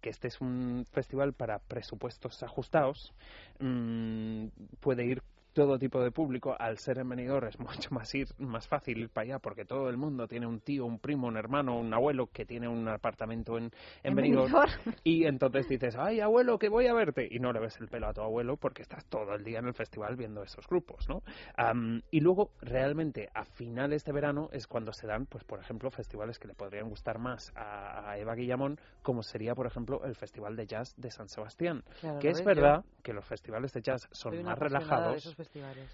que 0.00 0.10
este 0.10 0.28
es 0.28 0.40
un 0.40 0.86
festival 0.90 1.32
para 1.32 1.58
presupuestos 1.58 2.42
ajustados, 2.42 3.12
mm, 3.58 4.46
puede 4.80 5.04
ir 5.04 5.22
todo 5.52 5.78
tipo 5.78 6.00
de 6.00 6.10
público, 6.10 6.54
al 6.58 6.78
ser 6.78 6.98
en 6.98 7.08
Benidorm 7.08 7.48
es 7.48 7.58
mucho 7.58 7.90
más 7.94 8.14
ir 8.14 8.28
más 8.38 8.68
fácil 8.68 8.98
ir 8.98 9.08
para 9.08 9.24
allá 9.24 9.38
porque 9.38 9.64
todo 9.64 9.88
el 9.88 9.96
mundo 9.96 10.26
tiene 10.26 10.46
un 10.46 10.60
tío, 10.60 10.84
un 10.86 10.98
primo, 10.98 11.26
un 11.28 11.36
hermano, 11.36 11.78
un 11.78 11.92
abuelo 11.92 12.28
que 12.28 12.44
tiene 12.44 12.68
un 12.68 12.88
apartamento 12.88 13.58
en, 13.58 13.64
en, 13.64 13.72
¿En 14.04 14.14
Benidorm 14.14 14.52
Benidorm? 14.52 14.94
y 15.04 15.24
entonces 15.24 15.68
dices, 15.68 15.96
ay 15.96 16.20
abuelo, 16.20 16.58
que 16.58 16.68
voy 16.68 16.86
a 16.86 16.94
verte 16.94 17.26
y 17.30 17.38
no 17.38 17.52
le 17.52 17.60
ves 17.60 17.80
el 17.80 17.88
pelo 17.88 18.08
a 18.08 18.12
tu 18.12 18.20
abuelo 18.20 18.56
porque 18.56 18.82
estás 18.82 19.04
todo 19.06 19.34
el 19.34 19.44
día 19.44 19.58
en 19.58 19.66
el 19.66 19.74
festival 19.74 20.16
viendo 20.16 20.42
esos 20.42 20.66
grupos, 20.66 21.08
¿no? 21.08 21.22
Am, 21.56 22.02
y 22.10 22.20
luego 22.20 22.50
realmente 22.60 23.28
a 23.34 23.44
finales 23.44 24.04
de 24.04 24.12
verano 24.12 24.48
es 24.52 24.66
cuando 24.66 24.92
se 24.92 25.06
dan, 25.06 25.26
pues 25.26 25.44
por 25.44 25.60
ejemplo, 25.60 25.90
festivales 25.90 26.38
que 26.38 26.48
le 26.48 26.54
podrían 26.54 26.88
gustar 26.88 27.18
más 27.18 27.52
a, 27.56 28.10
a 28.10 28.18
Eva 28.18 28.34
Guillamón, 28.34 28.78
como 29.02 29.22
sería 29.22 29.54
por 29.54 29.66
ejemplo 29.66 30.04
el 30.04 30.14
Festival 30.14 30.56
de 30.56 30.66
Jazz 30.66 30.94
de 30.96 31.10
San 31.10 31.28
Sebastián, 31.28 31.82
Claro, 32.00 32.18
que 32.18 32.28
¿lo 32.28 32.32
es 32.32 32.44
verdad 32.44 32.84
que 33.02 33.12
los 33.12 33.24
festivales 33.24 33.72
de 33.72 33.82
jazz 33.82 34.08
son 34.12 34.42
más 34.42 34.58
relajados, 34.58 35.34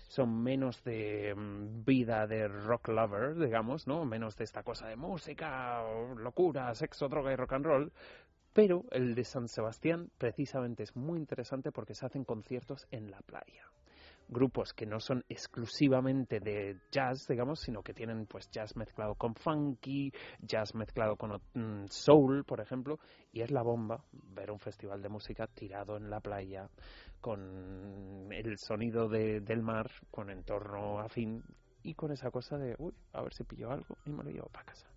son 0.09 0.43
menos 0.43 0.83
de 0.85 1.35
mm, 1.35 1.85
vida 1.85 2.27
de 2.27 2.49
rock 2.49 2.89
lover, 2.89 3.37
digamos, 3.37 3.87
¿no? 3.87 4.05
Menos 4.05 4.37
de 4.37 4.45
esta 4.45 4.63
cosa 4.63 4.89
de 4.89 4.97
música, 4.97 5.83
locura, 6.17 6.75
sexo, 6.75 7.09
droga 7.09 7.33
y 7.33 7.37
rock 7.37 7.53
and 7.53 7.67
roll. 7.67 7.93
Pero 8.53 8.85
el 8.91 9.15
de 9.15 9.25
San 9.25 9.49
Sebastián 9.49 10.11
precisamente 10.17 10.83
es 10.83 10.97
muy 10.97 11.19
interesante 11.19 11.73
porque 11.73 11.95
se 11.95 12.07
hacen 12.07 12.25
conciertos 12.25 12.87
en 12.91 13.11
la 13.11 13.21
playa. 13.21 13.71
Grupos 14.29 14.73
que 14.73 14.87
no 14.87 15.01
son 15.01 15.25
exclusivamente 15.29 16.41
de 16.41 16.81
jazz, 16.91 17.27
digamos, 17.29 17.61
sino 17.61 17.83
que 17.83 17.95
tienen 17.95 18.27
pues 18.27 18.51
jazz 18.51 18.77
mezclado 18.77 19.15
con 19.15 19.35
funky, 19.35 20.13
jazz 20.41 20.75
mezclado 20.75 21.17
con 21.17 21.41
mm, 21.55 21.87
soul, 21.89 22.45
por 22.45 22.61
ejemplo, 22.61 22.99
y 23.33 23.43
es 23.43 23.51
la 23.51 23.63
bomba 23.63 24.05
ver 24.13 24.51
un 24.51 24.59
festival 24.59 25.03
de 25.03 25.09
música 25.09 25.47
tirado 25.47 25.97
en 25.97 26.11
la 26.11 26.21
playa 26.21 26.69
con 27.21 28.29
el 28.33 28.59
sonido 28.59 29.09
de, 29.09 29.41
del 29.41 29.63
mar, 29.63 29.91
con 30.11 30.31
entorno 30.31 31.01
afín 31.01 31.43
y 31.83 31.95
con 31.95 32.13
esa 32.13 32.31
cosa 32.31 32.57
de, 32.59 32.75
uy, 32.79 32.93
a 33.13 33.23
ver 33.23 33.33
si 33.33 33.45
pillo 33.45 33.71
algo 33.71 33.97
y 34.05 34.11
me 34.11 34.25
lo 34.25 34.31
llevo 34.31 34.49
para 34.49 34.67
casa. 34.67 34.96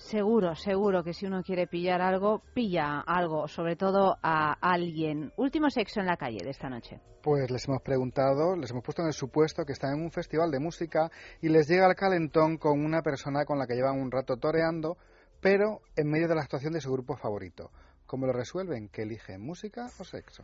Seguro, 0.00 0.54
seguro 0.54 1.04
que 1.04 1.12
si 1.12 1.26
uno 1.26 1.42
quiere 1.42 1.66
pillar 1.66 2.00
algo, 2.00 2.42
pilla 2.54 3.00
algo, 3.00 3.46
sobre 3.46 3.76
todo 3.76 4.16
a 4.22 4.54
alguien. 4.60 5.32
Último 5.36 5.70
sexo 5.70 6.00
en 6.00 6.06
la 6.06 6.16
calle 6.16 6.42
de 6.42 6.50
esta 6.50 6.68
noche. 6.68 7.00
Pues 7.22 7.50
les 7.50 7.68
hemos 7.68 7.82
preguntado, 7.82 8.56
les 8.56 8.70
hemos 8.70 8.82
puesto 8.82 9.02
en 9.02 9.08
el 9.08 9.14
supuesto 9.14 9.64
que 9.64 9.72
están 9.72 9.94
en 9.94 10.02
un 10.02 10.10
festival 10.10 10.50
de 10.50 10.58
música 10.58 11.10
y 11.42 11.50
les 11.50 11.68
llega 11.68 11.86
el 11.86 11.94
calentón 11.94 12.56
con 12.56 12.82
una 12.82 13.02
persona 13.02 13.44
con 13.44 13.58
la 13.58 13.66
que 13.66 13.74
llevan 13.74 14.00
un 14.00 14.10
rato 14.10 14.38
toreando, 14.38 14.96
pero 15.40 15.82
en 15.94 16.10
medio 16.10 16.28
de 16.28 16.34
la 16.34 16.42
actuación 16.42 16.72
de 16.72 16.80
su 16.80 16.90
grupo 16.90 17.16
favorito. 17.16 17.70
¿Cómo 18.06 18.26
lo 18.26 18.32
resuelven? 18.32 18.88
¿Que 18.88 19.02
eligen 19.02 19.42
música 19.42 19.86
o 20.00 20.04
sexo? 20.04 20.42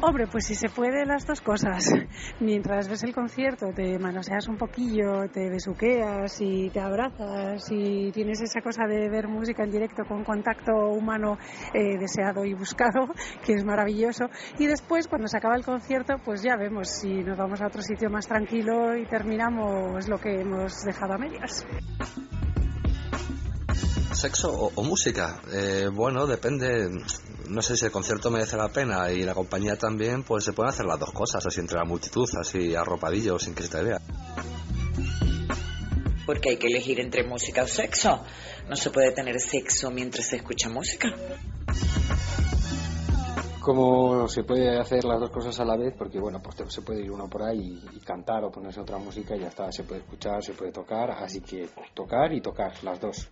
Hombre, 0.00 0.28
pues 0.30 0.46
si 0.46 0.54
se 0.54 0.68
puede 0.68 1.04
las 1.04 1.26
dos 1.26 1.40
cosas. 1.40 1.84
Mientras 2.38 2.88
ves 2.88 3.02
el 3.02 3.12
concierto 3.12 3.66
te 3.74 3.98
manoseas 3.98 4.46
un 4.46 4.56
poquillo, 4.56 5.28
te 5.32 5.50
besuqueas 5.50 6.40
y 6.40 6.70
te 6.70 6.78
abrazas 6.78 7.66
y 7.72 8.12
tienes 8.12 8.40
esa 8.40 8.60
cosa 8.60 8.86
de 8.86 9.08
ver 9.08 9.26
música 9.26 9.64
en 9.64 9.72
directo 9.72 10.04
con 10.06 10.22
contacto 10.22 10.72
humano 10.90 11.36
eh, 11.74 11.98
deseado 11.98 12.44
y 12.44 12.54
buscado, 12.54 13.08
que 13.44 13.54
es 13.54 13.64
maravilloso. 13.64 14.26
Y 14.60 14.66
después, 14.66 15.08
cuando 15.08 15.26
se 15.26 15.36
acaba 15.36 15.56
el 15.56 15.64
concierto, 15.64 16.14
pues 16.24 16.42
ya 16.42 16.56
vemos 16.56 16.88
si 16.88 17.24
nos 17.24 17.36
vamos 17.36 17.60
a 17.60 17.66
otro 17.66 17.82
sitio 17.82 18.08
más 18.08 18.28
tranquilo 18.28 18.96
y 18.96 19.04
terminamos 19.06 20.08
lo 20.08 20.18
que 20.18 20.42
hemos 20.42 20.80
dejado 20.84 21.14
a 21.14 21.18
medias. 21.18 21.66
¿Sexo 24.12 24.50
o, 24.74 24.82
música? 24.82 25.40
Eh, 25.52 25.88
bueno, 25.92 26.26
depende. 26.26 26.88
No 27.48 27.62
sé 27.62 27.76
si 27.76 27.86
el 27.86 27.90
concierto 27.90 28.30
merece 28.30 28.56
la 28.56 28.68
pena 28.68 29.10
y 29.10 29.22
la 29.24 29.34
compañía 29.34 29.76
también, 29.76 30.22
pues 30.22 30.44
se 30.44 30.52
pueden 30.52 30.70
hacer 30.70 30.86
las 30.86 30.98
dos 30.98 31.12
cosas, 31.12 31.44
así 31.46 31.60
entre 31.60 31.78
la 31.78 31.84
multitud, 31.84 32.28
así 32.40 32.74
arropadillo, 32.74 33.38
sin 33.38 33.54
que 33.54 33.62
se 33.62 33.68
te 33.70 33.82
vea. 33.82 34.00
Porque 36.26 36.50
hay 36.50 36.56
que 36.58 36.66
elegir 36.66 37.00
entre 37.00 37.24
música 37.24 37.62
o 37.62 37.66
sexo. 37.66 38.22
No 38.68 38.76
se 38.76 38.90
puede 38.90 39.12
tener 39.12 39.40
sexo 39.40 39.90
mientras 39.90 40.26
se 40.26 40.36
escucha 40.36 40.68
música. 40.68 41.08
¿Cómo 43.60 44.28
se 44.28 44.44
puede 44.44 44.78
hacer 44.78 45.04
las 45.04 45.20
dos 45.20 45.30
cosas 45.30 45.58
a 45.60 45.64
la 45.64 45.76
vez? 45.76 45.94
Porque 45.96 46.18
bueno, 46.18 46.40
pues 46.42 46.56
te- 46.56 46.70
se 46.70 46.82
puede 46.82 47.02
ir 47.02 47.10
uno 47.10 47.28
por 47.28 47.42
ahí 47.42 47.80
y, 47.92 47.96
y 47.96 48.00
cantar 48.00 48.44
o 48.44 48.50
ponerse 48.50 48.80
otra 48.80 48.98
música 48.98 49.36
y 49.36 49.40
ya 49.40 49.48
está, 49.48 49.70
se 49.72 49.84
puede 49.84 50.00
escuchar, 50.00 50.42
se 50.42 50.52
puede 50.52 50.72
tocar, 50.72 51.10
así 51.10 51.40
que 51.40 51.68
tocar 51.94 52.32
y 52.32 52.40
tocar, 52.40 52.72
las 52.82 53.00
dos. 53.00 53.28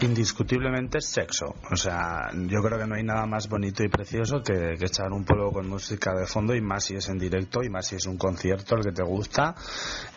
Indiscutiblemente 0.00 1.00
sexo. 1.00 1.54
O 1.70 1.76
sea, 1.76 2.30
yo 2.32 2.60
creo 2.62 2.78
que 2.78 2.86
no 2.86 2.96
hay 2.96 3.02
nada 3.02 3.24
más 3.26 3.48
bonito 3.48 3.82
y 3.82 3.88
precioso 3.88 4.42
que, 4.42 4.74
que 4.78 4.84
echar 4.84 5.10
un 5.12 5.24
polvo 5.24 5.52
con 5.52 5.68
música 5.68 6.14
de 6.14 6.26
fondo 6.26 6.54
y 6.54 6.60
más 6.60 6.84
si 6.84 6.96
es 6.96 7.08
en 7.08 7.18
directo 7.18 7.62
y 7.62 7.70
más 7.70 7.86
si 7.86 7.96
es 7.96 8.06
un 8.06 8.18
concierto 8.18 8.76
el 8.76 8.82
que 8.84 8.92
te 8.92 9.02
gusta. 9.02 9.54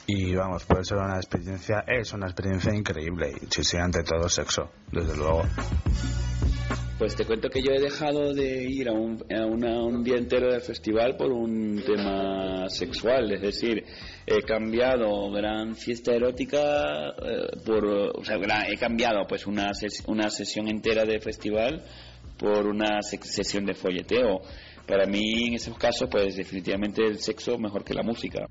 Y 0.06 0.36
vamos, 0.36 0.66
puede 0.66 0.84
ser 0.84 0.98
una 0.98 1.16
experiencia, 1.16 1.86
es 1.88 2.12
una 2.12 2.26
experiencia 2.26 2.74
increíble. 2.74 3.32
Y 3.42 3.46
sí, 3.50 3.64
sí, 3.64 3.78
ante 3.78 4.04
todo 4.04 4.28
sexo, 4.28 4.70
desde 4.92 5.16
luego. 5.16 5.44
Pues 7.00 7.16
te 7.16 7.24
cuento 7.26 7.50
que 7.50 7.62
yo 7.62 7.72
he 7.72 7.80
dejado 7.80 8.34
de 8.34 8.64
ir 8.70 8.90
a 8.90 8.92
un, 8.92 10.04
día 10.04 10.18
entero 10.18 10.52
del 10.52 10.60
festival 10.60 11.16
por 11.16 11.32
un 11.32 11.82
tema 11.86 12.68
sexual, 12.68 13.32
es 13.32 13.42
decir, 13.42 13.86
he 14.28 14.42
cambiado 14.42 15.32
gran 15.32 15.76
fiesta 15.78 16.14
erótica 16.14 16.60
eh, 17.24 17.48
por, 17.66 17.86
o 17.86 18.24
sea, 18.26 18.38
gran- 18.38 18.66
he 18.70 18.76
cambiado 18.78 19.26
pues 19.30 19.48
una, 19.48 19.70
ses- 19.72 20.04
una 20.08 20.30
sesión 20.30 20.68
entera 20.68 21.06
de 21.06 21.22
festival 21.22 21.82
por 22.38 22.68
una 22.68 23.02
se- 23.02 23.18
sesión 23.24 23.66
de 23.66 23.76
folleteo. 23.76 24.42
Para 24.86 25.06
mí, 25.06 25.48
en 25.48 25.54
esos 25.54 25.78
casos, 25.78 26.10
pues 26.12 26.36
definitivamente 26.36 27.02
el 27.06 27.20
sexo 27.20 27.58
mejor 27.58 27.86
que 27.86 27.94
la 27.94 28.04
música. 28.04 28.46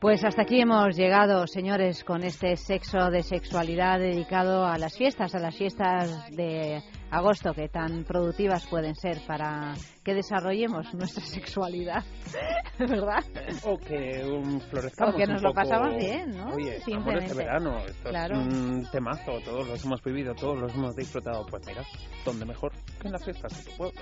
Pues 0.00 0.24
hasta 0.24 0.42
aquí 0.42 0.58
hemos 0.62 0.96
llegado, 0.96 1.46
señores, 1.46 2.04
con 2.04 2.22
este 2.24 2.56
sexo 2.56 3.10
de 3.10 3.22
sexualidad 3.22 3.98
dedicado 3.98 4.64
a 4.64 4.78
las 4.78 4.96
fiestas, 4.96 5.34
a 5.34 5.38
las 5.38 5.54
fiestas 5.54 6.30
de 6.30 6.82
agosto 7.10 7.52
que 7.52 7.68
tan 7.68 8.04
productivas 8.04 8.66
pueden 8.66 8.94
ser 8.94 9.18
para 9.26 9.74
que 10.02 10.14
desarrollemos 10.14 10.94
nuestra 10.94 11.22
sexualidad, 11.22 12.02
¿verdad? 12.78 13.22
O 13.64 13.76
que 13.76 14.24
um, 14.24 14.58
florezcamos 14.60 15.14
O 15.14 15.18
que 15.18 15.24
un 15.24 15.32
nos 15.32 15.42
lo 15.42 15.50
poco. 15.50 15.60
pasamos 15.68 15.96
bien, 15.98 16.30
¿no? 16.34 16.46
Oye, 16.54 16.78
amor 16.94 17.18
este 17.18 17.34
verano, 17.34 17.78
esto 17.84 18.08
Claro. 18.08 18.40
es 18.40 18.46
un 18.46 18.88
temazo, 18.90 19.32
todos 19.44 19.68
los 19.68 19.84
hemos 19.84 20.02
vivido, 20.02 20.34
todos 20.34 20.60
los 20.60 20.74
hemos 20.74 20.96
disfrutado. 20.96 21.44
Pues 21.50 21.62
mira, 21.66 21.82
¿dónde 22.24 22.46
mejor 22.46 22.72
que 23.02 23.06
en 23.06 23.12
las 23.12 23.22
fiestas 23.22 23.52
de 23.64 23.70
tu 23.70 23.76
pueblo? 23.76 24.00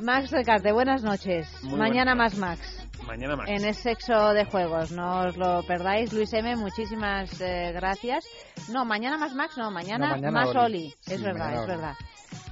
Max 0.00 0.30
Recarte, 0.30 0.72
buenas 0.72 1.02
noches. 1.02 1.48
Muy 1.62 1.78
Mañana 1.78 2.14
buenas 2.14 2.36
más 2.38 2.58
Max. 2.58 2.85
Mañana 3.06 3.36
más. 3.36 3.48
En 3.48 3.64
el 3.64 3.74
sexo 3.74 4.32
de 4.32 4.44
juegos, 4.46 4.90
no 4.92 5.20
os 5.26 5.36
lo 5.36 5.62
perdáis. 5.62 6.12
Luis 6.12 6.32
M, 6.32 6.56
muchísimas 6.56 7.40
eh, 7.40 7.70
gracias. 7.72 8.24
No, 8.72 8.84
mañana 8.84 9.16
más 9.16 9.34
Max, 9.34 9.56
no, 9.56 9.70
mañana, 9.70 10.06
No, 10.08 10.12
mañana 10.16 10.30
más 10.32 10.48
Oli. 10.48 10.58
Oli. 10.58 10.94
Sí, 11.00 11.14
es 11.14 11.22
verdad, 11.22 11.52
es 11.52 11.58
Oli. 11.60 11.68
verdad. 11.68 11.94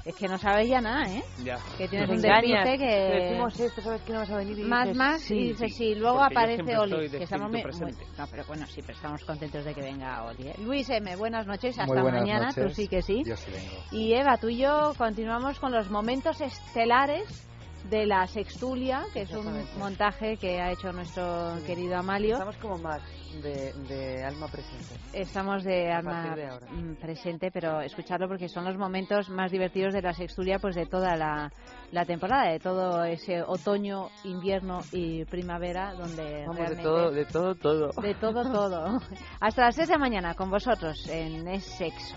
Es 0.04 0.14
que 0.16 0.28
no 0.28 0.36
sabéis 0.36 0.68
ya 0.68 0.82
nada, 0.82 1.10
¿eh? 1.10 1.24
Ya. 1.42 1.56
Que 1.78 1.88
tienes 1.88 2.08
Nos 2.10 2.16
un 2.18 2.22
despiste 2.22 2.62
Te 2.62 2.78
que... 2.78 2.84
decimos 2.84 3.58
esto, 3.58 3.80
sabes 3.80 4.02
que 4.02 4.12
no 4.12 4.18
vas 4.18 4.30
a 4.30 4.36
venir 4.36 4.58
y 4.58 4.62
Más, 4.62 4.82
dices, 4.84 4.96
más, 4.98 5.20
sí, 5.22 5.34
y 5.34 5.48
dice 5.48 5.68
sí. 5.68 5.74
sí. 5.74 5.94
Luego 5.94 6.18
Porque 6.18 6.34
aparece 6.34 6.76
Oli. 6.76 7.08
Que 7.08 7.22
estamos 7.24 7.50
muy- 7.50 7.62
presente. 7.62 8.04
No, 8.18 8.26
pero 8.30 8.44
bueno, 8.44 8.66
sí, 8.66 8.82
pero 8.82 8.92
estamos 8.92 9.24
contentos 9.24 9.64
de 9.64 9.74
que 9.74 9.80
venga 9.80 10.24
Oli. 10.24 10.48
¿eh? 10.48 10.54
Luis 10.58 10.90
M, 10.90 11.16
buenas 11.16 11.46
noches, 11.46 11.78
hasta 11.78 12.02
buenas 12.02 12.20
mañana. 12.20 12.46
noches. 12.48 12.64
Tú 12.66 12.74
sí 12.74 12.86
que 12.86 13.00
sí. 13.00 13.22
Yo 13.24 13.34
sí 13.34 13.50
vengo. 13.50 13.82
Y 13.92 14.12
Eva, 14.12 14.36
tú 14.36 14.50
y 14.50 14.58
yo 14.58 14.92
continuamos 14.98 15.58
con 15.58 15.72
los 15.72 15.90
momentos 15.90 16.38
estelares 16.42 17.48
de 17.90 18.06
la 18.06 18.26
Sextulia, 18.26 19.04
que 19.12 19.22
es 19.22 19.30
un 19.32 19.64
montaje 19.78 20.36
que 20.36 20.60
ha 20.60 20.72
hecho 20.72 20.92
nuestro 20.92 21.56
querido 21.66 21.96
Amalio. 21.96 22.34
Estamos 22.34 22.56
como 22.56 22.78
Max, 22.78 23.02
de, 23.42 23.72
de 23.88 24.24
alma 24.24 24.48
presente. 24.48 24.94
Estamos 25.12 25.64
de 25.64 25.92
A 25.92 25.98
alma 25.98 26.34
de 26.34 26.46
mm, 26.46 26.94
presente, 26.96 27.50
pero 27.50 27.80
escucharlo 27.80 28.26
porque 28.26 28.48
son 28.48 28.64
los 28.64 28.76
momentos 28.76 29.28
más 29.28 29.50
divertidos 29.50 29.92
de 29.92 30.02
la 30.02 30.14
Sextulia, 30.14 30.58
pues 30.58 30.74
de 30.74 30.86
toda 30.86 31.16
la, 31.16 31.52
la 31.92 32.04
temporada, 32.04 32.50
de 32.50 32.58
todo 32.58 33.04
ese 33.04 33.42
otoño, 33.42 34.08
invierno 34.24 34.80
y 34.92 35.24
primavera, 35.26 35.92
donde 35.94 36.46
Vamos, 36.46 36.70
de 36.70 36.76
todo, 36.76 37.10
de 37.10 37.24
todo, 37.26 37.54
todo. 37.54 37.90
de 38.00 38.14
todo, 38.14 38.50
todo. 38.50 39.00
Hasta 39.40 39.62
las 39.62 39.74
6 39.74 39.88
de 39.88 39.98
mañana 39.98 40.34
con 40.34 40.50
vosotros 40.50 41.06
en 41.08 41.46
Es 41.48 41.64
Sexo. 41.64 42.16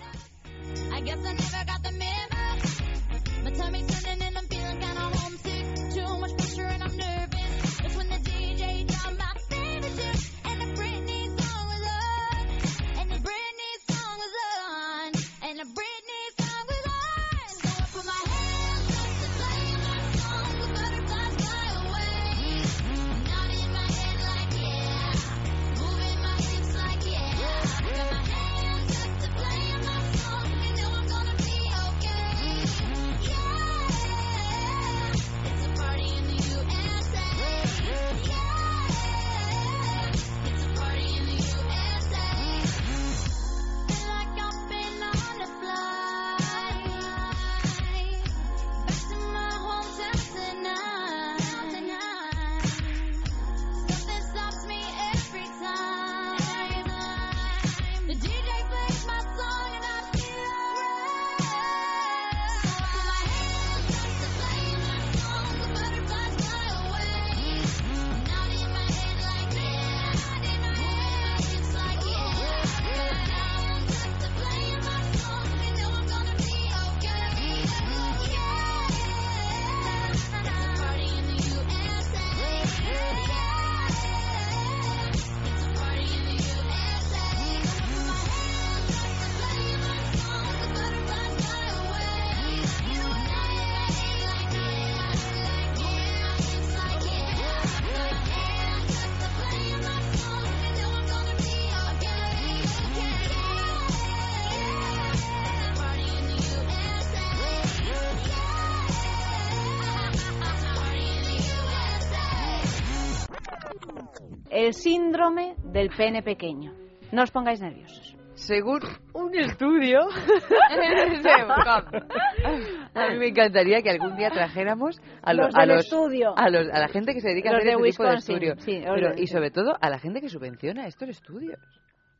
El 114.68 114.74
síndrome 114.74 115.54
del 115.64 115.88
pene 115.88 116.22
pequeño. 116.22 116.74
No 117.10 117.22
os 117.22 117.30
pongáis 117.30 117.58
nerviosos. 117.58 118.14
Según 118.34 118.80
un 119.14 119.34
estudio, 119.34 120.00
a 122.94 123.08
mí 123.08 123.18
me 123.18 123.28
encantaría 123.28 123.80
que 123.80 123.88
algún 123.88 124.14
día 124.16 124.28
trajéramos 124.30 125.00
a, 125.22 125.32
Los 125.32 125.46
los, 125.46 125.54
a, 125.56 125.64
los- 125.66 125.84
estudio. 125.86 126.34
a, 126.36 126.50
los- 126.50 126.68
a 126.70 126.80
la 126.80 126.88
gente 126.88 127.14
que 127.14 127.22
se 127.22 127.30
dedica 127.30 127.50
Los 127.50 127.60
a 127.60 127.62
hacer 127.66 127.78
este 127.78 127.90
tipo 127.92 128.04
de 128.04 128.14
estudios. 128.16 128.62
sí, 128.62 128.82
Pero- 128.84 129.14
y 129.16 129.26
sobre 129.26 129.50
todo 129.50 129.72
a 129.80 129.88
la 129.88 129.98
gente 129.98 130.20
que 130.20 130.28
subvenciona 130.28 130.86
estos 130.86 131.08
estudios. 131.08 131.58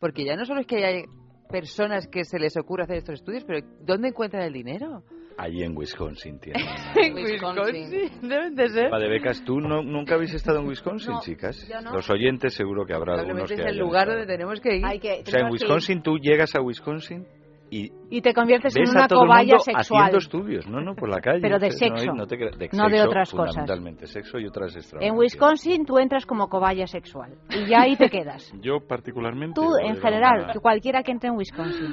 Porque 0.00 0.24
ya 0.24 0.34
no 0.34 0.46
solo 0.46 0.60
es 0.60 0.66
que 0.66 0.86
hay 0.86 1.04
personas 1.50 2.08
que 2.08 2.24
se 2.24 2.38
les 2.38 2.56
ocurre 2.56 2.84
hacer 2.84 2.96
estos 2.96 3.16
estudios, 3.16 3.44
pero 3.44 3.66
¿dónde 3.82 4.08
encuentran 4.08 4.42
el 4.44 4.54
dinero? 4.54 5.02
Allí 5.40 5.62
en 5.62 5.76
Wisconsin 5.76 6.40
tiene. 6.40 6.58
En 6.96 7.14
Wisconsin. 7.14 8.10
Deben 8.28 8.54
de 8.56 8.68
ser. 8.70 8.92
Va 8.92 8.98
de 8.98 9.08
becas, 9.08 9.42
¿tú 9.44 9.60
no, 9.60 9.82
nunca 9.82 10.16
habéis 10.16 10.34
estado 10.34 10.58
en 10.60 10.66
Wisconsin, 10.66 11.12
No, 11.14 11.20
chicas? 11.20 11.66
yo 11.68 11.80
no. 11.80 11.92
Los 11.92 12.10
oyentes 12.10 12.54
seguro 12.54 12.84
que 12.84 12.92
habrá 12.94 13.14
algunos 13.20 13.48
que 13.48 13.54
es 13.54 13.60
el 13.66 13.78
lugar 13.78 14.08
estado. 14.08 14.18
donde 14.18 14.32
tenemos 14.34 14.60
que 14.60 14.76
ir. 14.78 14.84
Hay 14.84 14.98
que, 14.98 15.22
O 15.24 15.30
sea, 15.30 15.40
en. 15.40 15.52
Wisconsin 15.52 16.02
tú 16.02 16.18
llegas 16.18 16.54
a 16.56 16.60
Wisconsin 16.60 17.24
y 17.70 17.92
Y 18.10 18.20
te 18.22 18.32
conviertes 18.34 18.74
en 18.74 18.80
ves 18.82 18.90
una 18.90 19.04
a 19.04 19.08
todo 19.08 19.22
el 19.22 19.26
cobaya 19.28 19.44
mundo 19.52 19.58
sexual. 19.64 20.02
haciendo 20.02 20.18
estudios, 20.18 20.66
no, 20.66 20.80
no, 20.80 20.94
por 20.96 21.08
la 21.08 21.20
calle. 21.20 21.40
Pero 21.40 21.58
de 21.60 21.68
O 21.68 21.70
sea, 21.70 21.88
no 21.90 21.96
sexo, 21.98 22.14
No, 22.14 22.26
te 22.26 22.36
de 22.36 22.44
no 22.72 22.84
de 22.88 22.90
sexo, 22.96 23.08
otras 23.08 23.30
cosas. 23.30 23.46
Fundamentalmente, 23.54 24.06
sexo 24.06 24.38
y 24.40 24.46
otras. 24.46 24.92
En 25.00 25.16
Wisconsin 25.16 25.84
tú 25.86 25.98
entras 25.98 26.26
como 26.26 26.48
cobaya 26.48 26.86
sexual 26.88 27.34
y 27.50 27.66
ya 27.68 27.82
ahí 27.82 27.94
te 27.96 28.10
quedas. 28.10 28.52
Yo 28.60 28.80
particularmente. 28.88 29.54
Tú, 29.60 29.76
en 29.76 29.92
era 29.92 30.00
general, 30.00 30.52
cualquiera 30.60 31.02
que 31.04 31.12
entre 31.12 31.28
en 31.28 31.36
Wisconsin. 31.36 31.92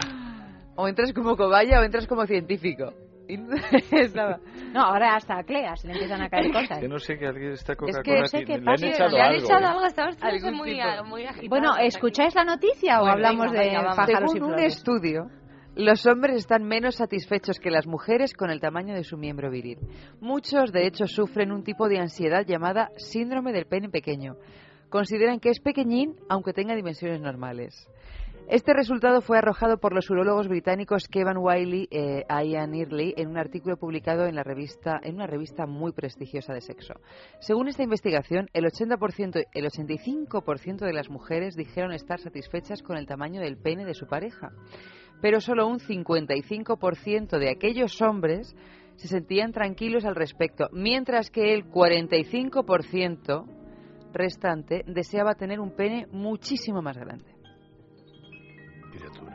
O 0.78 0.88
entras 0.88 1.14
como 1.14 1.38
cobaya 1.38 1.80
o 1.80 1.84
entras 1.84 2.08
como 2.08 2.26
científico. 2.26 2.92
Y 3.28 3.38
estaba- 4.00 4.40
No, 4.74 4.82
ahora 4.82 5.16
hasta 5.16 5.38
a 5.40 5.44
Clea 5.44 5.76
se 5.76 5.88
le 5.88 5.94
empiezan 5.94 6.22
a 6.22 6.30
caer 6.30 6.52
cosas. 6.52 6.80
Que 6.80 6.88
no 6.88 7.00
sé 7.00 7.18
que 7.18 7.28
alguien 7.28 7.52
está 7.52 7.76
Coca-Cola. 7.76 8.04
que 8.04 8.20
no 8.20 8.28
sé 8.28 8.38
aquí, 8.38 8.46
qué 8.46 8.58
le 8.60 8.72
han 8.72 8.84
echado 8.84 9.10
Le 9.12 9.22
han 9.22 9.32
algo. 9.34 9.46
echado 9.46 9.62
¿eh? 9.62 9.66
algo, 9.66 9.86
estamos 9.86 10.18
muy, 10.54 10.54
muy 11.10 11.26
agitados. 11.26 11.50
Bueno, 11.50 11.78
¿escucháis 11.78 12.36
la 12.36 12.44
noticia 12.44 12.98
o 12.98 13.02
Bueno, 13.02 13.14
hablamos 13.14 13.52
venga, 13.52 13.64
de 13.64 13.76
vamos. 13.78 13.96
pájaros 13.96 14.32
y 14.32 14.34
Según 14.34 14.44
un 14.50 14.54
flores? 14.56 14.78
estudio, 14.78 15.30
los 15.76 16.06
hombres 16.06 16.38
están 16.38 16.64
menos 16.64 16.96
satisfechos 16.96 17.60
que 17.60 17.70
las 17.72 17.86
mujeres 17.88 18.34
con 18.34 18.50
el 18.50 18.62
tamaño 18.62 18.94
de 18.96 19.04
su 19.04 19.18
miembro 19.18 19.50
viril. 19.50 19.80
Muchos, 20.22 20.72
de 20.72 20.88
hecho, 20.88 21.06
sufren 21.08 21.52
un 21.52 21.64
tipo 21.64 21.90
de 21.90 22.00
ansiedad 22.00 22.46
llamada 22.46 22.90
síndrome 22.98 23.52
del 23.52 23.66
pene 23.66 23.90
pequeño. 23.90 24.36
Consideran 24.90 25.40
que 25.40 25.50
es 25.50 25.60
pequeñín 25.60 26.16
aunque 26.30 26.54
tenga 26.54 26.76
dimensiones 26.76 27.20
normales. 27.20 27.90
Este 28.48 28.74
resultado 28.74 29.22
fue 29.22 29.40
arrojado 29.40 29.80
por 29.80 29.92
los 29.92 30.08
urólogos 30.12 30.48
británicos 30.48 31.08
Kevin 31.08 31.38
Wiley 31.38 31.88
e 31.90 32.24
Ian 32.30 32.76
Earley 32.76 33.16
en 33.18 33.30
un 33.30 33.40
artículo 33.40 33.76
publicado 33.76 34.28
en, 34.28 34.36
la 34.36 34.44
revista, 34.44 35.00
en 35.02 35.16
una 35.16 35.26
revista 35.26 35.66
muy 35.66 35.94
prestigiosa 35.94 36.54
de 36.54 36.62
sexo. 36.62 36.94
Según 37.40 37.70
esta 37.70 37.82
investigación, 37.82 38.48
el 38.54 38.66
80%, 38.66 39.48
el 39.52 39.66
85% 39.66 40.86
de 40.86 40.94
las 40.94 41.10
mujeres 41.10 41.56
dijeron 41.56 41.92
estar 41.92 42.20
satisfechas 42.20 42.84
con 42.84 42.98
el 42.98 43.08
tamaño 43.08 43.42
del 43.42 43.58
pene 43.58 43.84
de 43.84 43.96
su 43.96 44.06
pareja, 44.06 44.52
pero 45.24 45.42
solo 45.42 45.66
un 45.66 45.80
55% 45.80 47.40
de 47.40 47.50
aquellos 47.50 48.00
hombres 48.04 48.56
se 48.96 49.08
sentían 49.08 49.54
tranquilos 49.54 50.06
al 50.06 50.16
respecto, 50.16 50.70
mientras 50.72 51.32
que 51.32 51.56
el 51.56 51.66
45% 51.66 53.44
restante 54.14 54.84
deseaba 54.86 55.34
tener 55.34 55.60
un 55.60 55.76
pene 55.76 56.06
muchísimo 56.12 56.84
más 56.84 56.96
grande. 56.96 57.35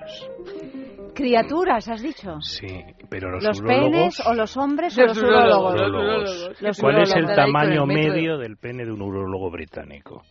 Criaturas. 0.00 1.12
Criaturas, 1.14 1.88
has 1.88 2.02
dicho. 2.02 2.40
Sí, 2.40 2.82
pero 3.08 3.30
los, 3.30 3.44
¿Los 3.44 3.60
urólogos... 3.60 3.90
penes 3.90 4.26
o 4.26 4.34
los 4.34 4.56
hombres 4.56 4.96
o 4.98 5.02
Los 5.02 5.16
los 5.16 5.24
urólogos? 5.24 5.74
urólogos. 5.74 6.62
Los 6.62 6.78
¿Cuál 6.80 7.02
es 7.02 7.14
el 7.14 7.26
tamaño 7.34 7.86
medio 7.86 8.38
del 8.38 8.56
pene 8.56 8.84
de 8.84 8.92
un 8.92 9.02
urólogo 9.02 9.50
británico? 9.50 10.22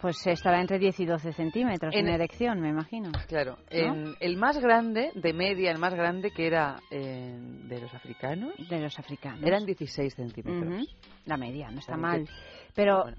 Pues 0.00 0.26
estará 0.26 0.60
entre 0.60 0.78
10 0.78 1.00
y 1.00 1.06
12 1.06 1.32
centímetros 1.32 1.94
en, 1.94 2.08
En- 2.08 2.14
erección, 2.14 2.60
me 2.60 2.68
imagino. 2.68 3.10
Claro, 3.28 3.56
¿No? 3.56 3.64
en 3.70 4.14
el 4.20 4.36
más 4.36 4.58
grande, 4.58 5.10
de 5.14 5.32
media, 5.32 5.70
el 5.70 5.78
más 5.78 5.94
grande 5.94 6.32
que 6.32 6.46
era 6.46 6.76
eh, 6.90 7.34
de 7.38 7.80
los 7.80 7.94
africanos, 7.94 8.52
De 8.68 8.78
los 8.80 8.98
africanos. 8.98 9.40
eran 9.42 9.64
16 9.64 10.12
centímetros. 10.14 10.86
La 11.24 11.38
media, 11.38 11.70
no 11.70 11.78
está 11.78 11.96
mal. 11.96 12.28
Pero 12.74 13.04
Bueno, 13.04 13.16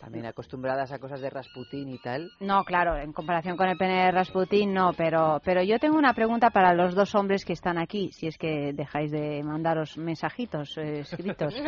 también 0.00 0.26
acostumbradas 0.26 0.90
a 0.92 0.98
cosas 0.98 1.20
de 1.20 1.30
Rasputín 1.30 1.88
y 1.88 1.98
tal. 1.98 2.30
No, 2.40 2.64
claro, 2.64 2.96
en 2.96 3.12
comparación 3.12 3.56
con 3.56 3.68
el 3.68 3.76
pene 3.76 4.04
de 4.06 4.10
Rasputín 4.10 4.72
no, 4.72 4.92
pero, 4.96 5.40
pero 5.44 5.62
yo 5.62 5.78
tengo 5.78 5.96
una 5.98 6.14
pregunta 6.14 6.50
para 6.50 6.72
los 6.74 6.94
dos 6.94 7.14
hombres 7.14 7.44
que 7.44 7.52
están 7.52 7.78
aquí, 7.78 8.10
si 8.12 8.26
es 8.26 8.38
que 8.38 8.72
dejáis 8.72 9.10
de 9.10 9.42
mandaros 9.42 9.96
mensajitos 9.98 10.76
eh, 10.78 11.00
escritos. 11.00 11.54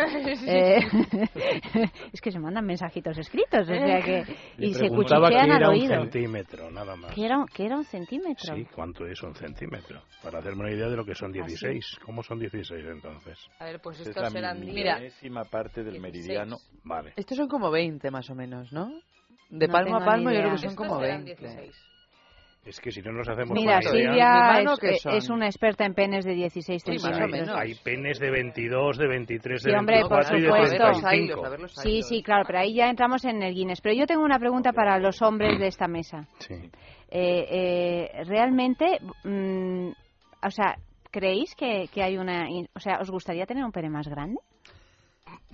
Eh, 0.47 0.79
es 2.13 2.21
que 2.21 2.31
se 2.31 2.39
mandan 2.39 2.65
mensajitos 2.65 3.17
escritos, 3.19 3.63
o 3.63 3.65
sea 3.65 4.01
que... 4.01 4.25
Le 4.57 4.67
Y 4.67 4.75
se 4.75 4.89
cuchichean 4.89 5.51
al 5.51 5.63
era 5.63 5.69
un 5.69 5.75
oído. 5.75 6.01
centímetro, 6.01 6.71
nada 6.71 6.97
más. 6.97 7.15
¿Que 7.15 7.25
era, 7.25 7.45
que 7.53 7.67
era 7.67 7.77
un 7.77 7.85
centímetro? 7.85 8.55
Sí, 8.55 8.67
¿cuánto 8.75 9.07
es 9.07 9.23
un 9.23 9.35
centímetro? 9.35 10.03
Para 10.23 10.39
hacerme 10.39 10.63
una 10.65 10.73
idea 10.73 10.89
de 10.89 10.97
lo 10.97 11.05
que 11.05 11.15
son 11.15 11.33
16. 11.33 11.99
¿Cómo 12.05 12.23
son 12.23 12.39
16 12.39 12.85
entonces? 12.87 13.39
A 13.59 13.65
ver, 13.65 13.81
pues 13.81 14.01
Es 14.01 14.09
estos 14.09 14.23
la 14.23 14.31
serán 14.31 14.61
Mira. 14.61 14.97
milésima 14.99 15.45
parte 15.45 15.83
del 15.83 15.95
16. 15.95 16.03
meridiano. 16.03 16.57
Vale. 16.85 17.13
Estos 17.17 17.37
son 17.37 17.49
como 17.49 17.71
20 17.71 18.11
más 18.11 18.22
o 18.31 18.35
menos, 18.35 18.73
¿no? 18.73 18.91
De 19.51 19.67
No 19.67 19.73
palmo 19.73 19.97
a 19.97 20.05
palmo 20.05 20.31
yo 20.31 20.39
creo 20.41 20.51
que 20.53 20.59
son 20.59 20.71
Estos 20.71 20.75
como 20.89 21.01
serán 21.01 21.25
20. 21.25 21.41
16. 21.47 21.85
Es 22.65 22.79
que 22.81 22.93
si 22.93 23.03
no 23.03 23.11
nos 23.11 23.29
hacemos 23.29 23.51
Mira, 23.59 23.79
una 23.79 23.83
idea- 23.83 23.91
Silvia 23.91 24.33
¿Mi 24.33 24.65
mano 24.65 24.75
es, 25.17 25.29
una 25.31 25.47
experta 25.47 25.85
en 25.85 25.95
penes 25.95 26.25
de 26.25 26.33
16 26.35 26.81
Sí, 26.81 26.91
más 26.93 26.99
o 26.99 27.07
centímetros. 27.09 27.31
menos. 27.49 27.57
Hay 27.61 27.75
penes 27.75 28.21
de 28.21 28.31
22, 28.31 28.99
de 28.99 29.09
23, 29.09 29.63
de 29.65 29.71
Sí, 29.73 29.77
hombre, 29.77 30.01
por 30.03 30.11
24 30.31 30.39
y 30.39 30.41
de 30.41 30.47
supuesto. 30.47 30.77
Saberlos, 30.79 31.05
haylos, 31.05 31.11
35. 31.11 31.43
saberlos, 31.43 31.73
Sí, 31.75 32.03
sí, 32.03 32.23
claro, 32.23 32.45
pero 32.47 32.61
ahí 32.61 32.75
ya 32.75 32.89
entramos 32.89 33.25
en 33.25 33.43
el 33.43 33.53
Guinness. 33.53 33.81
Pero 33.81 33.97
yo 33.97 34.07
tengo 34.07 34.23
una 34.25 34.39
pregunta 34.39 34.73
para 34.73 34.97
los 35.01 35.21
hombres 35.23 35.59
de 35.59 35.67
esta 35.67 35.89
mesa. 35.89 36.29
Sí. 36.39 36.55
Eh, 37.11 37.47
eh, 37.51 38.25
realmente, 38.27 38.99
mm, 39.25 39.89
o 40.47 40.51
sea, 40.51 40.77
¿creéis 41.11 41.57
que, 41.57 41.89
que 41.93 42.03
hay 42.05 42.17
una... 42.17 42.47
O 42.77 42.79
sea, 42.81 42.99
¿os 43.01 43.11
gustaría 43.11 43.45
tener 43.45 43.65
un 43.65 43.73
pene 43.73 43.91
más 43.91 44.07
grande? 44.07 44.39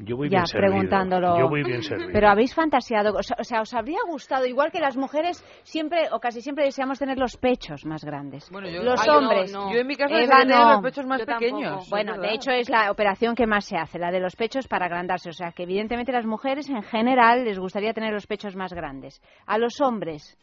Yo 0.01 0.16
voy 0.16 0.29
ya, 0.31 0.39
bien 0.39 0.47
servido. 0.47 0.70
preguntándolo. 0.73 1.39
Yo 1.39 1.49
voy 1.49 1.65
bien 1.65 1.83
servido. 1.83 2.11
Pero 2.12 2.29
habéis 2.29 2.55
fantaseado, 2.55 3.15
o 3.16 3.43
sea, 3.43 3.61
os 3.62 3.75
habría 3.75 3.99
gustado, 4.07 4.47
igual 4.47 4.70
que 4.70 4.79
las 4.79 4.97
mujeres 4.97 5.45
siempre 5.65 6.09
o 6.12 6.20
casi 6.20 6.41
siempre 6.41 6.65
deseamos 6.65 7.01
tener 7.01 7.19
los 7.19 7.37
pechos 7.37 7.85
más 7.85 8.05
grandes. 8.05 8.49
Bueno, 8.51 8.69
yo- 8.69 8.83
los 8.85 9.01
Ay, 9.01 9.09
hombres. 9.11 9.53
no. 9.53 9.73
Yo 9.73 9.81
en 9.81 9.87
mi 9.89 9.97
caso 9.97 10.15
Eva, 10.15 10.45
no. 10.45 10.73
los 10.75 10.83
pechos 10.83 11.05
más 11.05 11.19
Yo 11.19 11.27
tampoco. 11.27 11.51
pequeños. 11.57 11.91
Bueno, 11.91 12.16
de 12.16 12.33
hecho 12.33 12.53
es 12.53 12.69
la 12.70 12.91
operación 12.93 13.35
que 13.35 13.47
más 13.47 13.65
se 13.65 13.77
hace, 13.77 13.99
la 13.99 14.12
de 14.12 14.20
los 14.20 14.37
pechos 14.37 14.69
para 14.69 14.87
agrandarse. 14.87 15.31
O 15.31 15.33
sea, 15.33 15.51
que 15.51 15.65
evidentemente 15.65 16.12
las 16.12 16.27
mujeres 16.27 16.69
en 16.70 16.83
general 16.85 17.45
les 17.45 17.59
gustaría 17.59 17.93
tener 17.93 18.12
los 18.12 18.27
pechos 18.29 18.55
más 18.55 18.73
grandes. 18.73 19.20
A 19.47 19.59
los 19.59 19.81
hombres, 19.81 20.39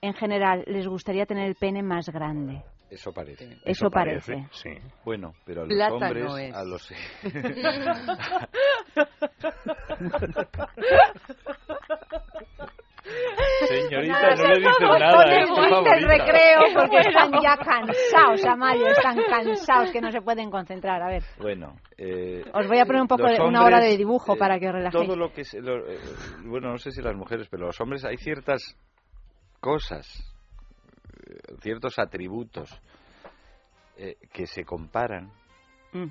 en 0.00 0.14
general, 0.14 0.64
les 0.66 0.88
gustaría 0.88 1.26
tener 1.26 1.46
el 1.46 1.56
pene 1.56 1.82
más 1.82 2.08
grande. 2.08 2.62
Eso 2.90 3.12
parece. 3.12 3.58
Eso, 3.64 3.90
parece. 3.90 4.46
Sí. 4.50 4.70
Bueno, 5.04 5.34
pero 5.44 5.62
a 5.62 5.64
los 5.66 5.74
Plata 5.74 5.94
hombres, 5.94 6.24
no 6.24 6.38
es. 6.38 6.54
a 6.54 6.64
los 6.64 6.88
Señorita, 13.68 14.12
Nada, 14.20 14.34
no 14.36 14.48
le 14.48 14.58
dices 14.58 14.74
Pon 14.78 14.98
nada, 14.98 15.24
el 15.24 15.30
del 15.30 15.48
favorita. 15.70 16.06
recreo 16.08 16.60
porque 16.74 16.98
están 17.08 17.32
ya 17.42 17.56
cansados, 17.56 18.44
Amalia, 18.44 18.90
están 18.90 19.16
cansados 19.30 19.90
que 19.92 20.00
no 20.00 20.10
se 20.12 20.20
pueden 20.20 20.50
concentrar. 20.50 21.02
A 21.02 21.08
ver, 21.08 21.22
Bueno, 21.40 21.74
eh, 21.96 22.44
os 22.52 22.66
voy 22.68 22.78
a 22.78 22.84
poner 22.86 23.02
un 23.02 23.08
poco 23.08 23.26
de- 23.26 23.40
una 23.40 23.62
hora 23.62 23.78
de 23.78 23.84
hombres, 23.86 23.98
dibujo 23.98 24.34
eh, 24.34 24.38
para 24.38 24.58
que 24.58 24.66
os 24.68 24.72
relajéis. 24.74 25.06
Todo 25.06 25.16
lo 25.16 25.32
que 25.32 25.44
se- 25.44 25.60
lo- 25.60 25.86
eh, 25.88 25.98
bueno, 26.44 26.70
no 26.70 26.78
sé 26.78 26.90
si 26.90 27.00
las 27.02 27.14
mujeres, 27.16 27.48
pero 27.50 27.66
los 27.66 27.80
hombres 27.80 28.04
hay 28.04 28.16
ciertas 28.18 28.62
cosas, 29.60 30.06
ciertos 31.60 31.98
atributos 31.98 32.70
eh, 33.96 34.16
que 34.32 34.46
se 34.46 34.64
comparan 34.64 35.30
Mm. 35.92 36.04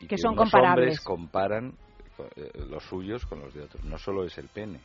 y 0.00 0.06
Que 0.06 0.16
son 0.16 0.36
comparables. 0.36 0.98
hombres 0.98 1.00
comparan 1.00 1.74
eh, 2.36 2.50
los 2.68 2.84
suyos 2.84 3.26
con 3.26 3.40
los 3.40 3.52
de 3.52 3.62
otros. 3.62 3.84
No 3.84 3.98
solo 3.98 4.24
es 4.24 4.38
el 4.38 4.48
pene. 4.48 4.80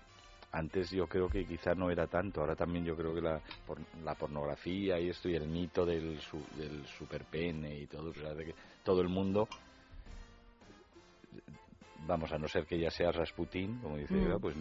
Antes 0.51 0.89
yo 0.91 1.07
creo 1.07 1.27
que 1.29 1.45
quizá 1.45 1.75
no 1.75 1.91
era 1.91 2.07
tanto. 2.07 2.41
Ahora 2.41 2.55
también 2.55 2.83
yo 2.85 2.95
creo 2.95 3.13
que 3.13 3.21
la, 3.21 3.39
por- 3.65 3.79
la 4.03 4.15
pornografía 4.15 4.99
y 4.99 5.09
esto 5.09 5.29
y 5.29 5.35
el 5.35 5.47
mito 5.47 5.85
del, 5.85 6.19
su, 6.21 6.43
del 6.55 6.85
superpene 6.87 7.77
y 7.79 7.85
todo, 7.87 8.09
o 8.09 8.13
sea, 8.13 8.33
de 8.33 8.45
que 8.45 8.55
todo 8.83 9.01
el 9.01 9.09
mundo, 9.09 9.47
vamos 12.07 12.31
a 12.31 12.37
no 12.37 12.47
ser 12.47 12.65
que 12.65 12.79
ya 12.79 12.89
sea 12.89 13.11
Rasputín, 13.11 13.79
como 13.81 13.97
dice, 13.97 14.15
Mm. 14.15 14.25
Eva, 14.27 14.39
pues 14.39 14.55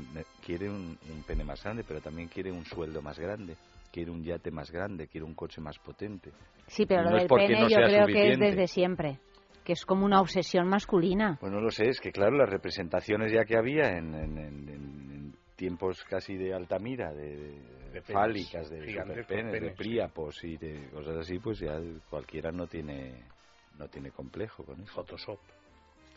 quiere 0.44 0.68
un, 0.68 0.98
un 1.10 1.22
pene 1.22 1.44
más 1.44 1.62
grande, 1.62 1.84
pero 1.86 2.00
también 2.00 2.28
quiere 2.28 2.50
un 2.50 2.64
sueldo 2.64 3.00
más 3.00 3.18
grande, 3.18 3.56
quiere 3.90 4.10
un 4.10 4.22
yate 4.22 4.50
más 4.50 4.70
grande, 4.70 5.08
quiere 5.08 5.24
un 5.24 5.34
coche 5.34 5.60
más 5.60 5.78
potente. 5.78 6.30
Sí, 6.66 6.86
pero 6.86 7.02
lo 7.02 7.10
no 7.10 7.16
es 7.16 7.22
del 7.28 7.28
pene 7.38 7.60
no 7.60 7.68
yo 7.68 7.76
creo 7.76 7.88
que 7.88 8.12
es 8.12 8.18
suficiente. 8.18 8.44
desde 8.46 8.66
siempre, 8.66 9.18
que 9.64 9.72
es 9.72 9.84
como 9.84 10.04
una 10.04 10.20
obsesión 10.20 10.68
masculina. 10.68 11.36
Pues 11.40 11.52
no 11.52 11.60
lo 11.60 11.70
sé, 11.70 11.88
es 11.88 12.00
que 12.00 12.12
claro, 12.12 12.36
las 12.36 12.48
representaciones 12.50 13.32
ya 13.32 13.44
que 13.44 13.56
había 13.56 13.90
en, 13.96 14.14
en- 14.14 14.38
en- 14.38 14.68
en- 14.68 15.10
en 15.12 15.34
tiempos 15.56 16.04
casi 16.04 16.36
de 16.36 16.52
Altamira, 16.54 17.12
de, 17.14 17.36
de 17.36 17.90
De 17.92 18.00
fálicas, 18.02 18.68
de 18.68 18.92
superpenes, 18.92 19.60
de 19.62 19.70
príapos 19.70 20.44
y 20.44 20.56
de 20.58 20.88
cosas 20.90 21.16
así, 21.16 21.38
pues 21.38 21.58
ya 21.60 21.78
cualquiera 22.10 22.50
no 22.52 22.66
tiene 22.66 23.22
no 23.78 23.88
tiene 23.88 24.10
complejo 24.10 24.64
con 24.64 24.80
eso. 24.82 24.92
Photoshop. 24.92 25.38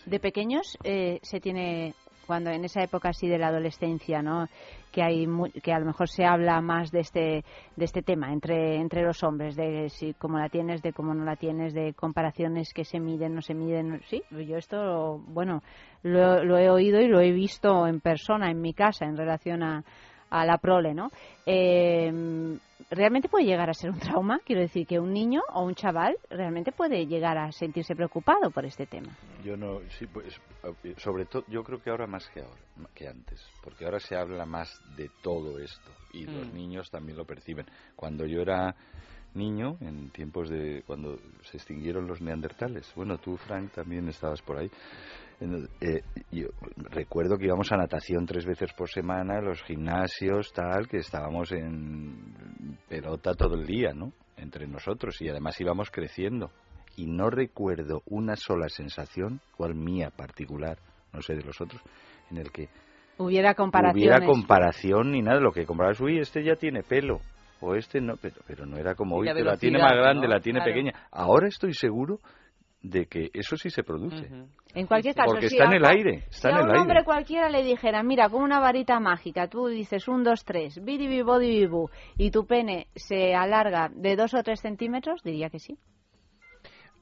De 0.05 0.19
pequeños 0.19 0.77
eh, 0.83 1.19
se 1.21 1.39
tiene 1.41 1.93
cuando 2.29 2.51
en 2.51 2.63
esa 2.63 2.83
época 2.83 3.09
así 3.09 3.27
de 3.27 3.39
la 3.39 3.47
adolescencia, 3.47 4.21
¿no? 4.21 4.47
Que 4.91 5.01
hay 5.01 5.25
mu- 5.25 5.49
que 5.63 5.73
a 5.73 5.79
lo 5.79 5.85
mejor 5.87 6.07
se 6.09 6.25
habla 6.25 6.61
más 6.61 6.91
de 6.91 6.99
este 6.99 7.43
de 7.75 7.85
este 7.85 8.03
tema 8.03 8.31
entre 8.31 8.75
entre 8.75 9.01
los 9.01 9.23
hombres, 9.23 9.55
de 9.55 9.89
si 9.89 10.13
cómo 10.13 10.37
la 10.37 10.47
tienes, 10.47 10.83
de 10.83 10.93
cómo 10.93 11.15
no 11.15 11.25
la 11.25 11.37
tienes, 11.37 11.73
de 11.73 11.95
comparaciones 11.95 12.71
que 12.71 12.85
se 12.85 12.99
miden, 12.99 13.33
no 13.33 13.41
se 13.41 13.55
miden. 13.55 13.99
Sí, 14.07 14.21
yo 14.29 14.57
esto, 14.57 15.19
bueno, 15.29 15.63
lo, 16.03 16.43
lo 16.43 16.59
he 16.59 16.69
oído 16.69 17.01
y 17.01 17.07
lo 17.07 17.19
he 17.19 17.31
visto 17.31 17.87
en 17.87 17.99
persona 17.99 18.51
en 18.51 18.61
mi 18.61 18.73
casa 18.75 19.05
en 19.05 19.17
relación 19.17 19.63
a 19.63 19.83
a 20.29 20.45
la 20.45 20.59
prole, 20.59 20.93
¿no? 20.93 21.09
Eh, 21.47 22.59
¿Realmente 22.89 23.29
puede 23.29 23.45
llegar 23.45 23.69
a 23.69 23.73
ser 23.73 23.91
un 23.91 23.99
trauma? 23.99 24.39
Quiero 24.45 24.61
decir 24.61 24.87
que 24.87 24.99
un 24.99 25.13
niño 25.13 25.41
o 25.53 25.63
un 25.63 25.75
chaval 25.75 26.17
realmente 26.29 26.71
puede 26.71 27.05
llegar 27.05 27.37
a 27.37 27.51
sentirse 27.51 27.95
preocupado 27.95 28.51
por 28.51 28.65
este 28.65 28.85
tema. 28.87 29.15
Yo 29.43 29.55
no, 29.55 29.79
sí, 29.97 30.07
pues, 30.07 30.39
sobre 30.97 31.25
todo, 31.25 31.43
yo 31.47 31.63
creo 31.63 31.81
que 31.81 31.89
ahora 31.89 32.07
más 32.07 32.27
que 32.29 32.41
ahora, 32.41 32.61
que 32.95 33.07
antes, 33.07 33.41
porque 33.61 33.85
ahora 33.85 33.99
se 33.99 34.15
habla 34.15 34.45
más 34.45 34.81
de 34.95 35.09
todo 35.21 35.59
esto 35.59 35.91
y 36.11 36.25
los 36.25 36.47
Mm. 36.51 36.55
niños 36.55 36.89
también 36.89 37.17
lo 37.17 37.25
perciben. 37.25 37.65
Cuando 37.95 38.25
yo 38.25 38.41
era 38.41 38.75
niño, 39.35 39.77
en 39.81 40.09
tiempos 40.09 40.49
de 40.49 40.83
cuando 40.87 41.17
se 41.43 41.57
extinguieron 41.57 42.07
los 42.07 42.19
neandertales, 42.21 42.91
bueno, 42.95 43.17
tú 43.19 43.37
Frank 43.37 43.71
también 43.71 44.07
estabas 44.09 44.41
por 44.41 44.57
ahí. 44.57 44.71
Eh, 45.41 46.01
yo 46.31 46.47
recuerdo 46.91 47.37
que 47.37 47.45
íbamos 47.45 47.71
a 47.71 47.77
natación 47.77 48.25
tres 48.25 48.45
veces 48.45 48.73
por 48.73 48.89
semana, 48.89 49.39
los 49.41 49.61
gimnasios, 49.63 50.51
tal, 50.53 50.87
que 50.87 50.97
estábamos 50.97 51.51
en 51.53 52.77
pelota 52.89 53.33
todo 53.33 53.55
el 53.55 53.65
día, 53.65 53.93
¿no? 53.93 54.11
Entre 54.35 54.67
nosotros 54.67 55.21
y 55.21 55.29
además 55.29 55.59
íbamos 55.61 55.89
creciendo. 55.91 56.51
Y 56.97 57.05
no 57.05 57.29
recuerdo 57.29 58.01
una 58.07 58.35
sola 58.35 58.67
sensación, 58.67 59.39
cual 59.55 59.75
mía 59.75 60.09
particular, 60.15 60.77
no 61.13 61.21
sé 61.21 61.35
de 61.35 61.43
los 61.43 61.59
otros, 61.61 61.81
en 62.31 62.37
el 62.37 62.51
que 62.51 62.67
Hubiera 63.17 63.53
comparaciones. 63.53 64.01
hubiera 64.01 64.25
comparación 64.25 65.11
ni 65.11 65.21
nada 65.21 65.37
de 65.37 65.43
lo 65.43 65.51
que 65.51 65.65
comprabas. 65.65 65.99
Uy, 66.01 66.19
este 66.19 66.43
ya 66.43 66.55
tiene 66.55 66.83
pelo. 66.83 67.19
O 67.61 67.75
este 67.75 67.99
no, 67.99 68.15
pero, 68.15 68.35
pero 68.47 68.65
no 68.65 68.77
era 68.77 68.95
como, 68.95 69.17
Y 69.17 69.19
uy, 69.21 69.25
la 69.27 69.33
que 69.33 69.43
la 69.43 69.57
tiene 69.57 69.79
más 69.79 69.91
grande, 69.91 70.27
¿no? 70.27 70.33
la 70.33 70.39
tiene 70.39 70.59
Claro. 70.59 70.71
pequeña. 70.73 70.93
Ahora 71.11 71.47
estoy 71.49 71.73
seguro 71.73 72.19
de 72.81 73.05
que 73.07 73.29
eso 73.33 73.57
sí 73.57 73.69
se 73.69 73.83
produce. 73.83 74.27
En 74.73 74.85
cualquier 74.87 75.15
caso, 75.15 75.31
Porque 75.33 75.49
si 75.49 75.55
está 75.55 75.65
en 75.65 75.73
a- 75.73 75.75
el 75.77 75.85
aire, 75.85 76.19
si 76.29 76.35
está 76.35 76.49
a 76.49 76.51
en 76.51 76.57
el 76.57 76.63
un 76.63 76.69
aire. 76.69 76.81
hombre 76.81 77.03
cualquiera 77.03 77.49
le 77.49 77.63
dijera, 77.63 78.03
mira, 78.03 78.29
con 78.29 78.41
una 78.43 78.59
varita 78.59 78.99
mágica, 78.99 79.47
tú 79.47 79.67
dices 79.67 80.07
un, 80.07 80.23
dos, 80.23 80.45
tres, 80.45 80.79
bidi-bi-bodi-bi-bu, 80.83 81.89
y 82.17 82.31
tu 82.31 82.45
pene 82.45 82.87
se 82.95 83.33
alarga 83.35 83.89
de 83.93 84.15
dos 84.15 84.33
o 84.33 84.43
tres 84.43 84.61
centímetros, 84.61 85.21
diría 85.23 85.49
que 85.49 85.59
sí. 85.59 85.77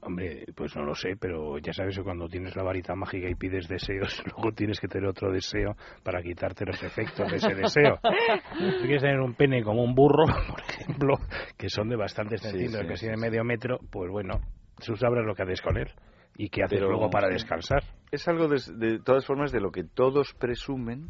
Hombre, 0.00 0.44
pues 0.54 0.76
no 0.76 0.84
lo 0.84 0.94
sé, 0.94 1.16
pero 1.20 1.58
ya 1.58 1.72
sabes 1.72 1.96
que 1.96 2.04
cuando 2.04 2.28
tienes 2.28 2.54
la 2.54 2.62
varita 2.62 2.94
mágica 2.94 3.28
y 3.28 3.34
pides 3.34 3.66
deseos, 3.66 4.22
luego 4.26 4.52
tienes 4.52 4.78
que 4.78 4.86
tener 4.86 5.08
otro 5.08 5.32
deseo 5.32 5.74
para 6.04 6.22
quitarte 6.22 6.64
los 6.64 6.80
efectos 6.82 7.28
de 7.30 7.36
ese 7.36 7.54
deseo. 7.54 7.98
Si 8.58 8.86
quieres 8.86 9.02
tener 9.02 9.20
un 9.20 9.34
pene 9.34 9.62
como 9.62 9.82
un 9.82 9.94
burro, 9.94 10.24
por 10.48 10.60
ejemplo, 10.60 11.14
que 11.56 11.68
son 11.68 11.88
de 11.88 11.96
bastantes 11.96 12.40
centímetros, 12.42 12.82
sí, 12.82 12.88
que 12.88 12.96
sí, 12.96 13.00
tiene 13.06 13.16
medio 13.20 13.44
metro, 13.44 13.78
pues 13.90 14.10
bueno, 14.10 14.40
tú 14.84 14.96
sabrás 14.96 15.24
lo 15.26 15.34
que 15.34 15.42
haces 15.42 15.60
con 15.62 15.76
él 15.76 15.88
y 16.36 16.48
qué 16.50 16.62
haces 16.62 16.78
Pero- 16.78 16.90
luego 16.90 17.10
para 17.10 17.28
descansar. 17.28 17.82
Es 18.10 18.26
algo 18.28 18.48
de, 18.48 18.58
de 18.76 18.98
todas 19.00 19.26
formas 19.26 19.52
de 19.52 19.60
lo 19.60 19.70
que 19.70 19.84
todos 19.84 20.32
presumen 20.38 21.08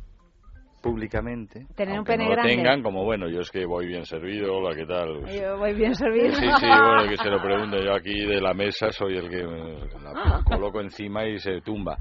públicamente. 0.82 1.66
Tener 1.74 1.99
un 1.99 2.05
pene 2.05 2.24
no 2.24 2.31
lo 2.31 2.36
grande. 2.36 2.55
tengan 2.55 2.82
como, 2.82 3.05
bueno, 3.05 3.28
yo 3.28 3.40
es 3.40 3.51
que 3.51 3.66
voy 3.66 3.86
bien 3.86 4.05
servido, 4.05 4.55
hola, 4.57 4.77
¿qué 4.77 4.86
tal? 4.86 5.27
Yo 5.27 5.59
voy 5.59 5.74
bien 5.74 5.95
servido. 5.95 6.32
Sí, 6.35 6.47
sí, 6.61 6.66
bueno, 6.66 7.09
que 7.09 7.16
se 7.16 7.28
lo 7.31 7.43
pregunte. 7.43 7.85
Yo 7.85 7.95
aquí 7.95 8.24
de 8.27 8.40
la 8.40 8.55
mesa 8.55 8.90
soy 8.93 9.16
el 9.16 9.28
que 9.28 9.43
la 9.43 10.43
coloco 10.45 10.81
encima 10.81 11.27
y 11.27 11.39
se 11.39 11.61
tumba. 11.62 11.97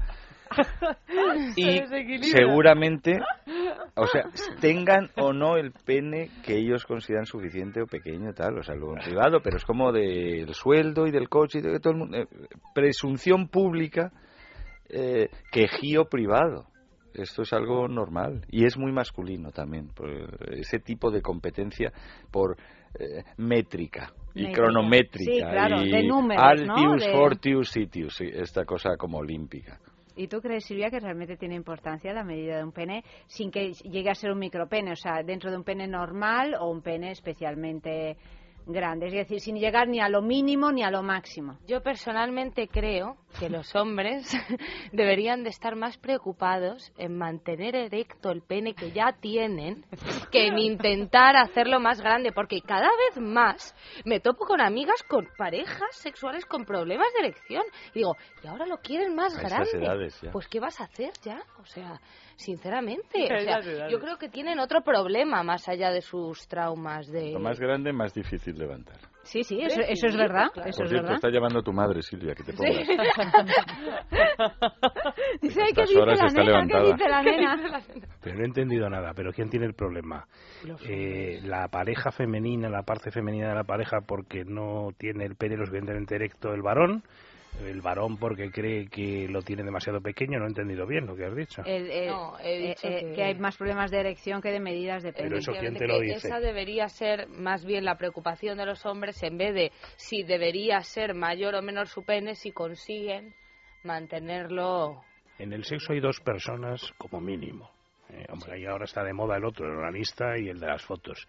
Y 1.56 1.80
seguramente, 2.22 3.18
o 3.94 4.06
sea, 4.06 4.24
tengan 4.60 5.10
o 5.16 5.32
no 5.32 5.56
el 5.56 5.72
pene 5.72 6.30
que 6.44 6.56
ellos 6.56 6.84
consideran 6.84 7.26
suficiente 7.26 7.82
o 7.82 7.86
pequeño, 7.86 8.32
tal, 8.32 8.58
o 8.58 8.62
sea, 8.62 8.74
luego 8.74 8.96
en 8.96 9.04
privado, 9.04 9.40
pero 9.42 9.56
es 9.56 9.64
como 9.64 9.92
del 9.92 10.52
sueldo 10.54 11.06
y 11.06 11.10
del 11.10 11.28
coche 11.28 11.58
y 11.58 11.62
de 11.62 11.80
todo 11.80 11.92
el 11.92 11.98
mundo. 11.98 12.18
eh, 12.18 12.26
presunción 12.74 13.48
pública, 13.48 14.12
eh, 14.88 15.28
quejío 15.50 16.04
privado. 16.06 16.66
Esto 17.14 17.42
es 17.42 17.52
algo 17.52 17.88
normal 17.88 18.44
y 18.48 18.64
es 18.64 18.76
muy 18.78 18.92
masculino 18.92 19.50
también, 19.50 19.90
ese 20.52 20.78
tipo 20.78 21.10
de 21.10 21.20
competencia 21.20 21.90
por 22.30 22.56
eh, 22.98 23.24
métrica 23.38 24.12
y 24.34 24.42
Métrica. 24.42 24.60
cronométrica 24.62 25.32
Sí, 25.32 25.38
claro, 25.38 25.82
y 25.82 25.90
de 25.90 26.02
números, 26.04 26.62
¿no? 26.64 26.74
altius, 26.74 27.02
De- 27.04 27.12
fortius, 27.12 27.70
sitius, 27.70 28.20
esta 28.20 28.64
cosa 28.64 28.96
como 28.96 29.18
olímpica. 29.18 29.80
¿Y 30.18 30.26
tú 30.26 30.40
crees, 30.40 30.64
Silvia, 30.64 30.90
que 30.90 30.98
realmente 30.98 31.36
tiene 31.36 31.54
importancia 31.54 32.12
la 32.12 32.24
medida 32.24 32.56
de 32.56 32.64
un 32.64 32.72
pene 32.72 33.04
sin 33.28 33.52
que 33.52 33.72
llegue 33.72 34.10
a 34.10 34.16
ser 34.16 34.32
un 34.32 34.40
micropene? 34.40 34.90
O 34.90 34.96
sea, 34.96 35.22
dentro 35.22 35.48
de 35.48 35.56
un 35.56 35.62
pene 35.62 35.86
normal 35.86 36.56
o 36.58 36.68
un 36.68 36.82
pene 36.82 37.12
especialmente 37.12 38.16
grande. 38.66 39.06
Es 39.06 39.12
decir, 39.12 39.40
sin 39.40 39.56
llegar 39.56 39.86
ni 39.86 40.00
a 40.00 40.08
lo 40.08 40.20
mínimo 40.20 40.72
ni 40.72 40.82
a 40.82 40.90
lo 40.90 41.04
máximo. 41.04 41.58
Yo 41.68 41.84
personalmente 41.84 42.66
creo 42.66 43.16
que 43.38 43.48
los 43.48 43.74
hombres 43.74 44.30
deberían 44.92 45.44
de 45.44 45.50
estar 45.50 45.76
más 45.76 45.96
preocupados 45.98 46.92
en 46.96 47.16
mantener 47.16 47.76
erecto 47.76 48.30
el 48.30 48.42
pene 48.42 48.74
que 48.74 48.90
ya 48.90 49.12
tienen 49.20 49.84
que 50.30 50.46
en 50.48 50.58
intentar 50.58 51.36
hacerlo 51.36 51.80
más 51.80 52.00
grande, 52.00 52.32
porque 52.32 52.60
cada 52.60 52.88
vez 52.88 53.20
más 53.20 53.74
me 54.04 54.20
topo 54.20 54.44
con 54.46 54.60
amigas 54.60 55.02
con 55.08 55.26
parejas 55.36 55.94
sexuales 55.96 56.44
con 56.46 56.64
problemas 56.64 57.08
de 57.14 57.28
erección 57.28 57.62
y 57.94 58.00
digo, 58.00 58.16
y 58.42 58.46
ahora 58.46 58.66
lo 58.66 58.78
quieren 58.78 59.14
más 59.14 59.36
A 59.36 59.42
esas 59.42 59.52
grande. 59.52 59.86
edades 59.86 60.20
ya. 60.20 60.30
Pues 60.30 60.48
¿qué 60.48 60.60
vas 60.60 60.80
a 60.80 60.84
hacer 60.84 61.12
ya? 61.22 61.40
O 61.60 61.64
sea, 61.64 62.00
sinceramente, 62.36 63.24
o 63.34 63.40
sea, 63.40 63.88
yo 63.88 64.00
creo 64.00 64.18
que 64.18 64.28
tienen 64.28 64.58
otro 64.58 64.82
problema 64.82 65.42
más 65.42 65.68
allá 65.68 65.90
de 65.90 66.02
sus 66.02 66.46
traumas 66.48 67.06
de 67.08 67.32
Lo 67.32 67.40
más 67.40 67.60
grande, 67.60 67.92
más 67.92 68.14
difícil 68.14 68.58
levantar. 68.58 68.98
Sí, 69.28 69.44
sí, 69.44 69.60
eso, 69.60 69.82
eso 69.82 70.06
es 70.06 70.16
verdad. 70.16 70.46
Eso 70.46 70.54
Por 70.54 70.68
es 70.68 70.74
cierto, 70.76 70.94
verdad. 70.94 71.14
está 71.16 71.28
llamando 71.30 71.62
tu 71.62 71.70
madre, 71.70 72.00
Silvia, 72.02 72.34
que 72.34 72.44
te 72.44 72.54
pongas. 72.54 72.78
Dice, 75.42 75.62
ay, 75.62 75.72
¿qué 75.74 75.82
Estas 75.82 75.88
dice 75.88 76.00
horas 76.00 76.18
la 76.18 76.26
está 76.28 76.42
nena? 76.42 76.66
¿Qué 76.66 76.78
levantada. 76.78 76.84
dice 76.84 77.08
la 77.08 77.22
nena? 77.22 77.80
Pero 78.22 78.36
no 78.36 78.42
he 78.42 78.46
entendido 78.46 78.88
nada, 78.88 79.12
pero 79.14 79.32
¿quién 79.32 79.50
tiene 79.50 79.66
el 79.66 79.74
problema? 79.74 80.26
Eh, 80.88 81.40
la 81.44 81.68
pareja 81.68 82.10
femenina, 82.10 82.68
la 82.70 82.82
parte 82.82 83.10
femenina 83.10 83.48
de 83.50 83.54
la 83.54 83.64
pareja 83.64 83.98
porque 84.06 84.44
no 84.44 84.88
tiene 84.96 85.24
el 85.26 85.36
pene 85.36 85.56
lo 85.56 85.66
suficientemente 85.66 86.14
erecto 86.14 86.54
el 86.54 86.62
varón, 86.62 87.02
el 87.60 87.80
varón 87.80 88.16
porque 88.18 88.50
cree 88.50 88.86
que 88.88 89.26
lo 89.28 89.42
tiene 89.42 89.62
demasiado 89.62 90.00
pequeño, 90.00 90.38
no 90.38 90.44
he 90.44 90.48
entendido 90.48 90.86
bien 90.86 91.06
lo 91.06 91.16
que 91.16 91.24
has 91.24 91.34
dicho. 91.36 91.62
El- 91.64 91.90
el- 91.90 92.06
No, 92.08 92.38
he 92.38 92.56
eh, 92.56 92.68
dicho 92.68 92.88
eh, 92.88 93.00
que- 93.00 93.12
que 93.14 93.22
hay 93.24 93.34
más 93.34 93.56
problemas 93.56 93.90
de 93.90 94.00
erección 94.00 94.40
que 94.40 94.50
de 94.50 94.60
medidas 94.60 95.02
de 95.02 95.12
pene. 95.12 95.28
Pero 95.28 95.38
eso, 95.38 95.52
¿quién 95.52 95.74
te 95.74 95.86
lo 95.86 96.00
dice? 96.00 96.28
Esa 96.28 96.40
debería 96.40 96.88
ser 96.88 97.28
más 97.28 97.64
bien 97.64 97.84
la 97.84 97.96
preocupación 97.96 98.58
de 98.58 98.66
los 98.66 98.86
hombres 98.86 99.22
en 99.22 99.38
vez 99.38 99.54
de 99.54 99.72
si 99.96 100.22
debería 100.22 100.80
ser 100.82 101.14
mayor 101.14 101.54
o 101.54 101.62
menor 101.62 101.88
su 101.88 102.04
pene, 102.04 102.34
si 102.34 102.52
consiguen 102.52 103.34
mantenerlo. 103.84 105.02
En 105.38 105.52
el 105.52 105.64
sexo 105.64 105.92
hay 105.92 106.00
dos 106.00 106.20
personas 106.20 106.92
como 106.98 107.20
mínimo. 107.20 107.70
Eh, 108.10 108.24
hombre, 108.30 108.58
y 108.58 108.64
ahora 108.64 108.84
está 108.84 109.04
de 109.04 109.12
moda 109.12 109.36
el 109.36 109.44
otro, 109.44 109.66
el 109.66 109.72
organista 109.72 110.38
y 110.38 110.48
el 110.48 110.58
de 110.58 110.66
las 110.66 110.82
fotos. 110.82 111.26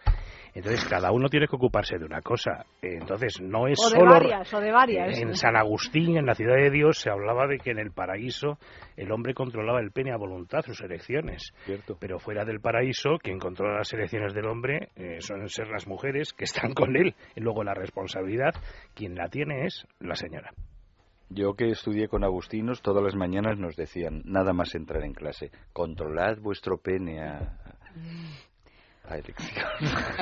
Entonces, 0.53 0.85
cada 0.85 1.11
uno 1.11 1.27
tiene 1.27 1.47
que 1.47 1.55
ocuparse 1.55 1.97
de 1.97 2.05
una 2.05 2.21
cosa. 2.21 2.65
Eh, 2.81 2.97
Entonces, 2.99 3.41
no 3.41 3.67
es 3.67 3.77
O 3.79 3.89
de 3.89 3.99
solo... 3.99 4.11
varias, 4.11 4.53
o 4.53 4.59
de 4.59 4.71
varias. 4.71 5.19
En 5.19 5.35
San 5.35 5.57
Agustín, 5.57 6.17
en 6.17 6.25
la 6.25 6.35
ciudad 6.35 6.55
de 6.55 6.69
Dios, 6.69 6.99
se 6.99 7.09
hablaba 7.09 7.47
de 7.47 7.57
que 7.57 7.71
en 7.71 7.79
el 7.79 7.91
paraíso 7.91 8.57
el 8.95 9.11
hombre 9.11 9.33
controlaba 9.33 9.81
el 9.81 9.91
pene 9.91 10.13
a 10.13 10.17
voluntad, 10.17 10.61
sus 10.61 10.79
erecciones. 10.81 11.53
Pero 11.99 12.19
fuera 12.19 12.45
del 12.45 12.61
paraíso, 12.61 13.17
quien 13.21 13.39
controla 13.39 13.79
las 13.79 13.93
erecciones 13.93 14.33
del 14.33 14.45
hombre 14.47 14.89
eh, 14.95 15.17
son 15.19 15.47
ser 15.49 15.67
las 15.67 15.87
mujeres 15.87 16.33
que 16.33 16.45
están 16.45 16.73
con 16.73 16.95
él. 16.95 17.13
Y 17.35 17.41
luego 17.41 17.63
la 17.63 17.73
responsabilidad, 17.73 18.53
quien 18.93 19.15
la 19.15 19.27
tiene 19.27 19.65
es 19.65 19.85
la 19.99 20.15
señora. 20.15 20.51
Yo 21.29 21.53
que 21.53 21.69
estudié 21.69 22.07
con 22.07 22.23
agustinos, 22.23 22.81
todas 22.81 23.03
las 23.03 23.15
mañanas 23.15 23.57
nos 23.59 23.75
decían, 23.75 24.21
nada 24.25 24.51
más 24.53 24.73
entrar 24.73 25.03
en 25.03 25.13
clase, 25.13 25.51
controlad 25.73 26.37
vuestro 26.39 26.77
pene 26.79 27.21
a, 27.21 27.55
a 29.07 29.17
erección. 29.17 29.67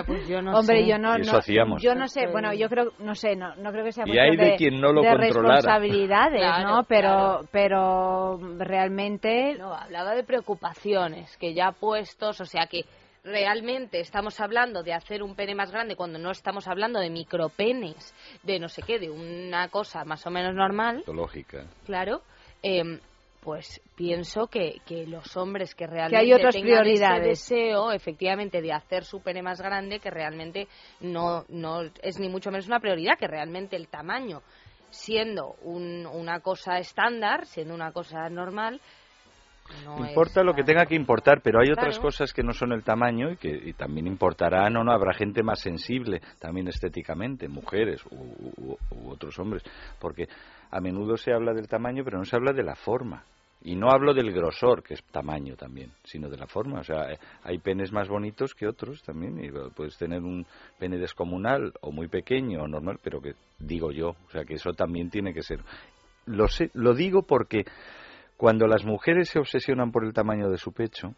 Pues 0.06 0.28
yo 0.28 0.40
Hombre, 0.40 0.86
yo 0.86 0.98
no, 0.98 1.18
Y 1.18 1.22
eso 1.22 1.32
no- 1.32 1.38
hacíamos. 1.40 1.82
yo 1.82 1.96
no 1.96 2.08
sé, 2.10 2.28
bueno, 2.28 2.54
yo 2.54 2.68
creo, 2.70 2.92
no 3.00 3.16
sé, 3.16 3.36
no, 3.38 3.56
no 3.56 3.72
creo 3.72 3.86
que 3.86 3.92
sea 3.94 4.04
Y 4.06 4.18
hay 4.18 4.36
de 4.36 4.56
quien 4.58 4.80
no 4.82 4.92
lo 4.92 5.02
de 5.02 5.14
responsabilidades, 5.16 6.40
Claro, 6.42 6.68
¿no? 6.70 6.84
Pero, 6.84 7.10
claro. 7.10 7.48
pero 7.52 8.40
realmente 8.60 9.56
No, 9.58 9.74
hablaba 9.74 10.14
de 10.14 10.24
preocupaciones, 10.24 11.36
que 11.38 11.54
ya 11.54 11.72
puestos, 11.72 12.42
o 12.42 12.46
sea 12.46 12.68
que 12.68 12.82
realmente 13.28 14.00
estamos 14.00 14.40
hablando 14.40 14.82
de 14.84 14.94
hacer 14.94 15.22
un 15.22 15.36
pene 15.36 15.54
más 15.54 15.72
grande 15.72 15.96
cuando 15.96 16.18
no 16.18 16.32
estamos 16.32 16.68
hablando 16.68 17.00
de 17.00 17.10
micropenes, 17.10 18.14
de 18.44 18.60
no 18.60 18.70
sé 18.70 18.82
qué, 18.82 18.98
de 19.00 19.10
una 19.10 19.68
cosa 19.70 20.04
más 20.06 20.26
o 20.26 20.32
menos 20.32 20.56
normal, 20.56 21.04
Lógica. 21.08 21.66
claro, 21.86 22.22
em, 22.64 23.00
pues 23.42 23.82
pienso 23.96 24.48
que, 24.48 24.82
que 24.86 25.06
los 25.06 25.36
hombres 25.38 25.76
que 25.76 25.88
realmente 25.88 26.18
hay 26.18 26.34
otras 26.34 26.56
tengan 26.56 26.82
prioridades. 26.82 27.40
ese 27.44 27.54
deseo, 27.56 27.92
efectivamente, 27.92 28.62
de 28.62 28.74
hacer 28.74 29.04
su 29.04 29.22
pene 29.22 29.42
más 29.42 29.62
grande, 29.62 30.00
que 30.00 30.10
realmente 30.10 30.68
no, 31.02 31.46
no 31.50 31.82
es 32.02 32.20
ni 32.20 32.30
mucho 32.30 32.50
menos 32.52 32.68
una 32.68 32.80
prioridad, 32.80 33.18
que 33.18 33.28
realmente 33.28 33.76
el 33.76 33.88
tamaño, 33.90 34.42
siendo 34.90 35.56
un- 35.62 36.06
una 36.08 36.40
cosa 36.40 36.80
estándar, 36.80 37.46
siendo 37.46 37.74
una 37.74 37.92
cosa 37.92 38.30
normal, 38.30 38.80
No 39.86 40.08
Importa 40.08 40.44
lo 40.44 40.54
que 40.54 40.64
tenga 40.64 40.86
que 40.86 40.96
importar, 40.96 41.42
pero 41.42 41.60
hay 41.60 41.70
otras 41.72 41.96
Claro. 41.96 42.02
cosas 42.02 42.34
que 42.34 42.44
no 42.44 42.54
son 42.54 42.72
el 42.72 42.84
tamaño 42.84 43.32
y 43.32 43.38
que 43.38 43.50
y 43.50 43.74
también 43.74 44.08
importarán 44.08 44.76
o 44.78 44.84
no. 44.84 44.92
Habrá 44.92 45.14
gente 45.14 45.44
más 45.44 45.60
sensible 45.60 46.22
también 46.40 46.68
estéticamente, 46.68 47.48
mujeres 47.48 48.02
u, 48.12 48.16
u- 48.16 48.78
u 48.92 49.10
otros 49.10 49.38
hombres, 49.40 49.64
porque 50.00 50.28
a 50.72 50.80
menudo 50.80 51.18
se 51.18 51.34
habla 51.34 51.54
del 51.54 51.68
tamaño, 51.68 52.04
pero 52.04 52.18
no 52.18 52.26
se 52.26 52.36
habla 52.36 52.54
de 52.54 52.64
la 52.64 52.76
forma. 52.76 53.24
Y 53.64 53.76
no 53.76 53.90
hablo 53.90 54.14
del 54.14 54.32
grosor, 54.32 54.84
que 54.84 54.94
es 54.94 55.04
tamaño 55.06 55.56
también, 55.56 55.92
sino 56.04 56.30
de 56.30 56.38
la 56.38 56.46
forma. 56.46 56.80
O 56.80 56.84
sea, 56.84 57.12
eh, 57.12 57.18
hay 57.44 57.58
penes 57.58 57.92
más 57.92 58.08
bonitos 58.08 58.54
que 58.54 58.68
otros 58.68 59.02
también. 59.02 59.44
Y 59.44 59.50
puedes 59.76 59.98
tener 59.98 60.22
un 60.22 60.46
pene 60.78 60.98
descomunal 60.98 61.74
o 61.82 61.92
muy 61.92 62.08
pequeño 62.08 62.62
o 62.62 62.68
normal, 62.68 63.00
pero 63.04 63.20
que 63.20 63.34
digo 63.58 63.92
yo. 63.92 64.10
O 64.10 64.30
sea, 64.32 64.46
que 64.46 64.54
eso 64.54 64.74
también 64.74 65.10
tiene 65.10 65.34
que 65.34 65.42
ser. 65.42 65.60
Lo, 66.28 66.48
sé, 66.48 66.70
lo 66.76 66.94
digo 66.94 67.24
porque 67.24 67.66
cuando 68.38 68.68
las 68.68 68.86
mujeres 68.86 69.30
se 69.30 69.40
obsesionan 69.40 69.92
por 69.92 70.06
el 70.06 70.14
tamaño 70.14 70.50
de 70.50 70.58
su 70.58 70.72
pecho, 70.72 71.14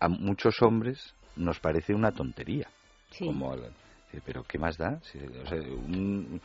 a 0.00 0.08
muchos 0.08 0.62
hombres 0.62 1.14
nos 1.36 1.60
parece 1.60 1.94
una 1.94 2.12
tontería. 2.12 2.68
Sí. 3.10 3.26
Como 3.26 3.52
al- 3.52 3.72
sí, 4.10 4.18
pero 4.24 4.42
¿qué 4.44 4.58
más 4.58 4.76
da? 4.76 5.00
Sí, 5.02 5.18
o 5.18 5.46
sea, 5.46 5.58
un- 5.60 6.40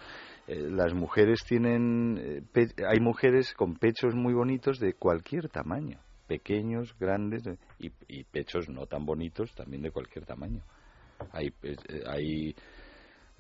eh, 0.48 0.68
las 0.70 0.94
mujeres 0.94 1.44
tienen, 1.48 2.20
eh, 2.22 2.42
pe- 2.52 2.74
hay 2.88 3.00
mujeres 3.00 3.54
con 3.54 3.76
pechos 3.76 4.16
muy 4.16 4.34
bonitos 4.34 4.80
de 4.80 4.94
cualquier 4.94 5.50
tamaño, 5.50 5.98
pequeños, 6.28 6.96
grandes 7.00 7.44
y, 7.80 7.92
y 8.08 8.24
pechos 8.26 8.70
no 8.70 8.86
tan 8.86 9.06
bonitos 9.06 9.54
también 9.56 9.82
de 9.84 9.92
cualquier 9.92 10.26
tamaño. 10.26 10.62
Hay, 11.32 11.54
eh, 11.64 11.76
hay 12.08 12.56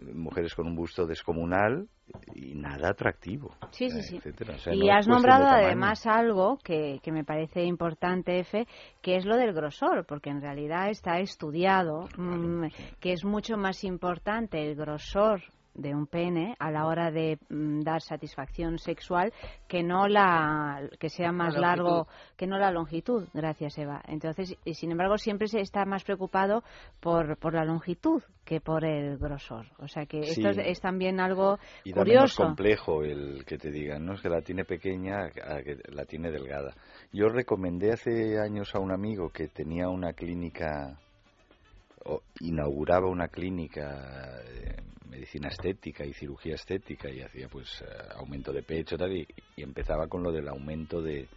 mujeres 0.02 0.53
con 0.56 0.68
un 0.68 0.76
busto 0.76 1.06
descomunal 1.06 1.88
y 2.36 2.56
nada 2.56 2.90
atractivo. 2.90 3.56
Sí, 3.72 3.90
sí, 3.90 4.02
sí. 4.02 4.18
etcétera. 4.18 4.56
O 4.56 4.57
sea, 4.57 4.74
y 4.74 4.80
no 4.80 4.94
has 4.94 5.07
nombrado 5.07 5.45
además 5.48 6.06
algo 6.06 6.57
que, 6.64 6.99
que 7.02 7.11
me 7.11 7.24
parece 7.24 7.64
importante, 7.64 8.40
Efe, 8.40 8.68
que 9.02 9.15
es 9.15 9.26
lo 9.26 9.38
del 9.38 9.53
grosor, 9.53 10.06
porque 10.06 10.30
en 10.30 10.41
realidad 10.41 10.90
está 10.90 11.20
estudiado 11.20 12.07
mm, 12.18 12.65
que 12.99 13.14
es 13.14 13.24
mucho 13.24 13.57
más 13.57 13.84
importante 13.84 14.65
el 14.65 14.76
grosor 14.76 15.41
de 15.73 15.93
un 15.95 16.07
pene 16.07 16.55
a 16.59 16.71
la 16.71 16.85
hora 16.85 17.11
de 17.11 17.39
mm, 17.49 17.81
dar 17.81 18.01
satisfacción 18.01 18.77
sexual 18.79 19.33
que 19.67 19.83
no 19.83 20.07
la 20.07 20.89
que 20.99 21.09
sea 21.09 21.31
más 21.31 21.55
largo 21.55 22.07
que 22.37 22.47
no 22.47 22.57
la 22.57 22.71
longitud 22.71 23.27
gracias 23.33 23.77
Eva. 23.77 24.01
Entonces 24.07 24.55
y 24.65 24.73
sin 24.75 24.91
embargo 24.91 25.17
siempre 25.17 25.47
se 25.47 25.59
está 25.61 25.85
más 25.85 26.03
preocupado 26.03 26.63
por, 26.99 27.37
por 27.37 27.53
la 27.53 27.65
longitud 27.65 28.21
que 28.43 28.59
por 28.59 28.83
el 28.85 29.17
grosor. 29.17 29.67
O 29.79 29.87
sea 29.87 30.05
que 30.05 30.19
esto 30.19 30.49
es, 30.49 30.57
es 30.57 30.81
también 30.81 31.19
algo 31.19 31.57
Y 31.83 31.93
curioso. 31.93 32.43
complejo 32.43 33.03
el 33.03 33.45
que 33.45 33.57
te 33.57 33.71
digan, 33.71 34.05
¿no? 34.05 34.13
Es 34.13 34.21
que 34.21 34.29
la 34.29 34.41
tiene 34.41 34.65
pequeña, 34.65 35.25
a 35.25 35.61
que 35.63 35.77
la 35.89 36.05
tiene 36.05 36.29
delgada. 36.29 36.73
Yo 37.11 37.29
recomendé 37.29 37.91
hace 37.93 38.39
años 38.39 38.75
a 38.75 38.79
un 38.79 38.91
amigo 38.91 39.29
que 39.29 39.47
tenía 39.47 39.87
una 39.89 40.13
clínica, 40.13 40.99
inauguraba 42.41 43.07
una 43.07 43.27
clínica 43.27 44.41
de 44.43 44.75
medicina 45.09 45.47
estética 45.49 46.05
y 46.05 46.13
cirugía 46.13 46.55
estética 46.55 47.09
y 47.09 47.21
hacía 47.21 47.47
pues 47.47 47.81
eh, 47.81 47.85
aumento 48.15 48.51
de 48.51 48.63
pecho 48.63 48.97
tal, 48.97 49.11
y, 49.15 49.27
empezaba 49.57 50.07
con 50.07 50.23
lo 50.23 50.31
del 50.31 50.47
aumento 50.47 51.01
de, 51.01 51.27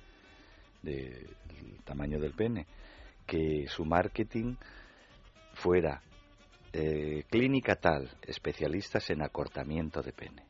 de 0.83 1.27
el 1.61 1.83
tamaño 1.85 2.19
del 2.19 2.33
pene. 2.33 2.67
Que 3.27 3.67
su 3.69 3.85
marketing 3.85 4.55
fuera 5.55 6.01
eh, 6.73 7.25
clínica 7.31 7.77
tal, 7.77 8.11
especialistas 8.23 9.09
en 9.11 9.23
acortamiento 9.23 10.03
de 10.03 10.13
pene. 10.13 10.45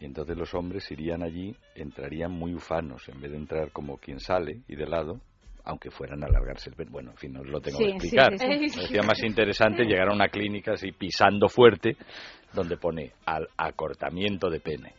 Y 0.00 0.04
entonces 0.04 0.36
los 0.36 0.52
hombres 0.54 0.90
irían 0.90 1.22
allí, 1.22 1.56
entrarían 1.74 2.32
muy 2.32 2.54
ufanos, 2.54 3.08
en 3.08 3.20
vez 3.20 3.30
de 3.30 3.38
entrar 3.38 3.72
como 3.72 3.96
quien 3.96 4.20
sale 4.20 4.62
y 4.68 4.76
de 4.76 4.86
lado, 4.86 5.20
aunque 5.66 5.90
fueran 5.90 6.22
a 6.22 6.26
alargarse 6.26 6.70
el 6.70 6.76
pene. 6.76 6.90
Bueno, 6.90 7.10
en 7.10 7.16
fin, 7.16 7.32
no 7.32 7.40
os 7.40 7.46
lo 7.48 7.60
tengo 7.60 7.78
Sí, 7.78 7.84
que 7.84 7.90
explicar. 7.92 8.32
sí, 8.38 8.38
sí. 8.38 8.46
Me 8.46 8.70
parecía 8.82 9.02
más 9.02 9.22
interesante 9.22 9.84
llegar 9.84 10.08
a 10.10 10.14
una 10.14 10.28
clínica 10.28 10.72
así 10.72 10.92
pisando 10.92 11.48
fuerte, 11.48 11.96
donde 12.54 12.76
pone 12.76 13.12
al 13.26 13.48
acortamiento 13.56 14.48
de 14.48 14.60
pene. 14.60 14.94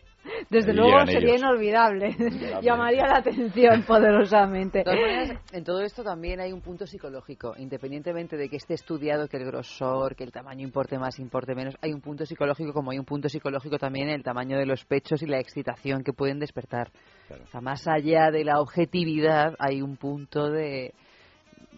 Desde 0.49 0.73
luego 0.73 1.05
sería 1.05 1.35
ellos. 1.35 1.41
inolvidable. 1.41 2.15
Llamaría 2.61 3.07
la 3.07 3.17
atención 3.17 3.83
poderosamente. 3.83 4.79
De 4.79 4.83
todas 4.83 4.99
maneras, 4.99 5.41
en 5.51 5.63
todo 5.63 5.81
esto 5.81 6.03
también 6.03 6.39
hay 6.39 6.53
un 6.53 6.61
punto 6.61 6.85
psicológico. 6.85 7.53
Independientemente 7.57 8.37
de 8.37 8.49
que 8.49 8.57
esté 8.57 8.73
estudiado 8.73 9.27
que 9.27 9.37
el 9.37 9.45
grosor, 9.45 10.15
que 10.15 10.23
el 10.23 10.31
tamaño 10.31 10.63
importe 10.63 10.97
más, 10.97 11.19
importe 11.19 11.55
menos, 11.55 11.75
hay 11.81 11.93
un 11.93 12.01
punto 12.01 12.25
psicológico 12.25 12.73
como 12.73 12.91
hay 12.91 12.99
un 12.99 13.05
punto 13.05 13.29
psicológico 13.29 13.77
también 13.77 14.09
en 14.09 14.15
el 14.15 14.23
tamaño 14.23 14.57
de 14.57 14.65
los 14.65 14.85
pechos 14.85 15.21
y 15.21 15.27
la 15.27 15.39
excitación 15.39 16.03
que 16.03 16.13
pueden 16.13 16.39
despertar. 16.39 16.91
O 17.29 17.47
sea, 17.47 17.61
más 17.61 17.87
allá 17.87 18.31
de 18.31 18.43
la 18.43 18.59
objetividad 18.59 19.55
hay 19.59 19.81
un 19.81 19.97
punto 19.97 20.49
de, 20.49 20.93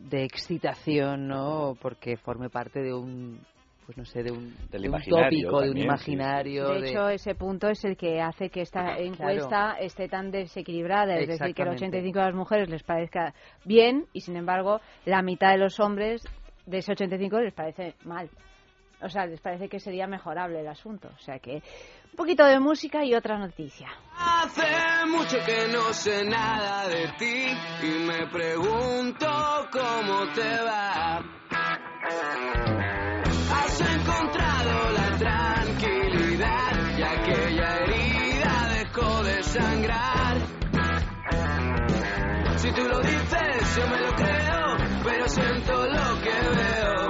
de 0.10 0.24
excitación, 0.24 1.28
¿no? 1.28 1.76
Porque 1.82 2.18
forme 2.18 2.50
parte 2.50 2.82
de 2.82 2.94
un 2.94 3.40
pues 3.90 3.98
no 3.98 4.06
sé, 4.06 4.22
de 4.22 4.32
un, 4.32 4.56
Del 4.70 4.84
de 4.84 4.90
un 4.90 5.02
tópico, 5.02 5.62
de 5.62 5.70
un 5.72 5.74
también, 5.74 5.74
sí, 5.74 5.80
sí. 5.80 6.12
imaginario. 6.12 6.70
De 6.76 6.90
hecho, 6.92 7.10
ese 7.10 7.34
punto 7.34 7.70
es 7.70 7.84
el 7.86 7.98
que 7.98 8.22
hace 8.22 8.52
que 8.52 8.62
esta 8.62 9.00
encuesta 9.00 9.78
esté 9.80 10.08
tan 10.08 10.30
desequilibrada. 10.30 11.16
Es 11.16 11.28
decir, 11.28 11.56
que 11.56 11.64
el 11.64 11.70
Exactamente. 11.70 11.98
85 11.98 12.20
de 12.20 12.26
las 12.26 12.36
mujeres 12.36 12.70
les 12.70 12.84
parezca 12.84 13.34
bien 13.66 14.06
y, 14.14 14.22
sin 14.22 14.36
embargo, 14.36 14.80
la 15.06 15.24
mitad 15.24 15.54
de 15.54 15.58
los 15.58 15.80
hombres 15.80 16.22
de 16.68 16.78
ese 16.78 16.92
85 16.92 17.40
les 17.40 17.52
parece 17.52 17.96
mal. 18.04 18.30
O 19.02 19.10
sea, 19.10 19.26
les 19.26 19.42
parece 19.42 19.68
que 19.68 19.80
sería 19.80 20.06
mejorable 20.06 20.60
el 20.60 20.68
asunto. 20.68 21.08
O 21.08 21.20
sea 21.20 21.40
que 21.40 21.54
un 21.56 22.16
poquito 22.16 22.46
de 22.46 22.60
música 22.60 23.04
y 23.04 23.16
otra 23.16 23.40
noticia. 23.40 23.88
Hace 24.16 24.68
mucho 25.08 25.38
que 25.44 25.68
no 25.74 25.92
sé 25.94 26.24
nada 26.26 26.88
de 26.88 27.08
ti 27.18 27.58
y 27.82 28.06
me 28.06 28.28
pregunto 28.28 29.26
cómo 29.72 30.32
te 30.36 30.64
va. 30.64 31.24
Has 33.82 33.90
encontrado 33.96 34.92
la 34.92 35.18
tranquilidad 35.18 36.98
y 36.98 37.02
aquella 37.02 37.78
herida 37.78 38.68
dejó 38.74 39.24
de 39.24 39.44
sangrar. 39.44 40.38
Si 42.58 42.72
tú 42.74 42.82
lo 42.84 43.00
dices, 43.00 43.76
yo 43.78 43.88
me 43.88 44.00
lo 44.02 44.16
creo, 44.16 44.78
pero 45.06 45.30
siento 45.30 45.86
lo 45.88 46.22
que 46.22 46.50
veo 46.60 47.08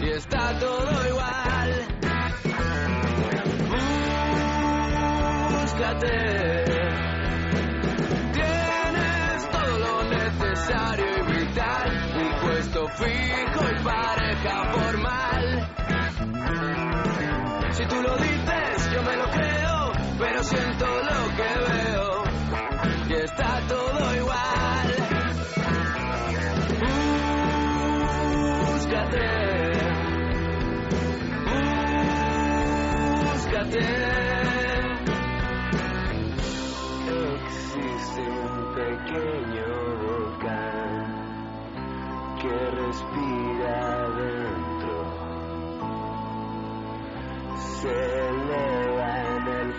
y 0.00 0.10
está 0.10 0.58
todo 0.58 1.08
igual. 1.08 1.86
Búscate. 5.52 6.25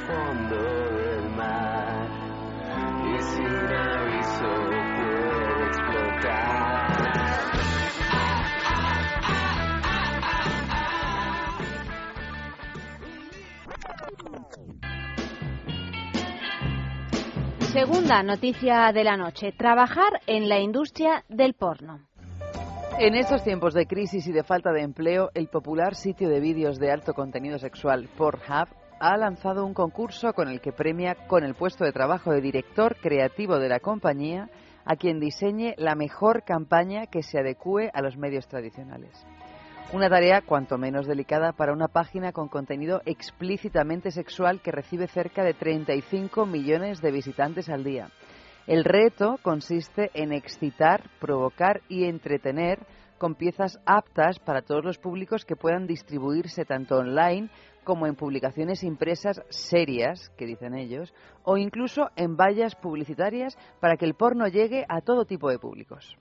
Fondo 0.08 0.56
del 0.56 1.30
mar. 1.32 2.10
Y 3.06 3.22
sin 3.22 3.97
Segunda 17.78 18.24
noticia 18.24 18.92
de 18.92 19.04
la 19.04 19.18
noche. 19.18 19.52
Trabajar 19.52 20.20
en 20.26 20.50
la 20.50 20.60
industria 20.60 21.24
del 21.30 21.54
porno. 21.54 22.08
En 22.98 23.14
estos 23.14 23.44
tiempos 23.44 23.76
de 23.76 23.86
crisis 23.86 24.26
y 24.26 24.32
de 24.32 24.44
falta 24.44 24.72
de 24.72 24.82
empleo, 24.82 25.30
el 25.36 25.48
popular 25.48 25.94
sitio 25.94 26.28
de 26.28 26.40
vídeos 26.40 26.80
de 26.80 26.90
alto 26.90 27.14
contenido 27.14 27.60
sexual 27.60 28.10
Pornhub 28.18 28.68
ha 29.00 29.18
lanzado 29.18 29.64
un 29.64 29.76
concurso 29.76 30.34
con 30.34 30.48
el 30.50 30.60
que 30.60 30.72
premia 30.72 31.28
con 31.28 31.44
el 31.44 31.54
puesto 31.54 31.84
de 31.84 31.92
trabajo 31.92 32.32
de 32.32 32.42
director 32.42 32.96
creativo 32.96 33.60
de 33.60 33.70
la 33.70 33.80
compañía 33.80 34.50
a 34.84 34.96
quien 34.96 35.20
diseñe 35.20 35.76
la 35.78 35.94
mejor 35.94 36.46
campaña 36.46 37.06
que 37.06 37.22
se 37.22 37.38
adecue 37.38 37.92
a 37.94 38.02
los 38.02 38.18
medios 38.18 38.48
tradicionales. 38.48 39.24
Una 39.94 40.10
tarea 40.10 40.42
cuanto 40.42 40.78
menos 40.78 41.08
delicada 41.08 41.54
para 41.54 41.72
una 41.72 41.88
página 41.88 42.34
con 42.34 42.50
contenido 42.50 43.02
explícitamente 43.06 44.12
sexual 44.12 44.60
que 44.62 44.74
recibe 44.74 45.08
cerca 45.08 45.46
de 45.46 45.54
35 45.54 46.46
millones 46.46 47.02
de 47.02 47.10
visitantes 47.10 47.70
al 47.70 47.86
día. 47.86 48.10
El 48.68 48.84
reto 48.84 49.40
consiste 49.42 50.12
en 50.14 50.34
excitar, 50.34 51.10
provocar 51.22 51.82
y 51.88 52.04
entretener 52.04 52.86
con 53.18 53.36
piezas 53.36 53.80
aptas 53.86 54.40
para 54.40 54.62
todos 54.62 54.84
los 54.84 54.98
públicos 54.98 55.46
que 55.46 55.56
puedan 55.56 55.88
distribuirse 55.88 56.66
tanto 56.66 56.98
online 56.98 57.50
como 57.86 58.08
en 58.08 58.16
publicaciones 58.16 58.84
impresas 58.84 59.42
serias, 59.48 60.30
que 60.38 60.46
dicen 60.46 60.76
ellos, 60.76 61.14
o 61.44 61.56
incluso 61.56 62.10
en 62.18 62.36
vallas 62.36 62.76
publicitarias 62.76 63.58
para 63.80 63.96
que 63.96 64.04
el 64.04 64.16
porno 64.16 64.50
llegue 64.50 64.86
a 64.90 65.00
todo 65.00 65.24
tipo 65.24 65.50
de 65.50 65.60
públicos. 65.60 66.18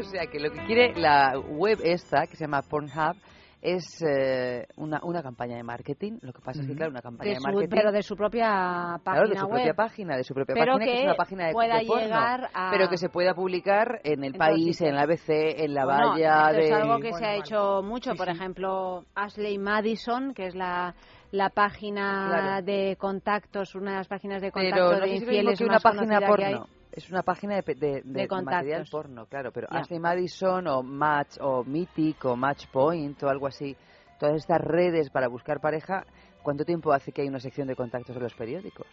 O 0.00 0.10
sea 0.10 0.26
que 0.26 0.38
lo 0.40 0.50
que 0.50 0.64
quiere 0.66 0.94
la 0.96 1.38
web 1.38 1.78
esta, 1.82 2.26
que 2.26 2.36
se 2.36 2.44
llama 2.44 2.62
Pornhub, 2.62 3.16
es 3.62 3.84
eh, 4.02 4.66
una, 4.76 5.00
una 5.02 5.22
campaña 5.22 5.56
de 5.56 5.62
marketing. 5.62 6.18
Lo 6.22 6.32
que 6.32 6.40
pasa 6.40 6.62
es 6.62 6.66
que, 6.66 6.74
claro, 6.74 6.90
una 6.92 7.02
campaña 7.02 7.28
De 7.28 7.34
de, 7.34 7.40
su- 7.40 7.46
marketing. 7.46 7.68
pero 7.76 7.92
de 7.92 8.02
su 8.02 8.16
propia 8.16 8.98
página 9.04 9.12
Claro, 9.12 9.28
de 9.28 9.36
su 9.36 9.44
web. 9.46 9.50
propia 9.56 9.74
página, 9.74 10.16
de 10.16 10.24
su 10.24 10.32
propia 10.34 10.54
Pero 10.54 10.72
página, 10.72 10.84
que, 10.86 10.92
es 10.94 10.98
que 11.00 11.04
una 11.06 11.14
página 11.14 11.46
de, 11.48 11.52
pueda 11.52 11.76
de 11.78 11.84
porno, 11.86 12.02
llegar 12.02 12.50
a- 12.54 12.70
pero 12.70 12.88
que 12.88 12.96
se 12.96 13.08
pueda 13.10 13.34
publicar 13.34 14.00
en 14.04 14.24
el 14.24 14.32
país, 14.32 14.80
en 14.80 14.94
la 14.94 15.02
ABC, 15.02 15.28
en 15.28 15.74
la 15.74 15.84
Bueno, 15.84 16.08
valla 16.12 16.52
de... 16.52 16.64
es 16.68 16.72
algo 16.72 16.98
que 17.00 17.12
se 17.12 17.24
ha 17.26 17.34
hecho 17.36 17.82
mucho. 17.82 18.14
Por 18.14 18.30
ejemplo, 18.30 19.04
Ashley 19.14 19.58
Madison, 19.58 20.32
que 20.32 20.46
es 20.46 20.54
la, 20.54 20.94
la 21.30 21.50
página 21.50 22.28
Claro. 22.30 22.64
de 22.64 22.96
contactos, 22.98 23.74
una 23.74 23.90
de 23.90 23.96
las 23.98 24.08
páginas 24.08 24.40
de 24.40 24.50
Pero 24.52 24.70
contactos 24.70 25.00
no 25.00 25.04
de 25.04 25.14
es 25.16 25.20
infieles 25.22 25.58
que 25.58 25.64
una 25.64 25.74
más 25.74 25.82
página 25.82 26.20
conocida 26.20 26.36
que 26.36 26.44
hay. 26.46 26.54
Es 26.92 27.08
una 27.10 27.22
página 27.22 27.56
de, 27.60 27.74
de, 27.74 28.02
de- 28.04 28.28
material 28.42 28.86
porno, 28.90 29.26
claro. 29.26 29.52
Pero 29.52 29.68
Ya. 29.70 29.78
Ashley 29.78 29.98
Madison 30.00 30.66
o 30.66 30.82
Match 30.82 31.36
o 31.40 31.62
Mythic 31.64 32.24
o 32.24 32.36
Matchpoint 32.36 33.22
o 33.22 33.28
algo 33.28 33.46
así, 33.46 33.76
todas 34.18 34.36
estas 34.36 34.60
redes 34.60 35.08
para 35.10 35.28
buscar 35.28 35.60
pareja, 35.60 36.04
¿cuánto 36.42 36.64
tiempo 36.64 36.92
hace 36.92 37.12
que 37.12 37.22
hay 37.22 37.28
una 37.28 37.38
sección 37.40 37.68
de 37.68 37.76
contactos 37.76 38.16
en 38.16 38.22
los 38.22 38.34
periódicos? 38.34 38.86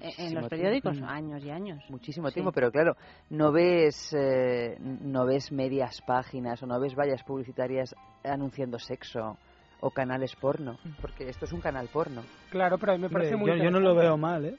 En- 0.00 0.26
en 0.28 0.34
los 0.34 0.48
periódicos, 0.48 0.92
tiempo. 0.92 1.10
años 1.10 1.44
y 1.44 1.50
años. 1.50 1.84
Muchísimo 1.90 2.28
Sí. 2.28 2.34
tiempo, 2.34 2.50
pero 2.52 2.70
claro, 2.70 2.96
no 3.30 3.52
ves, 3.52 4.14
eh, 4.18 4.76
no 4.80 5.26
ves 5.26 5.52
medias 5.52 6.00
páginas 6.06 6.62
o 6.62 6.66
no 6.66 6.80
ves 6.80 6.94
vallas 6.94 7.22
publicitarias 7.24 7.94
anunciando 8.24 8.78
sexo 8.78 9.36
o 9.84 9.90
canales 9.90 10.34
porno, 10.36 10.78
porque 11.00 11.28
esto 11.28 11.44
es 11.44 11.52
un 11.52 11.60
canal 11.60 11.88
porno. 11.92 12.22
Claro, 12.50 12.78
pero 12.78 12.92
a 12.92 12.96
mí 12.96 13.02
me 13.02 13.10
parece 13.10 13.36
muy 13.36 13.50
yo, 13.50 13.56
yo 13.56 13.70
no 13.70 13.80
lo 13.80 13.94
veo 13.94 14.16
mal, 14.16 14.44
¿eh? 14.46 14.54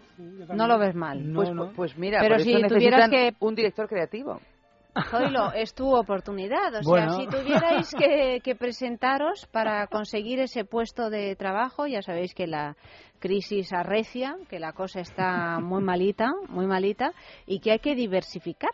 No 0.54 0.68
lo 0.68 0.78
ves 0.78 0.94
mal. 0.94 1.32
No, 1.32 1.40
pues, 1.40 1.52
no. 1.54 1.72
pues 1.74 1.98
mira, 1.98 2.20
Pero 2.20 2.36
por 2.36 2.44
si 2.44 2.54
eso 2.54 2.68
tuvieras 2.68 3.10
que- 3.10 3.34
un 3.40 3.56
director 3.56 3.88
creativo. 3.88 4.40
Zoilo, 5.10 5.52
es 5.54 5.74
tu 5.74 5.96
oportunidad. 5.96 6.76
O 6.76 6.82
Bueno. 6.84 7.14
sea, 7.16 7.20
si 7.22 7.28
tuvierais 7.28 7.90
que, 7.98 8.42
que 8.44 8.56
presentaros 8.56 9.48
para 9.52 9.88
conseguir 9.88 10.40
ese 10.40 10.66
puesto 10.66 11.10
de 11.10 11.36
trabajo, 11.36 11.88
ya 11.88 12.02
sabéis 12.04 12.36
que 12.36 12.46
la 12.46 12.76
crisis 13.20 13.74
arrecia, 13.74 14.36
que 14.50 14.60
la 14.60 14.74
cosa 14.74 15.00
está 15.00 15.60
muy 15.60 15.82
malita, 15.82 16.30
muy 16.50 16.68
malita, 16.68 17.12
y 17.48 17.60
que 17.60 17.72
hay 17.72 17.80
que 17.80 17.96
diversificar. 17.96 18.70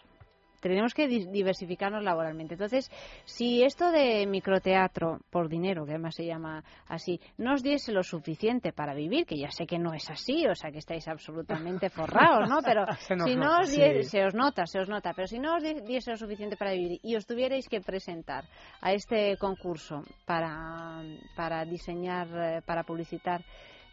Tenemos 0.60 0.94
que 0.94 1.07
di- 1.07 1.26
diversificarnos 1.31 2.03
laboralmente. 2.03 2.56
Entonces, 2.56 2.90
si 3.26 3.64
esto 3.64 3.91
de 3.91 4.26
microteatro 4.27 5.19
por 5.30 5.48
dinero, 5.49 5.86
que 5.86 5.91
además 5.91 6.15
se 6.15 6.26
llama 6.26 6.64
así, 6.88 7.19
no 7.38 7.53
os 7.53 7.64
diese 7.64 7.91
lo 7.91 8.03
suficiente 8.03 8.73
para 8.73 8.94
vivir, 8.94 9.26
que 9.26 9.38
ya 9.38 9.49
sé 9.52 9.65
que 9.65 9.80
no 9.80 9.94
es 9.94 10.10
así, 10.10 10.45
o 10.48 10.56
sea 10.56 10.72
que 10.72 10.80
estáis 10.80 11.07
absolutamente 11.07 11.90
forrados, 11.90 12.49
¿no? 12.49 12.57
Pero 12.64 12.86
si 13.26 13.36
no 13.36 13.44
nota, 13.45 13.61
os 13.61 13.72
die- 13.72 14.03
sí. 14.03 14.10
se 14.10 14.26
os 14.26 14.34
nota, 14.34 14.65
se 14.65 14.80
os 14.80 14.90
nota, 14.90 15.14
pero 15.14 15.27
si 15.27 15.40
no 15.40 15.56
os 15.57 15.64
di- 15.64 15.81
diese 15.81 16.11
lo 16.11 16.18
suficiente 16.18 16.57
para 16.57 16.72
vivir 16.72 16.99
y 17.03 17.15
os 17.15 17.26
tuvierais 17.26 17.68
que 17.68 17.81
presentar 17.81 18.44
a 18.81 18.94
este 18.94 19.38
concurso 19.38 20.03
para, 20.26 21.02
para 21.36 21.65
diseñar, 21.65 22.27
eh, 22.36 22.61
para 22.65 22.84
publicitar 22.84 23.41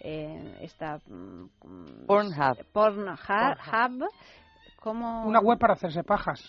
eh, 0.00 0.58
esta 0.60 0.98
mm, 1.06 2.06
Pornhub. 2.06 2.56
Pornhub, 2.72 4.04
¿cómo? 4.80 5.26
Una 5.26 5.40
web 5.40 5.58
para 5.58 5.74
hacerse 5.74 6.02
pajas. 6.02 6.42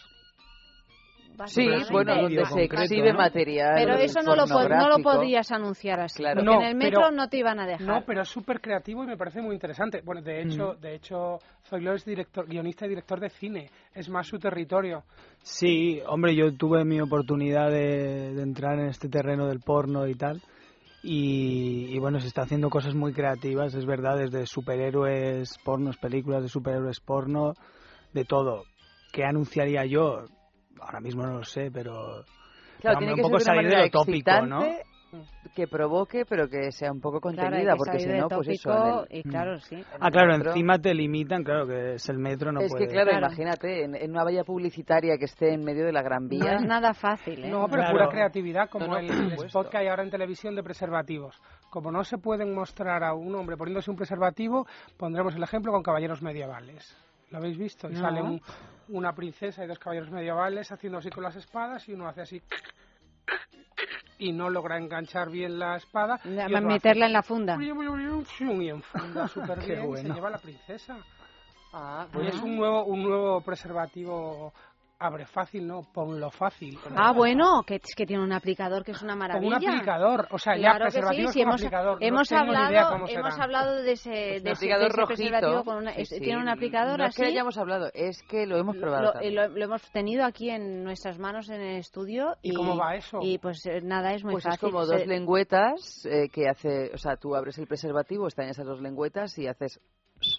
Sí, 1.46 1.68
bueno, 1.92 2.16
donde 2.16 2.44
se 2.48 2.64
exhibe 2.64 3.14
material 3.14 3.76
Pero 3.76 3.94
eso 3.94 4.24
no 4.24 4.36
lo, 4.36 4.48
no 4.48 4.90
lo 4.90 5.04
podrías 5.04 5.52
anunciar 5.52 6.00
así, 6.00 6.18
Claro. 6.24 6.42
No, 6.42 6.62
en 6.62 6.68
el 6.70 6.76
metro 6.76 7.02
pero- 7.02 7.12
no 7.12 7.30
te 7.30 7.38
iban 7.38 7.60
a 7.60 7.68
dejar. 7.68 7.86
No, 7.86 8.04
pero 8.08 8.24
es 8.24 8.28
súper 8.28 8.60
creativo 8.60 9.04
y 9.04 9.08
me 9.08 9.18
parece 9.18 9.40
muy 9.40 9.54
interesante. 9.54 10.02
Bueno, 10.04 10.24
de 10.24 10.42
hecho, 10.42 10.74
Mm. 10.74 10.82
de 10.82 10.96
hecho, 10.96 11.38
Zoilo 11.70 11.94
es 11.94 12.04
director, 12.06 12.48
guionista 12.48 12.88
y 12.88 12.90
director 12.90 13.20
de 13.20 13.30
cine. 13.30 13.70
Es 13.94 14.10
más 14.10 14.26
su 14.26 14.40
territorio. 14.40 15.04
Sí, 15.44 16.02
hombre, 16.08 16.36
yo 16.36 16.52
tuve 16.58 16.84
mi 16.84 17.00
oportunidad 17.00 17.70
de, 17.70 18.34
de 18.34 18.42
entrar 18.42 18.80
en 18.80 18.88
este 18.88 19.08
terreno 19.08 19.46
del 19.46 19.60
porno 19.60 20.08
y 20.08 20.16
tal. 20.16 20.42
Y, 21.04 21.94
y 21.96 22.00
bueno, 22.00 22.20
se 22.20 22.28
está 22.28 22.42
haciendo 22.42 22.72
cosas 22.72 22.96
muy 22.96 23.14
creativas, 23.14 23.76
es 23.76 23.86
verdad, 23.86 24.18
desde 24.18 24.48
superhéroes 24.48 25.56
pornos, 25.64 25.98
películas 25.98 26.42
de 26.42 26.50
superhéroes 26.50 27.00
porno, 27.00 27.54
de 28.14 28.26
todo. 28.26 28.64
¿Qué 29.12 29.24
anunciaría 29.24 29.86
yo? 29.86 30.26
Ahora 30.80 31.00
mismo 31.00 31.24
no 31.24 31.38
lo 31.40 31.44
sé, 31.44 31.70
pero... 31.72 32.24
Claro, 32.82 32.98
pero 32.98 32.98
tiene 33.00 33.14
un 33.14 33.16
que 33.18 33.22
poco 33.24 33.40
ser 33.40 33.54
de 33.54 33.60
una 33.60 33.62
salir 33.70 33.78
de 33.78 33.84
lo 33.86 33.90
tópico, 33.90 34.42
¿no? 34.46 34.64
que 35.56 35.68
provoque, 35.68 36.26
pero 36.28 36.50
que 36.50 36.72
sea 36.72 36.92
un 36.92 37.00
poco 37.00 37.22
contenida, 37.22 37.72
que 37.72 37.78
porque 37.78 38.00
si 38.00 38.10
no, 38.10 38.28
pues 38.28 38.50
eso. 38.50 39.06
el- 39.10 39.18
y 39.20 39.24
claro, 39.24 39.58
sí. 39.62 39.82
Ah, 40.00 40.12
claro, 40.12 40.34
metro. 40.34 40.52
encima 40.52 40.78
te 40.78 40.94
limitan, 40.94 41.44
claro 41.44 41.66
que 41.66 41.94
es 41.94 42.10
el 42.10 42.20
metro, 42.20 42.52
no 42.52 42.60
es 42.60 42.70
puede... 42.70 42.86
que, 42.88 42.92
claro, 42.94 43.18
imagínate, 43.18 43.86
en, 43.86 43.96
en 43.96 44.12
una 44.12 44.26
valla 44.26 44.44
publicitaria 44.44 45.18
que 45.18 45.26
esté 45.26 45.54
en 45.54 45.64
medio 45.64 45.86
de 45.86 45.94
la 45.94 46.02
Gran 46.04 46.24
No 46.24 46.30
Vía. 46.30 46.56
es 46.56 46.62
nada 46.64 46.94
fácil, 46.94 47.46
¿eh? 47.46 47.50
No, 47.50 47.68
pero 47.70 47.84
Claro. 47.84 47.94
pura 47.94 48.10
creatividad, 48.10 48.70
como 48.70 48.86
No, 48.88 48.94
no, 48.94 49.00
el, 49.00 49.10
el 49.10 49.34
spot 49.46 49.70
que 49.70 49.78
hay 49.78 49.88
ahora 49.88 50.04
en 50.04 50.12
televisión 50.12 50.54
de 50.56 50.62
preservativos. 50.62 51.42
Como 51.70 51.90
no 51.92 52.04
se 52.04 52.18
pueden 52.18 52.54
mostrar 52.54 53.04
a 53.04 53.14
un 53.14 53.34
hombre 53.34 53.56
poniéndose 53.56 53.90
un 53.90 53.98
preservativo, 53.98 54.68
pondremos 54.98 55.34
el 55.36 55.42
ejemplo 55.42 55.72
con 55.72 55.82
caballeros 55.82 56.22
medievales. 56.22 56.96
¿Lo 57.32 57.38
habéis 57.40 57.58
visto? 57.58 57.90
Y 57.90 57.94
No. 57.94 58.00
sale 58.02 58.22
un- 58.22 58.42
una 58.90 59.14
princesa 59.14 59.64
y 59.64 59.68
dos 59.68 59.80
caballeros 59.80 60.12
medievales 60.12 60.72
haciendo 60.72 61.00
así 61.00 61.10
con 61.10 61.24
las 61.24 61.36
espadas 61.36 61.88
y 61.90 61.94
uno 61.94 62.08
hace 62.08 62.22
así 62.22 62.42
y 64.20 64.32
no 64.32 64.50
logra 64.50 64.78
enganchar 64.78 65.30
bien 65.30 65.60
la 65.60 65.76
espada. 65.76 66.20
y 66.24 66.30
otro 66.30 66.58
hace 66.58 66.62
meterla 66.68 67.06
en 67.06 67.14
la 67.14 67.22
funda. 67.24 67.58
y 67.62 68.70
enfunda 68.70 69.28
súper 69.28 69.60
bien 69.60 69.94
y 69.94 69.98
se 69.98 70.10
lleva 70.14 70.28
a 70.30 70.32
la 70.32 70.38
princesa. 70.40 70.98
Ah, 71.74 72.08
Y 72.24 72.28
es 72.28 72.42
un 72.42 72.56
nuevo, 72.56 72.86
un 72.86 73.04
nuevo 73.04 73.42
preservativo 73.42 74.54
abre 75.00 75.26
fácil, 75.26 75.68
¿no? 75.68 75.82
Ponlo 75.94 76.32
fácil. 76.32 76.78
Ah, 76.96 77.12
bueno, 77.14 77.62
que, 77.66 77.80
que 77.80 78.06
tiene 78.06 78.24
un 78.24 78.32
aplicador 78.34 78.84
que 78.84 78.92
es 78.92 79.02
una 79.04 79.14
Con 79.14 79.20
maravilla. 79.20 79.58
un 79.58 79.66
aplicador, 79.76 80.28
o 80.32 80.38
sea, 80.40 80.56
ya 80.56 80.72
Claro 80.72 80.86
que 80.86 80.92
sí, 80.92 80.98
preservativos 80.98 81.34
sí, 81.34 81.40
con 81.40 81.48
hemos, 81.50 81.62
aplicador. 81.62 82.02
No 82.02 82.08
hemos 82.08 82.32
idea 82.32 82.40
hablado, 82.42 83.06
hemos 83.08 83.40
hablado 83.40 83.76
de 83.84 83.92
ese, 83.92 84.36
Es 84.38 84.44
de 84.44 84.50
un 84.50 84.54
ese, 84.54 84.66
de 84.66 84.74
aplicador 84.74 84.88
ese 84.88 85.06
preservativo 85.06 85.52
rojito. 85.52 85.64
con 85.66 85.78
una- 85.78 85.94
Sí, 85.94 86.02
es- 86.02 86.10
sí. 86.10 86.20
tiene 86.20 86.42
un 86.42 86.50
aplicador 86.50 86.98
no 87.00 87.06
así. 87.06 87.12
es 87.22 87.28
que 87.28 87.32
hayamos 87.34 87.58
hablado, 87.58 87.90
es 87.94 88.24
que 88.24 88.46
lo 88.48 88.58
hemos 88.58 88.76
probado. 88.78 89.14
lo, 89.14 89.24
y 89.24 89.32
lo- 89.32 89.48
lo 89.50 89.64
hemos 89.66 89.82
tenido 89.92 90.26
aquí 90.26 90.50
en 90.50 90.84
nuestras 90.84 91.20
manos 91.20 91.50
en 91.50 91.62
el 91.62 91.78
estudio. 91.78 92.36
¿Y 92.42 92.54
cómo 92.54 92.76
va 92.76 92.96
eso? 92.96 93.20
Y 93.22 93.38
pues 93.38 93.66
eh, 93.68 93.82
nada, 93.82 94.14
es 94.14 94.24
muy 94.24 94.34
pues 94.34 94.46
fácil. 94.46 94.68
es 94.68 94.74
como 94.74 94.86
dos 94.86 95.06
lengüetas 95.06 96.06
eh, 96.06 96.28
que 96.30 96.50
hace, 96.50 96.92
o 96.94 96.98
sea, 96.98 97.18
tú 97.18 97.36
abres 97.36 97.58
el 97.60 97.68
preservativo, 97.68 98.28
están 98.28 98.48
esas 98.50 98.66
dos 98.66 98.82
lengüetas 98.82 99.38
y 99.38 99.48
haces 99.48 99.80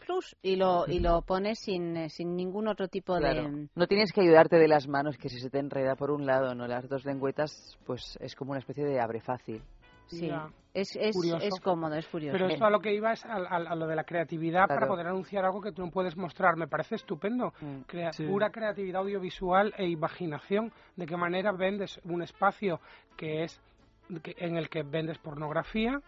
plus, 0.08 0.36
y 0.42 0.56
lo, 0.56 0.86
y 0.88 1.00
lo 1.00 1.22
pones 1.22 1.58
sin, 1.60 1.96
eh, 1.96 2.08
sin 2.10 2.34
ningún 2.34 2.66
otro 2.68 2.88
tipo 2.88 3.16
Claro. 3.18 3.42
de... 3.42 3.68
No 3.74 3.86
tienes 3.86 4.10
que 4.12 4.22
ayudarte 4.22 4.56
de 4.56 4.66
las 4.68 4.88
manos, 4.88 5.16
que 5.18 5.28
si 5.28 5.38
se 5.38 5.50
te 5.50 5.58
enreda 5.58 5.94
por 5.96 6.10
un 6.10 6.24
lado, 6.26 6.54
no 6.54 6.66
las 6.66 6.88
dos 6.88 7.04
lengüetas, 7.04 7.78
pues 7.86 8.16
es 8.20 8.34
como 8.34 8.52
una 8.52 8.60
especie 8.60 8.84
de 8.84 9.00
abre 9.00 9.20
fácil. 9.20 9.62
Sí, 10.06 10.28
Ya. 10.28 10.48
es, 10.72 10.96
es, 10.96 11.14
es 11.42 11.60
cómodo, 11.60 11.94
es 11.94 12.06
curioso. 12.08 12.32
Pero 12.32 12.48
esto 12.48 12.64
a 12.64 12.70
lo 12.70 12.80
que 12.80 12.94
iba 12.94 13.12
es 13.12 13.22
a, 13.26 13.34
a- 13.34 13.56
a 13.56 13.74
lo 13.74 13.86
de 13.86 13.94
la 13.94 14.04
creatividad 14.04 14.66
para 14.66 14.86
poder 14.88 15.06
anunciar 15.06 15.44
algo 15.44 15.60
que 15.60 15.72
tú 15.72 15.84
no 15.84 15.90
puedes 15.90 16.16
mostrar. 16.16 16.56
Me 16.56 16.66
parece 16.66 16.94
estupendo. 16.94 17.52
Mm. 17.60 17.80
Crea- 17.86 18.12
Sí. 18.14 18.24
Pura 18.24 18.48
creatividad 18.50 19.02
audiovisual 19.02 19.74
e 19.76 19.86
imaginación. 19.86 20.72
De 20.96 21.04
qué 21.04 21.16
manera 21.18 21.52
vendes 21.52 22.00
un 22.04 22.22
espacio 22.22 22.80
que 23.18 23.44
es 23.44 23.60
que- 24.22 24.34
en 24.38 24.56
el 24.56 24.70
que 24.70 24.82
vendes 24.82 25.18
pornografía 25.18 26.00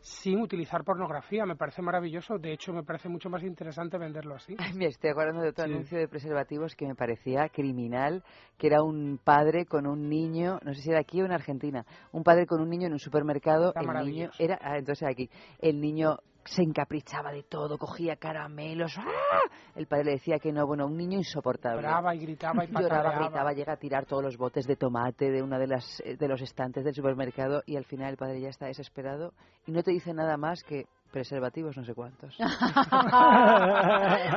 sin 0.00 0.40
utilizar 0.40 0.84
pornografía. 0.84 1.44
Me 1.46 1.56
parece 1.56 1.82
maravilloso. 1.82 2.38
De 2.38 2.52
hecho, 2.52 2.72
me 2.72 2.82
parece 2.82 3.08
mucho 3.08 3.28
más 3.30 3.42
interesante 3.42 3.98
venderlo 3.98 4.34
así. 4.34 4.54
Ay, 4.58 4.72
me 4.74 4.86
estoy 4.86 5.10
acordando 5.10 5.42
de 5.42 5.50
otro 5.50 5.64
Sí. 5.64 5.70
anuncio 5.72 5.98
de 5.98 6.08
preservativos 6.08 6.74
que 6.74 6.86
me 6.86 6.94
parecía 6.94 7.48
criminal, 7.48 8.22
que 8.56 8.68
era 8.68 8.82
un 8.82 9.18
padre 9.22 9.66
con 9.66 9.86
un 9.86 10.08
niño, 10.08 10.58
no 10.62 10.74
sé 10.74 10.82
si 10.82 10.90
era 10.90 11.00
aquí 11.00 11.20
o 11.22 11.24
en 11.24 11.32
Argentina, 11.32 11.84
un 12.12 12.22
padre 12.22 12.46
con 12.46 12.60
un 12.60 12.68
niño 12.68 12.86
en 12.86 12.92
un 12.92 12.98
supermercado, 12.98 13.68
Está 13.68 13.80
el 13.80 14.06
niño 14.06 14.30
era, 14.38 14.58
ah, 14.62 14.78
entonces 14.78 15.08
aquí, 15.08 15.28
el 15.60 15.80
niño 15.80 16.18
se 16.50 16.62
encaprichaba 16.62 17.32
de 17.32 17.42
todo, 17.42 17.76
cogía 17.78 18.16
caramelos, 18.16 18.96
¡ah! 18.98 19.40
el 19.74 19.86
padre 19.86 20.04
le 20.04 20.12
decía 20.12 20.38
que 20.38 20.52
no, 20.52 20.66
bueno, 20.66 20.86
un 20.86 20.96
niño 20.96 21.18
insoportable. 21.18 21.82
Brava 21.82 22.14
y 22.14 22.20
gritaba 22.20 22.64
y 22.64 22.68
Lloraba, 22.72 23.18
gritaba, 23.18 23.52
llega 23.52 23.74
a 23.74 23.76
tirar 23.76 24.06
todos 24.06 24.22
los 24.22 24.36
botes 24.36 24.66
de 24.66 24.76
tomate 24.76 25.30
de 25.30 25.42
una 25.42 25.58
de 25.58 25.66
las 25.66 26.00
eh, 26.04 26.16
de 26.16 26.28
los 26.28 26.40
estantes 26.40 26.84
del 26.84 26.94
supermercado 26.94 27.62
y 27.66 27.76
al 27.76 27.84
final 27.84 28.10
el 28.10 28.16
padre 28.16 28.40
ya 28.40 28.48
está 28.48 28.66
desesperado 28.66 29.32
y 29.66 29.72
no 29.72 29.82
te 29.82 29.90
dice 29.90 30.14
nada 30.14 30.36
más 30.36 30.62
que 30.62 30.86
preservativos 31.10 31.76
no 31.76 31.84
sé 31.84 31.94
cuántos. 31.94 32.36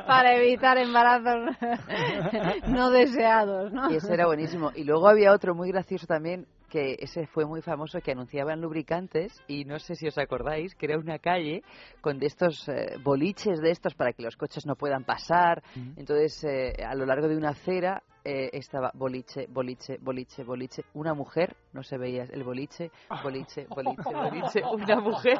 Para 0.08 0.36
evitar 0.36 0.78
embarazos 0.78 1.56
no 2.68 2.90
deseados, 2.92 3.72
¿no? 3.72 3.92
Y 3.92 3.96
ese 3.96 4.14
era 4.14 4.26
buenísimo. 4.26 4.72
Y 4.76 4.84
luego 4.84 5.08
había 5.08 5.34
otro 5.34 5.56
muy 5.56 5.70
gracioso 5.70 6.08
también, 6.08 6.46
que 6.72 6.96
ese 7.00 7.28
fue 7.28 7.46
muy 7.46 7.62
famoso, 7.62 8.00
que 8.00 8.14
anunciaban 8.14 8.62
lubricantes 8.62 9.38
y 9.48 9.66
no 9.66 9.78
sé 9.78 9.96
si 9.96 10.08
os 10.08 10.18
acordáis, 10.18 10.74
que 10.74 10.86
era 10.86 10.98
una 10.98 11.20
calle 11.20 11.64
con 12.00 12.18
de 12.18 12.28
estos 12.28 12.68
eh, 12.70 12.96
boliches 13.04 13.60
de 13.60 13.72
estos 13.72 13.94
para 13.94 14.14
que 14.14 14.24
los 14.24 14.38
coches 14.38 14.66
no 14.66 14.76
puedan 14.76 15.04
pasar. 15.04 15.62
Entonces, 15.98 16.44
eh, 16.46 16.84
a 16.84 16.96
lo 16.96 17.06
largo 17.06 17.28
de 17.28 17.36
una 17.36 17.50
acera 17.50 18.02
eh, 18.24 18.50
estaba 18.54 18.92
boliche, 18.94 19.48
boliche, 19.50 19.98
boliche, 20.00 20.44
boliche. 20.44 20.84
Una 20.94 21.14
mujer, 21.14 21.58
no 21.74 21.84
se 21.84 21.98
veía 21.98 22.24
el 22.24 22.44
boliche, 22.44 22.90
boliche, 23.22 23.66
boliche, 23.70 24.04
boliche. 24.14 24.62
Una 24.72 25.02
mujer. 25.02 25.40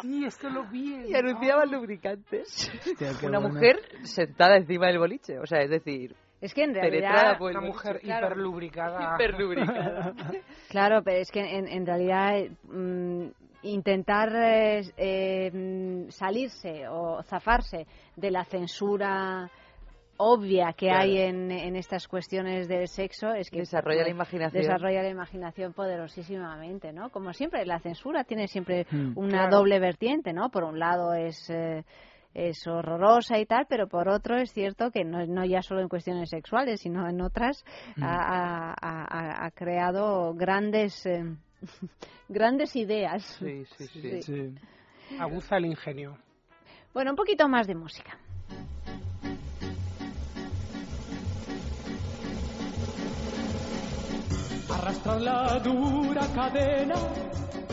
Sí, 0.00 0.24
esto 0.24 0.48
lo 0.48 0.64
vi. 0.70 1.08
Y 1.08 1.14
anunciaban 1.14 1.70
lubricantes. 1.72 2.70
Hostia, 2.86 3.10
Una 3.26 3.40
bueno. 3.40 3.54
mujer 3.54 3.80
sentada 4.02 4.56
encima 4.56 4.86
del 4.86 4.98
boliche. 4.98 5.40
O 5.40 5.46
sea, 5.46 5.60
es 5.60 5.70
decir, 5.70 6.14
Es 6.40 6.52
que 6.54 6.64
en 6.64 6.74
realidad... 6.74 7.38
por 7.38 7.50
Una 7.50 7.60
mujer 7.60 8.00
Claro. 8.00 8.26
hiperlubricada. 8.26 9.14
Hiperlubricada. 9.14 10.12
Claro, 10.68 11.02
pero 11.02 11.18
es 11.18 11.30
que 11.30 11.40
en, 11.40 11.66
en 11.68 11.86
realidad 11.86 12.34
mm, 12.64 13.26
intentar 13.62 14.28
eh, 14.34 14.82
eh, 14.96 15.50
mm, 15.52 16.10
salirse 16.10 16.86
o 16.88 17.22
zafarse 17.22 17.86
de 18.16 18.30
la 18.30 18.44
censura 18.44 19.48
obvia 20.18 20.72
que 20.72 20.86
Claro. 20.86 21.02
hay 21.02 21.18
en, 21.18 21.50
en 21.50 21.76
estas 21.76 22.08
cuestiones 22.08 22.68
del 22.68 22.88
sexo 22.88 23.32
es 23.34 23.50
que 23.50 23.58
Desarrolla 23.60 23.98
la 23.98 24.04
pues, 24.04 24.14
imaginación. 24.14 24.62
desarrolla 24.62 25.02
la 25.02 25.10
imaginación 25.10 25.72
poderosísimamente, 25.74 26.92
¿no? 26.92 27.10
Como 27.10 27.32
siempre, 27.34 27.64
la 27.66 27.78
censura 27.80 28.24
tiene 28.24 28.48
siempre 28.48 28.86
Mm. 28.90 29.12
una 29.16 29.40
Claro. 29.42 29.58
doble 29.58 29.78
vertiente, 29.78 30.32
¿no? 30.32 30.50
Por 30.50 30.64
un 30.64 30.78
lado 30.78 31.12
es 31.14 31.50
eh, 31.50 31.84
es 32.34 32.66
horrorosa 32.66 33.38
y 33.38 33.46
tal, 33.46 33.66
pero 33.68 33.88
por 33.88 34.08
otro 34.08 34.36
es 34.36 34.52
cierto 34.52 34.90
que 34.90 35.04
no, 35.04 35.24
no 35.26 35.44
ya 35.44 35.62
solo 35.62 35.80
en 35.80 35.88
cuestiones 35.88 36.28
sexuales, 36.30 36.80
sino 36.80 37.08
en 37.08 37.20
otras 37.20 37.64
Mm. 37.96 38.02
ha, 38.02 38.74
ha- 38.80 39.04
ha- 39.08 39.46
ha 39.46 39.50
creado 39.52 40.34
grandes 40.34 41.04
eh, 41.06 41.22
grandes 42.28 42.76
ideas. 42.76 43.22
Sí, 43.38 43.64
sí, 43.76 43.86
sí. 43.88 44.22
Sí. 44.22 44.54
Aguza 45.18 45.56
el 45.56 45.66
ingenio. 45.66 46.16
Bueno, 46.92 47.10
un 47.10 47.16
poquito 47.16 47.48
más 47.48 47.66
de 47.66 47.74
música. 47.74 48.18
Arrastrar 54.68 55.20
la 55.20 55.58
dura 55.60 56.26
cadena, 56.34 56.96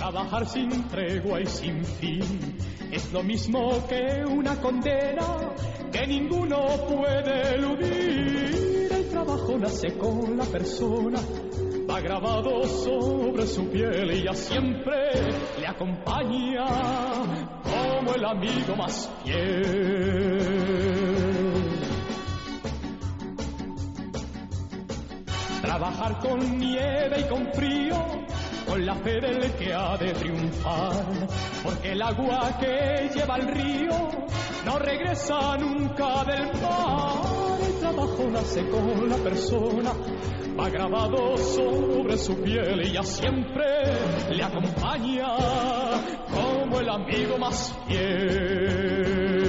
trabajar 0.04 0.46
sin 0.46 0.70
tregua 0.90 1.40
y 1.40 1.46
sin 1.46 1.86
fin, 1.86 2.58
es 2.92 3.14
lo 3.14 3.24
mismo 3.24 3.88
que 3.88 4.26
una 4.26 4.60
condena 4.60 5.56
que 5.94 6.06
ninguno 6.06 6.58
puede 6.90 7.56
eludir. 7.56 8.90
El 8.92 9.08
trabajo 9.10 9.58
nace 9.58 9.98
con 9.98 10.38
la 10.38 10.44
persona, 10.44 11.20
va 11.90 12.02
grabado 12.02 12.64
sobre 12.68 13.48
su 13.48 13.70
piel 13.70 14.12
y 14.12 14.24
ya 14.24 14.34
siempre 14.34 15.14
le 15.58 15.68
acompaña 15.68 16.66
como 17.64 18.14
el 18.14 18.26
amigo 18.26 18.76
más 18.76 19.10
fiel. 19.24 20.44
Trabajar 25.62 26.20
con 26.20 26.58
nieve 26.58 27.22
y 27.22 27.30
con 27.30 27.54
frío, 27.54 27.96
con 28.66 28.86
la 28.86 28.96
fe 28.96 29.20
del 29.20 29.52
que 29.54 29.74
ha 29.74 29.98
de 29.98 30.14
triunfar, 30.14 31.06
porque 31.64 31.92
el 31.92 32.02
agua 32.02 32.58
que 32.60 33.10
lleva 33.14 33.36
el 33.38 33.48
río 33.48 34.10
no 34.66 34.80
regresa 34.80 35.58
nunca 35.58 36.24
del 36.26 36.46
mar. 36.62 37.44
El 37.68 37.80
trabajo 37.80 38.30
nace 38.32 38.68
con 38.70 39.10
la 39.10 39.18
persona, 39.18 39.94
va 40.60 40.70
grabado 40.70 41.38
sobre 41.38 42.18
su 42.18 42.36
piel 42.42 42.82
y 42.86 42.92
ya 42.94 43.04
siempre 43.04 43.66
le 44.32 44.44
acompaña 44.44 45.36
como 46.32 46.80
el 46.80 46.90
amigo 46.90 47.38
más 47.38 47.74
fiel. 47.88 49.43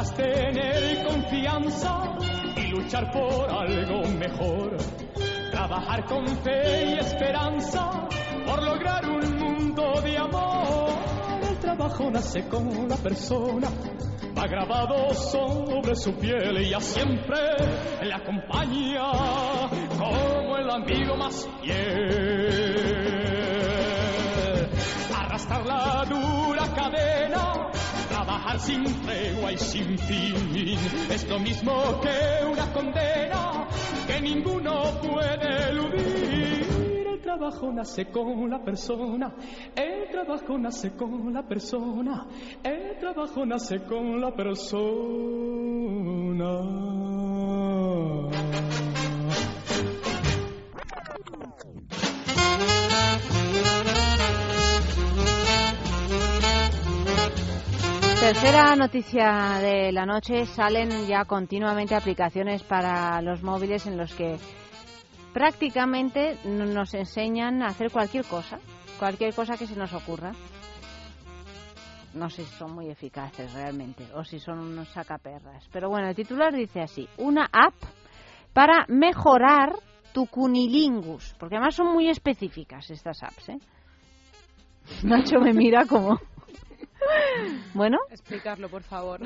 Tener 0.00 1.04
confianza 1.06 2.16
y 2.56 2.68
luchar 2.68 3.10
por 3.12 3.50
algo 3.52 4.00
mejor. 4.18 4.78
Trabajar 5.50 6.06
con 6.06 6.26
fe 6.38 6.86
y 6.86 6.98
esperanza 6.98 8.08
por 8.46 8.62
lograr 8.62 9.04
un 9.04 9.38
mundo 9.38 10.00
de 10.02 10.16
amor. 10.16 10.88
El 11.42 11.58
trabajo 11.58 12.10
nace 12.10 12.48
con 12.48 12.88
la 12.88 12.96
persona, 12.96 13.68
va 14.36 14.46
grabado 14.46 15.12
sobre 15.12 15.94
su 15.94 16.14
piel 16.14 16.62
y 16.62 16.70
ya 16.70 16.80
siempre 16.80 17.38
le 18.02 18.14
acompaña 18.14 19.12
como 19.98 20.56
el 20.56 20.70
amigo 20.70 21.14
más 21.18 21.46
fiel. 21.60 22.70
Arrastrar 25.14 25.66
la 25.66 26.06
dura 26.08 26.74
cadena 26.74 27.49
sin 28.58 28.84
tregua 29.02 29.52
y 29.52 29.58
sin 29.58 29.98
fin 29.98 30.78
es 31.10 31.28
lo 31.28 31.38
mismo 31.38 32.00
que 32.00 32.44
una 32.50 32.72
condena 32.72 33.68
que 34.06 34.20
ninguno 34.20 34.82
puede 35.00 35.70
eludir. 35.70 37.06
El 37.06 37.20
trabajo 37.20 37.72
nace 37.72 38.06
con 38.06 38.50
la 38.50 38.62
persona, 38.62 39.34
el 39.76 40.08
trabajo 40.10 40.58
nace 40.58 40.92
con 40.96 41.32
la 41.32 41.42
persona, 41.42 42.26
el 42.62 42.98
trabajo 42.98 43.46
nace 43.46 43.82
con 43.84 44.20
la 44.20 44.34
persona. 44.34 44.90
Tercera 58.20 58.76
noticia 58.76 59.58
de 59.62 59.92
la 59.92 60.04
noche, 60.04 60.44
salen 60.44 61.06
ya 61.06 61.24
continuamente 61.24 61.94
aplicaciones 61.94 62.62
para 62.62 63.22
los 63.22 63.42
móviles 63.42 63.86
en 63.86 63.96
los 63.96 64.12
que 64.14 64.36
prácticamente 65.32 66.36
nos 66.44 66.92
enseñan 66.92 67.62
a 67.62 67.68
hacer 67.68 67.90
cualquier 67.90 68.26
cosa, 68.26 68.58
cualquier 68.98 69.34
cosa 69.34 69.56
que 69.56 69.66
se 69.66 69.74
nos 69.74 69.94
ocurra. 69.94 70.32
No 72.12 72.28
sé 72.28 72.44
si 72.44 72.54
son 72.56 72.74
muy 72.74 72.90
eficaces 72.90 73.54
realmente 73.54 74.06
o 74.14 74.22
si 74.22 74.38
son 74.38 74.58
unos 74.58 74.90
sacaperras. 74.90 75.66
Pero 75.72 75.88
bueno, 75.88 76.06
el 76.06 76.14
titular 76.14 76.52
dice 76.52 76.82
así, 76.82 77.08
una 77.16 77.46
app 77.50 77.74
para 78.52 78.84
mejorar 78.88 79.72
tu 80.12 80.26
cunilingus, 80.26 81.34
porque 81.38 81.56
además 81.56 81.74
son 81.74 81.90
muy 81.90 82.10
específicas 82.10 82.90
estas 82.90 83.22
apps, 83.22 83.48
¿eh? 83.48 83.58
Nacho 85.04 85.40
me 85.40 85.54
mira 85.54 85.86
como... 85.86 86.18
Bueno, 87.74 87.98
Explicarlo, 88.10 88.68
por 88.68 88.82
favor. 88.82 89.20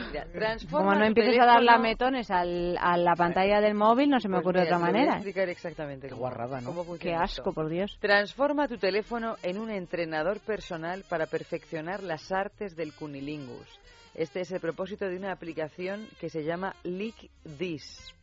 como 0.71 0.95
no 0.95 1.05
empieces 1.05 1.41
a 1.41 1.47
dar 1.47 1.63
lametones 1.63 2.31
al, 2.31 2.77
a 2.79 2.97
la 2.97 3.15
pantalla 3.17 3.61
del 3.61 3.75
móvil, 3.75 4.11
no 4.11 4.21
se 4.21 4.29
me 4.29 4.37
Pues 4.37 4.45
ocurre 4.45 4.61
mira, 4.65 4.77
otra 4.77 4.77
te 4.77 4.81
lo 4.81 4.87
voy 4.87 4.89
a 4.89 4.93
manera. 5.01 5.15
explicar 5.17 5.49
exactamente. 5.49 6.09
Qué 6.09 6.15
guarrada, 6.15 6.61
¿no? 6.61 6.99
Qué 6.99 7.15
asco, 7.15 7.53
por 7.53 7.69
Dios. 7.69 7.97
Transforma 8.01 8.69
tu 8.69 8.77
teléfono 8.79 9.37
en 9.43 9.59
un 9.59 9.71
entrenador 9.71 10.41
personal 10.41 11.05
para 11.09 11.27
perfeccionar 11.27 12.03
las 12.03 12.31
artes 12.31 12.77
del 12.77 12.93
cunilingus. 12.93 13.67
Este 14.15 14.41
es 14.43 14.53
el 14.53 14.61
propósito 14.61 15.07
de 15.07 15.17
una 15.17 15.33
aplicación 15.33 16.07
que 16.21 16.29
se 16.29 16.45
llama 16.45 16.75
Lick 16.85 17.31
This. 17.59 18.15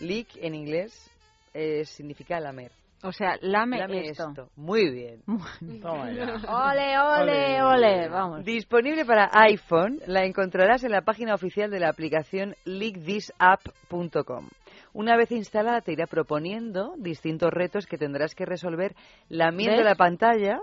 Lick 0.00 0.28
en 0.36 0.54
inglés 0.54 1.10
eh, 1.54 1.84
significa 1.86 2.38
lamer. 2.40 2.70
O 3.02 3.12
sea, 3.12 3.36
lame, 3.40 3.78
Lame 3.78 4.08
esto. 4.08 4.28
esto. 4.30 4.50
Muy 4.56 4.90
bien. 4.90 5.22
Ole, 5.84 6.98
ole, 6.98 7.62
ole, 7.62 8.08
vamos. 8.08 8.44
Disponible 8.44 9.04
para 9.04 9.30
iPhone, 9.32 10.00
la 10.06 10.24
encontrarás 10.24 10.82
en 10.82 10.92
la 10.92 11.02
página 11.02 11.34
oficial 11.34 11.70
de 11.70 11.80
la 11.80 11.90
aplicación 11.90 12.54
leakthisapp.com. 12.64 14.48
Una 14.92 15.16
vez 15.16 15.30
instalada 15.30 15.82
te 15.82 15.92
irá 15.92 16.06
proponiendo 16.06 16.94
distintos 16.96 17.50
retos 17.52 17.86
que 17.86 17.98
tendrás 17.98 18.34
que 18.34 18.46
resolver 18.46 18.94
lamiendo 19.28 19.76
¿Ves? 19.76 19.84
la 19.84 19.94
pantalla, 19.94 20.60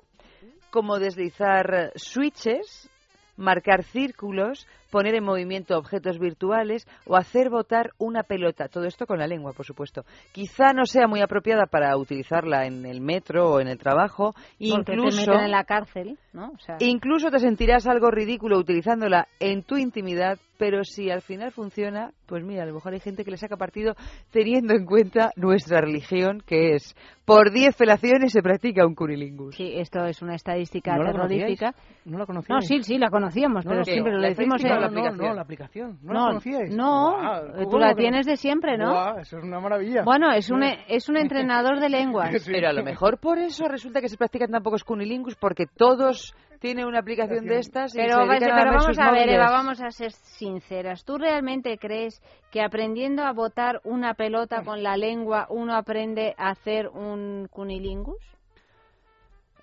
como 0.72 0.98
deslizar 0.98 1.92
switches, 1.96 2.90
marcar 3.38 3.84
círculos, 3.84 4.68
poner 4.94 5.16
en 5.16 5.24
movimiento 5.24 5.76
objetos 5.76 6.20
virtuales 6.20 6.88
o 7.08 7.16
hacer 7.16 7.50
botar 7.50 7.94
una 7.98 8.22
pelota. 8.22 8.68
Todo 8.68 8.86
esto 8.86 9.08
con 9.08 9.18
la 9.18 9.26
lengua, 9.26 9.52
por 9.52 9.66
supuesto. 9.66 10.06
Quizá 10.32 10.72
no 10.72 10.86
sea 10.86 11.08
muy 11.08 11.20
apropiada 11.20 11.66
para 11.66 11.98
utilizarla 11.98 12.68
en 12.68 12.86
el 12.86 13.02
metro 13.02 13.54
o 13.54 13.60
en 13.60 13.70
el 13.70 13.80
trabajo. 13.80 14.34
Porque 14.34 14.84
te 14.86 14.94
Incluso, 14.94 15.32
meten 15.32 15.46
en 15.46 15.52
la 15.52 15.64
cárcel, 15.64 16.20
¿no? 16.32 16.52
O 16.52 16.60
sea, 16.60 16.78
incluso 16.80 17.32
te 17.32 17.40
sentirás 17.40 17.88
algo 17.88 18.12
ridículo 18.12 18.60
utilizándola 18.60 19.28
en 19.40 19.64
tu 19.64 19.78
intimidad, 19.78 20.38
pero 20.60 20.84
si 20.84 21.10
al 21.10 21.24
final 21.24 21.52
funciona, 21.52 22.12
pues 22.28 22.44
mira, 22.44 22.62
a 22.62 22.68
lo 22.68 22.76
mejor 22.76 22.94
hay 22.94 23.00
gente 23.00 23.26
que 23.26 23.32
le 23.32 23.38
saca 23.38 23.58
partido 23.58 23.96
teniendo 24.32 24.76
en 24.76 24.86
cuenta 24.86 25.32
nuestra 25.36 25.82
religión, 25.82 26.44
que 26.46 26.76
es 26.76 26.96
por 27.26 27.52
10 27.52 27.76
felaciones 27.76 28.34
se 28.34 28.42
practica 28.42 28.86
un 28.86 28.96
cunilingus. 28.96 29.56
Sí, 29.56 29.74
esto 29.76 30.06
es 30.06 30.22
una 30.22 30.36
estadística 30.36 30.96
¿No 30.96 31.04
la 31.04 31.12
terrorífica. 31.14 31.74
¿No 32.06 32.18
la 32.18 32.26
conocíais? 32.26 32.50
No, 32.50 32.62
sí, 32.62 32.84
sí, 32.84 32.98
la 32.98 33.10
conocíamos, 33.10 33.66
No, 33.66 33.72
pero 33.72 33.84
siempre 33.86 34.14
lo 34.14 34.22
decimos 34.22 34.64
en 34.64 34.72
no, 34.90 35.02
no, 35.02 35.12
no, 35.30 35.34
la 35.34 35.42
aplicación. 35.42 36.00
¿No, 36.02 36.14
la 36.14 36.20
No, 36.20 36.26
conocíais? 36.28 36.76
no, 36.76 37.12
Guau, 37.20 37.48
tú 37.64 37.64
¿cómo 37.66 37.80
la 37.80 37.96
tienes 37.96 38.26
de 38.26 38.38
siempre, 38.38 38.78
¿no? 38.78 38.92
Guau, 38.92 39.20
eso 39.20 39.38
es 39.38 39.44
una 39.44 39.60
maravilla. 39.60 40.04
Bueno, 40.04 40.32
es 40.32 40.50
un, 40.50 40.64
es 40.64 41.10
un 41.10 41.18
entrenador 41.18 41.80
de 41.80 41.90
lenguas. 41.90 42.32
Pero 42.46 42.70
a 42.70 42.74
lo 42.74 42.84
mejor 42.84 43.20
por 43.20 43.38
eso 43.40 43.68
resulta 43.68 44.02
que 44.02 44.10
se 44.10 44.18
practican 44.18 44.52
tan 44.52 44.64
pocos 44.64 44.84
cunilingus, 44.84 45.36
porque 45.36 45.66
todos 45.66 46.34
tienen 46.60 46.86
una 46.86 47.00
aplicación 47.00 47.46
de 47.46 47.58
estas 47.60 47.94
y 47.94 47.98
Pero, 47.98 48.22
se 48.22 48.28
vas- 48.28 48.40
dedican 48.40 48.52
a 48.52 48.62
pero 48.62 48.70
vamos 48.72 48.86
sus 48.86 49.00
a 49.00 49.12
ver, 49.12 49.14
móviles. 49.22 49.36
Eva, 49.36 49.50
vamos 49.52 49.82
a 49.82 49.90
ser 49.92 50.12
sinceras. 50.12 51.04
¿Tú 51.04 51.18
realmente 51.18 51.78
crees 51.78 52.22
que 52.52 52.62
aprendiendo 52.62 53.24
a 53.24 53.34
botar 53.34 53.82
una 53.84 54.14
pelota 54.14 54.64
con 54.64 54.82
la 54.82 54.96
lengua 54.96 55.46
uno 55.50 55.76
aprende 55.76 56.34
a 56.38 56.52
hacer 56.52 56.88
un 56.88 57.48
cunilingus? 57.52 58.18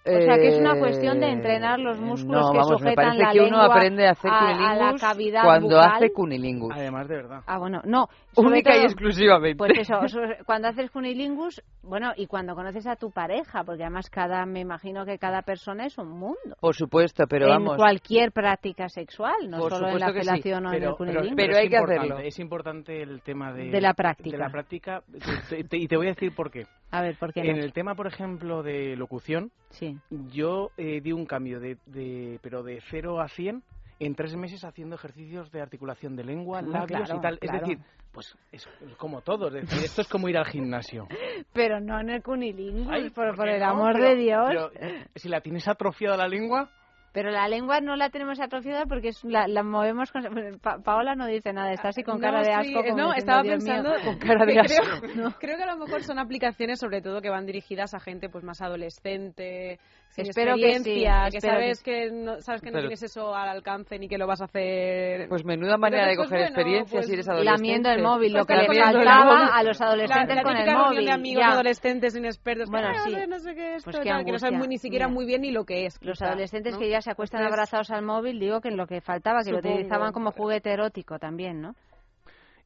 O 0.07 0.21
sea, 0.23 0.37
que 0.39 0.49
es 0.49 0.59
una 0.59 0.79
cuestión 0.79 1.21
de 1.21 1.29
entrenar 1.31 1.79
los 1.79 1.99
músculos 2.01 2.41
Eh, 2.41 2.45
no, 2.47 2.53
que 2.53 2.59
vamos, 2.59 2.71
me 2.73 2.79
sujetan 2.79 3.05
parece 3.05 3.23
la 3.23 3.33
que 3.33 3.39
uno 3.41 3.49
lengua 3.59 3.65
aprende 3.67 4.07
a 4.07 4.11
hacer 4.13 4.31
a- 4.31 4.71
a 4.71 4.75
la 4.77 4.95
cavidad 4.99 5.43
cuando 5.45 5.67
bucal. 5.77 5.93
hace 5.93 6.13
cunilingus. 6.13 6.73
Además, 6.75 7.07
de 7.09 7.17
verdad. 7.17 7.41
Ah, 7.47 7.59
bueno, 7.59 7.83
no. 7.85 8.09
Única 8.37 8.77
y 8.77 8.85
exclusivamente. 8.85 9.57
Pues 9.59 9.73
eso, 9.79 9.99
cuando 10.47 10.69
haces 10.69 10.91
cunilingus, 10.91 11.63
bueno, 11.83 12.13
y 12.17 12.27
cuando 12.27 12.55
conoces 12.55 12.87
a 12.87 12.97
tu 12.97 13.11
pareja, 13.11 13.65
porque 13.65 13.83
además 13.83 14.09
cada, 14.09 14.47
me 14.47 14.61
imagino 14.61 15.05
que 15.05 15.19
cada 15.19 15.43
persona 15.43 15.87
es 15.87 15.99
un 15.99 16.11
mundo. 16.11 16.37
Por 16.61 16.75
supuesto, 16.77 17.25
pero 17.29 17.47
en 17.47 17.51
vamos. 17.51 17.77
cualquier 17.77 18.33
práctica 18.33 18.89
sexual, 18.89 19.35
no 19.49 19.69
solo 19.69 19.89
en 19.89 19.99
la 19.99 20.09
sí, 20.09 20.19
felación 20.21 20.67
o 20.67 20.69
en 20.69 20.75
el 20.75 20.81
Pero, 20.81 20.97
cunilingus. 20.97 21.33
Pero 21.37 21.53
es 21.53 21.59
hay 21.59 21.69
que 21.69 21.77
hacerlo. 21.77 22.19
Es 22.19 22.39
importante 22.39 23.03
el 23.03 23.21
tema 23.23 23.53
de, 23.53 23.71
De 23.71 23.81
la 23.81 23.95
práctica. 23.95 24.37
de 24.37 24.39
la 24.43 24.51
práctica, 24.51 25.03
te- 25.49 25.65
te- 25.65 25.77
y 25.79 25.89
te 25.89 25.97
voy 25.97 26.07
a 26.07 26.11
decir 26.11 26.35
por 26.35 26.51
qué. 26.51 26.67
A 26.93 27.03
ver, 27.03 27.17
¿por 27.19 27.33
qué 27.33 27.41
En 27.41 27.57
no? 27.59 27.63
el 27.65 27.73
tema, 27.73 27.95
por 27.95 28.07
ejemplo, 28.07 28.63
de 28.63 28.97
locución, 28.97 29.51
Sí. 29.71 29.97
yo 30.33 30.71
eh, 30.77 31.01
di 31.01 31.13
un 31.13 31.27
cambio 31.27 31.61
de, 31.61 31.77
de- 31.87 32.39
pero 32.43 32.63
de 32.63 32.81
0 32.91 33.21
a 33.21 33.29
100 33.29 33.63
en 34.01 34.15
tres 34.17 34.35
meses 34.35 34.65
haciendo 34.65 34.97
ejercicios 34.97 35.53
de 35.53 35.61
articulación 35.63 36.17
de 36.17 36.25
lengua, 36.25 36.59
Ah, 36.59 36.63
labios 36.63 36.87
claro, 37.09 37.17
y 37.17 37.21
tal. 37.21 37.39
claro. 37.39 37.57
Es 37.57 37.61
decir, 37.69 37.79
pues 38.13 38.37
es 38.51 38.67
como 38.97 39.21
todo. 39.21 39.47
Es 39.49 39.69
decir, 39.69 39.85
esto 39.85 40.01
es 40.01 40.09
como 40.09 40.29
ir 40.29 40.37
al 40.37 40.47
gimnasio. 40.47 41.07
Pero 41.53 41.79
no 41.81 42.01
en 42.01 42.11
el 42.11 42.23
cunilingus, 42.23 42.89
Ay, 42.91 43.11
por, 43.11 43.29
¿por 43.29 43.37
por 43.37 43.45
qué 43.47 43.55
el 43.55 43.61
no? 43.61 43.67
amor 43.69 43.93
Pero- 43.93 44.09
de 44.09 44.15
Dios. 44.17 44.49
pero, 44.49 44.71
si 45.15 45.29
la 45.29 45.41
tienes 45.41 45.69
atrofiada 45.69 46.17
la 46.17 46.27
lengua, 46.29 46.71
Pero 47.13 47.31
la 47.33 47.49
lengua 47.49 47.81
no 47.81 47.97
la 47.97 48.09
tenemos 48.11 48.39
atrofiada 48.41 48.87
porque 48.87 49.09
es, 49.09 49.25
la, 49.25 49.49
la 49.49 49.63
movemos 49.65 50.13
con... 50.13 50.23
Pa- 50.63 50.79
Paola 50.79 51.15
no 51.17 51.27
dice 51.27 51.53
nada, 51.53 51.73
está 51.73 51.89
así 51.89 52.03
con 52.05 52.15
No, 52.17 52.21
cara 52.21 52.41
de 52.43 52.53
asco. 52.53 52.73
como 52.73 52.97
no, 52.97 53.13
diciendo, 53.13 53.13
estaba 53.15 53.43
"Dios 53.43 53.65
mío". 53.65 53.75
pensando 53.75 54.05
Con 54.05 54.19
cara 54.19 54.47
de 54.47 54.61
asco. 54.61 54.85
creo, 55.01 55.31
creo 55.41 55.57
que 55.57 55.63
a 55.65 55.75
lo 55.75 55.85
mejor 55.85 56.03
son 56.05 56.19
aplicaciones 56.21 56.79
sobre 56.79 57.03
todo 57.03 57.21
que 57.21 57.29
van 57.29 57.47
dirigidas 57.47 57.95
a 57.95 58.01
gente 58.01 58.29
pues 58.31 58.45
más 58.45 58.63
adolescente, 58.63 59.81
sin 60.11 60.27
Espero 60.27 60.57
que 60.57 60.61
sí, 60.61 60.67
experiencia, 60.71 61.29
que, 61.31 61.41
sabes 61.41 61.83
que 61.85 62.09
que, 62.09 62.11
no 62.11 62.41
sabes 62.41 62.61
que 62.61 62.67
no 62.71 62.73
Pero- 62.79 62.89
tienes 62.89 63.03
eso 63.05 63.33
al 63.35 63.49
alcance 63.49 63.97
ni 63.97 64.09
que 64.09 64.19
lo 64.19 64.27
vas 64.27 64.41
a 64.41 64.47
hacer. 64.47 65.29
Pues 65.29 65.45
menuda 65.45 65.77
manera 65.77 66.07
de 66.09 66.17
coger 66.17 66.29
pues, 66.29 66.41
bueno, 66.41 66.47
experiencia 66.57 66.97
pues, 66.99 67.07
si 67.07 67.13
eres 67.13 67.29
adolescente. 67.29 67.59
Lamiendo 67.59 67.91
el 67.91 68.03
móvil, 68.03 68.33
lo 68.33 68.45
Pues 68.45 68.59
que 68.67 68.67
le 68.75 68.81
faltaba 68.83 69.47
a 69.57 69.63
los 69.63 69.81
adolescentes 69.81 70.29
la, 70.37 70.43
la 70.43 70.43
con 70.43 70.57
el 70.57 70.77
móvil. 70.77 71.05
de 71.07 71.13
amigos 71.13 71.43
ya. 71.45 71.53
adolescentes 71.53 72.17
inexpertos 72.17 72.69
que, 72.69 72.71
Bueno, 72.73 72.89
"Ah, 72.91 73.03
sí. 73.05 73.17
no 73.29 73.39
sé 73.39 73.55
qué 73.55 73.69
es 73.71 73.77
esto, 73.77 73.91
Pues 73.93 74.03
qué 74.03 74.09
tal", 74.11 74.25
que 74.25 74.33
no 74.33 74.39
saben 74.41 74.59
muy, 74.59 74.67
ni 74.69 74.79
siquiera 74.79 75.07
Mira. 75.07 75.15
muy 75.15 75.27
bien 75.27 75.43
ni 75.43 75.53
lo 75.53 75.65
que 75.65 75.87
es. 75.87 75.97
Los 76.03 76.19
quizá, 76.19 76.27
adolescentes 76.31 76.73
¿no? 76.75 76.79
que 76.81 76.91
ya 76.91 77.01
se 77.01 77.11
acuestan 77.13 77.43
Entonces, 77.43 77.59
abrazados 77.59 77.91
al 77.93 78.03
móvil, 78.05 78.41
digo 78.41 78.61
que 78.61 78.73
lo 78.73 78.87
que 78.89 79.01
faltaba, 79.01 79.43
que 79.45 79.53
lo 79.53 79.59
utilizaban 79.59 80.13
como 80.13 80.33
juguete 80.33 80.73
erótico 80.73 81.19
también, 81.21 81.61
¿no? 81.61 81.75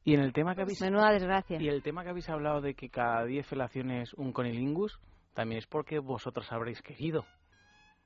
y 0.03 0.13
en 0.13 0.19
el 0.21 0.33
tema 0.33 0.53
que 0.55 0.61
habéis 0.61 0.79
Menuda 0.81 1.11
desgracia. 1.11 1.57
y 1.59 1.67
el 1.67 1.81
tema 1.81 2.03
que 2.03 2.09
habéis 2.09 2.29
hablado 2.29 2.61
de 2.61 2.75
que 2.75 2.89
cada 2.89 3.25
10 3.25 3.45
felaciones 3.47 4.13
un 4.13 4.33
conilingus, 4.33 4.99
también 5.35 5.59
es 5.59 5.67
porque 5.67 5.99
vosotros 5.99 6.51
habréis 6.51 6.81
querido. 6.81 7.25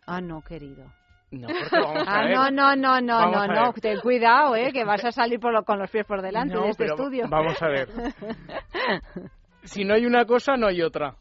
Ah, 0.06 0.20
no, 0.20 0.42
querido. 0.42 0.92
No, 1.32 1.48
a 1.88 2.04
Ah, 2.08 2.24
ver. 2.26 2.36
no, 2.36 2.50
no, 2.52 2.76
no, 2.76 3.00
no, 3.00 3.18
Vamos 3.18 3.48
no, 3.48 3.74
ten 3.74 4.00
cuidado, 4.02 4.56
eh, 4.56 4.72
que 4.74 4.84
vas 4.86 5.06
a 5.06 5.12
salir 5.12 5.40
por 5.40 5.54
lo- 5.54 5.64
con 5.64 5.78
los 5.80 5.90
pies 5.90 6.06
por 6.06 6.22
delante 6.22 6.56
No, 6.56 6.64
de 6.64 6.70
este 6.72 6.86
estudio. 6.86 7.28
Vamos 7.30 7.62
a 7.62 7.68
ver. 7.68 7.88
Si 9.64 9.84
no 9.84 9.94
hay 9.94 10.06
una 10.06 10.26
cosa, 10.26 10.56
no 10.58 10.68
hay 10.68 10.82
otra. 10.82 11.16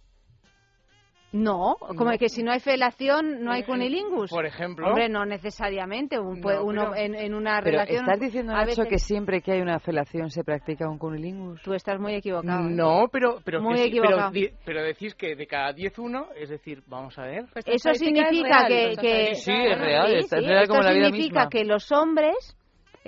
No, 1.30 1.76
como 1.96 2.10
que 2.18 2.28
si 2.30 2.42
no 2.42 2.52
hay 2.52 2.60
felación, 2.60 3.44
no 3.44 3.52
hay 3.52 3.62
cunilingus. 3.62 4.30
Por 4.30 4.46
ejemplo. 4.46 4.88
Hombre, 4.88 5.08
no 5.10 5.26
necesariamente. 5.26 6.18
Un, 6.18 6.40
No, 6.40 6.64
uno 6.64 6.90
pero- 6.90 6.96
en, 6.96 7.14
en 7.14 7.34
una 7.34 7.60
Pero 7.62 7.72
relación. 7.72 8.00
¿estás 8.00 8.20
diciendo, 8.20 8.52
a 8.52 8.56
Nacho, 8.56 8.66
veces- 8.82 8.88
que 8.88 8.98
siempre 8.98 9.42
que 9.42 9.52
hay 9.52 9.60
una 9.60 9.78
felación 9.78 10.30
se 10.30 10.42
practica 10.42 10.88
un 10.88 10.96
cunilingus? 10.98 11.60
Tú 11.62 11.74
estás 11.74 12.00
muy 12.00 12.14
equivocado. 12.14 12.66
¿eh? 12.68 12.72
No, 12.72 13.08
pero 13.12 13.40
pero 13.44 13.60
Muy 13.60 13.76
sí, 13.78 13.98
pero, 14.00 14.30
di- 14.30 14.50
pero 14.64 14.82
decís 14.82 15.14
que 15.14 15.36
de 15.36 15.46
cada 15.46 15.72
10 15.72 15.98
uno, 15.98 16.28
es 16.34 16.48
decir, 16.48 16.82
vamos 16.86 17.18
a 17.18 17.22
ver. 17.26 17.44
Pues 17.52 17.64
Eso 17.68 17.92
significa 17.94 18.66
que, 18.66 18.94
que- 19.00 19.34
Sí, 19.34 19.42
sí, 19.42 19.52
es 19.52 19.78
real, 19.78 20.08
Sí, 20.10 20.16
es 20.18 20.28
sí, 20.30 20.36
real 20.36 20.62
esto 20.62 20.72
como 20.74 20.82
la 20.82 20.92
vida 20.92 21.04
significa 21.06 21.40
misma. 21.40 21.48
que 21.50 21.64
los 21.64 21.92
hombres 21.92 22.56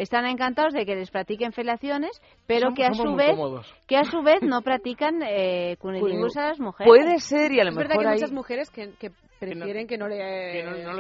están 0.01 0.25
encantados 0.25 0.73
de 0.73 0.87
que 0.87 0.97
les 0.97 1.11
practiquen 1.11 1.53
felaciones, 1.53 2.23
pero 2.47 2.69
Somos- 2.71 2.77
que 2.77 2.85
a 2.85 2.95
su 2.95 3.15
vez 3.15 3.37
que 3.87 3.97
a 3.97 4.05
su 4.05 4.23
vez 4.23 4.43
no 4.43 4.63
practican 4.63 5.23
eh, 5.23 5.77
cunilingus 5.81 6.37
a 6.39 6.49
las 6.49 6.59
mujeres. 6.59 6.89
Puede 6.89 7.19
ser 7.19 7.53
y 7.53 7.61
a 7.61 7.65
lo 7.65 7.71
es 7.71 7.77
verdad 7.77 7.91
mejor 7.91 8.05
que 8.05 8.09
hay 8.09 8.15
hay... 8.15 8.21
muchas 8.21 8.33
mujeres 8.33 8.71
que, 8.71 8.93
que 8.99 9.11
prefieren 9.41 9.87
que 9.87 9.99
no 9.99 10.07
le... 10.07 10.17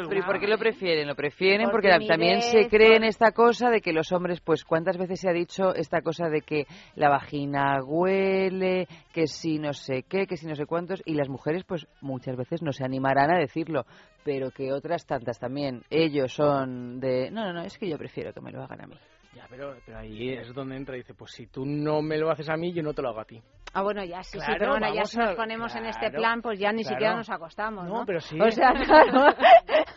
Pero 0.08 0.18
¿y 0.18 0.22
por 0.22 0.40
qué 0.40 0.48
lo 0.48 0.58
prefieren? 0.58 1.06
Lo 1.06 1.14
prefieren 1.14 1.66
Por 1.66 1.72
porque 1.72 1.90
timidez, 1.90 2.08
también 2.08 2.42
se 2.42 2.68
cree 2.68 2.96
en 2.96 3.04
esta 3.04 3.32
cosa 3.32 3.70
de 3.70 3.80
que 3.80 3.92
los 3.92 4.10
hombres, 4.10 4.40
pues, 4.40 4.64
¿cuántas 4.64 4.96
veces 4.96 5.20
se 5.20 5.28
ha 5.28 5.32
dicho 5.32 5.74
esta 5.74 6.00
cosa 6.00 6.28
de 6.28 6.40
que 6.40 6.66
la 6.96 7.10
vagina 7.10 7.78
huele, 7.84 8.88
que 9.12 9.26
si 9.26 9.58
no 9.58 9.72
sé 9.72 10.04
qué, 10.08 10.26
que 10.26 10.36
si 10.36 10.46
no 10.46 10.56
sé 10.56 10.66
cuántos? 10.66 11.02
Y 11.04 11.14
las 11.14 11.28
mujeres, 11.28 11.64
pues, 11.64 11.86
muchas 12.00 12.36
veces 12.36 12.62
no 12.62 12.72
se 12.72 12.84
animarán 12.84 13.30
a 13.30 13.38
decirlo, 13.38 13.84
pero 14.24 14.50
que 14.50 14.72
otras 14.72 15.06
tantas 15.06 15.38
también. 15.38 15.82
Ellos 15.90 16.32
son 16.32 16.98
de, 16.98 17.30
no, 17.30 17.44
no, 17.44 17.52
no, 17.52 17.62
es 17.62 17.78
que 17.78 17.88
yo 17.88 17.98
prefiero 17.98 18.32
que 18.32 18.40
me 18.40 18.50
lo 18.50 18.62
hagan 18.62 18.82
a 18.82 18.86
mí. 18.86 18.96
Ya, 19.32 19.46
pero, 19.48 19.76
pero 19.86 19.98
ahí 19.98 20.30
es 20.32 20.52
donde 20.52 20.76
entra 20.76 20.96
y 20.96 21.00
dice, 21.00 21.14
pues 21.14 21.30
si 21.32 21.46
tú 21.46 21.64
no 21.64 22.02
me 22.02 22.18
lo 22.18 22.30
haces 22.30 22.48
a 22.48 22.56
mí, 22.56 22.72
yo 22.72 22.82
no 22.82 22.92
te 22.92 23.00
lo 23.02 23.10
hago 23.10 23.20
a 23.20 23.24
ti. 23.24 23.40
Ah, 23.72 23.82
bueno, 23.82 24.04
ya 24.04 24.22
sí, 24.24 24.32
sí, 24.32 24.44
Claro, 24.44 24.56
pero 24.58 24.70
bueno, 24.72 24.92
ya 24.92 25.04
si 25.04 25.16
nos 25.18 25.30
a- 25.30 25.36
ponemos 25.36 25.74
en 25.76 25.86
este 25.86 26.10
plan, 26.10 26.42
pues 26.42 26.58
ya 26.58 26.72
ni 26.72 26.82
claro. 26.82 26.94
siquiera 26.96 27.14
nos 27.16 27.30
acostamos, 27.30 27.86
¿no? 27.86 28.00
No, 28.00 28.06
pero 28.06 28.20
sí. 28.20 28.40
O 28.40 28.50
sea, 28.50 28.72
claro. 28.72 29.26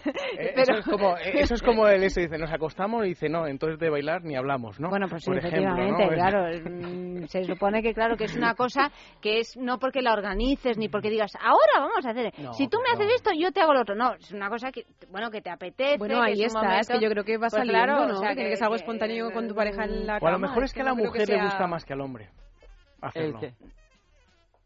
Eh, 0.37 0.51
Pero- 0.55 0.73
Eso, 0.73 0.79
es 0.79 0.85
como, 0.85 1.17
eh, 1.17 1.31
eso 1.35 1.53
es 1.55 1.61
como 1.61 1.87
el 1.87 2.03
ese 2.03 2.21
dice, 2.21 2.37
nos 2.37 2.51
acostamos 2.51 3.05
y 3.05 3.09
dice, 3.09 3.29
no, 3.29 3.47
entonces 3.47 3.79
de 3.79 3.89
bailar 3.89 4.23
ni 4.23 4.35
hablamos, 4.35 4.79
¿no? 4.79 4.89
Bueno, 4.89 5.07
pues 5.07 5.23
sí, 5.23 5.29
Por 5.29 5.37
ejemplo, 5.37 5.59
efectivamente, 5.59 6.05
¿no? 6.05 6.13
claro. 6.13 6.47
mm, 6.69 7.25
Se 7.27 7.43
supone 7.45 7.81
que, 7.81 7.93
claro, 7.93 8.17
que 8.17 8.25
es 8.25 8.35
una 8.35 8.55
cosa 8.55 8.91
que 9.21 9.39
es 9.39 9.55
no 9.57 9.79
porque 9.79 10.01
la 10.01 10.13
organices 10.13 10.77
ni 10.77 10.89
porque 10.89 11.09
digas, 11.09 11.31
ahora 11.39 11.79
vamos 11.87 12.05
a 12.05 12.09
hacer. 12.09 12.33
No, 12.39 12.53
si 12.53 12.67
tú 12.67 12.77
me 12.79 12.91
haces 12.93 13.15
esto, 13.15 13.31
yo 13.37 13.51
te 13.51 13.61
hago 13.61 13.73
lo 13.73 13.81
otro. 13.81 13.95
No, 13.95 14.13
es 14.15 14.31
una 14.31 14.49
cosa 14.49 14.71
que, 14.71 14.85
bueno, 15.09 15.29
que 15.31 15.41
te 15.41 15.49
apetece. 15.49 15.97
Bueno, 15.97 16.15
que 16.15 16.31
ahí 16.31 16.43
es 16.43 16.53
un 16.53 16.61
está, 16.61 16.79
es 16.79 16.87
que 16.87 16.99
yo 16.99 17.09
creo 17.09 17.23
que 17.23 17.37
va 17.37 17.47
Pues 17.49 17.53
saliendo, 17.53 17.85
claro, 17.85 18.07
¿no? 18.07 18.13
o 18.15 18.17
sea, 18.17 18.29
que 18.29 18.35
tiene 18.35 18.49
que 18.49 18.55
ser 18.57 18.65
algo 18.65 18.75
espontáneo 18.75 19.31
con 19.31 19.47
tu 19.47 19.55
pareja 19.55 19.85
en 19.85 20.05
la 20.07 20.17
O 20.21 20.27
a 20.27 20.31
lo 20.31 20.39
mejor 20.39 20.63
es 20.63 20.73
que 20.73 20.81
a 20.81 20.85
la 20.85 20.93
mujer 20.95 21.29
le 21.29 21.43
gusta 21.43 21.67
más 21.67 21.85
que 21.85 21.93
al 21.93 22.01
hombre 22.01 22.29
hacerlo. 23.01 23.39
qué? 23.39 23.53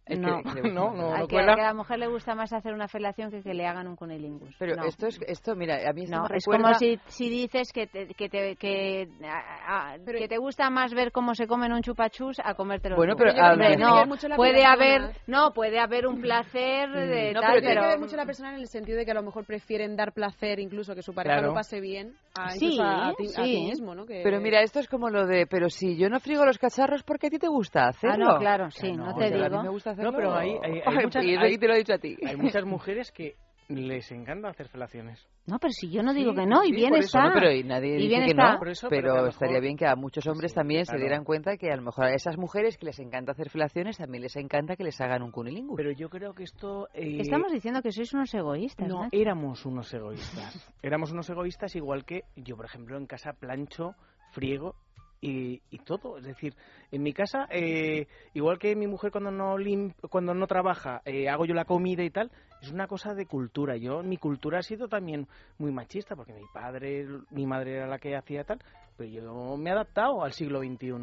Es 0.10 0.20
no, 0.20 0.42
que- 0.42 0.44
no, 0.74 0.94
no, 0.94 1.28
que, 1.28 1.36
que 1.36 1.40
a 1.40 1.56
la 1.58 1.74
mujer 1.74 2.00
le 2.00 2.08
gusta 2.08 2.34
más 2.36 2.54
hacer 2.54 2.74
una 2.74 2.88
felación 2.88 3.30
que 3.32 3.42
que 3.42 3.54
le 3.54 3.66
hagan 3.68 3.88
un 3.88 3.96
cunilingus. 3.96 4.56
Pero 4.60 4.76
No. 4.76 4.84
esto 4.86 5.08
es, 5.08 5.20
esto, 5.28 5.56
mira, 5.56 5.78
a 5.90 5.94
mí 5.94 6.04
esto 6.04 6.18
No, 6.18 6.28
me 6.30 6.38
es 6.38 6.46
como 6.46 6.74
si, 6.76 6.98
si 7.08 7.30
dices 7.30 7.72
que 7.74 7.88
te, 7.88 8.08
que, 8.08 8.30
te, 8.30 8.56
que, 8.56 9.08
a- 9.26 9.94
a- 9.94 9.98
que 10.00 10.28
te 10.28 10.38
gusta 10.38 10.70
más 10.70 10.94
ver 10.94 11.12
cómo 11.12 11.36
se 11.36 11.46
comen 11.48 11.72
un 11.74 11.82
chupachus 11.82 12.38
a 12.44 12.54
comértelo 12.56 12.96
Bueno, 12.96 13.14
tú. 13.16 13.24
pero 13.24 13.32
Hombre, 13.32 13.68
tiene 13.68 13.78
que 13.78 13.84
no, 13.84 13.96
ver 13.96 14.08
mucho 14.08 14.28
la 14.28 14.36
puede 14.36 14.54
persona. 14.54 14.74
haber, 14.74 15.02
no, 15.28 15.54
puede 15.54 15.80
haber 15.80 16.08
un 16.08 16.20
placer 16.22 16.90
de 16.90 17.34
No, 17.34 17.42
tal, 17.42 17.50
pero 17.52 17.60
tiene 17.62 17.76
pero 17.76 17.82
que 17.82 17.88
ver 17.90 18.00
mucho 18.00 18.16
la 18.16 18.26
persona 18.26 18.50
en 18.54 18.60
el 18.60 18.68
sentido 18.68 18.98
de 18.98 19.06
que 19.06 19.12
a 19.12 19.16
lo 19.16 19.24
mejor 19.24 19.46
prefieren 19.46 19.96
dar 19.96 20.14
placer 20.14 20.60
incluso 20.60 20.96
que 20.96 21.02
su 21.02 21.14
pareja 21.14 21.36
Claro. 21.36 21.50
lo 21.50 21.54
pase 21.54 21.80
bien 21.82 22.14
a, 22.38 22.50
Sí, 22.52 22.78
a, 22.82 23.14
ti, 23.18 23.26
a 23.36 23.44
ti 23.44 23.52
sí. 23.52 23.64
mismo, 23.66 23.94
¿no? 23.96 24.06
Que- 24.06 24.22
Pero 24.24 24.40
mira, 24.40 24.62
esto 24.62 24.80
es 24.80 24.88
como 24.88 25.10
lo 25.10 25.26
de, 25.26 25.48
pero 25.48 25.70
si 25.70 25.98
yo 25.98 26.10
no 26.10 26.20
frigo 26.20 26.46
los 26.46 26.58
cacharros, 26.58 27.04
¿por 27.04 27.20
qué 27.20 27.28
a 27.28 27.30
ti 27.30 27.40
te 27.40 27.48
gusta 27.48 27.88
hacerlo? 27.88 28.26
Ah, 28.30 28.34
no, 28.34 28.40
claro, 28.40 28.72
sí, 28.72 28.92
no 28.92 29.08
te 29.10 29.14
pues 29.14 29.34
a 29.34 29.36
mí 29.36 29.50
digo. 29.50 29.64
me 29.64 29.70
gusta 29.70 29.96
hacerlo. 30.02 30.12
No, 30.12 30.18
pero 30.18 30.34
hay, 30.36 30.50
hay, 30.64 30.74
hay 30.74 30.82
Ay, 30.86 31.04
muchas, 31.04 31.24
y 31.26 31.58
te 31.58 31.68
lo 31.68 31.74
he 31.74 31.78
dicho 31.78 31.94
a 31.94 31.98
ti. 31.98 32.18
hay 32.26 32.36
muchas 32.36 32.66
mujeres 32.66 33.12
que 33.12 33.36
les 33.70 34.10
encanta 34.14 34.48
hacer 34.48 34.70
felaciones. 34.70 35.28
No, 35.46 35.60
pero 35.60 35.72
si 35.74 35.90
yo 35.90 36.02
no 36.02 36.14
Sí, 36.14 36.20
digo 36.20 36.34
que 36.34 36.46
no, 36.46 36.64
y 36.64 36.68
sí, 36.70 36.74
bien 36.76 36.96
está. 36.96 37.20
Bueno, 37.20 37.34
pero 37.36 37.52
y 37.52 37.64
nadie 37.64 37.90
Y 37.96 37.98
dice 37.98 38.08
bien 38.08 38.24
que 38.24 38.32
está. 38.32 38.54
no, 38.54 38.60
Por 38.60 38.70
eso, 38.70 38.88
pero, 38.90 39.28
estaría 39.28 39.60
bien 39.60 39.76
que 39.76 39.86
a 39.86 39.96
muchos 39.98 40.26
hombres 40.28 40.54
también 40.54 40.86
se 40.86 40.96
dieran 40.98 41.26
cuenta 41.26 41.58
que 41.58 41.70
a 41.72 41.76
lo 41.76 41.82
mejor 41.82 42.06
a 42.06 42.14
esas 42.14 42.38
mujeres 42.38 42.78
que 42.78 42.86
les 42.86 42.98
encanta 43.00 43.34
hacer 43.34 43.50
felaciones 43.50 43.98
también 43.98 44.24
les 44.24 44.36
encanta 44.38 44.78
que 44.78 44.86
les 44.86 45.00
hagan 45.02 45.22
un 45.22 45.32
cunilingus. 45.32 45.76
Pero 45.76 45.92
yo 45.92 46.10
creo 46.10 46.34
que 46.34 46.44
esto... 46.44 46.88
eh, 46.94 47.18
Estamos 47.20 47.52
diciendo 47.52 47.82
que 47.82 47.92
sois 47.92 48.14
unos 48.14 48.34
egoístas, 48.34 48.88
No, 48.88 49.04
Nacho. 49.04 49.10
éramos 49.18 49.66
unos 49.66 49.94
egoístas. 49.94 50.74
éramos 50.82 51.12
unos 51.12 51.30
egoístas 51.30 51.76
igual 51.76 52.06
que 52.06 52.22
yo, 52.38 52.56
por 52.56 52.66
ejemplo, 52.66 52.98
en 52.98 53.06
casa 53.06 53.34
plancho, 53.34 53.96
friego 54.32 54.76
y, 55.22 55.62
y 55.72 55.78
todo. 55.80 56.18
Es 56.18 56.26
decir, 56.26 56.54
en 56.92 57.02
mi 57.04 57.14
casa, 57.14 57.48
eh, 57.50 58.08
igual 58.34 58.60
que 58.60 58.76
mi 58.76 58.88
mujer 58.88 59.12
cuando 59.12 59.32
no 59.32 59.58
lim- 59.58 59.94
cuando 60.10 60.34
no 60.34 60.48
trabaja, 60.48 61.02
eh, 61.06 61.30
hago 61.30 61.46
yo 61.46 61.54
la 61.54 61.66
comida 61.66 62.04
y 62.04 62.10
tal, 62.10 62.32
es 62.62 62.72
una 62.72 62.88
cosa 62.88 63.14
de 63.14 63.26
cultura. 63.26 63.76
Yo, 63.78 64.04
mi 64.04 64.18
cultura 64.18 64.60
ha 64.60 64.64
sido 64.64 64.88
también 64.88 65.28
muy 65.58 65.72
machista, 65.72 66.16
porque 66.16 66.34
mi 66.34 66.46
padre, 66.54 67.06
mi 67.32 67.46
madre 67.46 67.76
era 67.78 67.88
la 67.88 68.00
que 68.00 68.16
hacía 68.16 68.44
tal, 68.44 68.60
pero 68.96 69.10
yo 69.10 69.58
me 69.58 69.70
he 69.70 69.74
adaptado 69.74 70.24
al 70.24 70.34
siglo 70.34 70.60
XXI. 70.60 70.94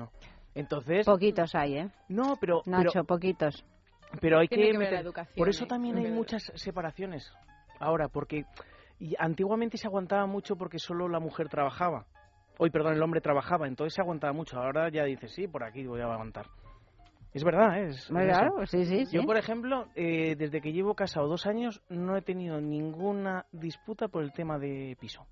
Entonces... 0.54 1.04
Poquitos 1.06 1.54
hay, 1.54 1.78
¿eh? 1.78 1.88
No, 2.08 2.36
pero... 2.40 2.62
Nacho, 2.66 2.90
pero- 2.92 3.04
poquitos. 3.04 3.64
pero 4.20 4.38
hay 4.38 4.46
Tiene 4.48 4.66
que, 4.66 4.72
que 4.72 4.78
ver 4.78 4.92
la 4.92 5.00
educación, 5.00 5.34
por 5.36 5.48
eso 5.48 5.64
¿eh? 5.64 5.66
también 5.68 5.96
hay 5.98 6.10
muchas 6.12 6.44
separaciones 6.54 7.32
ahora 7.80 8.06
porque 8.08 8.44
y 9.00 9.14
antiguamente 9.18 9.76
se 9.76 9.88
aguantaba 9.88 10.26
mucho 10.26 10.54
porque 10.54 10.78
solo 10.78 11.08
la 11.08 11.18
mujer 11.18 11.48
trabajaba 11.48 12.06
hoy 12.58 12.70
perdón 12.70 12.94
el 12.94 13.02
hombre 13.02 13.20
trabajaba 13.20 13.66
entonces 13.66 13.94
se 13.94 14.00
aguantaba 14.02 14.32
mucho 14.32 14.58
ahora 14.58 14.88
ya 14.90 15.04
dices 15.04 15.32
sí 15.34 15.46
por 15.48 15.64
aquí 15.64 15.86
voy 15.86 16.00
a 16.00 16.04
aguantar 16.04 16.46
es 17.32 17.42
verdad 17.42 17.78
¿eh? 17.78 17.86
es, 17.88 17.96
es 17.96 18.08
Claro, 18.08 18.64
sí, 18.66 18.84
sí, 18.84 19.06
sí. 19.06 19.16
yo 19.16 19.24
por 19.24 19.36
ejemplo 19.36 19.86
eh, 19.96 20.36
desde 20.36 20.60
que 20.60 20.72
llevo 20.72 20.94
casado 20.94 21.26
dos 21.28 21.46
años 21.46 21.82
no 21.88 22.16
he 22.16 22.22
tenido 22.22 22.60
ninguna 22.60 23.44
disputa 23.52 24.08
por 24.08 24.22
el 24.22 24.32
tema 24.32 24.58
de 24.58 24.96
piso 25.00 25.26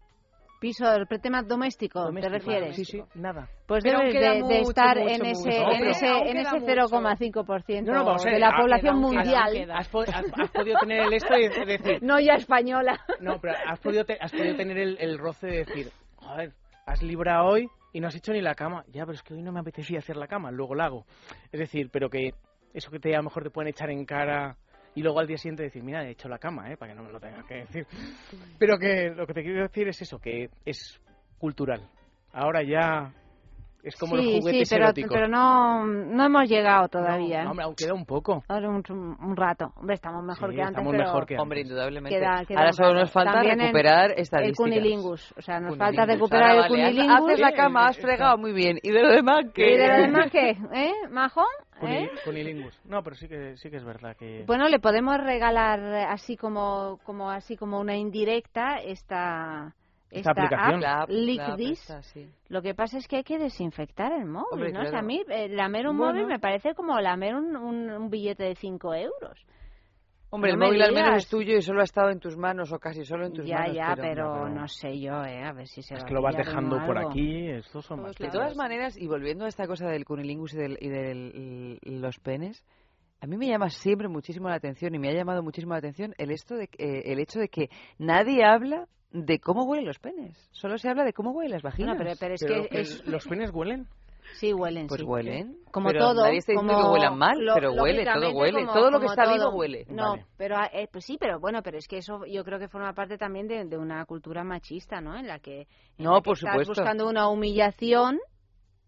Piso, 0.61 0.85
el 0.95 1.09
tema 1.21 1.43
doméstico, 1.43 2.03
Doméstico, 2.05 2.31
¿te 2.33 2.39
refieres? 2.39 2.77
sí 2.77 2.85
sí 2.85 3.03
nada 3.17 3.49
Pues 3.67 3.83
Pero 3.83 3.99
debes 3.99 4.47
de, 4.47 4.61
estar 4.61 4.97
mucho, 4.97 5.09
en 5.13 5.19
mucho. 5.23 5.49
ese, 5.49 5.59
No, 5.61 5.73
en 5.73 5.79
pero- 5.81 5.91
ese, 5.91 6.07
en 6.31 6.37
ese 6.37 6.61
mucho. 6.61 6.67
0,5% 6.97 7.83
No, 7.83 8.15
de 8.31 8.39
la 8.39 8.53
población 8.57 8.81
queda, 8.81 8.93
mundial. 8.95 9.53
queda. 9.55 9.77
has, 9.79 9.89
has- 9.93 10.33
has 10.41 10.51
podido 10.53 10.79
tener 10.79 11.01
el 11.01 11.13
esto 11.15 11.37
y 11.37 11.49
de- 11.49 11.67
decir 11.67 11.99
No 12.05 12.21
ya 12.21 12.35
española. 12.35 13.01
No, 13.19 13.41
pero 13.41 13.55
has 13.67 13.81
podido, 13.81 14.05
te- 14.05 14.19
has 14.21 14.31
podido 14.31 14.55
tener 14.55 14.79
el, 14.79 14.97
el 15.01 15.19
roce 15.19 15.49
de 15.49 15.57
decir, 15.65 15.89
joder, 16.15 16.53
has 16.87 17.03
librado 17.03 17.47
hoy 17.47 17.69
y 17.93 18.01
no 18.01 18.09
has 18.09 18.15
hecho 18.15 18.33
ni 18.33 18.41
la 18.41 18.55
cama. 18.55 18.85
Ya, 18.89 19.05
pero 19.05 19.15
es 19.15 19.23
que 19.23 19.35
hoy 19.35 19.43
no 19.43 19.53
me 19.53 19.61
apetecía 19.61 19.99
hacer 19.99 20.17
la 20.17 20.27
cama, 20.27 20.51
luego 20.51 20.75
la 20.75 20.87
hago. 20.87 21.07
Es 21.51 21.61
decir, 21.61 21.91
pero 21.91 22.09
que 22.09 22.35
eso 22.75 22.91
que 22.91 22.99
te 22.99 23.15
a 23.15 23.19
lo 23.19 23.25
mejor 23.25 23.43
te 23.43 23.51
pueden 23.51 23.69
echar 23.69 23.91
en 23.91 24.05
cara 24.05 24.57
y 24.95 25.03
luego 25.03 25.21
al 25.21 25.27
día 25.27 25.39
siguiente 25.39 25.63
decir, 25.63 25.83
mira, 25.83 26.05
he 26.05 26.11
hecho 26.11 26.29
la 26.29 26.39
cama, 26.39 26.71
¿eh? 26.71 26.77
para 26.77 26.93
que 26.93 26.97
no 26.97 27.05
me 27.05 27.13
lo 27.13 27.21
tengas 27.21 27.45
que 27.47 27.55
decir. 27.55 27.87
Pero 28.59 28.79
que 28.79 29.11
lo 29.11 29.27
que 29.27 29.35
te 29.35 29.43
quiero 29.43 29.63
decir 29.63 29.89
es 29.89 30.03
eso, 30.03 30.19
que 30.19 30.51
es 30.65 31.01
cultural. 31.39 31.89
Ahora 32.33 32.63
ya 32.63 33.13
es 33.83 33.97
como 33.97 34.17
sí, 34.17 34.23
los 34.25 34.35
juguetes 34.41 34.69
sí, 34.69 34.75
pero, 34.75 34.85
eróticos. 34.87 35.11
pero 35.13 35.29
no, 35.29 35.85
no 35.87 36.25
hemos 36.25 36.49
llegado 36.49 36.89
todavía. 36.89 37.43
No, 37.43 37.49
¿eh? 37.49 37.51
hombre, 37.51 37.65
aún 37.65 37.75
queda 37.75 37.95
un 37.95 38.07
poco. 38.07 38.45
Ahora 38.49 38.69
un, 38.69 38.83
un 38.91 39.37
rato. 39.37 39.73
Hombre, 39.77 39.95
estamos 39.95 40.23
mejor 40.25 40.51
Sí, 40.51 40.57
que 40.57 40.63
antes, 40.63 40.73
estamos 40.79 40.93
pero 40.93 41.05
mejor 41.05 41.27
que 41.27 41.39
Hombre, 41.39 41.61
indudablemente. 41.63 42.19
queda, 42.19 42.45
queda 42.47 42.59
Ahora 42.61 42.73
solo 42.73 42.95
nos 42.95 43.11
falta 43.13 43.33
También 43.33 43.59
recuperar 43.59 44.13
el 44.13 44.19
estadísticas. 44.21 44.57
cunilingus. 44.57 45.35
O 45.37 45.43
sea, 45.43 45.61
nos 45.61 45.77
falta 45.77 46.03
Cunilingus. 46.03 46.15
recuperar 46.15 46.51
Ahora 46.51 46.67
el 46.67 46.71
vale, 46.71 46.83
cunilingus. 46.93 47.25
Haces 47.31 47.41
la 47.41 47.53
cama, 47.53 47.87
has 47.87 47.99
fregado 47.99 48.39
muy 48.39 48.53
bien. 48.53 48.79
¿Y 48.83 48.91
de 48.91 49.03
lo 49.03 49.09
demás 49.11 49.45
qué? 49.55 49.75
¿Y 49.75 49.77
de 49.79 49.89
lo 49.89 49.97
demás 49.97 50.31
qué? 50.31 50.51
¿Eh? 50.73 50.93
¿Majón? 51.11 51.45
¿Eh? 51.83 52.09
Cuni- 52.09 52.11
Cunilingus. 52.25 52.81
No, 52.85 53.03
pero 53.03 53.17
sí 53.17 53.27
que, 53.27 53.57
sí 53.57 53.69
que 53.69 53.79
es 53.79 53.85
verdad 53.85 54.15
que... 54.17 54.45
Bueno, 54.47 54.69
le 54.69 54.79
podemos 54.79 55.17
regalar 55.19 55.81
así 56.09 56.37
como, 56.37 57.01
como 57.03 57.31
así 57.31 57.57
como 57.57 57.81
una 57.81 57.97
indirecta 57.97 58.77
esta 58.77 59.75
Esta 60.13 60.31
esta 60.31 60.43
aplicación. 60.43 60.85
app, 60.85 61.09
sí. 62.03 62.29
Lo 62.49 62.61
que 62.61 62.75
pasa 62.75 62.99
es 62.99 63.09
que 63.09 63.17
hay 63.17 63.25
que 63.25 63.39
desinfectar 63.39 64.13
el 64.13 64.27
móvil, 64.27 64.47
Hombre, 64.53 64.73
¿no? 64.73 64.81
O 64.81 64.83
sea, 64.83 64.91
claro. 64.91 65.05
a 65.05 65.09
mí 65.09 65.23
eh, 65.29 65.49
lamer 65.49 65.89
un 65.89 65.97
Bueno. 65.97 66.13
móvil 66.13 66.27
me 66.27 66.39
parece 66.39 66.75
como 66.75 67.01
lamer 67.01 67.35
un, 67.35 67.57
un, 67.57 67.91
un 67.91 68.11
billete 68.11 68.45
de 68.45 68.55
5 68.55 68.95
euros. 68.95 69.47
Hombre, 70.29 70.51
No 70.51 70.55
el 70.55 70.61
me 70.61 70.67
móvil 70.67 70.83
al 70.83 70.93
menos 70.93 71.09
digas. 71.11 71.25
es 71.25 71.31
tuyo 71.31 71.57
y 71.57 71.63
solo 71.63 71.81
ha 71.81 71.85
estado 71.85 72.11
en 72.11 72.19
tus 72.19 72.37
manos 72.39 72.73
o 72.73 72.79
casi 72.79 73.05
solo 73.05 73.27
en 73.27 73.33
tus 73.35 73.47
Ya, 73.47 73.59
manos. 73.61 73.75
ya, 73.77 73.93
pero, 73.97 74.03
pero, 74.03 74.33
pero- 74.35 74.49
no 74.51 74.69
sé 74.69 74.99
yo, 75.01 75.23
¿eh? 75.25 75.43
A 75.45 75.53
ver 75.53 75.67
si 75.67 75.83
se 75.83 75.95
Es 75.95 76.03
va 76.03 76.07
que 76.07 76.15
lo 76.15 76.23
vas 76.23 76.37
dejando 76.37 76.79
por 76.87 76.97
algo. 76.99 77.11
aquí, 77.11 77.49
estos 77.51 77.85
son 77.85 78.03
más 78.03 78.15
De 78.17 78.29
todas 78.29 78.57
maneras, 78.57 78.97
y 78.99 79.07
volviendo 79.07 79.45
a 79.45 79.49
esta 79.49 79.67
cosa 79.67 79.87
del 79.89 80.05
cunilingus 80.05 80.55
y 80.55 80.59
de 80.59 80.79
y 80.81 80.89
del, 80.89 81.79
los 82.01 82.19
penes, 82.19 82.63
a 83.23 83.27
mí 83.29 83.37
me 83.37 83.47
llama 83.47 83.71
siempre 83.71 84.09
muchísimo 84.09 84.49
la 84.49 84.57
atención 84.57 84.93
y 84.95 84.99
me 84.99 85.09
ha 85.09 85.13
llamado 85.15 85.43
muchísimo 85.45 85.73
la 85.75 85.79
atención 85.79 86.13
el, 86.19 86.33
esto 86.33 86.57
de, 86.57 86.65
eh, 86.77 87.03
el 87.07 87.21
hecho 87.21 87.39
de 87.39 87.49
que 87.49 87.71
nadie 87.99 88.45
habla 88.45 88.89
de 89.13 89.39
cómo 89.39 89.63
huelen 89.65 89.87
los 89.87 89.99
penes. 90.01 90.37
Solo 90.51 90.77
se 90.77 90.89
habla 90.89 91.05
de 91.05 91.13
cómo 91.13 91.31
huelen 91.31 91.53
las 91.53 91.63
vaginas. 91.63 91.97
Bueno, 91.97 92.11
pero, 92.19 92.19
pero 92.19 92.35
es 92.35 92.45
Pero 92.45 92.69
que 92.69 92.81
es... 92.81 93.07
¿Los 93.07 93.27
penes 93.29 93.51
huelen? 93.53 93.87
Sí, 94.35 94.53
huelen, 94.53 94.87
Pues 94.87 95.01
sí. 95.03 95.07
huelen. 95.07 95.59
Como 95.71 95.89
Pero 95.89 96.01
todo. 96.01 96.23
Nadie 96.25 96.39
está 96.39 96.53
diciendo 96.53 96.73
como 96.75 96.87
que 96.95 96.99
huelan 97.01 97.19
mal, 97.19 97.39
lo- 97.39 97.55
pero 97.55 97.73
huele, 97.75 98.05
todo 98.05 98.33
huele. 98.33 98.61
como- 98.61 98.73
todo 98.73 98.91
lo 98.91 99.01
que 99.01 99.07
está 99.07 99.25
todo. 99.25 99.35
vivo 99.35 99.51
huele. 99.51 99.85
No, 99.89 100.11
Vale. 100.13 100.27
pero 100.37 100.57
eh, 100.73 100.89
pues 100.91 101.05
sí, 101.05 101.17
pero 101.21 101.39
bueno, 101.39 101.63
pero 101.63 101.77
es 101.79 101.87
que 101.87 101.99
eso 101.99 102.25
yo 102.27 102.43
creo 102.43 102.59
que 102.59 102.69
forma 102.69 102.93
parte 102.95 103.19
también 103.19 103.47
de, 103.47 103.65
de 103.67 103.77
una 103.77 104.05
cultura 104.07 104.43
machista, 104.43 105.01
¿no? 105.01 105.17
En 105.17 105.27
la 105.29 105.39
que, 105.39 105.63
en 105.63 106.05
No, 106.05 106.13
la 106.15 106.17
que 106.21 106.23
por 106.25 106.37
estás 106.39 106.51
supuesto. 106.53 106.71
buscando 106.83 107.09
una 107.09 107.29
humillación 107.29 108.19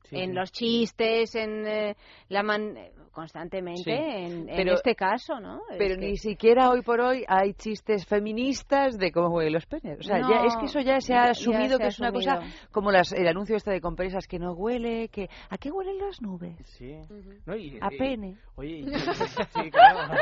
Sí, 0.05 0.17
en 0.19 0.35
los 0.35 0.53
chistes, 0.53 1.35
en 1.35 1.67
eh, 1.67 1.97
la 2.29 2.43
man- 2.43 2.77
eh, 2.77 2.93
constantemente, 3.11 3.83
Sí. 3.85 3.91
en, 3.91 4.49
en 4.49 4.57
Pero- 4.57 4.75
este 4.75 4.95
caso, 4.95 5.41
¿no? 5.41 5.59
Es 5.71 5.79
Pero 5.79 5.95
que- 5.95 6.01
ni 6.07 6.17
siquiera 6.17 6.69
hoy 6.71 6.83
por 6.83 7.01
hoy 7.01 7.25
hay 7.29 7.55
chistes 7.55 8.05
feministas 8.07 8.99
de 8.99 9.13
cómo 9.13 9.29
huelen 9.37 9.53
los 9.55 9.67
penes. 9.67 10.01
O 10.01 10.03
sea, 10.03 10.19
ya, 10.21 10.29
No, 10.43 10.45
es 10.47 10.57
que 10.57 10.65
eso 10.67 10.81
ya 10.81 11.01
se 11.01 11.13
ya- 11.13 11.23
ha 11.23 11.25
ya 11.27 11.31
asumido 11.31 11.71
se 11.71 11.79
que 11.79 11.85
ha 11.85 11.89
es 11.89 11.99
una 12.01 12.09
asumido. 12.09 12.33
cosa 12.35 12.69
como 12.73 12.91
las, 12.91 13.13
el 13.13 13.27
anuncio 13.29 13.57
este 13.57 13.71
de 13.71 13.81
compresas 13.81 14.27
que 14.27 14.39
no 14.39 14.53
huele, 14.53 15.09
que 15.09 15.29
¿a 15.49 15.57
qué 15.59 15.71
huelen 15.71 15.97
las 15.99 16.21
nubes? 16.21 16.57
Sí. 16.77 16.97
No, 17.47 17.57
y- 17.57 17.79
A 17.81 17.93
y- 17.93 17.97
pene. 17.99 18.37
Oye, 18.57 18.79
y- 18.81 18.85
sí, 19.65 19.71
claro. 19.71 20.15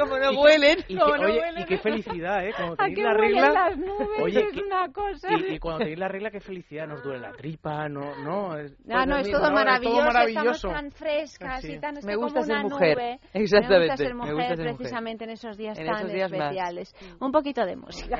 Como 0.00 0.18
no 0.18 0.40
huelen, 0.40 0.78
y, 0.88 0.96
como 0.96 1.12
que- 1.14 1.18
no 1.20 1.26
oye, 1.28 1.40
huelen. 1.40 1.62
y 1.62 1.66
qué 1.66 1.78
felicidad, 1.78 2.46
¿eh? 2.46 2.52
Cuando 2.56 2.74
¿A 2.74 2.76
tenéis 2.76 2.96
qué 2.96 3.02
la 3.02 3.10
huelen 3.14 3.34
regla... 3.34 3.52
las 3.52 3.78
nubes? 3.78 4.20
Oye, 4.22 4.40
es 4.40 4.52
que- 4.52 4.60
una 4.62 4.92
cosa... 4.92 5.28
Y, 5.32 5.54
y 5.54 5.58
cuando 5.58 5.78
tenéis 5.80 5.98
la 5.98 6.08
regla, 6.08 6.30
qué 6.30 6.40
felicidad, 6.40 6.86
nos 6.86 7.02
duele 7.02 7.20
la 7.20 7.32
tripa, 7.32 7.88
no, 7.88 8.16
no... 8.22 8.56
Es, 8.56 8.74
Ah, 8.90 9.06
no, 9.06 9.16
es 9.26 9.32
todo 9.32 9.48
no, 9.48 9.54
maravilloso, 9.54 10.02
maravilloso. 10.04 10.50
estamos 10.68 10.76
tan 10.76 10.90
frescas 10.92 11.60
Sí. 11.62 11.72
y 11.72 11.78
tan 11.80 11.94
Me 12.02 12.16
gusta 12.16 12.40
como 12.40 12.46
ser 12.46 12.54
una 12.56 12.62
mujer. 12.68 12.96
nube. 12.96 13.20
Exactamente, 13.32 13.78
Me 13.78 13.86
gusta 13.88 13.96
ser 13.96 14.14
mujer 14.14 14.34
gusta 14.34 14.48
ser 14.48 14.58
mujer. 14.58 14.76
precisamente 14.76 15.24
en 15.24 15.30
esos 15.30 15.56
días 15.56 15.78
En 15.78 15.86
tan 15.86 15.96
esos 15.96 16.12
días 16.12 16.30
más. 16.30 16.40
especiales. 16.40 16.94
Un 17.20 17.32
poquito 17.32 17.64
de 17.64 17.76
música. 17.76 18.18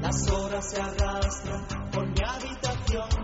Las 0.00 0.28
horas 0.30 0.70
se 0.70 0.80
arrastran 0.80 1.66
por 1.92 2.06
mi 2.08 2.20
habitación 2.26 3.21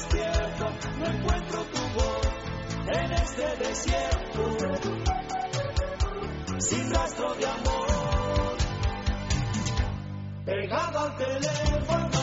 despierto 0.00 0.64
no 0.98 1.06
encuentro 1.06 1.62
tu 1.64 1.80
voz 1.94 2.28
en 2.86 3.12
este 3.12 3.56
desierto 3.56 4.56
sin 6.58 6.94
rastro 6.94 7.34
de 7.34 7.46
amor. 7.46 8.56
Pegado 10.44 10.98
al 11.00 11.16
teléfono 11.16 12.20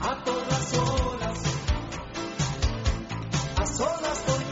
a 0.00 0.24
todas 0.24 0.74
horas, 0.78 1.38
a 3.56 3.66
solas 3.66 4.18
con 4.26 4.43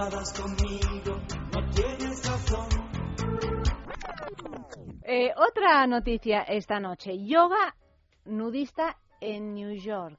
enfadas 0.00 0.32
conmigo, 0.32 1.20
no 1.52 1.70
tienes 1.70 2.28
razón. 2.28 2.68
Eh, 5.02 5.30
otra 5.36 5.86
noticia 5.86 6.42
esta 6.42 6.80
noche. 6.80 7.12
Yoga 7.24 7.74
nudista 8.24 8.96
en 9.20 9.54
New 9.54 9.74
York. 9.74 10.18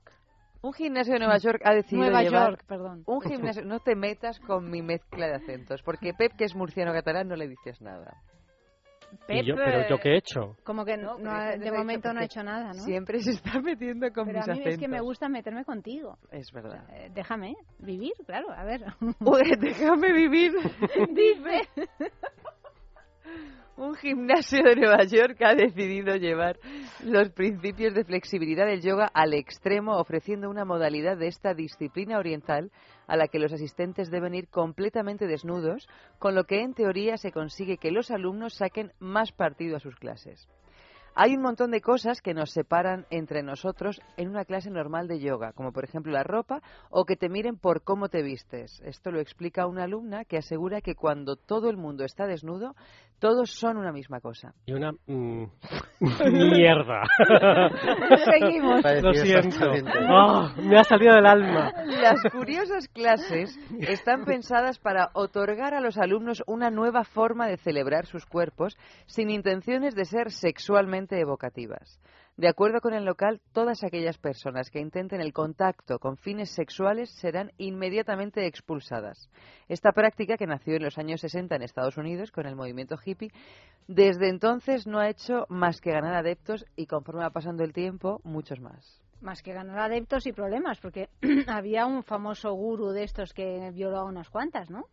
Un 0.62 0.74
gimnasio 0.74 1.14
de 1.14 1.20
Nueva 1.20 1.38
York 1.38 1.62
ha 1.64 1.74
decidido 1.74 2.06
Nueva 2.06 2.22
llevar 2.22 2.50
York, 2.52 2.66
perdón. 2.68 3.04
un 3.08 3.22
gimnasio. 3.22 3.66
No 3.66 3.80
te 3.80 3.96
metas 3.96 4.40
con 4.42 4.70
mi 4.70 4.84
mezcla 4.84 5.28
de 5.28 5.36
acentos, 5.36 5.82
porque 5.82 6.14
Pep, 6.14 6.34
que 6.38 6.44
es 6.44 6.56
murciano 6.56 6.94
catalán, 6.94 7.28
no 7.28 7.36
le 7.36 7.48
dices 7.48 7.82
nada. 7.82 8.22
Pep, 9.28 9.44
yo- 9.44 9.56
¿Pero 9.56 9.88
yo 9.90 9.98
qué 10.00 10.10
he 10.14 10.18
hecho? 10.18 10.56
Como 10.64 10.86
que 10.86 10.98
no, 10.98 11.12
ha- 11.30 11.56
no 11.58 11.64
de 11.64 11.72
momento 11.72 12.12
no 12.14 12.20
ha 12.20 12.24
hecho 12.24 12.44
nada, 12.44 12.68
¿no? 12.68 12.84
Siempre 12.84 13.20
se 13.20 13.32
está 13.32 13.60
metiendo 13.62 14.12
con 14.14 14.26
Pero 14.26 14.40
mis 14.40 14.48
a 14.48 14.52
mí 14.54 14.60
acentos. 14.60 14.74
es 14.74 14.80
que 14.80 14.88
me 14.88 15.02
gusta 15.02 15.30
meterme 15.30 15.64
contigo. 15.66 16.18
Es 16.32 16.52
verdad. 16.52 16.84
Eh, 16.94 17.10
déjame 17.14 17.56
vivir, 17.80 18.14
claro, 18.26 18.48
a 18.52 18.64
ver. 18.64 18.82
Uy, 19.20 19.56
déjame 19.60 20.14
vivir. 20.14 20.54
Dice. 21.10 21.62
Un 23.78 23.96
gimnasio 23.96 24.62
de 24.64 24.76
Nueva 24.76 25.04
York 25.06 25.42
ha 25.42 25.56
decidido 25.56 26.16
llevar 26.16 26.60
los 27.04 27.32
principios 27.32 27.96
de 27.96 28.04
flexibilidad 28.04 28.68
del 28.68 28.82
yoga 28.82 29.10
al 29.12 29.34
extremo, 29.34 29.98
ofreciendo 29.98 30.50
una 30.52 30.66
modalidad 30.66 31.18
de 31.18 31.28
esta 31.28 31.54
disciplina 31.56 32.20
oriental 32.20 32.70
a 33.08 33.16
la 33.16 33.28
que 33.28 33.40
los 33.40 33.54
asistentes 33.54 34.12
deben 34.12 34.36
ir 34.36 34.48
completamente 34.48 35.28
desnudos, 35.28 35.88
con 36.20 36.36
lo 36.36 36.46
que 36.46 36.62
en 36.62 36.74
teoría 36.74 37.18
se 37.18 37.32
consigue 37.32 37.78
que 37.78 37.92
los 37.92 38.12
alumnos 38.12 38.56
saquen 38.56 38.94
más 39.00 39.32
partido 39.32 39.78
a 39.78 39.80
sus 39.80 39.96
clases. 39.96 40.48
Hay 41.14 41.36
un 41.36 41.42
montón 41.42 41.72
de 41.72 41.82
cosas 41.82 42.22
que 42.22 42.34
nos 42.34 42.52
separan 42.52 43.06
entre 43.10 43.44
nosotros 43.44 44.02
en 44.16 44.30
una 44.30 44.46
clase 44.46 44.70
normal 44.70 45.08
de 45.08 45.20
yoga, 45.20 45.52
como 45.52 45.74
por 45.74 45.84
ejemplo 45.84 46.12
la 46.12 46.24
ropa 46.24 46.62
o 46.90 47.06
que 47.06 47.18
te 47.18 47.28
miren 47.28 47.58
por 47.58 47.84
cómo 47.84 48.08
te 48.08 48.22
vistes. 48.22 48.82
Esto 48.86 49.12
lo 49.12 49.20
explica 49.20 49.68
una 49.68 49.84
alumna 49.84 50.24
que 50.24 50.38
asegura 50.38 50.82
que 50.82 50.96
cuando 50.96 51.36
todo 51.36 51.70
el 51.70 51.76
mundo 51.76 52.06
está 52.06 52.28
desnudo, 52.28 52.76
todos 53.20 53.52
son 53.52 53.78
una 53.78 53.92
misma 53.92 54.20
cosa. 54.20 54.54
Y 54.66 54.74
una 54.74 54.94
mm, 54.94 55.44
mierda. 56.32 57.04
Seguimos. 58.26 58.82
Lo 59.04 59.14
siento. 59.14 59.72
Ah, 60.10 60.56
me 60.58 60.80
ha 60.80 60.84
salido 60.84 61.14
del 61.14 61.28
alma. 61.28 61.72
Las 61.86 62.24
curiosas 62.32 62.88
clases 62.88 63.60
están 63.80 64.26
pensadas 64.26 64.80
para 64.80 65.12
otorgar 65.14 65.76
a 65.76 65.82
los 65.82 66.00
alumnos 66.00 66.42
una 66.48 66.72
nueva 66.72 67.04
forma 67.04 67.48
de 67.48 67.58
celebrar 67.58 68.08
sus 68.08 68.26
cuerpos 68.26 68.76
sin 69.06 69.30
intenciones 69.30 69.94
de 69.94 70.06
ser 70.06 70.32
sexualmente 70.32 71.01
evocativas. 71.10 72.00
De 72.38 72.48
acuerdo 72.48 72.82
con 72.82 72.94
el 72.94 73.06
local, 73.06 73.42
todas 73.52 73.84
aquellas 73.84 74.18
personas 74.18 74.70
que 74.70 74.80
intenten 74.80 75.22
el 75.22 75.34
contacto 75.34 76.00
con 76.00 76.18
fines 76.18 76.50
sexuales 76.52 77.10
serán 77.12 77.52
inmediatamente 77.58 78.48
expulsadas. 78.48 79.30
Esta 79.68 79.92
práctica, 79.92 80.38
que 80.38 80.48
nació 80.48 80.76
en 80.76 80.84
los 80.84 80.98
años 80.98 81.22
60 81.22 81.56
en 81.56 81.62
Estados 81.62 81.98
Unidos 81.98 82.32
con 82.32 82.46
el 82.46 82.56
movimiento 82.56 82.96
hippie, 83.04 83.32
desde 83.88 84.30
entonces 84.30 84.88
no 84.88 85.00
ha 85.00 85.10
hecho 85.10 85.46
más 85.50 85.82
que 85.82 85.92
ganar 85.92 86.14
adeptos 86.14 86.66
y 86.76 86.88
conforme 86.88 87.24
va 87.24 87.30
pasando 87.32 87.64
el 87.64 87.74
tiempo, 87.74 88.22
muchos 88.24 88.60
más. 88.60 89.02
Más 89.20 89.44
que 89.44 89.54
ganar 89.54 89.78
adeptos 89.80 90.26
y 90.26 90.32
problemas, 90.32 90.80
porque 90.80 91.10
había 91.48 91.86
un 91.86 92.04
famoso 92.04 92.54
gurú 92.54 92.90
de 92.92 93.04
estos 93.04 93.34
que 93.34 93.70
violó 93.72 94.00
a 94.00 94.06
unas 94.06 94.30
cuantas, 94.30 94.70
¿no? 94.70 94.86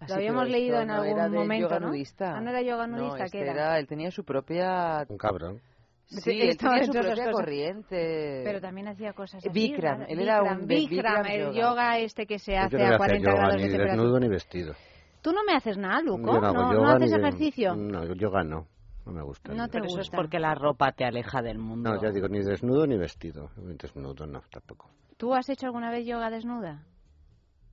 Ah, 0.00 0.06
Lo 0.08 0.14
habíamos 0.16 0.48
leído 0.48 0.80
en 0.80 0.88
no 0.88 0.94
algún 0.94 1.08
era 1.18 1.28
momento, 1.28 1.68
yoga 1.68 1.80
¿no? 1.80 1.88
nudista. 1.88 2.36
Ah, 2.36 2.40
no 2.40 2.50
era 2.50 2.62
yoga 2.62 2.86
No, 2.86 2.96
nudista, 2.98 3.24
este 3.24 3.38
¿qué 3.38 3.42
era? 3.44 3.52
era? 3.52 3.78
Él 3.78 3.86
tenía 3.86 4.10
su 4.10 4.24
propia... 4.24 5.06
Un 5.08 5.16
cabrón. 5.18 5.60
Sí, 6.06 6.30
él 6.42 6.56
tenía 6.58 6.84
su 6.84 6.92
propia 6.92 7.30
corriente. 7.32 8.42
Pero 8.44 8.60
también 8.60 8.88
hacía 8.88 9.12
cosas 9.14 9.38
así. 9.38 9.48
Bikram, 9.48 10.02
él 10.06 10.18
era 10.20 10.40
Bikram, 10.40 10.60
un 10.60 10.66
Bikram, 10.66 10.90
Bikram 11.22 11.26
el 11.26 11.40
yoga. 11.40 11.70
yoga 11.70 11.98
este 11.98 12.26
que 12.26 12.38
se 12.38 12.56
hace 12.58 12.76
no 12.76 12.84
a 12.84 12.88
hacer 12.88 12.98
40 12.98 13.30
yoga 13.30 13.34
grados 13.40 13.56
ni 13.56 13.62
de 13.62 13.68
temperatura. 13.68 13.96
desnudo 14.02 14.20
ni 14.20 14.28
vestido. 14.28 14.74
Tú 15.22 15.32
no 15.32 15.42
me 15.44 15.54
haces 15.54 15.78
nada, 15.78 16.02
Luco. 16.02 16.34
Yo 16.34 16.40
no 16.40 16.46
hago 16.48 16.62
no, 16.62 16.72
yoga 16.74 16.82
no 16.84 16.96
haces 16.96 17.10
ni 17.10 17.16
de- 17.16 17.22
ejercicio. 17.28 17.74
No, 17.74 18.14
yoga 18.14 18.44
no. 18.44 18.66
No 19.06 19.12
me 19.12 19.22
gusta. 19.22 19.52
No 19.54 19.66
te 19.68 19.72
Pero 19.72 19.84
eso 19.86 19.94
es 20.00 20.06
gusta. 20.08 20.16
porque 20.18 20.38
la 20.38 20.54
ropa 20.54 20.92
te 20.92 21.04
aleja 21.06 21.40
del 21.40 21.58
mundo. 21.58 21.90
No, 21.94 22.02
ya 22.02 22.10
digo, 22.10 22.28
ni 22.28 22.40
desnudo 22.40 22.86
ni 22.86 22.98
vestido. 22.98 23.50
Desnudo 23.56 24.26
no, 24.26 24.42
tampoco. 24.50 24.90
¿Tú 25.16 25.32
has 25.34 25.48
hecho 25.48 25.66
alguna 25.66 25.90
vez 25.90 26.04
yoga 26.06 26.28
desnuda? 26.30 26.84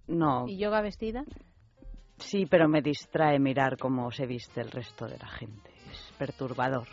No, 0.07 0.45
¿Y 0.47 0.57
yoga 0.57 0.81
vestida? 0.81 1.23
Sí, 2.21 2.45
pero 2.45 2.67
me 2.67 2.81
distrae 2.81 3.39
mirar 3.39 3.77
cómo 3.77 4.11
se 4.11 4.25
viste 4.25 4.61
el 4.61 4.71
resto 4.71 5.05
de 5.05 5.17
la 5.17 5.27
gente. 5.27 5.71
Es 5.91 6.13
perturbador. 6.17 6.87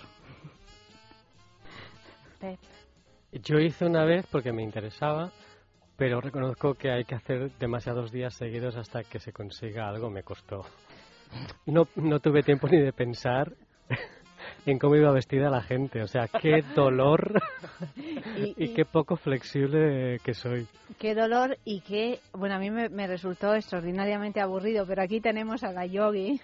Pep. 2.41 2.59
Yo 3.33 3.59
hice 3.59 3.85
una 3.85 4.05
vez 4.05 4.27
porque 4.31 4.53
me 4.53 4.63
interesaba, 4.63 5.31
pero 5.97 6.21
reconozco 6.21 6.75
que 6.75 6.91
hay 6.91 7.05
que 7.05 7.15
hacer 7.15 7.51
demasiados 7.59 8.11
días 8.11 8.35
seguidos 8.35 8.77
hasta 8.77 9.05
que 9.05 9.19
se 9.19 9.33
consiga 9.33 9.89
algo. 9.89 10.11
Me 10.11 10.23
costó. 10.23 10.65
No, 11.67 11.89
no 11.97 12.21
tuve 12.21 12.43
tiempo 12.43 12.69
ni 12.69 12.79
de 12.79 12.93
pensar 12.93 13.53
en 14.71 14.79
cómo 14.79 14.97
iba 14.97 15.11
vestida 15.13 15.51
la 15.51 15.63
gente. 15.63 16.03
O 16.03 16.07
sea, 16.07 16.29
qué 16.29 16.63
dolor 16.77 17.41
Y- 17.97 18.55
y, 18.57 18.65
y- 18.65 18.75
qué 18.75 18.85
poco 18.85 19.17
flexible 19.17 20.19
que 20.25 20.35
soy. 20.35 20.67
Qué 20.99 21.15
dolor 21.15 21.57
y 21.65 21.81
qué... 21.81 22.21
Bueno, 22.33 22.55
a 22.57 22.59
mí 22.59 22.71
me, 22.71 22.89
me 22.89 23.07
resultó 23.07 23.55
extraordinariamente 23.55 24.41
aburrido, 24.41 24.87
pero 24.87 25.03
aquí 25.03 25.21
tenemos 25.21 25.63
a 25.65 25.73
la 25.73 25.87
yogi 25.87 26.41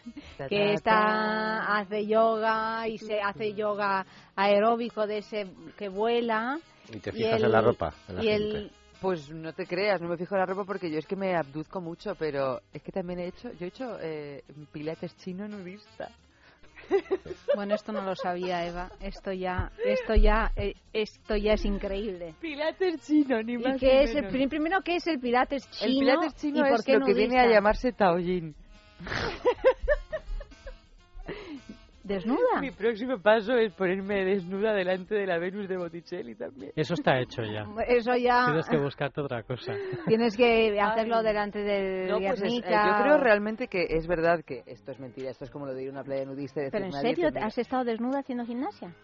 que 0.49 0.75
está, 0.75 1.77
hace 1.79 2.07
yoga 2.07 2.87
y 2.89 2.99
se 2.99 3.21
hace 3.21 3.55
yoga 3.55 4.05
aeróbico 4.37 5.07
de 5.07 5.19
ese 5.19 5.47
que 5.79 5.89
vuela. 5.89 6.59
Y 6.93 6.99
te 6.99 7.11
Y 7.11 7.13
fijas 7.15 7.39
el- 7.39 7.45
en 7.47 7.53
la 7.53 7.61
ropa 7.61 7.95
de 8.09 8.15
la 8.15 8.23
y 8.25 8.27
gente. 8.29 8.57
el- 8.59 8.71
Pues 9.01 9.29
no 9.31 9.53
te 9.53 9.67
creas, 9.67 10.01
no 10.01 10.09
me 10.09 10.17
fijo 10.17 10.35
en 10.35 10.41
la 10.41 10.47
ropa 10.47 10.65
porque 10.65 10.91
yo 10.91 10.99
es 10.99 11.07
que 11.07 11.17
me 11.17 11.35
abduzco 11.37 11.81
mucho, 11.81 12.15
pero 12.15 12.61
es 12.73 12.83
que 12.83 12.91
también 12.93 13.19
he 13.21 13.27
hecho, 13.27 13.51
yo 13.53 13.67
he 13.67 13.69
hecho 13.69 13.99
eh, 14.01 14.43
pilates 14.73 15.15
chino 15.19 15.47
nudista. 15.49 16.09
Bueno, 17.55 17.75
esto 17.77 17.93
no 17.93 18.03
lo 18.03 18.17
sabía, 18.17 18.67
Eva. 18.67 18.91
Esto 19.01 19.33
ya, 19.33 19.71
esto 19.85 20.15
ya, 20.17 20.51
eh, 20.57 20.75
esto 20.93 21.37
ya 21.37 21.53
es 21.53 21.65
increíble. 21.65 22.35
Pilates 22.41 23.07
chino, 23.07 23.41
ni 23.43 23.53
¿Y 23.55 23.59
más 23.59 23.79
qué 23.81 23.99
ni 23.99 24.05
es 24.05 24.11
el, 24.11 24.17
menos. 24.17 24.33
prim- 24.33 24.49
primero 24.49 24.81
qué 24.83 24.97
es 24.97 25.07
el 25.07 25.21
pilates 25.21 25.71
chino? 25.71 25.87
El 25.93 25.99
pilates 26.01 26.35
chino 26.35 26.59
y 26.59 26.63
por 26.71 26.81
es 26.81 26.85
qué 26.85 26.99
lo 26.99 27.07
que 27.07 27.15
viene 27.15 27.39
a 27.39 27.43
nudista? 27.43 27.55
llamarse 27.55 27.93
taoyin. 27.93 28.55
¿Desnuda? 32.05 32.61
Mi 32.61 32.71
próximo 32.71 33.19
paso 33.19 33.55
es 33.57 33.73
ponerme 33.73 34.25
desnuda 34.27 34.75
delante 34.75 35.15
de 35.15 35.27
la 35.27 35.39
Venus 35.39 35.67
de 35.69 35.79
Botticelli 35.79 36.35
también. 36.35 36.71
Eso 36.77 36.93
está 36.95 37.19
hecho 37.19 37.43
ya. 37.43 37.65
Eso 37.89 38.15
ya 38.15 38.45
Tienes 38.45 38.69
que 38.69 38.77
buscarte 38.77 39.23
otra 39.23 39.43
cosa. 39.43 39.73
tienes 40.07 40.37
que 40.37 40.79
hacerlo 40.79 41.23
delante 41.23 41.61
del 41.61 42.11
No, 42.11 42.19
pues 42.19 42.43
es- 42.43 42.53
eh, 42.53 42.63
yo 42.63 43.03
creo 43.03 43.19
realmente 43.19 43.69
que 43.69 43.87
es 43.89 44.07
verdad 44.07 44.45
que 44.45 44.63
esto 44.67 44.93
es 44.93 45.01
mentira, 45.01 45.31
esto 45.31 45.45
es 45.45 45.51
como 45.51 45.65
lo 45.65 45.73
de 45.73 45.83
ir 45.83 45.89
a 45.89 45.93
una 45.93 46.05
playa 46.05 46.27
nudista 46.27 46.61
y 46.61 46.65
decir 46.65 46.73
Pero 46.79 46.85
en 46.85 46.93
serio. 46.93 47.31
¿has 47.43 47.57
estado 47.57 47.85
desnuda 47.85 48.19
haciendo 48.19 48.45
gimnasia? 48.45 48.95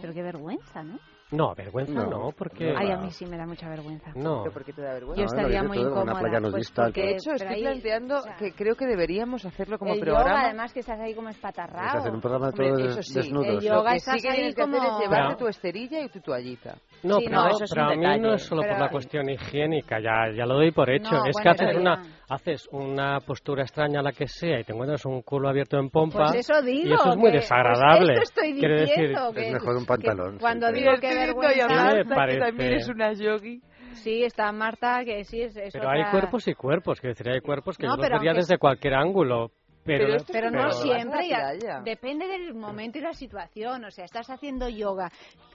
Pero 0.00 0.14
qué 0.14 0.22
vergüenza, 0.22 0.82
¿no? 0.82 0.98
No, 1.32 1.54
vergüenza 1.54 1.92
no, 2.04 2.10
No, 2.10 2.32
porque... 2.36 2.74
Ay, 2.76 2.90
a 2.90 2.96
mí 2.98 3.10
sí 3.10 3.26
me 3.26 3.36
da 3.36 3.46
mucha 3.46 3.68
vergüenza. 3.68 4.12
No. 4.14 4.42
¿Pero 4.42 4.52
por 4.52 4.64
qué 4.64 4.72
te 4.72 4.82
da 4.82 4.92
vergüenza? 4.92 5.20
Yo 5.22 5.26
No, 5.26 5.32
lo 5.32 5.38
estaría 5.38 5.60
dice 5.62 5.68
muy 5.68 5.76
todo 5.78 5.86
en 5.86 5.92
una 5.92 6.12
incómoda. 6.12 6.50
pues, 6.52 6.70
porque- 6.70 7.02
De 7.02 7.10
hecho, 7.12 7.32
estoy 7.32 7.48
ahí- 7.54 7.62
planteando 7.62 8.16
o 8.16 8.20
sea, 8.22 8.36
que 8.36 8.52
creo 8.52 8.74
que 8.76 8.86
deberíamos 8.86 9.44
hacerlo 9.44 9.78
como 9.78 9.94
el 9.94 10.00
programa. 10.00 10.28
yoga, 10.30 10.40
además, 10.46 10.72
que 10.72 10.80
estás 10.80 11.00
ahí 11.00 11.14
como 11.14 11.28
espatarrado. 11.30 11.88
Es 11.88 11.94
hacer 11.96 12.12
un 12.14 12.20
programa 12.20 12.48
Hombre, 12.48 12.68
todo 12.68 12.78
eso 12.84 13.02
sí, 13.02 13.14
desnudos. 13.14 13.46
el 13.48 13.54
Lo 13.56 13.60
yoga 13.62 13.90
que 13.92 13.96
estás 13.96 14.14
sí 14.16 14.20
que 14.22 14.28
ahí 14.28 14.34
tienes 14.36 14.54
que 14.54 14.62
hacer 14.62 14.74
como- 14.78 14.84
es 14.84 14.98
llevarte 15.00 15.26
Pero- 15.28 15.36
tu 15.38 15.46
esterilla 15.48 16.00
y 16.00 16.08
tu 16.10 16.20
toallita. 16.20 16.74
No, 17.02 17.16
Sí, 17.18 17.24
pero, 17.26 17.36
no, 17.42 17.48
eso 17.48 17.64
es 17.64 17.70
pero 17.72 17.82
un 17.82 17.88
a 17.88 17.94
mí 17.94 18.00
detalle. 18.02 18.20
no 18.20 18.34
es 18.34 18.42
solo 18.42 18.60
por 18.62 18.68
Pero- 18.70 18.80
la 18.84 18.90
cuestión 18.90 19.28
higiénica, 19.30 20.00
ya, 20.00 20.30
ya 20.36 20.46
lo 20.46 20.54
doy 20.54 20.70
por 20.70 20.90
hecho. 20.90 21.10
No, 21.10 21.24
es 21.26 21.32
bueno, 21.32 21.42
que 21.42 21.48
haces 21.64 21.76
una, 21.76 22.02
ya. 22.02 22.10
Haces 22.34 22.68
una 22.72 23.20
postura 23.20 23.62
extraña, 23.62 24.00
la 24.02 24.12
que 24.12 24.26
sea, 24.26 24.60
y 24.60 24.64
te 24.64 24.72
encuentras 24.72 25.04
un 25.06 25.22
culo 25.22 25.48
abierto 25.48 25.78
en 25.78 25.90
pompa. 25.90 26.26
Pues 26.30 26.48
eso 26.48 26.62
digo. 26.62 26.88
y 26.88 26.92
eso 26.94 27.10
es 27.10 27.16
muy 27.16 27.30
que- 27.30 27.36
desagradable. 27.38 28.14
Pues 28.14 28.28
esto 28.28 28.40
estoy 28.40 28.58
Quiero 28.58 28.74
decir, 28.80 28.96
diciendo. 29.08 29.32
que, 29.34 29.46
Es 29.48 29.52
mejor 29.52 29.74
un 29.76 29.80
que 29.82 29.86
pantalón. 29.86 30.32
sí, 30.34 30.38
cuando 30.40 30.66
pero- 30.68 30.78
digo 30.78 30.92
que 31.00 31.14
vergüenza... 31.14 31.68
Marta, 31.68 32.26
que 32.26 32.38
también 32.38 32.72
es 32.74 32.88
una 32.88 33.12
yogi. 33.12 33.60
Sí, 33.94 34.24
está 34.24 34.50
Marta, 34.52 35.04
que 35.04 35.22
sí 35.24 35.42
es, 35.42 35.54
es 35.56 35.72
Pero 35.72 35.84
otra- 35.88 36.06
hay 36.06 36.10
cuerpos 36.10 36.48
y 36.48 36.54
cuerpos, 36.54 37.00
quiero 37.00 37.12
decir, 37.14 37.28
hay 37.28 37.40
cuerpos 37.40 37.76
que 37.76 37.86
No, 37.86 37.92
yo 37.92 37.96
los 37.98 38.10
vería 38.10 38.30
aunque- 38.30 38.40
desde 38.40 38.58
cualquier 38.58 38.94
ángulo. 38.94 39.50
Pero, 39.84 40.04
Pero 40.04 40.16
esto 40.16 40.32
Pero 40.32 40.48
Pero 40.50 40.62
no 40.62 40.68
a 40.68 40.72
siempre, 40.72 41.28
ya- 41.28 41.80
depende 41.84 42.26
del 42.28 42.54
momento 42.54 42.98
y 42.98 43.00
la 43.00 43.12
situación. 43.12 43.84
O 43.84 43.90
sea, 43.90 44.04
estás 44.04 44.28
haciendo 44.30 44.68
yoga 44.68 45.10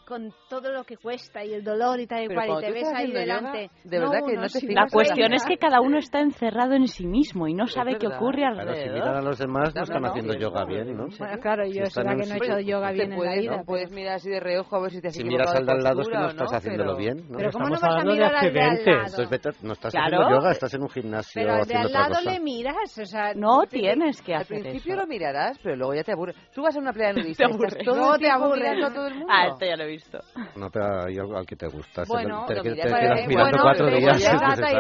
con 0.05 0.33
todo 0.49 0.71
lo 0.71 0.85
que 0.85 0.95
cuesta 0.95 1.43
y 1.43 1.53
el 1.53 1.65
dolor 1.65 1.99
y 1.99 2.07
tal 2.07 2.23
y 2.23 2.27
Pero 2.29 2.41
cual, 2.45 2.63
y 2.63 2.65
te 2.65 2.71
ves 2.71 2.83
ahí 2.87 2.93
haciendo 2.93 3.19
yoga, 3.19 3.25
delante. 3.51 3.71
de 3.83 3.99
verdad 3.99 4.19
que 4.25 4.31
uno, 4.31 4.41
no 4.41 4.47
te 4.47 4.59
si 4.61 4.67
La 4.67 4.87
cuestión 4.89 5.33
es 5.33 5.43
que 5.45 5.57
cada 5.57 5.81
uno 5.81 5.97
está 5.97 6.21
encerrado 6.21 6.75
en 6.75 6.87
sí 6.87 7.05
mismo 7.05 7.45
y 7.49 7.53
no 7.53 7.67
sabe 7.67 7.97
qué 7.97 8.07
verdad. 8.07 8.21
ocurre 8.21 8.37
Claro, 8.37 8.55
si 8.55 8.61
alrededor. 8.83 8.93
miran 8.93 9.15
a 9.17 9.21
los 9.21 9.37
demás 9.37 9.75
no 9.75 9.79
No, 9.79 9.83
están 9.83 10.01
no, 10.03 10.07
haciendo 10.07 10.33
no. 10.33 10.39
yoga 10.39 10.63
bien, 10.63 10.95
¿no? 10.95 11.07
Bueno, 11.19 11.39
claro, 11.41 11.65
Si 11.65 11.73
yo 11.73 11.83
están 11.83 12.03
será 12.05 12.15
que 12.15 12.25
no 12.29 12.33
he 12.35 12.37
hecho 12.37 12.59
yoga 12.61 12.87
Te 12.87 12.93
bien 12.93 13.11
en 13.11 13.19
la 13.25 13.35
vida. 13.35 13.57
¿no? 13.57 13.63
puedes 13.65 13.91
mirar 13.91 14.13
así 14.15 14.29
de 14.29 14.39
reojo 14.39 14.75
a 14.77 14.81
ver 14.81 14.91
si 14.91 15.01
te 15.01 15.07
has 15.09 15.13
Si 15.13 15.23
miras 15.25 15.53
al 15.53 15.65
de 15.65 15.71
al 15.73 15.83
lado 15.83 16.01
es 16.01 16.07
que 16.07 16.15
no 16.17 16.27
estás 16.27 16.53
haciéndolo 16.53 16.95
pero- 16.95 16.97
bien, 16.97 17.17
¿no? 17.29 17.37
Pero 17.37 17.51
¿cómo 17.51 17.67
no 17.67 17.75
Estamos 17.75 17.81
vas 17.81 17.83
a 17.83 17.87
hablando 17.87 18.11
de 18.11 18.17
mirar 18.17 18.35
al 18.35 18.53
de 18.53 18.61
al 18.61 18.69
accidentes. 18.69 18.95
lado? 18.95 19.57
No 19.67 19.73
estás 19.73 19.93
haciendo 19.93 20.29
yoga, 20.29 20.51
estás 20.51 20.73
en 20.73 20.81
un 20.83 20.89
gimnasio 20.89 21.41
Pero 21.41 21.53
al 21.53 21.65
de 21.67 21.75
al 21.75 21.91
lado 21.91 22.21
le 22.23 22.39
miras, 22.39 22.97
o 22.97 23.05
sea... 23.05 23.33
No, 23.35 23.63
tienes 23.69 24.16
tienes 24.18 24.22
que 24.22 24.35
Al 24.35 24.41
hacer 24.41 24.61
principio 24.61 24.94
eso. 24.94 25.02
lo 25.02 25.07
mirarás, 25.07 25.57
pero 25.64 25.76
luego 25.76 25.94
ya 25.94 26.03
te 26.03 26.11
aburre. 26.11 26.34
Tú 26.53 26.61
vas 26.61 26.76
a 26.76 26.80
una 26.80 26.94
playa 26.94 27.14
nudista 27.14 27.44
Te 27.48 27.52
y 27.52 27.53
estás 27.56 27.73
aburre. 27.73 27.84
todo 27.85 28.15
el 28.15 28.22
te 28.22 28.30
aburre. 28.30 28.60
mirando 28.60 28.88
a 28.88 28.94
todo 28.94 29.07
el 29.07 29.14
mundo. 29.15 29.27
Ah, 29.34 29.48
esto 29.48 29.65
ya 29.65 29.76
lo 29.76 29.84
he 29.84 29.88
visto. 29.88 30.19
No, 30.56 30.69
pero 30.69 31.06
hay 31.06 31.18
algo 31.18 31.38
al 31.38 31.45
que 31.45 31.56
te 31.56 31.68
gusta. 31.68 32.03
Bueno, 32.07 32.45
te, 32.48 32.56
lo 32.56 32.64
te- 32.64 32.69
miras 32.72 32.85
te 32.88 32.94
quedas 32.99 33.15
ver. 33.19 33.27
mirando 33.27 33.49
Bueno, 33.52 33.64
cuatro 33.64 33.85
pero 33.85 33.98
días. 33.98 34.22
ir 34.22 34.27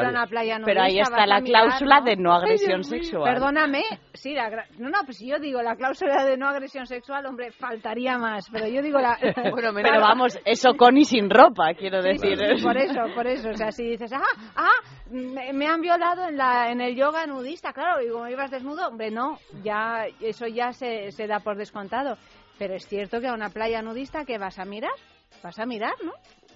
a 0.05 0.09
una 0.09 0.27
playa 0.27 0.59
Pero 0.65 0.81
ahí 0.81 0.93
nudista, 0.95 1.03
está 1.15 1.25
la 1.27 1.41
cláusula 1.41 1.99
¿no? 1.99 2.05
de 2.05 2.15
no 2.17 2.33
agresión 2.33 2.83
sexual. 2.83 3.23
Perdóname, 3.33 3.83
sí, 4.13 4.33
la 4.33 4.49
gra- 4.49 4.65
no, 4.77 4.89
no, 4.89 4.99
pues 5.05 5.17
si 5.17 5.27
yo 5.27 5.39
digo 5.39 5.61
la 5.61 5.75
cláusula 5.75 6.23
de 6.25 6.37
no 6.37 6.47
agresión 6.47 6.85
sexual, 6.85 7.25
hombre, 7.25 7.51
faltaría 7.51 8.17
más, 8.17 8.47
pero 8.51 8.67
yo 8.67 8.81
digo 8.81 8.99
la... 8.99 9.17
Bueno, 9.51 9.71
pero 9.81 10.01
vamos, 10.01 10.37
eso 10.45 10.73
con 10.77 10.97
y 10.97 11.05
sin 11.05 11.29
ropa, 11.29 11.73
quiero 11.73 12.01
Sí, 12.01 12.09
decir. 12.09 12.37
sí, 12.57 12.63
por 12.63 12.77
eso, 12.77 12.99
por 13.15 13.27
eso. 13.27 13.49
O 13.49 13.53
sea, 13.57 13.71
si 13.71 13.85
dices, 13.87 14.11
ah, 14.13 14.21
ah, 14.55 14.69
me, 15.09 15.53
me 15.53 15.67
han 15.67 15.81
violado 15.81 16.27
en, 16.27 16.37
la, 16.37 16.71
en 16.71 16.81
el 16.81 16.95
yoga 16.95 17.25
nudista, 17.25 17.73
claro, 17.73 18.01
y 18.01 18.09
como 18.09 18.27
ibas 18.27 18.51
desnudo, 18.51 18.87
hombre, 18.87 19.11
no, 19.11 19.26
ya 19.63 20.05
eso 20.21 20.47
ya 20.47 20.73
se, 20.73 21.11
se 21.11 21.27
da 21.27 21.39
por 21.39 21.55
descontado. 21.57 22.17
Pero 22.59 22.73
es 22.75 22.87
cierto 22.87 23.19
que 23.21 23.27
a 23.27 23.33
una 23.33 23.49
playa 23.49 23.81
nudista, 23.81 24.25
¿qué 24.25 24.37
vas 24.37 24.57
a 24.59 24.65
mirar? 24.65 24.91
Vas 25.43 25.59
a 25.59 25.65
mirar, 25.65 25.93
¿no? 26.03 26.11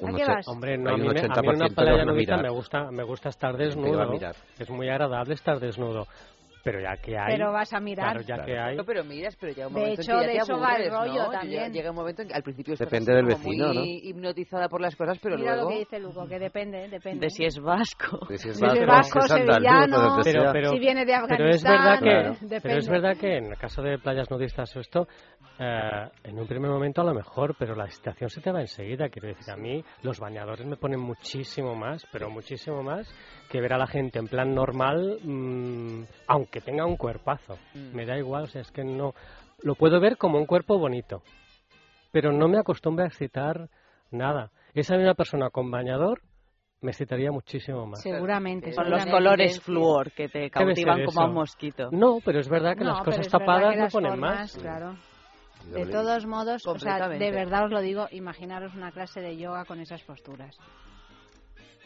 ¿A 0.07 0.14
qué 0.18 0.26
vas? 0.26 0.48
Hombre, 0.48 0.77
no, 0.77 0.89
a 0.91 0.98
mí, 0.98 1.07
un 1.07 1.14
me- 1.14 1.19
a 1.19 1.23
mí 1.23 1.30
80% 1.30 1.56
una 1.56 1.68
playa 1.69 2.06
no 2.06 2.14
nudista 2.14 2.38
me 2.38 2.49
gusta, 2.49 2.91
me 2.91 3.03
gusta 3.03 3.30
estar 3.30 3.56
desnudo. 3.56 4.18
Es 4.57 4.69
muy 4.69 4.89
agradable 4.89 5.35
estar 5.35 5.60
desnudo. 5.60 6.07
Pero 6.63 6.79
ya 6.79 6.95
que 7.01 7.17
hay... 7.17 7.33
Pero 7.38 7.51
vas 7.51 7.73
a 7.73 7.79
mirar. 7.79 8.13
Claro, 8.13 8.21
ya 8.21 8.45
que 8.45 8.57
hay... 8.59 8.77
No, 8.77 8.83
pero 8.83 9.03
miras, 9.03 9.35
pero 9.35 9.51
llega 9.53 9.67
un 9.67 9.73
De 9.73 9.79
momento 9.79 10.01
hecho, 10.01 10.11
en 10.11 10.17
que 10.19 10.23
ya 10.25 10.27
de 10.31 10.33
te 10.38 10.41
eso 10.43 10.59
va 10.59 10.75
el 10.75 10.91
rollo 10.91 11.23
¿no? 11.23 11.31
también. 11.31 11.73
Llega, 11.73 11.89
un 11.89 11.95
momento 11.95 12.21
en 12.21 12.27
que 12.27 12.33
al 12.35 12.43
principio 12.43 12.73
estás 12.73 12.89
Depende 12.89 13.13
del 13.15 13.25
vecino, 13.25 13.67
muy 13.67 13.75
¿no? 13.75 13.83
hipnotizada 13.83 14.69
por 14.69 14.79
las 14.81 14.95
cosas, 14.95 15.17
pero 15.21 15.38
Mira 15.38 15.55
luego... 15.55 15.69
lo 15.69 15.75
que 15.75 15.79
dice 15.79 15.99
Luco, 15.99 16.27
que 16.27 16.38
depende, 16.39 16.88
depende. 16.89 17.25
De 17.25 17.29
si 17.31 17.45
es 17.45 17.59
vasco. 17.59 18.25
De 18.29 18.38
si 18.38 18.49
es 18.49 18.57
Si 18.57 18.63
es 18.65 18.71
vasco, 18.85 19.19
vasco, 19.19 19.21
si 19.21 19.25
es 19.25 19.31
andaluz, 19.49 19.65
sevillano, 19.65 20.19
Pero- 20.23 20.51
pero- 20.53 20.69
si 20.69 20.79
viene 20.79 21.05
de 21.05 21.13
Pero 21.27 21.49
es 21.49 21.63
verdad 21.63 21.93
Afganistán, 21.93 22.49
que, 22.49 22.61
pero 22.61 22.77
es 22.77 22.89
verdad 22.89 23.17
que 23.17 23.38
en 23.38 23.45
el 23.45 23.57
caso 23.57 23.81
de 23.81 23.97
playas 23.97 24.29
nudistas 24.29 24.75
o 24.75 24.79
esto, 24.79 25.07
eh, 25.59 26.09
en 26.23 26.39
un 26.39 26.47
primer 26.47 26.69
momento 26.69 27.01
a 27.01 27.05
lo 27.05 27.13
mejor, 27.13 27.55
pero 27.57 27.75
la 27.75 27.85
excitación 27.85 28.29
se 28.29 28.41
te 28.41 28.51
va 28.51 28.61
enseguida. 28.61 29.09
Quiero 29.09 29.29
decir, 29.29 29.51
a 29.51 29.57
mí 29.57 29.83
los 30.03 30.19
bañadores 30.19 30.65
me 30.65 30.75
ponen 30.77 30.99
muchísimo 30.99 31.75
más, 31.75 32.05
pero 32.11 32.29
muchísimo 32.29 32.83
más 32.83 33.07
que 33.52 33.61
ver 33.61 33.73
a 33.73 33.78
la 33.78 33.88
gente 33.88 34.18
en 34.18 34.28
plan 34.28 34.56
normal, 34.56 35.19
mm, 35.22 36.03
aunque 36.28 36.61
tenga 36.61 36.86
un 36.86 36.95
cuerpazo. 36.95 37.57
Mm. 37.73 37.95
Me 37.95 38.06
da 38.06 38.18
igual, 38.18 38.44
o 38.44 38.48
sea, 38.48 38.61
es 38.61 38.72
que 38.72 38.84
no. 38.84 39.14
Lo 39.61 39.76
puedo 39.76 39.99
ver 39.99 40.18
como 40.18 40.40
un 40.40 40.45
cuerpo 40.45 40.80
bonito, 40.80 41.22
pero 42.11 42.32
no 42.32 42.48
me 42.48 42.57
acostumbro 42.57 43.03
a 43.03 43.07
excitar 43.07 43.69
nada. 44.10 44.52
Esa 44.73 44.95
misma 44.95 45.14
persona 45.14 45.49
con 45.49 45.69
bañador 45.69 46.22
me 46.80 46.91
excitaría 46.91 47.32
muchísimo 47.32 47.86
más. 47.86 48.02
Seguramente. 48.02 48.73
Con 48.73 48.90
los 48.90 49.06
colores 49.06 49.60
flúor 49.60 50.11
que 50.14 50.30
te 50.30 50.49
cautivan 50.49 51.03
como 51.03 51.22
a 51.22 51.26
un 51.26 51.34
mosquito. 51.34 51.90
No, 51.91 52.19
pero 52.23 52.40
es 52.40 52.48
verdad 52.48 52.76
que 52.76 52.86
No, 52.86 52.94
las 52.94 53.03
cosas 53.03 53.28
tapadas 53.28 53.76
las 53.76 53.91
ponen 53.91 54.11
formas, 54.11 54.40
más. 54.40 54.57
Claro. 54.57 54.95
De 55.69 55.86
todos 55.86 56.26
modos, 56.26 56.65
o 56.65 56.80
sea, 56.80 57.07
de 57.07 57.32
verdad 57.32 57.65
os 57.65 57.72
lo 57.72 57.82
digo, 57.82 58.07
imaginaros 58.11 58.73
una 58.73 58.91
clase 58.91 59.22
de 59.22 59.38
yoga 59.38 59.65
con 59.65 59.80
esas 59.80 60.02
posturas. 60.03 60.57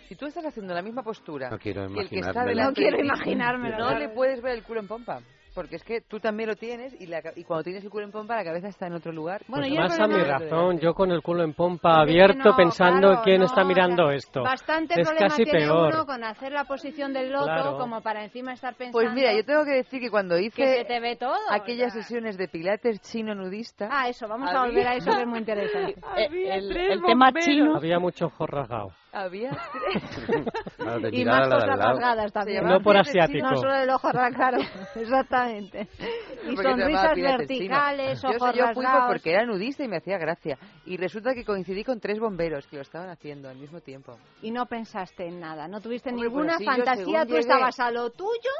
Si 0.07 0.15
tú 0.15 0.25
estás 0.27 0.45
haciendo 0.45 0.73
la 0.73 0.81
misma 0.81 1.03
postura 1.03 1.49
No 1.49 1.57
quiero 1.57 1.87
que 1.87 2.01
el 2.01 2.09
que 2.09 2.19
está 2.19 2.43
delante 2.45 2.63
No 2.63 2.73
quiero 2.73 2.99
imaginármelo, 3.03 3.77
no 3.77 3.97
le 3.97 4.09
puedes 4.09 4.41
ver 4.41 4.55
el 4.55 4.63
culo 4.63 4.79
en 4.81 4.87
pompa. 4.87 5.19
Porque 5.55 5.77
es 5.77 5.83
que 5.85 6.01
tú 6.01 6.19
también 6.19 6.49
lo 6.49 6.57
tienes 6.57 6.93
y, 6.99 7.05
la 7.07 7.21
ca- 7.21 7.31
y 7.33 7.45
cuando 7.45 7.63
tienes 7.63 7.81
el 7.81 7.89
culo 7.89 8.03
en 8.03 8.11
pompa 8.11 8.35
la 8.35 8.43
cabeza 8.43 8.67
está 8.67 8.87
en 8.87 8.93
otro 8.95 9.13
lugar. 9.13 9.41
Bueno, 9.47 9.65
Pues 9.65 9.71
el 9.71 9.79
más 9.87 9.99
a 10.01 10.05
mi 10.07 10.21
razón, 10.21 10.79
yo 10.81 10.93
con 10.93 11.11
el 11.11 11.21
culo 11.21 11.43
en 11.45 11.53
pompa 11.53 11.99
Porque 11.99 12.11
abierto 12.11 12.49
no, 12.49 12.57
pensando 12.57 13.07
claro, 13.07 13.21
quién 13.23 13.39
no, 13.39 13.45
está 13.45 13.61
o 13.61 13.65
mirando 13.65 14.07
sea, 14.07 14.15
esto. 14.17 14.43
Bastante 14.43 14.99
es 14.99 15.07
problema 15.07 15.29
casi 15.29 15.43
tiene 15.45 15.59
peor. 15.59 15.93
uno 15.93 16.05
con 16.05 16.25
hacer 16.25 16.51
la 16.51 16.65
posición 16.65 17.13
del 17.13 17.31
loto 17.31 17.45
Claro. 17.45 17.77
como 17.77 18.01
para 18.01 18.25
encima 18.25 18.51
estar 18.51 18.75
pensando 18.75 18.99
Pues 18.99 19.13
mira, 19.13 19.33
yo 19.33 19.45
tengo 19.45 19.63
que 19.63 19.71
decir 19.75 20.01
que 20.01 20.09
cuando 20.11 20.37
hice 20.37 20.57
que 20.61 20.75
se 20.79 20.83
te 20.83 20.99
ve 20.99 21.15
todo. 21.15 21.37
aquellas 21.49 21.87
o 21.87 21.93
sea. 21.93 22.01
sesiones 22.01 22.37
de 22.37 22.49
pilates 22.49 22.99
chino 22.99 23.33
nudista... 23.33 23.87
Ah, 23.89 24.09
eso, 24.09 24.27
vamos 24.27 24.49
a 24.49 24.59
Había- 24.59 24.65
volver 24.73 24.87
a 24.89 24.95
eso 24.95 25.09
que 25.09 25.21
es 25.21 25.27
muy 25.27 25.39
interesante. 25.45 25.95
El, 26.17 26.67
tres 26.69 26.91
el 26.91 27.01
tema 27.01 27.31
chino. 27.31 27.77
Había 27.77 27.97
mucho 27.97 28.25
ojo 28.25 28.45
Había 29.17 29.49
Claro, 30.77 30.99
de 30.99 31.09
y 31.17 31.23
más 31.23 31.47
cosas 31.47 31.77
rasgadas 31.79 32.33
también. 32.33 32.65
No 32.65 32.81
por 32.81 32.97
asiático. 32.97 33.47
No 33.47 33.55
solo 33.55 33.73
el 33.75 33.89
ojo 33.89 34.11
rasgado, 34.11 34.57
claro, 34.57 34.57
exactamente. 34.95 35.87
Y 36.43 36.55
porque 36.55 36.69
sonrisas 36.69 37.15
verticales, 37.15 38.21
Yo, 38.21 38.29
ojos 38.29 38.55
yo 38.55 38.65
fui 38.65 38.73
pues 38.73 38.85
rasgados. 38.85 39.07
porque 39.13 39.31
era 39.31 39.45
nudista 39.45 39.83
y 39.83 39.87
me 39.87 39.97
hacía 39.97 40.17
gracia. 40.17 40.57
Y 40.85 40.97
resulta 40.97 41.33
que 41.33 41.45
coincidí 41.45 41.83
con 41.85 41.99
tres 42.01 42.19
bomberos 42.19 42.67
que 42.67 42.75
lo 42.75 42.81
estaban 42.81 43.09
haciendo 43.09 43.47
al 43.49 43.55
mismo 43.57 43.79
tiempo. 43.79 44.17
Y 44.41 44.51
no 44.51 44.65
pensaste 44.65 45.25
en 45.27 45.39
nada, 45.39 45.67
no 45.69 45.79
tuviste 45.79 46.09
Hombre, 46.09 46.27
ninguna 46.27 46.57
pues 46.57 46.59
sí, 46.59 46.65
yo 46.65 46.71
fantasía, 46.71 47.25
tú 47.25 47.33
llegué- 47.35 47.39
estabas 47.39 47.79
a 47.79 47.91
lo 47.91 48.09
tuyo, 48.09 48.51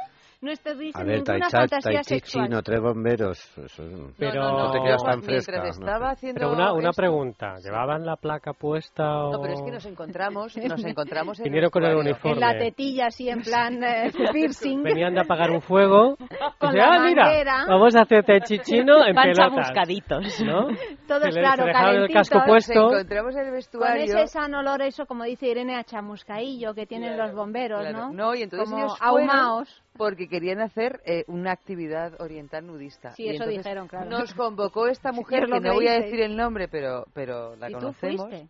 no 1.03 1.05
ver, 1.05 1.23
tai, 1.23 1.35
ninguna 1.35 1.49
cha- 1.49 1.59
fantasía 1.59 1.91
tai 2.01 2.03
sexual. 2.03 2.45
chino, 2.47 2.61
tres 2.63 2.81
bomberos. 2.81 3.57
Eso, 3.57 3.83
Pero- 4.17 4.41
no, 4.41 4.51
no, 4.51 4.59
no 4.65 4.71
te 4.71 4.77
no, 4.79 4.83
quedas 4.85 5.03
tan 5.03 5.23
fresca. 5.23 5.57
¿no? 5.57 5.63
estaba 5.65 6.09
haciendo 6.11 6.39
Pero 6.39 6.51
una, 6.53 6.73
una 6.73 6.89
esto- 6.89 7.01
pregunta, 7.01 7.55
¿llevaban 7.63 8.05
la 8.05 8.15
placa 8.15 8.53
puesta 8.53 9.03
o...? 9.25 9.31
No, 9.33 9.41
pero 9.41 9.53
es 9.53 9.61
que 9.61 9.71
nos 9.71 9.85
encontramos, 9.85 10.57
nos 10.57 10.83
encontramos 10.85 11.39
en 11.39 11.43
Vinieron 11.45 11.69
con 11.69 11.83
el 11.83 11.95
uniforme. 11.95 12.31
En 12.33 12.39
la 12.39 12.57
tetilla, 12.57 13.07
así 13.07 13.29
en 13.29 13.41
plan 13.41 13.83
eh, 13.83 14.11
piercing. 14.33 14.83
Venían 14.83 15.13
de 15.13 15.21
apagar 15.21 15.51
un 15.51 15.61
fuego. 15.61 16.15
Con 16.59 16.71
Dice, 16.71 16.85
la 16.85 16.93
ah, 16.95 16.99
mira, 17.03 17.23
manguera". 17.25 17.65
vamos 17.67 17.95
a 17.95 18.01
hacer 18.01 18.23
chichino 18.43 19.05
en 19.05 19.13
Van 19.13 19.25
pelotas. 19.25 19.49
chamuscaditos. 19.49 20.41
¿no? 20.41 20.67
Todos, 21.07 21.23
Se 21.23 21.31
le- 21.31 21.41
claro, 21.41 21.63
se 21.63 21.69
el 21.69 21.73
calentitos. 21.73 22.29
casco 22.29 22.45
puesto. 22.47 22.73
Nos 22.81 22.91
encontramos 22.93 23.33
en 23.35 23.39
el 23.41 23.45
Con 23.47 23.53
vestuario. 23.55 24.03
ese 24.03 24.27
sano 24.27 24.59
olor, 24.59 24.81
eso 24.81 25.05
como 25.05 25.23
dice 25.25 25.47
Irene, 25.47 25.75
a 25.75 25.83
chamuscaillo 25.83 26.73
que 26.73 26.85
tienen 26.85 27.17
los 27.17 27.33
bomberos, 27.33 27.81
Claro. 27.81 27.97
¿no? 28.07 28.13
No, 28.13 28.35
y 28.35 28.43
entonces 28.43 28.69
como 28.69 28.83
ellos 28.85 28.97
fueron 28.99 29.29
ahumaos. 29.29 29.81
porque 29.97 30.27
querían 30.35 30.59
hacer 30.59 30.99
eh, 31.05 31.23
una 31.27 31.51
actividad 31.53 32.19
oriental 32.19 32.67
nudista. 32.67 33.11
Sí, 33.15 33.23
Y 33.23 33.29
eso 33.29 33.47
dijeron, 33.47 33.87
claro. 33.87 34.09
Nos 34.09 34.33
convocó 34.33 34.87
esta 34.87 35.11
mujer, 35.13 35.45
que 35.45 35.59
no 35.61 35.73
voy 35.73 35.87
a 35.87 35.93
decir 35.93 36.19
el 36.19 36.35
nombre, 36.35 36.67
pero, 36.67 37.05
pero 37.13 37.55
la 37.55 37.69
¿Y 37.69 37.73
tú 37.73 37.79
conocemos. 37.79 38.27
fuiste? 38.27 38.49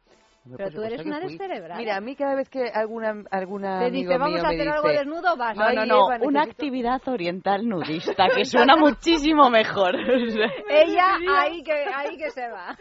Pero 0.58 0.72
tú 0.72 0.84
eres 0.84 1.04
una 1.04 1.20
descerebrada. 1.20 1.78
Mira, 1.80 1.98
a 1.98 2.02
mí 2.02 2.16
cada 2.16 2.36
vez 2.36 2.50
que 2.50 2.66
alguna, 2.72 3.24
alguna 3.32 3.80
Te 3.80 3.86
amigo 3.86 4.10
dice, 4.10 4.18
vamos 4.20 4.36
mío 4.36 4.46
a 4.46 4.50
me 4.50 4.56
hacer 4.56 4.70
algo 4.70 4.90
dice, 4.90 5.00
desnudo, 5.00 5.38
vas. 5.38 5.58
No, 5.58 5.74
no, 5.74 5.86
no, 5.86 6.08
una 6.22 6.44
actividad 6.44 7.02
oriental 7.08 7.68
nudista 7.68 8.28
que 8.36 8.46
suena 8.46 8.76
muchísimo 8.78 9.50
mejor. 9.50 9.96
Ella 10.70 11.18
ahí 11.36 11.64
que, 11.64 11.74
ahí 11.74 12.18
que 12.18 12.30
se 12.30 12.48
va. 12.48 12.78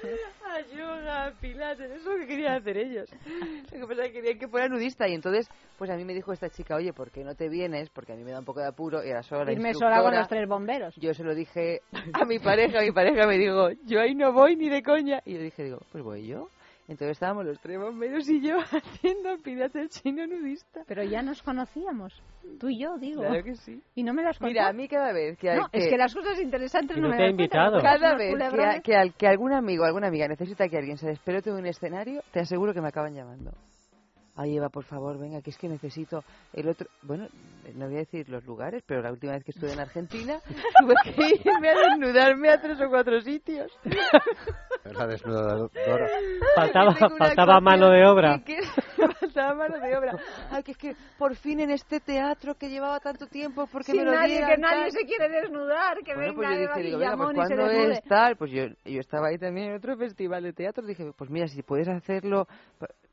yoga, 0.76 1.32
pilates, 1.40 1.90
eso 1.90 2.10
que 2.20 2.26
querían 2.26 2.56
hacer 2.56 2.76
ellos. 2.76 3.08
Lo 3.72 3.80
que 3.80 3.86
pasa 3.86 4.06
es 4.06 4.12
que 4.12 4.20
querían 4.20 4.38
que 4.38 4.48
fuera 4.48 4.68
nudista 4.68 5.08
y 5.08 5.14
entonces, 5.14 5.48
pues 5.78 5.90
a 5.90 5.96
mí 5.96 6.04
me 6.04 6.12
dijo 6.12 6.32
esta 6.32 6.50
chica, 6.50 6.76
oye, 6.76 6.92
¿por 6.92 7.10
qué 7.10 7.24
no 7.24 7.34
te 7.34 7.48
vienes? 7.48 7.88
Porque 7.90 8.12
a 8.12 8.16
mí 8.16 8.24
me 8.24 8.32
da 8.32 8.40
un 8.40 8.44
poco 8.44 8.60
de 8.60 8.68
apuro 8.68 9.02
y 9.02 9.08
era 9.08 9.22
sola 9.22 9.44
la 9.44 9.52
Irme 9.52 9.72
sola 9.72 10.02
con 10.02 10.14
los 10.14 10.28
tres 10.28 10.46
bomberos. 10.46 10.94
Yo 10.96 11.14
se 11.14 11.24
lo 11.24 11.34
dije 11.34 11.80
a 12.12 12.24
mi 12.26 12.38
pareja, 12.38 12.80
mi 12.82 12.92
pareja 12.92 13.26
me 13.26 13.38
dijo, 13.38 13.70
yo 13.84 14.00
ahí 14.00 14.14
no 14.14 14.32
voy 14.32 14.56
ni 14.56 14.68
de 14.68 14.82
coña. 14.82 15.22
Y 15.24 15.34
yo 15.34 15.40
dije, 15.40 15.64
digo, 15.64 15.78
pues 15.90 16.04
voy 16.04 16.26
yo. 16.26 16.48
Entonces 16.86 17.12
estábamos 17.12 17.46
los 17.46 17.58
tres 17.60 17.78
bomberos 17.78 18.28
y 18.28 18.40
yo 18.46 18.56
haciendo 18.72 19.38
pilates 19.42 19.88
chino 19.90 20.26
nudista. 20.26 20.80
Pero 20.86 21.02
ya 21.02 21.22
nos 21.22 21.42
conocíamos. 21.42 22.12
Tú 22.60 22.68
y 22.68 22.78
yo, 22.82 22.98
digo. 22.98 23.22
Claro 23.22 23.42
que 23.42 23.54
sí. 23.54 23.82
Y 23.94 24.02
no 24.02 24.12
me 24.12 24.22
las 24.22 24.38
Mira, 24.40 24.64
a 24.64 24.66
contó. 24.66 24.82
mí 24.82 24.88
cada 24.88 25.12
vez 25.12 25.38
que 25.38 25.50
hay 25.50 25.58
No, 25.60 25.68
es 25.72 25.88
que 25.88 25.96
las 25.96 26.14
cosas 26.14 26.38
interesantes 26.40 26.96
no, 26.98 27.04
no 27.04 27.08
me 27.08 27.16
te 27.16 27.22
cuentan, 27.22 27.40
invitado. 27.40 27.80
Cada 27.82 28.14
vez 28.16 28.36
que, 28.36 28.64
a- 28.64 28.80
que, 28.82 28.96
al- 28.96 29.14
que 29.14 29.26
algún 29.26 29.52
amigo, 29.54 29.84
alguna 29.84 30.08
amiga 30.08 30.28
necesita 30.28 30.68
que 30.68 30.76
alguien 30.76 30.98
se 30.98 31.06
despelote 31.08 31.50
de 31.50 31.56
un 31.56 31.66
escenario, 31.66 32.20
te 32.32 32.40
aseguro 32.40 32.74
que 32.74 32.82
me 32.82 32.88
acaban 32.88 33.14
llamando. 33.14 33.52
Ay, 34.36 34.56
Eva, 34.56 34.68
por 34.68 34.82
favor, 34.84 35.16
venga, 35.16 35.40
que 35.42 35.50
es 35.50 35.58
que 35.58 35.68
necesito 35.68 36.24
el 36.52 36.68
otro... 36.68 36.88
Bueno, 37.02 37.28
no 37.76 37.86
voy 37.86 37.94
a 37.94 37.98
decir 38.00 38.28
los 38.28 38.44
lugares, 38.44 38.82
pero 38.84 39.00
la 39.00 39.12
última 39.12 39.32
vez 39.34 39.44
que 39.44 39.52
estuve 39.52 39.72
en 39.72 39.78
Argentina 39.78 40.40
tuve 40.80 40.94
que 41.04 41.40
irme 41.48 41.68
a 41.68 41.74
desnudarme 41.90 42.50
a 42.50 42.60
tres 42.60 42.80
o 42.80 42.88
cuatro 42.88 43.20
sitios. 43.20 43.70
La 44.84 45.06
desnudadora. 45.06 45.70
Faltaba, 46.54 46.94
faltaba 47.16 47.60
mano 47.60 47.88
de 47.90 48.04
obra. 48.06 48.42
que- 48.44 48.58
faltaba 49.20 49.54
mano 49.54 49.78
de 49.78 49.96
obra. 49.96 50.12
Ay, 50.50 50.62
que 50.62 50.72
es 50.72 50.76
que 50.78 50.94
por 51.16 51.34
fin 51.36 51.60
en 51.60 51.70
este 51.70 52.00
teatro 52.00 52.54
que 52.56 52.68
llevaba 52.68 53.00
tanto 53.00 53.26
tiempo, 53.26 53.66
porque 53.72 53.92
Sin 53.92 54.00
me 54.00 54.04
lo 54.04 54.12
nadie, 54.12 54.34
dieran, 54.34 54.50
que 54.50 54.58
nadie 54.58 54.82
tal? 54.82 54.90
se 54.92 55.06
quiere 55.06 55.28
desnudar, 55.40 55.98
que 56.04 56.14
Bueno, 56.14 56.34
pues 56.34 56.48
venga 56.48 56.58
yo 56.60 56.64
Eva 56.64 56.74
dije, 56.76 56.86
digo, 56.86 56.98
venga, 56.98 57.16
pues 57.16 57.48
desnude. 57.48 57.92
es 57.92 58.02
tal, 58.02 58.36
pues 58.36 58.50
yo, 58.50 58.64
yo 58.84 59.00
estaba 59.00 59.28
ahí 59.28 59.38
también 59.38 59.70
en 59.70 59.76
otro 59.76 59.96
festival 59.96 60.42
de 60.42 60.52
teatro, 60.52 60.84
dije, 60.84 61.12
pues 61.16 61.30
mira, 61.30 61.46
si 61.48 61.62
puedes 61.62 61.88
hacerlo, 61.88 62.46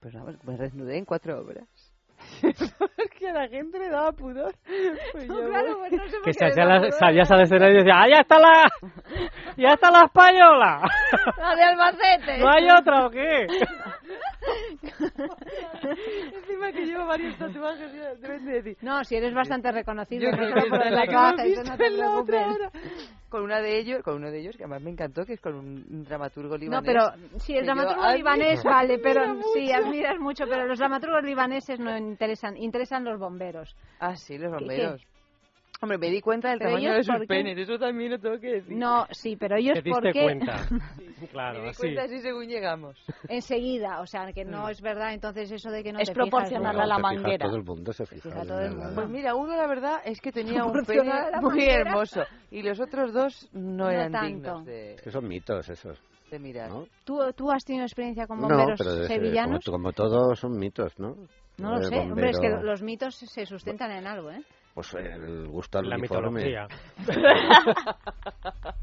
pues, 0.01 0.13
pues 0.13 0.15
nada, 0.15 0.33
me 0.43 0.57
desnudé 0.57 0.97
en 0.97 1.05
cuatro 1.05 1.39
obras. 1.39 1.67
Porque 2.41 3.29
a 3.29 3.33
la 3.33 3.47
gente 3.47 3.79
le 3.79 3.89
daba 3.89 4.11
pudor. 4.11 4.53
Pues 5.11 5.27
No, 5.27 5.41
yo 5.41 5.49
claro, 5.49 5.77
pues 5.79 5.91
no 5.91 6.03
sé 6.05 6.11
por 6.11 6.23
Que 6.23 6.31
qué 6.31 6.91
se 6.91 6.91
salías 6.97 7.31
al 7.31 7.41
escenario 7.41 7.75
y 7.75 7.77
decías, 7.77 7.97
¡ah, 7.99 8.07
ya 8.09 8.21
está 8.21 8.39
la, 8.39 8.69
ya 9.57 9.69
está 9.73 9.91
la 9.91 10.05
española! 10.05 10.81
La 11.37 11.55
de 11.55 11.63
Albacete. 11.63 12.37
¿No 12.39 12.49
hay 12.49 12.69
otra 12.69 13.05
o 13.05 13.09
qué? 13.09 13.47
Encima 16.35 16.71
que 16.71 16.85
llevo 16.85 17.05
varios 17.05 17.37
tatuajes, 17.37 17.93
ya 17.93 18.15
deben 18.15 18.45
de 18.45 18.51
decir. 18.61 18.77
No, 18.81 19.03
si 19.03 19.15
eres 19.15 19.33
bastante 19.33 19.71
reconocido, 19.71 20.23
Yo 20.23 20.31
no 20.31 20.37
creo 20.37 20.49
solo 20.49 20.63
que 20.63 20.69
por 20.69 20.79
la 20.79 21.43
eso 21.43 21.63
no 21.63 21.77
te 21.77 21.91
preocupes. 21.91 22.45
Con 23.29 23.43
una 23.43 23.61
de 23.61 23.77
ellos, 23.79 24.03
con 24.03 24.15
uno 24.15 24.29
de 24.29 24.39
ellos 24.39 24.57
que 24.57 24.63
además 24.63 24.81
me 24.81 24.89
encantó, 24.91 25.25
que 25.25 25.33
es 25.33 25.41
con 25.41 25.55
un, 25.55 26.03
dramaturgo 26.03 26.55
No, 26.55 26.57
libanés. 26.57 26.85
pero 26.85 27.39
sí, 27.39 27.53
el 27.53 27.59
yo 27.61 27.65
dramaturgo 27.73 28.01
admiro- 28.03 28.17
libanés 28.17 28.63
vale, 28.63 28.99
pero 28.99 29.21
admiro 29.21 29.47
sí, 29.53 29.61
mucho. 29.67 29.75
admiras 29.77 30.19
mucho, 30.19 30.45
pero 30.47 30.65
los 30.65 30.79
dramaturgos 30.79 31.23
libaneses 31.23 31.79
no 31.79 31.97
interesan, 31.97 32.57
interesan 32.57 33.03
los 33.05 33.17
bomberos. 33.19 33.75
Ah, 33.99 34.15
sí, 34.17 34.37
los 34.37 34.51
¿Qué- 34.51 34.59
bomberos. 34.59 35.07
Hombre, 35.83 35.97
me 35.97 36.09
di 36.11 36.21
cuenta 36.21 36.49
del 36.51 36.59
Pero 36.59 36.69
tamaño 36.71 36.93
de 36.93 37.03
sus 37.03 37.25
penes, 37.27 37.57
eso 37.57 37.79
también 37.79 38.11
lo 38.11 38.19
tengo 38.19 38.39
que 38.39 38.51
decir. 38.53 38.77
No, 38.77 39.07
sí, 39.09 39.35
pero 39.35 39.55
ellos 39.55 39.73
Te 39.81 39.89
por 39.89 40.03
diste 40.03 40.19
qué 40.19 40.23
cuenta. 40.25 40.57
Claro, 41.31 41.61
me 41.61 41.69
di 41.69 41.75
cuenta 41.75 42.03
así 42.03 42.19
según 42.19 42.47
llegamos. 42.47 42.97
enseguida, 43.27 43.99
o 44.01 44.05
sea, 44.05 44.31
que 44.33 44.45
no 44.45 44.67
Mm. 44.67 44.69
es 44.69 44.81
verdad, 44.81 45.13
entonces 45.13 45.51
eso 45.51 45.71
de 45.71 45.83
que 45.83 45.91
no 45.91 45.99
Es 45.99 46.09
te 46.09 46.13
fijas 46.13 46.29
proporcional 46.29 46.79
a 46.79 46.85
la 46.85 46.99
manguera. 46.99 47.45
Todo 47.47 47.55
el 47.57 47.63
mundo 47.63 47.93
se 47.93 48.05
fija. 48.05 48.29
fija 48.29 48.43
todo 48.45 48.59
el 48.61 48.75
mundo. 48.75 48.91
Pues 48.95 49.09
mira, 49.09 49.33
uno 49.35 49.55
la 49.55 49.67
verdad 49.67 50.01
es 50.05 50.21
que 50.21 50.31
tenía 50.31 50.63
un 50.65 50.83
pene 50.85 51.11
muy 51.41 51.63
hermoso 51.67 52.23
y 52.51 52.61
los 52.61 52.79
otros 52.79 53.11
dos 53.13 53.49
no, 53.53 53.85
No 53.85 53.89
eran 53.89 54.11
tanto. 54.11 54.27
dignos 54.27 54.65
de, 54.65 54.93
Es 54.95 55.01
que 55.01 55.11
son 55.11 55.27
mitos 55.27 55.67
esos. 55.69 55.99
de 56.29 56.39
mirar. 56.39 56.69
¿no? 56.69 56.85
¿Tú, 57.03 57.19
¿Tú 57.35 57.51
has 57.51 57.63
tenido 57.63 57.85
experiencia 57.85 58.25
con 58.27 58.39
No, 58.39 58.47
bomberos 58.47 58.77
pero 58.77 58.91
desde- 58.95 59.07
como, 59.07 59.19
sevillanos? 59.21 59.65
como 59.65 59.91
todos 59.93 60.39
son 60.39 60.57
mitos, 60.57 60.97
¿no? 60.99 61.15
No 61.57 61.71
lo 61.77 61.83
sé. 61.83 61.97
Hombre, 61.99 62.29
es 62.29 62.39
que 62.39 62.49
bombero, 62.49 62.63
los 62.71 62.81
mitos 62.81 63.15
se 63.15 63.45
sustentan 63.45 63.91
en 63.91 64.07
algo, 64.07 64.31
¿eh? 64.31 64.41
Pues 64.73 64.93
el 64.93 65.47
gusto 65.47 65.79
al 65.79 65.89
La 65.89 65.97
uniforme. 65.97 66.43
mitología. 66.43 66.67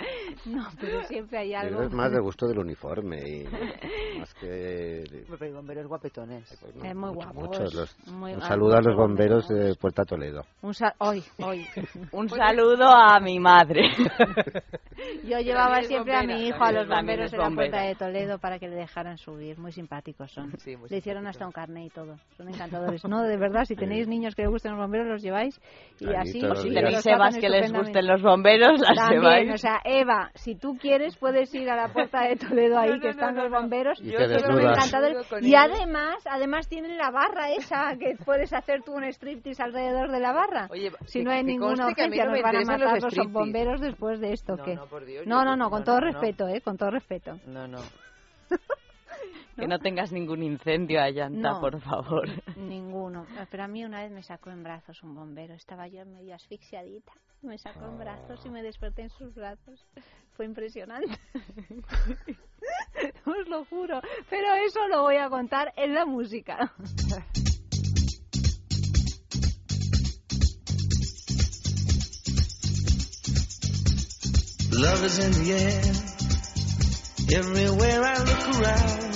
No, 0.46 0.66
pero 0.80 1.02
siempre 1.04 1.38
hay 1.38 1.54
algo. 1.54 1.68
creo 1.76 1.80
que 1.80 1.86
es 1.86 1.92
más 1.94 2.12
de 2.12 2.20
gusto 2.20 2.46
del 2.46 2.58
uniforme 2.58 3.18
y 3.28 3.44
más 4.18 4.32
que... 4.34 5.04
Pero 5.28 5.44
hay 5.44 5.52
bomberos 5.52 5.86
guapetones. 5.86 6.56
pues 6.60 6.74
no, 6.76 6.84
Es 6.84 6.94
muy 6.94 7.10
mucho- 7.10 7.14
guapo. 7.32 7.40
muchos 7.40 7.74
los- 7.74 8.08
Muy 8.08 8.32
un 8.32 8.38
guapo, 8.38 8.48
saludo 8.54 8.76
a 8.76 8.80
los 8.82 8.96
bomberos 8.96 9.48
de 9.48 9.74
Puerta 9.76 10.04
Toledo. 10.04 10.42
Un 10.62 10.74
sal... 10.74 10.92
Hoy, 10.98 11.22
hoy. 11.42 11.66
Un 12.12 12.28
saludo 12.28 12.86
a 12.88 13.18
mi 13.20 13.38
madre. 13.38 13.90
Yo 15.24 15.38
llevaba 15.40 15.82
siempre 15.82 16.14
a 16.16 16.22
mi 16.22 16.46
hijo 16.48 16.62
a 16.62 16.72
los 16.72 16.88
bomberos 16.88 17.30
de 17.30 17.38
la 17.38 17.50
puerta 17.50 17.82
de 17.82 17.94
Toledo 17.94 18.38
para 18.38 18.58
que 18.58 18.68
le 18.68 18.76
dejaran 18.76 19.18
subir. 19.18 19.58
Muy 19.58 19.72
simpáticos 19.72 20.32
son. 20.32 20.52
Sí, 20.58 20.76
muy 20.76 20.88
le 20.88 20.98
hicieron 20.98 21.22
simpáticos. 21.24 21.36
hasta 21.36 21.46
un 21.46 21.52
carné 21.52 21.86
y 21.86 21.90
todo. 21.90 22.16
Son 22.36 22.48
encantadores. 22.48 23.04
No, 23.04 23.22
de 23.22 23.36
verdad, 23.36 23.64
si 23.64 23.74
tenéis 23.76 24.08
niños 24.08 24.34
que 24.34 24.42
les 24.42 24.50
gusten 24.50 24.72
los 24.72 24.80
bomberos, 24.80 25.06
los 25.06 25.22
lleváis 25.22 25.60
y 26.00 26.14
así. 26.14 26.38
y 26.38 26.56
Si 26.56 26.72
tenéis 26.74 27.04
Evas 27.06 27.36
que 27.36 27.48
les 27.48 27.72
gusten 27.72 28.06
los 28.06 28.22
bomberos, 28.22 28.80
las 28.80 28.96
También, 28.96 29.20
lleváis. 29.22 29.54
o 29.54 29.58
sea, 29.58 29.80
Eva, 29.84 30.15
si 30.34 30.54
tú 30.54 30.76
quieres, 30.78 31.16
puedes 31.16 31.54
ir 31.54 31.70
a 31.70 31.76
la 31.76 31.88
puerta 31.88 32.22
de 32.22 32.36
Toledo 32.36 32.78
ahí, 32.78 32.90
No, 32.90 32.96
no, 32.96 33.00
que 33.02 33.08
están 33.10 33.34
no, 33.34 33.42
los 33.42 33.52
bomberos. 33.52 34.00
Y 34.00 34.10
te 34.10 34.24
encantadores. 34.24 35.26
Y 35.42 35.54
además, 35.54 36.16
además 36.26 36.68
tienen 36.68 36.96
la 36.96 37.10
barra 37.10 37.50
esa, 37.50 37.96
que 37.98 38.16
puedes 38.24 38.52
hacer 38.52 38.82
tú 38.82 38.94
un 38.94 39.04
striptease 39.04 39.62
alrededor 39.62 40.10
de 40.10 40.20
la 40.20 40.32
barra. 40.32 40.68
Oye, 40.70 40.90
si 41.06 41.18
que- 41.20 41.24
no 41.24 41.30
hay 41.30 41.38
que 41.38 41.44
ninguna 41.44 41.86
urgencia, 41.86 42.24
nos 42.26 42.42
van 42.42 42.56
a 42.56 42.60
matar 42.60 43.02
los 43.02 43.16
los 43.16 43.32
bomberos 43.32 43.80
después 43.80 44.20
de 44.20 44.32
esto. 44.32 44.56
No, 44.56 44.64
¿qué? 44.64 44.74
no, 44.74 44.86
por 44.86 45.04
Dios, 45.04 45.26
no, 45.26 45.44
no, 45.44 45.56
no, 45.56 45.70
con 45.70 45.80
no, 45.80 45.84
todo 45.84 46.00
no, 46.00 46.06
no. 46.06 46.12
respeto, 46.12 46.48
¿eh? 46.48 46.60
Con 46.60 46.76
todo 46.76 46.90
respeto. 46.90 47.38
No, 47.46 47.66
no. 47.66 47.78
Que 49.56 49.66
no 49.66 49.78
tengas 49.78 50.12
ningún 50.12 50.42
incendio 50.42 51.00
a 51.00 51.10
llanta, 51.10 51.52
No. 51.52 51.60
por 51.60 51.80
favor. 51.80 52.28
Ninguno. 52.56 53.26
Pero 53.50 53.64
a 53.64 53.68
mí 53.68 53.84
una 53.84 54.02
vez 54.02 54.10
me 54.12 54.22
sacó 54.22 54.50
en 54.50 54.62
brazos 54.62 55.02
un 55.02 55.14
bombero. 55.14 55.54
Estaba 55.54 55.88
yo 55.88 56.04
medio 56.04 56.34
asfixiadita. 56.34 57.12
Me 57.42 57.56
sacó 57.58 57.86
en 57.86 57.98
brazos 57.98 58.44
y 58.44 58.50
me 58.50 58.62
desperté 58.62 59.02
en 59.02 59.10
sus 59.10 59.34
brazos. 59.34 59.86
Fue 60.36 60.44
impresionante. 60.44 61.18
Os 63.24 63.48
lo 63.48 63.64
juro. 63.66 64.00
Pero 64.28 64.54
eso 64.66 64.86
lo 64.88 65.02
voy 65.02 65.16
a 65.16 65.28
contar 65.30 65.72
en 65.76 65.94
la 65.94 66.04
música. 66.04 66.72
Love 74.72 75.04
is 75.04 75.18
in 75.18 75.32
the 75.32 75.52
air. 75.52 75.82
Everywhere 77.38 78.02
I 78.04 78.18
look 78.18 78.60
around. 78.60 79.15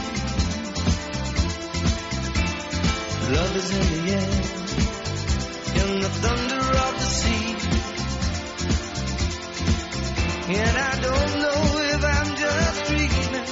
Love 3.31 3.55
is 3.55 3.71
in 3.71 3.79
the 3.79 4.11
air, 4.11 4.31
in 5.79 6.01
the 6.01 6.09
thunder 6.09 6.63
of 6.85 6.93
the 6.99 7.07
sea. 7.19 7.55
And 10.53 10.77
I 10.77 10.99
don't 10.99 11.33
know 11.39 11.61
if 11.95 12.03
I'm 12.03 12.35
just 12.35 12.85
dreaming. 12.87 13.47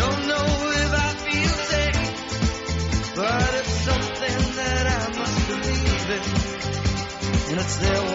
Don't 0.00 0.22
know 0.26 0.46
if 0.72 0.90
I 0.94 1.08
feel 1.26 1.54
safe. 1.68 2.02
But 3.14 3.50
it's 3.60 3.76
something 3.90 4.40
that 4.56 4.84
I 4.86 5.18
must 5.18 5.38
believe 5.48 6.10
in. 6.16 6.24
And 7.50 7.60
it's 7.60 7.76
there 7.76 8.13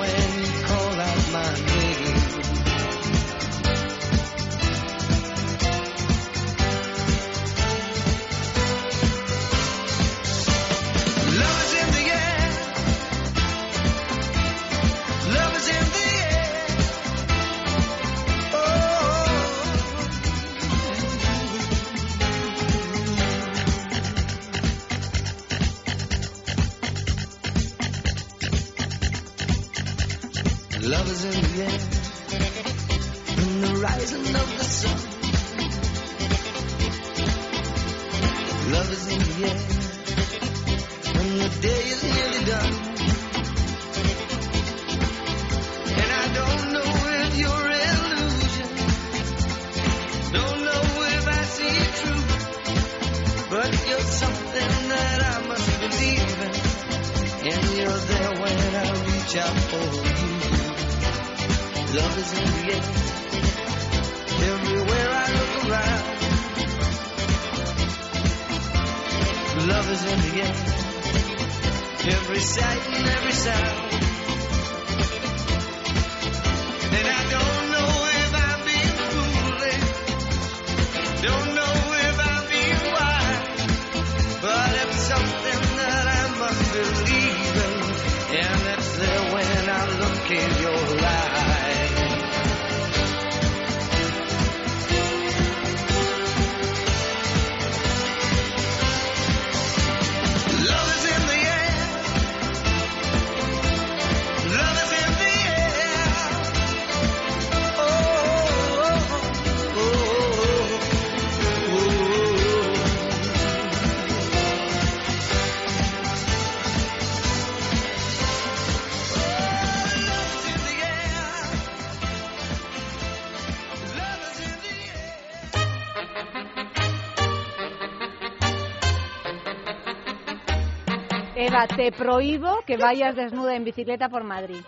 Te 131.68 131.92
prohíbo 131.92 132.60
que 132.66 132.78
vayas 132.78 133.16
desnuda 133.16 133.56
en 133.56 133.64
bicicleta 133.64 134.10
por 134.10 134.24
Madrid. 134.24 134.62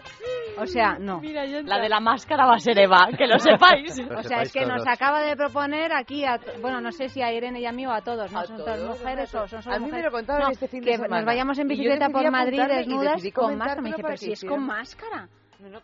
O 0.57 0.65
sea, 0.65 0.97
no. 0.99 1.21
La 1.63 1.79
de 1.79 1.89
la 1.89 1.99
máscara 1.99 2.45
va 2.45 2.55
a 2.55 2.59
ser 2.59 2.77
Eva, 2.77 3.07
que 3.17 3.25
lo 3.25 3.39
sepáis. 3.39 3.97
O 4.15 4.23
sea, 4.23 4.41
es 4.41 4.51
que 4.51 4.65
nos 4.65 4.85
acaba 4.87 5.21
de 5.21 5.35
proponer 5.35 5.93
aquí, 5.93 6.25
a, 6.25 6.39
bueno, 6.61 6.81
no 6.81 6.91
sé 6.91 7.09
si 7.09 7.21
a 7.21 7.31
Irene 7.33 7.61
y 7.61 7.65
a 7.65 7.71
mí 7.71 7.85
o 7.87 7.91
a 7.91 8.01
todos, 8.01 8.31
¿no? 8.31 8.43
son 8.45 8.57
todas 8.57 8.79
mujeres 8.81 9.33
o 9.33 9.47
son 9.47 9.61
solo 9.63 9.75
A 9.75 9.79
mí 9.79 9.85
me 9.85 9.91
mujeres. 9.91 10.05
lo 10.05 10.11
contaron 10.11 10.43
No, 10.43 10.49
este 10.51 10.67
fin 10.67 10.81
de 10.81 10.91
que 10.91 10.97
semana. 10.97 11.17
nos 11.17 11.25
vayamos 11.25 11.57
en 11.59 11.67
bicicleta 11.67 12.09
por 12.09 12.29
Madrid 12.31 12.61
desnudas 12.61 13.21
con 13.33 13.57
máscara. 13.57 13.81
Me 13.81 13.91
para 13.91 14.03
pero 14.03 14.17
si 14.17 14.31
es 14.33 14.43
con 14.43 14.65
máscara. 14.65 15.27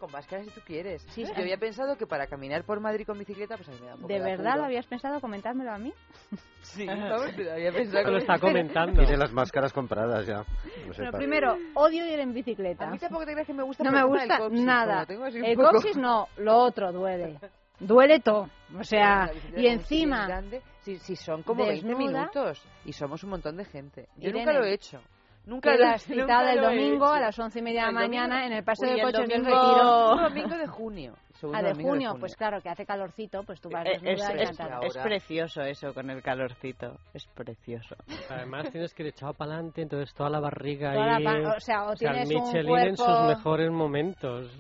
Con 0.08 0.14
máscara 0.14 0.42
si 0.46 0.50
tú 0.52 0.62
quieres. 0.66 1.06
Yo 1.18 1.28
había 1.36 1.58
pensado 1.58 1.98
que 1.98 2.08
para 2.08 2.28
caminar 2.28 2.64
por 2.64 2.80
Madrid 2.80 3.06
con 3.06 3.20
bicicleta, 3.20 3.58
pues 3.58 3.68
a 3.68 3.72
mí 3.74 3.78
me 3.82 3.88
da 3.88 3.96
un 3.96 4.02
poco 4.04 4.14
¿De 4.14 4.22
verdad 4.22 4.48
apuro. 4.48 4.58
lo 4.60 4.66
habías 4.68 4.86
pensado? 4.86 5.20
Comentádmelo 5.20 5.72
a 5.74 5.78
mí. 5.78 5.94
Sí, 6.62 6.86
pero 7.36 7.52
había 7.54 7.72
pensado 7.74 8.04
Lo 8.06 8.12
que- 8.12 8.18
está 8.20 8.40
comentando. 8.40 9.02
Tiene 9.02 9.18
las 9.18 9.32
máscaras 9.34 9.72
compradas 9.74 10.26
ya. 10.26 10.38
No 10.40 10.94
Pero 10.96 11.12
primero, 11.12 11.58
odio 11.76 12.06
ir 12.06 12.20
en 12.20 12.34
bicicleta. 12.34 12.88
A 12.88 12.92
mí 12.92 12.98
tampoco 13.00 13.26
te 13.26 13.32
creas 13.34 13.48
que 13.48 13.54
me 13.54 13.64
gusta 13.64 13.84
No 13.84 13.92
me 13.92 14.00
el 14.00 14.06
gusta 14.06 14.34
del 14.34 14.38
coxis, 14.40 14.62
nada. 14.66 15.06
El 15.10 15.56
poco- 15.58 15.70
coxis 15.72 15.98
no, 15.98 16.28
lo 16.38 16.58
otro 16.58 16.92
duele. 16.94 17.40
Duele 17.80 18.20
todo. 18.22 18.50
O 18.78 18.84
sea, 18.86 19.30
y 19.58 19.68
encima, 19.68 20.42
si, 20.82 20.98
si 21.00 21.16
son 21.18 21.44
como 21.44 21.66
20 21.66 21.86
desnuda. 21.88 21.98
minutos 22.24 22.64
y 22.86 22.94
somos 22.94 23.24
un 23.24 23.30
montón 23.32 23.56
de 23.58 23.66
gente. 23.66 24.08
Yo 24.18 24.30
Irene, 24.30 24.46
nunca 24.46 24.54
lo 24.60 24.66
he 24.66 24.74
hecho. 24.74 25.02
Nunca 25.48 25.72
quedas 25.78 26.08
nunca 26.10 26.22
citada 26.22 26.52
el 26.52 26.60
he 26.60 26.62
domingo 26.62 27.08
a 27.08 27.20
las 27.22 27.40
once 27.40 27.60
y 27.60 27.62
media 27.62 27.86
de 27.86 27.88
la 27.88 27.94
mañana 27.94 28.46
en 28.46 28.52
el 28.52 28.64
paseo 28.64 28.90
Uy, 28.90 28.96
de 28.98 29.02
coches 29.02 29.28
del 29.30 29.44
domingo- 29.44 29.62
Retiro. 29.64 30.16
Domingo 30.30 30.58
de 30.58 30.68
junio. 30.68 31.14
Ah, 31.54 31.62
de 31.62 31.74
junio, 31.74 31.90
junio. 31.90 32.16
pues 32.20 32.36
claro, 32.36 32.62
que 32.62 32.70
hace 32.70 32.86
calorcito, 32.86 33.44
pues 33.44 33.60
tú 33.62 33.70
vas 33.70 33.86
Eh, 33.86 34.00
desnuda 34.02 34.34
Es, 34.34 34.50
es- 34.52 34.58
cantas. 34.58 34.86
es 34.86 34.98
precioso 34.98 35.62
eso 35.62 35.94
con 35.94 36.10
el 36.10 36.22
calorcito. 36.22 36.98
Es 37.14 37.26
precioso. 37.28 37.96
Además 38.30 38.72
tienes 38.72 38.94
que 38.94 39.04
ir 39.04 39.10
echado 39.10 39.34
para 39.34 39.54
adelante, 39.54 39.82
entonces 39.82 40.14
toda 40.14 40.30
la 40.30 40.40
barriga 40.40 40.94
Toda 40.94 41.06
la 41.06 41.16
ahí... 41.18 41.24
pa- 41.44 41.56
o 41.56 41.60
sea, 41.60 41.86
o 41.86 41.94
tienes 41.96 42.30
el 42.30 42.36
un 42.38 42.44
Michelin 42.44 42.78
en 42.80 42.98
sus 42.98 43.06
cuerpo- 43.06 43.28
mejores 43.28 43.72
momentos. 43.72 44.52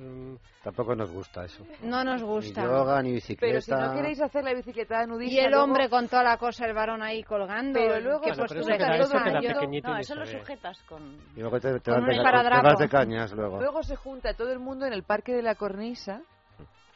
Tampoco 0.63 0.95
nos 0.95 1.09
gusta 1.11 1.45
eso. 1.45 1.63
No 1.81 2.03
nos 2.03 2.21
gusta. 2.23 2.61
Ni 2.61 2.67
yoga, 2.67 3.01
ni 3.01 3.11
bicicleta. 3.13 3.39
Pero 3.47 3.61
si 3.61 3.71
no 3.71 3.93
queréis 3.93 4.19
hacer 4.21 4.43
la 4.43 4.53
bicicleta 4.53 5.05
nudista... 5.05 5.33
Y 5.35 5.39
el 5.39 5.51
luego- 5.51 5.63
hombre 5.63 5.89
con 5.89 6.09
toda 6.09 6.23
la 6.23 6.37
cosa, 6.37 6.65
el 6.65 6.73
varón 6.73 7.01
ahí 7.01 7.23
colgando. 7.23 7.79
Pero 7.79 8.01
luego- 8.01 8.19
¿qué 8.21 8.31
Bueno, 8.31 8.43
pero 8.49 8.59
postura 8.59 8.75
eso 8.75 8.85
queda- 8.85 8.95
eso 8.97 9.23
queda 9.23 9.41
Yo- 9.41 9.53
pequeñito 9.53 9.87
No, 9.89 9.97
eso 9.97 10.15
lo 10.15 10.25
sujetas 10.25 10.83
con... 10.83 11.15
Y 11.35 11.39
luego 11.39 11.59
te, 11.61 11.79
te 11.79 11.91
Con 11.91 12.05
vas 12.05 12.17
de, 12.17 12.23
te 12.23 12.61
vas 12.61 12.79
de 12.79 12.89
cañas 12.89 13.31
luego. 13.31 13.61
Luego 13.61 13.81
se 13.83 13.95
junta 13.95 14.33
todo 14.33 14.51
el 14.51 14.59
mundo 14.59 14.85
en 14.85 14.91
el 14.93 15.03
Parque 15.03 15.33
de 15.33 15.41
la 15.41 15.55
Cornisa 15.55 16.21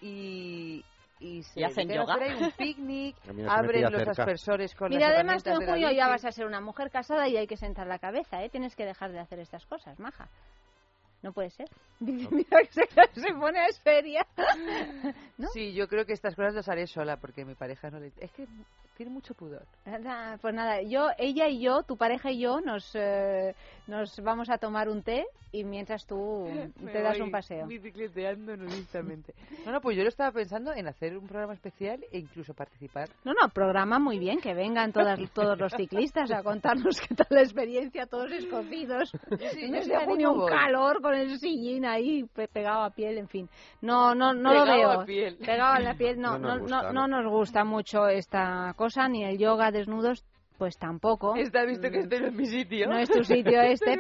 y... 0.02 0.84
Y, 1.24 1.44
se 1.44 1.60
¿Y 1.60 1.64
hacen 1.64 1.92
a 1.92 1.94
yoga? 1.98 2.16
hacer 2.16 2.36
un 2.36 2.52
picnic, 2.58 3.16
A 3.48 3.60
abren 3.60 3.84
los 3.84 3.92
cerca. 3.92 4.24
aspersores 4.24 4.74
con 4.74 4.90
Mira, 4.90 5.08
las 5.10 5.18
además 5.18 5.44
tú 5.44 5.52
en 5.52 5.68
junio 5.68 5.92
ya 5.92 6.08
vas 6.08 6.26
a 6.26 6.32
ser 6.32 6.48
una 6.48 6.60
mujer 6.62 6.90
casada 6.90 7.28
y 7.28 7.38
hay 7.38 7.46
que 7.46 7.58
sentar 7.58 7.86
la 7.86 8.00
cabeza, 8.00 8.44
¿eh? 8.44 8.50
Tienes 8.50 8.76
que 8.76 8.88
dejar 8.88 9.12
de 9.12 9.20
hacer 9.20 9.38
estas 9.38 9.64
cosas, 9.68 10.00
maja. 10.00 10.28
No 11.22 11.32
puede 11.32 11.52
ser. 11.52 11.68
Mira 12.00 12.62
que 12.64 12.72
se, 12.74 13.22
se 13.22 13.34
pone 13.36 13.60
seria. 13.84 14.26
¿No? 15.38 15.48
Sí, 15.50 15.74
yo 15.74 15.88
creo 15.88 16.08
que 16.08 16.14
estas 16.14 16.34
cosas 16.36 16.56
las 16.56 16.68
haré 16.68 16.88
sola 16.88 17.18
porque 17.18 17.46
mi 17.46 17.54
pareja 17.54 17.92
no 17.92 18.00
le... 18.00 18.12
Es 18.18 18.32
que 18.32 18.48
tiene 19.02 19.12
mucho 19.12 19.34
pudor. 19.34 19.64
Nada, 19.86 20.38
Pues 20.40 20.54
nada, 20.54 20.84
yo, 20.84 21.08
ella 21.18 21.48
y 21.48 21.60
yo, 21.60 21.82
tu 21.82 21.98
pareja 21.98 22.30
y 22.30 22.40
yo, 22.40 22.62
nos, 22.62 22.92
eh, 22.94 23.56
nos 23.88 24.20
vamos 24.22 24.48
a 24.52 24.60
tomar 24.60 24.88
un 24.90 25.02
té 25.02 25.26
y 25.52 25.64
mientras 25.64 26.06
tú 26.06 26.48
Me 26.80 26.92
te 26.92 27.02
das 27.02 27.20
un 27.20 27.32
paseo. 27.32 27.66
Bicicleteando 27.66 28.56
nudistamente. 28.56 29.34
No, 29.66 29.72
no, 29.72 29.82
pues 29.82 29.98
yo 29.98 30.04
lo 30.04 30.10
estaba 30.10 30.32
pensando 30.32 30.72
en 30.74 30.88
hacer 30.88 31.18
un 31.18 31.28
programa 31.28 31.54
especial 31.56 32.00
e 32.12 32.20
incluso 32.20 32.54
participar. 32.54 33.10
No, 33.26 33.34
no, 33.34 33.50
programa 33.50 33.98
muy 33.98 34.20
bien, 34.20 34.40
que 34.40 34.54
vengan 34.54 34.94
todas, 34.94 35.20
todos 35.34 35.58
los 35.58 35.74
ciclistas 35.74 36.32
a 36.32 36.44
contarnos 36.44 37.02
qué 37.02 37.16
tal 37.16 37.28
la 37.32 37.42
experiencia, 37.42 38.06
todos 38.06 38.32
escocidos. 38.32 39.12
sí, 39.52 39.66
en 39.66 39.76
animo 39.76 40.06
junio 40.06 40.32
un 40.34 40.38
voy. 40.42 40.52
calor 40.52 41.02
con 41.02 41.16
el 41.16 41.40
sillín 41.40 41.86
ahí 41.86 42.24
pe- 42.26 42.48
pegado 42.48 42.84
a 42.84 42.92
piel, 42.92 43.18
en 43.18 43.28
fin. 43.28 43.50
No, 43.82 44.14
no, 44.14 44.32
no 44.34 44.54
lo 44.54 44.62
Pegado 44.64 44.78
veo. 44.78 44.92
a 45.02 45.06
piel. 45.06 45.38
Pegado 45.38 45.74
a 45.74 45.80
la 45.80 45.96
piel, 45.96 46.22
no, 46.22 46.38
No 46.38 46.40
no, 46.40 46.48
nos 46.50 46.58
no, 46.58 46.62
gusta, 46.62 46.94
no 46.94 47.08
¿no? 47.08 47.22
nos 47.24 47.32
gusta 47.32 47.64
mucho 47.64 48.08
esta 48.08 48.74
cosa, 48.76 48.91
ni 49.10 49.24
el 49.24 49.38
yoga 49.38 49.72
desnudos, 49.72 50.24
pues 50.58 50.78
tampoco. 50.78 51.36
Está 51.36 51.66
visto 51.66 51.90
que 51.90 52.00
este 52.00 52.20
no 52.20 52.28
es 52.28 52.34
mi 52.34 52.46
sitio. 52.46 52.88
No 52.88 52.98
es 52.98 53.10
tu 53.10 53.24
sitio 53.24 53.62
este. 53.62 54.00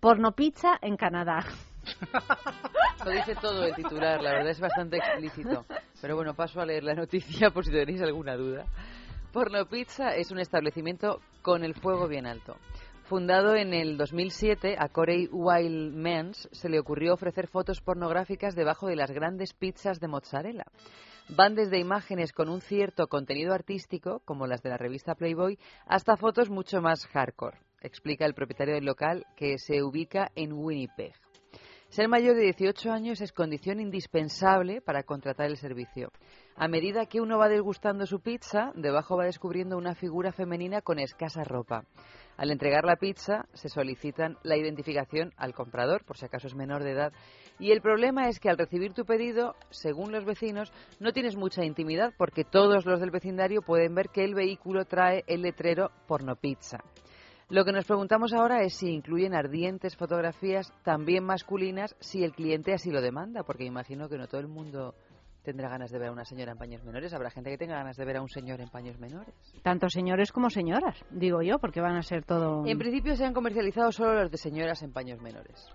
Porno 0.00 0.32
pizza 0.32 0.78
en 0.80 0.96
Canadá. 0.96 1.44
Lo 3.04 3.10
dice 3.10 3.34
todo 3.36 3.64
el 3.64 3.74
titular, 3.74 4.22
la 4.22 4.32
verdad 4.32 4.50
es 4.50 4.60
bastante 4.60 4.98
explícito. 4.98 5.64
Pero 6.00 6.16
bueno, 6.16 6.34
paso 6.34 6.60
a 6.60 6.66
leer 6.66 6.84
la 6.84 6.94
noticia 6.94 7.50
por 7.50 7.64
si 7.64 7.70
tenéis 7.70 8.02
alguna 8.02 8.36
duda. 8.36 8.66
Porno 9.32 9.66
Pizza 9.66 10.14
es 10.14 10.30
un 10.30 10.38
establecimiento 10.38 11.20
con 11.42 11.62
el 11.62 11.74
fuego 11.74 12.08
bien 12.08 12.26
alto. 12.26 12.56
Fundado 13.08 13.56
en 13.56 13.72
el 13.72 13.96
2007, 13.96 14.76
a 14.78 14.90
Corey 14.90 15.30
Wildmans 15.32 16.46
se 16.52 16.68
le 16.68 16.78
ocurrió 16.78 17.14
ofrecer 17.14 17.48
fotos 17.48 17.80
pornográficas 17.80 18.54
debajo 18.54 18.86
de 18.86 18.96
las 18.96 19.10
grandes 19.10 19.54
pizzas 19.54 19.98
de 19.98 20.08
mozzarella. 20.08 20.66
Van 21.30 21.54
desde 21.54 21.78
imágenes 21.78 22.34
con 22.34 22.50
un 22.50 22.60
cierto 22.60 23.06
contenido 23.06 23.54
artístico, 23.54 24.20
como 24.26 24.46
las 24.46 24.62
de 24.62 24.68
la 24.68 24.76
revista 24.76 25.14
Playboy, 25.14 25.58
hasta 25.86 26.18
fotos 26.18 26.50
mucho 26.50 26.82
más 26.82 27.06
hardcore, 27.06 27.56
explica 27.80 28.26
el 28.26 28.34
propietario 28.34 28.74
del 28.74 28.84
local 28.84 29.24
que 29.36 29.56
se 29.56 29.82
ubica 29.82 30.30
en 30.34 30.52
Winnipeg. 30.52 31.14
Ser 31.90 32.06
mayor 32.06 32.36
de 32.36 32.42
18 32.42 32.92
años 32.92 33.22
es 33.22 33.32
condición 33.32 33.80
indispensable 33.80 34.82
para 34.82 35.04
contratar 35.04 35.46
el 35.46 35.56
servicio. 35.56 36.12
A 36.54 36.68
medida 36.68 37.06
que 37.06 37.22
uno 37.22 37.38
va 37.38 37.48
degustando 37.48 38.04
su 38.04 38.20
pizza, 38.20 38.72
debajo 38.74 39.16
va 39.16 39.24
descubriendo 39.24 39.78
una 39.78 39.94
figura 39.94 40.30
femenina 40.30 40.82
con 40.82 40.98
escasa 40.98 41.44
ropa. 41.44 41.84
Al 42.36 42.50
entregar 42.50 42.84
la 42.84 42.96
pizza, 42.96 43.46
se 43.54 43.70
solicitan 43.70 44.36
la 44.42 44.58
identificación 44.58 45.32
al 45.38 45.54
comprador, 45.54 46.04
por 46.04 46.18
si 46.18 46.26
acaso 46.26 46.46
es 46.46 46.54
menor 46.54 46.84
de 46.84 46.92
edad. 46.92 47.12
Y 47.58 47.72
el 47.72 47.80
problema 47.80 48.28
es 48.28 48.38
que 48.38 48.50
al 48.50 48.58
recibir 48.58 48.92
tu 48.92 49.06
pedido, 49.06 49.54
según 49.70 50.12
los 50.12 50.26
vecinos, 50.26 50.70
no 51.00 51.12
tienes 51.12 51.36
mucha 51.36 51.64
intimidad 51.64 52.12
porque 52.18 52.44
todos 52.44 52.84
los 52.84 53.00
del 53.00 53.10
vecindario 53.10 53.62
pueden 53.62 53.94
ver 53.94 54.10
que 54.10 54.24
el 54.24 54.34
vehículo 54.34 54.84
trae 54.84 55.24
el 55.26 55.40
letrero 55.40 55.90
porno 56.06 56.36
pizza. 56.36 56.78
Lo 57.50 57.64
que 57.64 57.72
nos 57.72 57.86
preguntamos 57.86 58.34
ahora 58.34 58.62
es 58.62 58.74
si 58.74 58.90
incluyen 58.90 59.34
ardientes 59.34 59.96
fotografías 59.96 60.70
también 60.84 61.24
masculinas 61.24 61.96
si 61.98 62.22
el 62.22 62.32
cliente 62.32 62.74
así 62.74 62.90
lo 62.90 63.00
demanda, 63.00 63.42
porque 63.42 63.64
imagino 63.64 64.06
que 64.06 64.18
no 64.18 64.28
todo 64.28 64.42
el 64.42 64.48
mundo 64.48 64.94
tendrá 65.42 65.70
ganas 65.70 65.90
de 65.90 65.98
ver 65.98 66.08
a 66.08 66.12
una 66.12 66.26
señora 66.26 66.52
en 66.52 66.58
paños 66.58 66.84
menores. 66.84 67.14
Habrá 67.14 67.30
gente 67.30 67.48
que 67.48 67.56
tenga 67.56 67.76
ganas 67.76 67.96
de 67.96 68.04
ver 68.04 68.18
a 68.18 68.20
un 68.20 68.28
señor 68.28 68.60
en 68.60 68.68
paños 68.68 68.98
menores. 68.98 69.34
Tanto 69.62 69.88
señores 69.88 70.30
como 70.30 70.50
señoras, 70.50 71.02
digo 71.10 71.40
yo, 71.40 71.58
porque 71.58 71.80
van 71.80 71.96
a 71.96 72.02
ser 72.02 72.22
todo... 72.22 72.66
En 72.66 72.76
principio 72.76 73.16
se 73.16 73.24
han 73.24 73.32
comercializado 73.32 73.92
solo 73.92 74.20
los 74.20 74.30
de 74.30 74.36
señoras 74.36 74.82
en 74.82 74.92
paños 74.92 75.18
menores. 75.22 75.66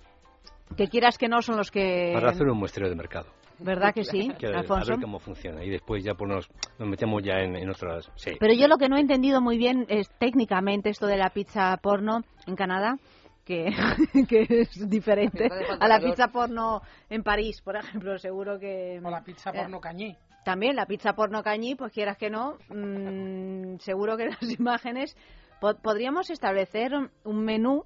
Que 0.77 0.87
quieras 0.89 1.17
que 1.17 1.27
no 1.27 1.41
son 1.41 1.57
los 1.57 1.71
que... 1.71 2.11
Para 2.13 2.29
hacer 2.29 2.47
un 2.47 2.59
muestreo 2.59 2.87
de 2.87 2.95
mercado. 2.95 3.25
¿Verdad 3.59 3.93
que 3.95 4.03
sí, 4.03 4.29
Que 4.39 4.47
a 4.47 4.49
ver- 4.49 4.57
Alfonso? 4.59 4.91
A 4.91 4.95
ver 4.95 5.03
cómo 5.03 5.19
funciona. 5.19 5.63
Y 5.63 5.69
después 5.69 6.03
ya 6.03 6.13
pues 6.15 6.29
nos, 6.29 6.49
nos 6.79 6.87
metemos 6.87 7.21
ya 7.23 7.39
en, 7.39 7.55
en 7.55 7.69
otras... 7.69 8.09
Sí. 8.15 8.31
Pero 8.39 8.53
yo 8.53 8.67
lo 8.67 8.77
que 8.77 8.89
no 8.89 8.97
he 8.97 9.01
entendido 9.01 9.41
muy 9.41 9.57
bien 9.57 9.85
es 9.89 10.09
técnicamente 10.19 10.89
esto 10.89 11.07
de 11.07 11.17
la 11.17 11.29
pizza 11.29 11.75
porno 11.77 12.23
en 12.47 12.55
Canadá, 12.55 12.97
que, 13.45 13.71
que 14.29 14.45
es 14.49 14.89
diferente 14.89 15.49
a 15.79 15.87
la 15.87 15.99
pizza 15.99 16.27
porno 16.29 16.81
en 17.09 17.23
París, 17.23 17.61
por 17.61 17.75
ejemplo, 17.75 18.17
seguro 18.17 18.57
que... 18.59 18.99
O 19.03 19.09
la 19.09 19.23
pizza 19.23 19.49
Eh, 19.51 19.59
porno 19.59 19.79
cañí. 19.79 20.15
También 20.45 20.75
la 20.75 20.85
pizza 20.85 21.13
porno 21.13 21.41
cañí, 21.41 21.75
pues 21.75 21.91
quieras 21.93 22.17
que 22.17 22.29
no, 22.29 22.57
mm, 22.69 23.77
seguro 23.79 24.17
que 24.17 24.27
las 24.27 24.41
imágenes... 24.59 25.15
po- 25.61 25.75
podríamos 25.75 26.29
establecer 26.29 26.93
un- 26.93 27.09
un 27.23 27.43
menú 27.45 27.83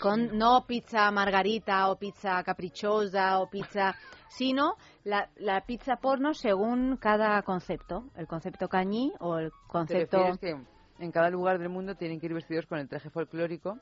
con 0.00 0.36
no 0.36 0.64
pizza 0.66 1.10
margarita 1.10 1.90
o 1.90 1.96
pizza 1.96 2.42
caprichosa 2.42 3.38
o 3.40 3.48
pizza, 3.48 3.94
sino 4.28 4.76
la, 5.04 5.28
la 5.36 5.60
pizza 5.64 5.96
porno 5.96 6.34
según 6.34 6.96
cada 6.96 7.42
concepto, 7.42 8.04
el 8.16 8.26
concepto 8.26 8.68
cañí 8.68 9.12
o 9.20 9.38
el 9.38 9.50
¿Te 9.50 9.56
concepto... 9.68 10.16
refieres 10.18 10.38
que 10.40 11.04
en 11.04 11.10
cada 11.12 11.30
lugar 11.30 11.58
del 11.58 11.68
mundo 11.68 11.94
tienen 11.94 12.20
que 12.20 12.26
ir 12.26 12.34
vestidos 12.34 12.66
con 12.66 12.78
el 12.78 12.88
traje 12.88 13.10
folclórico? 13.10 13.78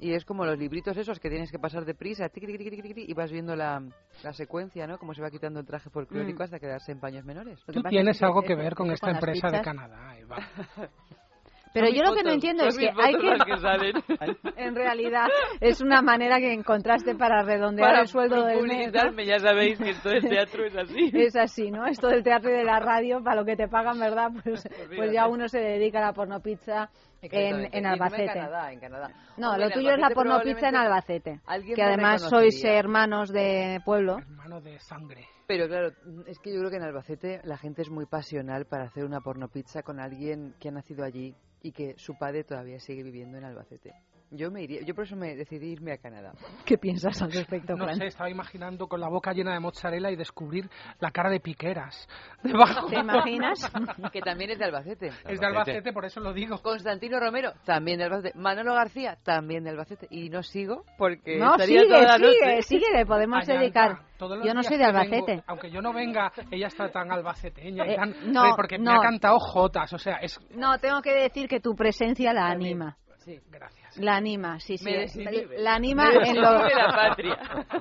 Y 0.00 0.12
es 0.12 0.24
como 0.24 0.44
los 0.44 0.56
libritos 0.56 0.96
esos 0.96 1.18
que 1.18 1.28
tienes 1.28 1.50
que 1.50 1.58
pasar 1.58 1.84
deprisa, 1.84 2.30
y 2.32 3.14
vas 3.14 3.32
viendo 3.32 3.56
la, 3.56 3.82
la 4.22 4.32
secuencia, 4.32 4.86
¿no? 4.86 4.96
Cómo 4.96 5.12
se 5.12 5.20
va 5.20 5.28
quitando 5.28 5.58
el 5.58 5.66
traje 5.66 5.90
folclórico 5.90 6.38
Mm. 6.38 6.42
hasta 6.42 6.60
quedarse 6.60 6.92
en 6.92 7.00
paños 7.00 7.24
menores. 7.24 7.58
Tú 7.66 7.82
tienes 7.82 8.18
que 8.18 8.24
algo 8.24 8.42
que 8.42 8.54
ver 8.54 8.76
con 8.76 8.92
esta 8.92 9.10
empresa 9.10 9.48
de 9.48 9.60
Canadá, 9.60 10.16
Eva. 10.16 10.36
Pero 11.72 11.88
yo 11.88 12.02
lo 12.02 12.14
que 12.14 12.22
no 12.22 12.30
entiendo 12.30 12.64
es 12.64 12.76
que 12.76 12.88
hay 12.88 13.14
que... 13.14 13.28
en 14.56 14.74
realidad 14.74 15.26
es 15.60 15.80
una 15.80 16.02
manera 16.02 16.38
que 16.38 16.52
encontraste 16.52 17.14
para 17.14 17.42
redondear 17.42 17.88
Para 17.88 18.00
el 18.02 18.08
sueldo 18.08 18.44
del 18.44 18.62
mes. 18.62 18.92
ya 19.26 19.38
sabéis 19.38 19.78
que 19.78 19.90
esto 19.90 20.08
del 20.08 20.28
teatro 20.28 20.64
es 20.64 20.76
así. 20.76 21.10
Es 21.28 21.36
así, 21.36 21.70
¿no? 21.70 21.86
Esto 21.86 22.08
del 22.08 22.22
teatro 22.22 22.50
y 22.50 22.54
de 22.54 22.64
la 22.64 22.80
radio, 22.80 23.22
para 23.22 23.36
lo 23.36 23.44
que 23.44 23.56
te 23.56 23.68
pagan, 23.68 23.98
¿verdad? 23.98 24.30
Pues, 24.42 24.66
pues 24.94 25.12
ya 25.12 25.26
uno 25.26 25.48
se 25.48 25.58
dedica 25.58 25.98
a 25.98 26.06
la 26.06 26.12
pornopizza 26.12 26.90
en, 27.22 27.74
en 27.74 27.86
Albacete. 27.86 28.22
En 28.22 28.28
Canadá, 28.28 28.72
en 28.72 28.80
Canadá. 28.80 29.08
No, 29.36 29.50
Hombre, 29.50 29.60
lo 29.60 29.66
en 29.66 29.72
tuyo 29.72 29.90
es 29.90 29.98
la 29.98 30.06
Albacete 30.06 30.14
pornopizza 30.14 30.68
en 30.68 30.76
Albacete. 30.76 31.40
alguien 31.46 31.74
Que 31.74 31.82
además 31.82 32.22
sois 32.22 32.64
hermanos 32.64 33.30
de 33.30 33.80
pueblo. 33.84 34.18
Hermano 34.18 34.60
de 34.60 34.78
sangre. 34.78 35.26
Pero 35.46 35.66
claro, 35.66 35.92
es 36.26 36.38
que 36.38 36.52
yo 36.52 36.58
creo 36.58 36.70
que 36.70 36.76
en 36.76 36.82
Albacete 36.82 37.40
la 37.44 37.56
gente 37.56 37.82
es 37.82 37.90
muy 37.90 38.06
pasional 38.06 38.66
para 38.66 38.84
hacer 38.84 39.04
una 39.04 39.20
pornopizza 39.20 39.82
con 39.82 39.98
alguien 39.98 40.54
que 40.60 40.68
ha 40.68 40.72
nacido 40.72 41.04
allí 41.04 41.34
y 41.62 41.72
que 41.72 41.94
su 41.96 42.16
padre 42.16 42.44
todavía 42.44 42.78
sigue 42.78 43.02
viviendo 43.02 43.38
en 43.38 43.44
Albacete. 43.44 43.94
Yo 44.30 44.50
me 44.50 44.62
iría, 44.62 44.82
yo 44.82 44.94
por 44.94 45.04
eso 45.04 45.16
me 45.16 45.34
decidí 45.34 45.68
irme 45.72 45.92
a 45.92 45.96
Canadá. 45.98 46.32
¿Qué 46.66 46.76
piensas 46.76 47.22
al 47.22 47.32
respecto, 47.32 47.74
No 47.76 47.84
Fran? 47.84 47.96
sé, 47.96 48.06
estaba 48.08 48.28
imaginando 48.28 48.86
con 48.86 49.00
la 49.00 49.08
boca 49.08 49.32
llena 49.32 49.54
de 49.54 49.60
mozzarella 49.60 50.10
y 50.10 50.16
descubrir 50.16 50.68
la 51.00 51.10
cara 51.10 51.30
de 51.30 51.40
piqueras 51.40 52.06
debajo. 52.42 52.88
¿Te 52.88 52.98
imaginas? 53.00 53.72
que 54.12 54.20
también 54.20 54.50
es 54.50 54.58
de 54.58 54.66
Albacete. 54.66 55.08
Es 55.26 55.40
de 55.40 55.46
Albacete, 55.46 55.92
por 55.94 56.04
eso 56.04 56.20
lo 56.20 56.34
digo. 56.34 56.58
Constantino 56.58 57.18
Romero, 57.18 57.52
también 57.64 57.98
de 57.98 58.04
Albacete. 58.04 58.38
Manolo 58.38 58.74
García, 58.74 59.16
también 59.22 59.64
de 59.64 59.70
Albacete. 59.70 60.06
Y 60.10 60.28
no 60.28 60.42
sigo 60.42 60.84
porque 60.98 61.38
No, 61.38 61.52
estaría 61.52 61.80
sigue, 61.80 61.92
toda 61.94 62.02
la 62.02 62.16
sigue, 62.16 62.26
noche. 62.46 62.62
sigue, 62.62 62.86
le 62.94 63.06
podemos 63.06 63.46
dedicar. 63.46 63.98
Yo 64.44 64.52
no 64.52 64.62
soy 64.62 64.76
de 64.76 64.84
que 64.84 64.90
vengo- 64.92 64.98
Albacete. 65.00 65.42
aunque 65.46 65.70
yo 65.70 65.80
no 65.80 65.92
venga, 65.94 66.32
ella 66.50 66.66
está 66.66 66.90
tan 66.90 67.10
albaceteña 67.10 67.84
Eh, 67.86 67.96
tan... 67.96 68.32
no, 68.32 68.50
porque 68.56 68.76
me 68.76 68.84
no. 68.84 68.92
ha 68.92 69.00
cantado 69.00 69.38
jotas, 69.38 69.92
o 69.92 69.98
sea, 69.98 70.16
es... 70.16 70.38
No, 70.56 70.78
tengo 70.78 71.00
que 71.00 71.12
decir 71.12 71.48
que 71.48 71.60
tu 71.60 71.74
presencia 71.74 72.32
la 72.34 72.46
anima. 72.48 72.96
Sí, 73.28 73.38
gracias. 73.50 73.98
La 73.98 74.16
anima, 74.16 74.58
sí, 74.58 74.78
sí. 74.78 74.84
Me 74.86 74.96
desinhibe. 75.00 75.58
La 75.58 75.74
anima 75.74 76.04
Me 76.08 76.30
en 76.30 76.40
lo, 76.40 76.50
desinhibe 76.52 76.74
la 76.74 76.88
patria. 76.88 77.38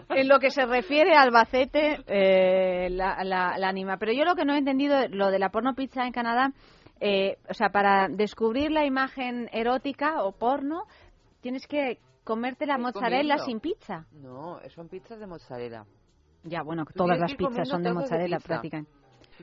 en 0.10 0.28
lo 0.28 0.40
que 0.40 0.52
se 0.52 0.66
refiere 0.66 1.16
a 1.16 1.22
Albacete, 1.22 2.00
eh, 2.08 2.90
la, 2.92 3.24
la- 3.24 3.58
la 3.58 3.70
anima. 3.70 3.96
Pero 3.98 4.12
yo 4.12 4.26
lo 4.26 4.36
que 4.36 4.44
no 4.44 4.54
he 4.54 4.58
entendido, 4.58 5.08
lo 5.08 5.32
de 5.32 5.40
la 5.40 5.50
porno 5.50 5.74
pizza 5.74 6.06
en 6.06 6.12
Canadá, 6.12 6.52
eh, 7.00 7.38
o 7.50 7.54
sea, 7.54 7.70
para 7.70 8.10
descubrir 8.10 8.72
la 8.72 8.84
imagen 8.84 9.48
erótica 9.54 10.22
o 10.24 10.34
porno, 10.34 10.84
tienes 11.40 11.66
que 11.66 12.00
comerte 12.26 12.66
la 12.66 12.78
mozzarella 12.78 13.38
comiendo. 13.38 13.46
sin 13.46 13.60
pizza. 13.62 14.06
No, 14.12 14.60
son 14.76 14.90
pizzas 14.90 15.18
de 15.18 15.28
mozzarella. 15.28 15.86
Ya, 16.44 16.62
bueno, 16.62 16.84
todas 16.94 17.20
las 17.20 17.34
pizzas 17.36 17.70
son 17.70 17.84
de 17.84 17.94
mozzarella 17.94 18.38
pizza. 18.38 18.48
prácticamente. 18.48 18.92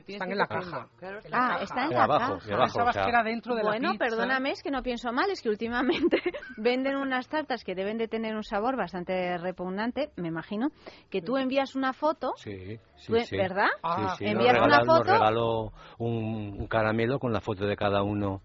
Están 0.07 0.27
que 0.27 0.31
en 0.33 0.37
la 0.37 0.47
caja. 0.47 0.87
Claro, 0.97 1.17
está 1.19 1.29
en 1.29 1.33
Ah, 1.43 1.49
la 1.57 1.63
está 1.63 1.83
en 1.85 1.89
la 1.91 2.03
abajo, 2.03 2.33
caja. 2.39 2.53
abajo, 2.53 2.63
Pensabas 2.63 2.89
o 2.89 2.93
sea, 2.93 3.03
que 3.03 3.09
era 3.09 3.23
dentro 3.23 3.55
de 3.55 3.63
la 3.63 3.69
Bueno, 3.69 3.91
pizza. 3.91 4.05
perdóname, 4.05 4.51
es 4.51 4.63
que 4.63 4.71
no 4.71 4.83
pienso 4.83 5.11
mal, 5.11 5.29
es 5.29 5.41
que 5.41 5.49
últimamente 5.49 6.17
venden 6.57 6.95
unas 6.95 7.27
tartas 7.27 7.63
que 7.63 7.75
deben 7.75 7.97
de 7.97 8.07
tener 8.07 8.35
un 8.35 8.43
sabor 8.43 8.75
bastante 8.77 9.37
repugnante, 9.37 10.11
me 10.15 10.27
imagino, 10.27 10.69
que 11.09 11.21
tú 11.21 11.37
envías 11.37 11.75
una 11.75 11.93
foto, 11.93 12.33
Sí, 12.37 12.77
sí, 12.97 13.07
tú- 13.07 13.17
sí. 13.19 13.37
¿verdad? 13.37 13.67
Ah, 13.83 14.15
Envías 14.19 14.53
nos 14.55 14.65
una 14.65 14.79
regaló, 14.79 14.85
nos 14.85 14.97
foto 14.97 15.11
regaló 15.11 15.73
un, 15.97 16.55
un 16.59 16.67
caramelo 16.67 17.19
con 17.19 17.31
la 17.33 17.41
foto 17.41 17.65
de 17.65 17.75
cada 17.75 18.03
uno, 18.03 18.41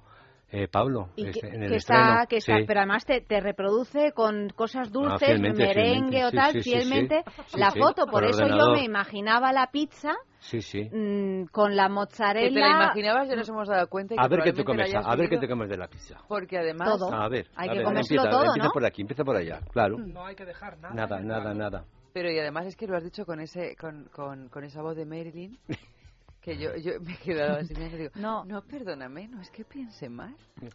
eh, 0.53 0.69
Pablo, 0.69 1.11
y 1.17 1.27
este, 1.29 1.41
que, 1.41 1.47
en 1.55 1.63
el 1.63 1.71
que 1.71 1.77
estreno. 1.77 2.11
está, 2.13 2.27
que 2.27 2.37
está, 2.39 2.57
Sí. 2.59 2.65
pero 2.67 2.81
además 2.81 3.05
te, 3.05 3.21
te 3.21 3.41
reproduce 3.41 4.13
con 4.13 4.49
cosas 4.51 4.91
dulces, 4.91 5.29
fielmente, 5.29 5.63
merengue 5.65 6.11
fielmente, 6.19 6.25
o 6.25 6.31
sí, 6.31 6.37
tal, 6.37 6.53
sí, 6.53 6.63
sí, 6.63 6.71
fielmente, 6.71 7.23
sí. 7.47 7.59
la 7.59 7.71
Sí, 7.71 7.75
sí, 7.75 7.81
foto, 7.81 8.05
por 8.07 8.13
por 8.13 8.25
eso 8.25 8.47
yo 8.49 8.73
me 8.73 8.83
imaginaba 8.85 9.53
la 9.53 9.69
pizza 9.71 10.15
Sí, 10.41 10.61
sí. 10.63 10.85
mm, 10.91 11.45
con 11.53 11.77
la 11.77 11.85
Que 11.85 11.89
te 11.89 11.89
la 11.89 11.89
mozzarella. 11.89 12.67
imaginabas, 12.69 13.29
ya 13.29 13.37
nos 13.37 13.49
hemos 13.49 13.69
dado 13.69 13.87
cuenta. 13.89 14.15
y 14.15 14.19
A 14.19 14.23
que 14.23 14.29
ver 14.29 14.43
qué 14.45 14.53
te 14.53 14.65
comes, 14.65 14.95
a 14.95 15.15
ver 15.17 15.29
qué 15.29 15.39
te 15.39 15.49
comes 15.49 15.69
de 15.69 15.77
la 15.77 15.87
pizza. 15.89 16.19
Porque 16.29 16.59
además... 16.59 16.89
Todo. 16.99 17.13
A 17.15 17.29
ver, 17.29 17.47
Hay 17.57 17.69
a 17.69 17.73
que 17.73 17.79
ver, 17.79 17.85
comérselo 17.87 18.23
empieza, 18.23 18.37
todo, 18.39 18.47
empieza 18.49 18.67
¿no? 18.69 18.73
por 18.73 18.85
aquí, 18.87 19.03
empieza 19.03 19.25
por 19.25 19.37
allá, 19.37 19.61
claro. 19.73 19.99
No 19.99 20.25
hay 20.27 20.35
que 20.35 20.45
dejar 20.47 20.79
nada. 20.79 20.95
Nada, 20.95 21.21
nada, 21.21 21.55
nada. 21.55 21.85
Pero 22.13 22.31
y 22.31 22.39
además 22.39 22.67
es 22.67 22.75
que 22.77 22.87
lo 22.89 22.97
has 22.97 23.05
dicho 23.05 23.25
con 23.25 23.39
ese 23.41 23.77
con, 23.77 24.09
con, 24.13 24.49
con 24.49 24.65
esa 24.65 24.83
voz 24.83 24.97
de 24.97 25.05
Marilyn 25.07 25.59
que 26.41 26.57
yo, 26.57 26.75
yo 26.77 26.93
me 27.01 27.13
he 27.13 27.17
quedado 27.19 27.59
así 27.59 27.75
y 27.75 27.97
digo, 27.97 28.11
No. 28.15 28.45
no, 28.47 28.63
perdóname, 28.63 29.29
no 29.29 29.41
es 29.43 29.51
que 29.51 29.65
piense 29.65 30.09
mal. 30.09 30.35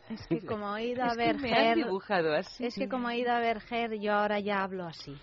Es 0.09 0.27
que 0.27 0.41
como 0.45 0.75
he 0.77 0.85
ido 0.85 1.03
a 1.03 1.07
Es 1.11 1.17
que 1.17 1.17
ver 1.17 1.35
así. 2.35 2.65
es 2.65 2.75
que 2.75 2.87
como 2.87 3.09
he 3.09 3.17
ido 3.19 3.31
a 3.31 3.39
ver 3.39 3.61
Her, 3.69 3.99
yo 3.99 4.13
ahora 4.13 4.39
ya 4.39 4.63
hablo 4.63 4.85
así. 4.85 5.15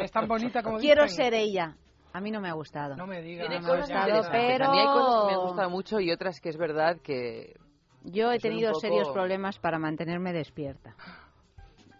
Es 0.00 0.10
tan 0.12 0.28
bonita 0.28 0.62
como 0.62 0.78
Quiero 0.78 1.04
dicen. 1.04 1.16
ser 1.16 1.34
ella. 1.34 1.76
A 2.12 2.20
mí 2.20 2.30
no 2.30 2.40
me 2.40 2.48
ha 2.48 2.52
gustado. 2.52 2.96
No 2.96 3.06
me 3.06 3.20
digas. 3.22 3.48
Tiene 3.48 3.64
me 3.66 3.72
ha 3.72 3.76
gustado, 3.76 4.28
pero 4.30 4.66
A 4.66 4.70
mí 4.70 4.78
hay 4.78 4.86
cosas 4.86 5.20
que 5.22 5.26
me 5.26 5.32
han 5.34 5.40
gustado 5.46 5.70
mucho 5.70 6.00
y 6.00 6.12
otras 6.12 6.40
que 6.40 6.48
es 6.50 6.56
verdad 6.56 6.98
que 7.02 7.56
yo 8.04 8.30
he 8.30 8.38
tenido 8.38 8.68
poco- 8.70 8.80
serios 8.80 9.08
problemas 9.10 9.58
para 9.58 9.78
mantenerme 9.78 10.32
despierta. 10.32 10.94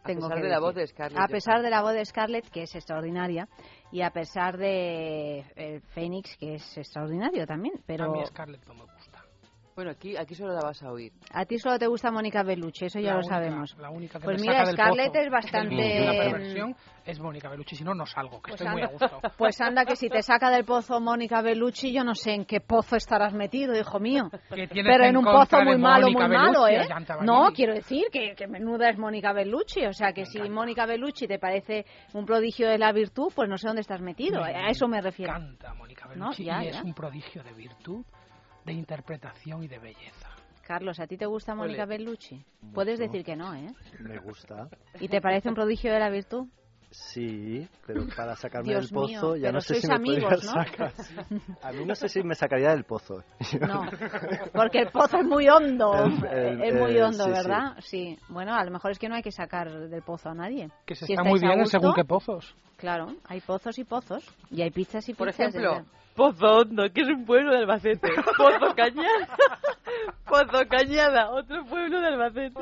A 0.04 0.06
Tengo 0.06 0.28
pesar 0.28 0.36
que 0.36 0.44
de 0.44 0.50
la 0.50 0.60
voz 0.60 0.74
de 0.74 0.86
Scarlett. 0.86 1.18
A 1.18 1.28
pesar 1.28 1.62
de 1.62 1.70
la 1.70 1.82
voz 1.82 1.94
de 1.94 2.04
Scarlett, 2.04 2.48
que 2.50 2.62
es 2.64 2.74
extraordinaria, 2.74 3.48
y 3.90 4.02
a 4.02 4.10
pesar 4.10 4.58
de 4.58 5.44
el 5.56 5.80
Fénix, 5.80 6.36
que 6.36 6.56
es 6.56 6.76
extraordinario 6.76 7.46
también, 7.46 7.74
pero 7.86 8.04
A 8.04 8.08
mí 8.08 8.24
Scarlett 8.26 8.66
no 8.66 8.74
me 8.74 8.84
gusta. 8.84 9.13
Bueno, 9.74 9.90
aquí, 9.90 10.16
aquí 10.16 10.36
solo 10.36 10.52
la 10.54 10.60
vas 10.62 10.80
a 10.84 10.92
oír. 10.92 11.12
a 11.32 11.44
ti 11.46 11.58
solo 11.58 11.78
te 11.80 11.88
gusta 11.88 12.12
Mónica 12.12 12.44
Bellucci, 12.44 12.84
eso 12.84 13.00
ya 13.00 13.14
lo 13.14 13.24
sabemos. 13.24 13.76
La 13.78 13.90
única 13.90 14.20
que 14.20 14.24
Pues 14.24 14.36
me 14.40 14.42
mira, 14.42 14.58
saca 14.58 14.66
del 14.66 14.76
Scarlett 14.76 15.08
pozo 15.08 15.18
es 15.24 15.30
bastante- 15.32 16.00
la 16.04 16.12
perversión 16.12 16.76
es 17.04 17.18
Mónica 17.20 17.48
Bellucci, 17.48 17.74
si 17.76 17.82
no, 17.84 17.92
no 17.92 18.06
salgo, 18.06 18.40
que 18.40 18.50
Pues 18.52 18.60
estoy 18.60 18.72
muy 18.72 18.82
a 18.82 18.86
anda, 18.86 18.98
gusto. 19.08 19.20
pues 19.36 19.60
anda 19.60 19.84
que 19.84 19.96
si 19.96 20.08
te 20.08 20.22
saca 20.22 20.48
del 20.50 20.64
pozo 20.64 21.00
Mónica 21.00 21.42
Bellucci, 21.42 21.92
yo 21.92 22.04
no 22.04 22.14
sé 22.14 22.34
en 22.34 22.44
qué 22.44 22.60
pozo 22.60 22.94
estarás 22.94 23.34
metido, 23.34 23.76
hijo 23.76 23.98
mío. 23.98 24.30
¿Qué 24.54 24.68
tienes 24.68 24.92
Pero 24.92 25.06
en 25.06 25.16
un 25.16 25.24
pozo 25.24 25.60
muy 25.64 25.76
malo, 25.76 26.08
muy 26.08 26.28
malo, 26.28 26.62
Bellucci, 26.66 26.92
¿eh? 26.92 27.16
No, 27.22 27.50
quiero 27.52 27.74
decir 27.74 28.04
que, 28.12 28.34
que 28.36 28.46
menuda 28.46 28.90
es 28.90 28.96
Mónica 28.96 29.32
Bellucci. 29.32 29.86
O 29.86 29.92
sea, 29.92 30.12
que 30.12 30.24
si 30.24 30.38
Mónica 30.48 30.86
Bellucci 30.86 31.26
te 31.26 31.40
parece 31.40 31.84
un 32.12 32.24
prodigio 32.24 32.68
de 32.68 32.78
la 32.78 32.92
virtud, 32.92 33.32
pues 33.34 33.48
no 33.48 33.58
sé 33.58 33.66
dónde 33.66 33.80
estás 33.80 34.00
metido. 34.00 34.40
Me 34.40 34.54
A 34.54 34.68
eso 34.68 34.86
me 34.86 35.00
refiero. 35.00 35.32
encanta 35.32 35.74
Mónica 35.74 36.04
No, 36.06 36.10
Bellucci 36.30 36.44
ya, 36.44 36.62
y 36.62 36.66
ya. 36.66 36.70
es 36.78 36.82
un 36.84 36.94
prodigio 36.94 37.42
de 37.42 37.52
virtud, 37.54 38.04
de 38.64 38.72
interpretación 38.72 39.62
y 39.62 39.68
de 39.68 39.78
belleza. 39.78 40.28
Carlos, 40.66 40.98
¿a 40.98 41.06
ti 41.06 41.16
te 41.18 41.26
gusta 41.26 41.54
Mónica. 41.54 41.84
Bellucci? 41.84 42.42
Puedes 42.72 42.98
decir 42.98 43.22
que 43.24 43.36
no, 43.36 43.54
¿eh? 43.54 43.66
Me 44.00 44.18
gusta. 44.18 44.68
¿Y 44.98 45.08
te 45.08 45.20
parece 45.20 45.48
un 45.50 45.54
prodigio 45.54 45.92
de 45.92 45.98
la 46.00 46.08
virtud? 46.08 46.46
Sí, 46.90 47.68
pero 47.86 48.06
para 48.16 48.36
sacarme 48.36 48.68
Dios 48.70 48.88
del 48.88 48.94
pozo 48.94 49.32
mío, 49.32 49.36
ya 49.36 49.50
no 49.50 49.60
sé 49.60 49.74
si 49.80 49.88
me 49.88 49.94
amigos, 49.96 50.22
podría 50.32 50.52
¿no? 50.54 50.64
sacar. 50.64 50.92
A 51.62 51.72
mí 51.72 51.84
no 51.84 51.94
sé 51.96 52.08
si 52.08 52.22
me 52.22 52.36
sacaría 52.36 52.70
del 52.70 52.84
pozo. 52.84 53.24
No, 53.60 53.82
porque 54.54 54.78
el 54.78 54.88
pozo 54.92 55.18
es 55.18 55.24
muy 55.26 55.48
hondo. 55.48 55.92
El- 56.04 56.24
el- 56.24 56.62
es 56.62 56.74
muy 56.74 56.96
hondo, 56.98 57.24
sí, 57.24 57.30
¿verdad? 57.32 57.76
Sí. 57.80 58.16
Bueno, 58.28 58.54
a 58.54 58.64
lo 58.64 58.70
mejor 58.70 58.92
es 58.92 58.98
que 59.00 59.08
no 59.08 59.16
hay 59.16 59.22
que 59.22 59.32
sacar 59.32 59.70
del 59.88 60.02
pozo 60.02 60.30
a 60.30 60.34
nadie. 60.34 60.70
Que 60.86 60.94
se 60.94 61.04
Si 61.06 61.14
está 61.14 61.24
muy 61.24 61.40
bien 61.40 61.58
en 61.58 61.66
según 61.66 61.94
qué 61.94 62.04
pozos. 62.04 62.54
Claro, 62.76 63.08
hay 63.26 63.40
pozos 63.40 63.76
y 63.78 63.84
pozos. 63.84 64.24
Y 64.50 64.62
hay 64.62 64.70
pizzas 64.70 65.08
y 65.08 65.14
Por 65.14 65.26
pizzas. 65.28 65.48
ejemplo, 65.48 65.70
desde- 65.74 66.03
Pozo 66.14 66.58
Hondo, 66.58 66.84
que 66.92 67.00
es 67.02 67.08
un 67.08 67.24
pueblo 67.24 67.52
de 67.52 67.58
Albacete. 67.58 68.08
Pozo 68.36 68.74
Cañada. 68.74 69.28
Pozo 70.26 70.68
Cañada, 70.68 71.30
otro 71.30 71.64
pueblo 71.64 72.00
de 72.00 72.06
Albacete. 72.06 72.60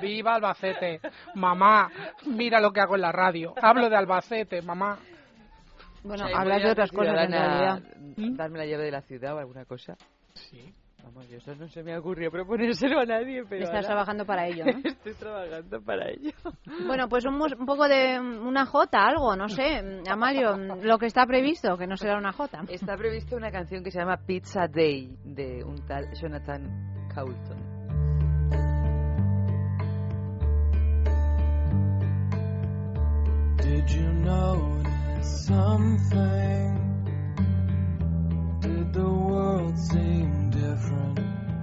¡Viva 0.00 0.34
Albacete! 0.36 1.00
Mamá, 1.34 1.90
mira 2.24 2.60
lo 2.60 2.72
que 2.72 2.80
hago 2.80 2.94
en 2.94 3.02
la 3.02 3.12
radio. 3.12 3.54
Hablo 3.60 3.90
de 3.90 3.96
Albacete, 3.96 4.62
mamá. 4.62 4.98
Bueno, 6.02 6.26
Sí, 6.28 6.32
hablas 6.34 6.62
de 6.62 6.70
otras 6.70 6.90
cosas 6.92 7.14
en 7.24 7.28
ciudadana, 7.28 7.80
realidad. 7.80 8.36
Darme 8.36 8.58
la 8.58 8.66
llave 8.66 8.84
de 8.84 8.90
la 8.92 9.02
ciudad 9.02 9.34
o 9.34 9.38
alguna 9.38 9.64
cosa. 9.64 9.96
Sí. 10.34 10.72
Vamos, 11.06 11.28
yo 11.28 11.36
eso 11.36 11.54
no 11.54 11.68
se 11.68 11.84
me 11.84 11.96
ocurrió 11.96 12.32
proponérselo 12.32 12.98
a 12.98 13.04
nadie, 13.04 13.44
pero 13.48 13.62
Estás 13.62 13.76
ahora 13.76 13.86
trabajando 13.86 14.26
para 14.26 14.48
ello, 14.48 14.64
¿no? 14.64 14.72
Estoy 14.84 15.14
trabajando 15.14 15.80
para 15.80 16.10
ello. 16.10 16.32
Bueno, 16.84 17.08
pues 17.08 17.24
un, 17.24 17.34
un 17.34 17.64
poco 17.64 17.86
de 17.86 18.18
una 18.18 18.66
jota, 18.66 19.06
algo, 19.06 19.36
no 19.36 19.48
sé. 19.48 20.02
Amalio, 20.10 20.56
lo 20.56 20.98
que 20.98 21.06
está 21.06 21.24
previsto, 21.24 21.78
que 21.78 21.86
no 21.86 21.96
será 21.96 22.18
una 22.18 22.32
jota. 22.32 22.62
Está 22.68 22.96
prevista 22.96 23.36
una 23.36 23.52
canción 23.52 23.84
que 23.84 23.92
se 23.92 24.00
llama 24.00 24.16
Pizza 24.26 24.66
Day 24.66 25.16
de 25.24 25.62
un 25.62 25.86
tal 25.86 26.12
Jonathan 26.12 27.08
Coulton. 27.14 27.76
Did 33.58 33.88
you 33.90 34.12
notice 34.24 35.46
something? 35.46 36.95
The 38.92 39.04
world 39.04 39.78
seem 39.78 40.50
different 40.50 41.20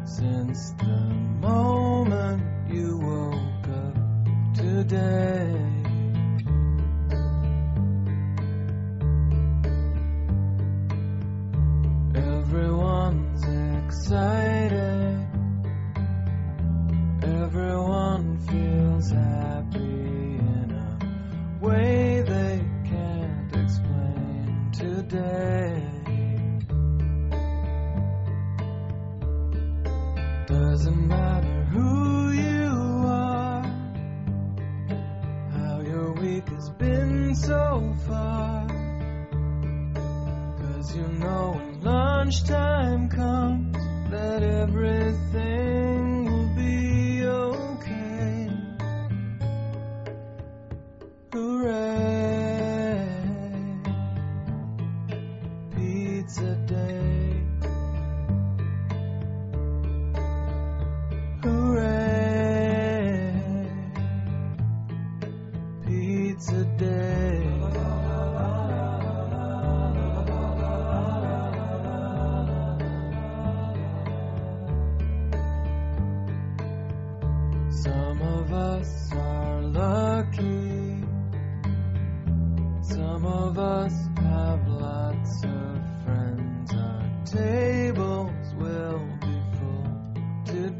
since 0.08 0.72
the 0.72 1.00
moment 1.42 2.44
you 2.70 2.98
woke 2.98 3.68
up 3.68 3.96
today? 4.54 5.74
Everyone's 12.16 13.44
excited. 13.88 15.28
Everyone 17.24 18.38
feels 18.48 19.10
happy 19.10 19.80
in 19.80 20.72
a 20.72 21.66
way 21.66 22.22
they 22.22 22.64
can't 22.86 23.56
explain 23.56 24.72
today. 24.72 25.93
Doesn't 30.54 31.08
matter 31.08 31.64
who 31.74 32.30
you 32.32 32.70
are, 33.08 33.64
how 35.52 35.82
your 35.82 36.14
week 36.14 36.48
has 36.50 36.70
been 36.70 37.34
so 37.34 37.96
far. 38.06 38.68
Cause 40.60 40.96
you 40.96 41.08
know 41.08 41.54
when 41.56 41.82
lunchtime 41.82 43.10
comes 43.10 43.78
that 44.12 44.44
everything 44.44 46.26
will 46.26 46.56
be 46.56 47.26
okay. 47.26 48.50
Hooray! 51.32 52.03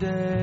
day. 0.04 0.43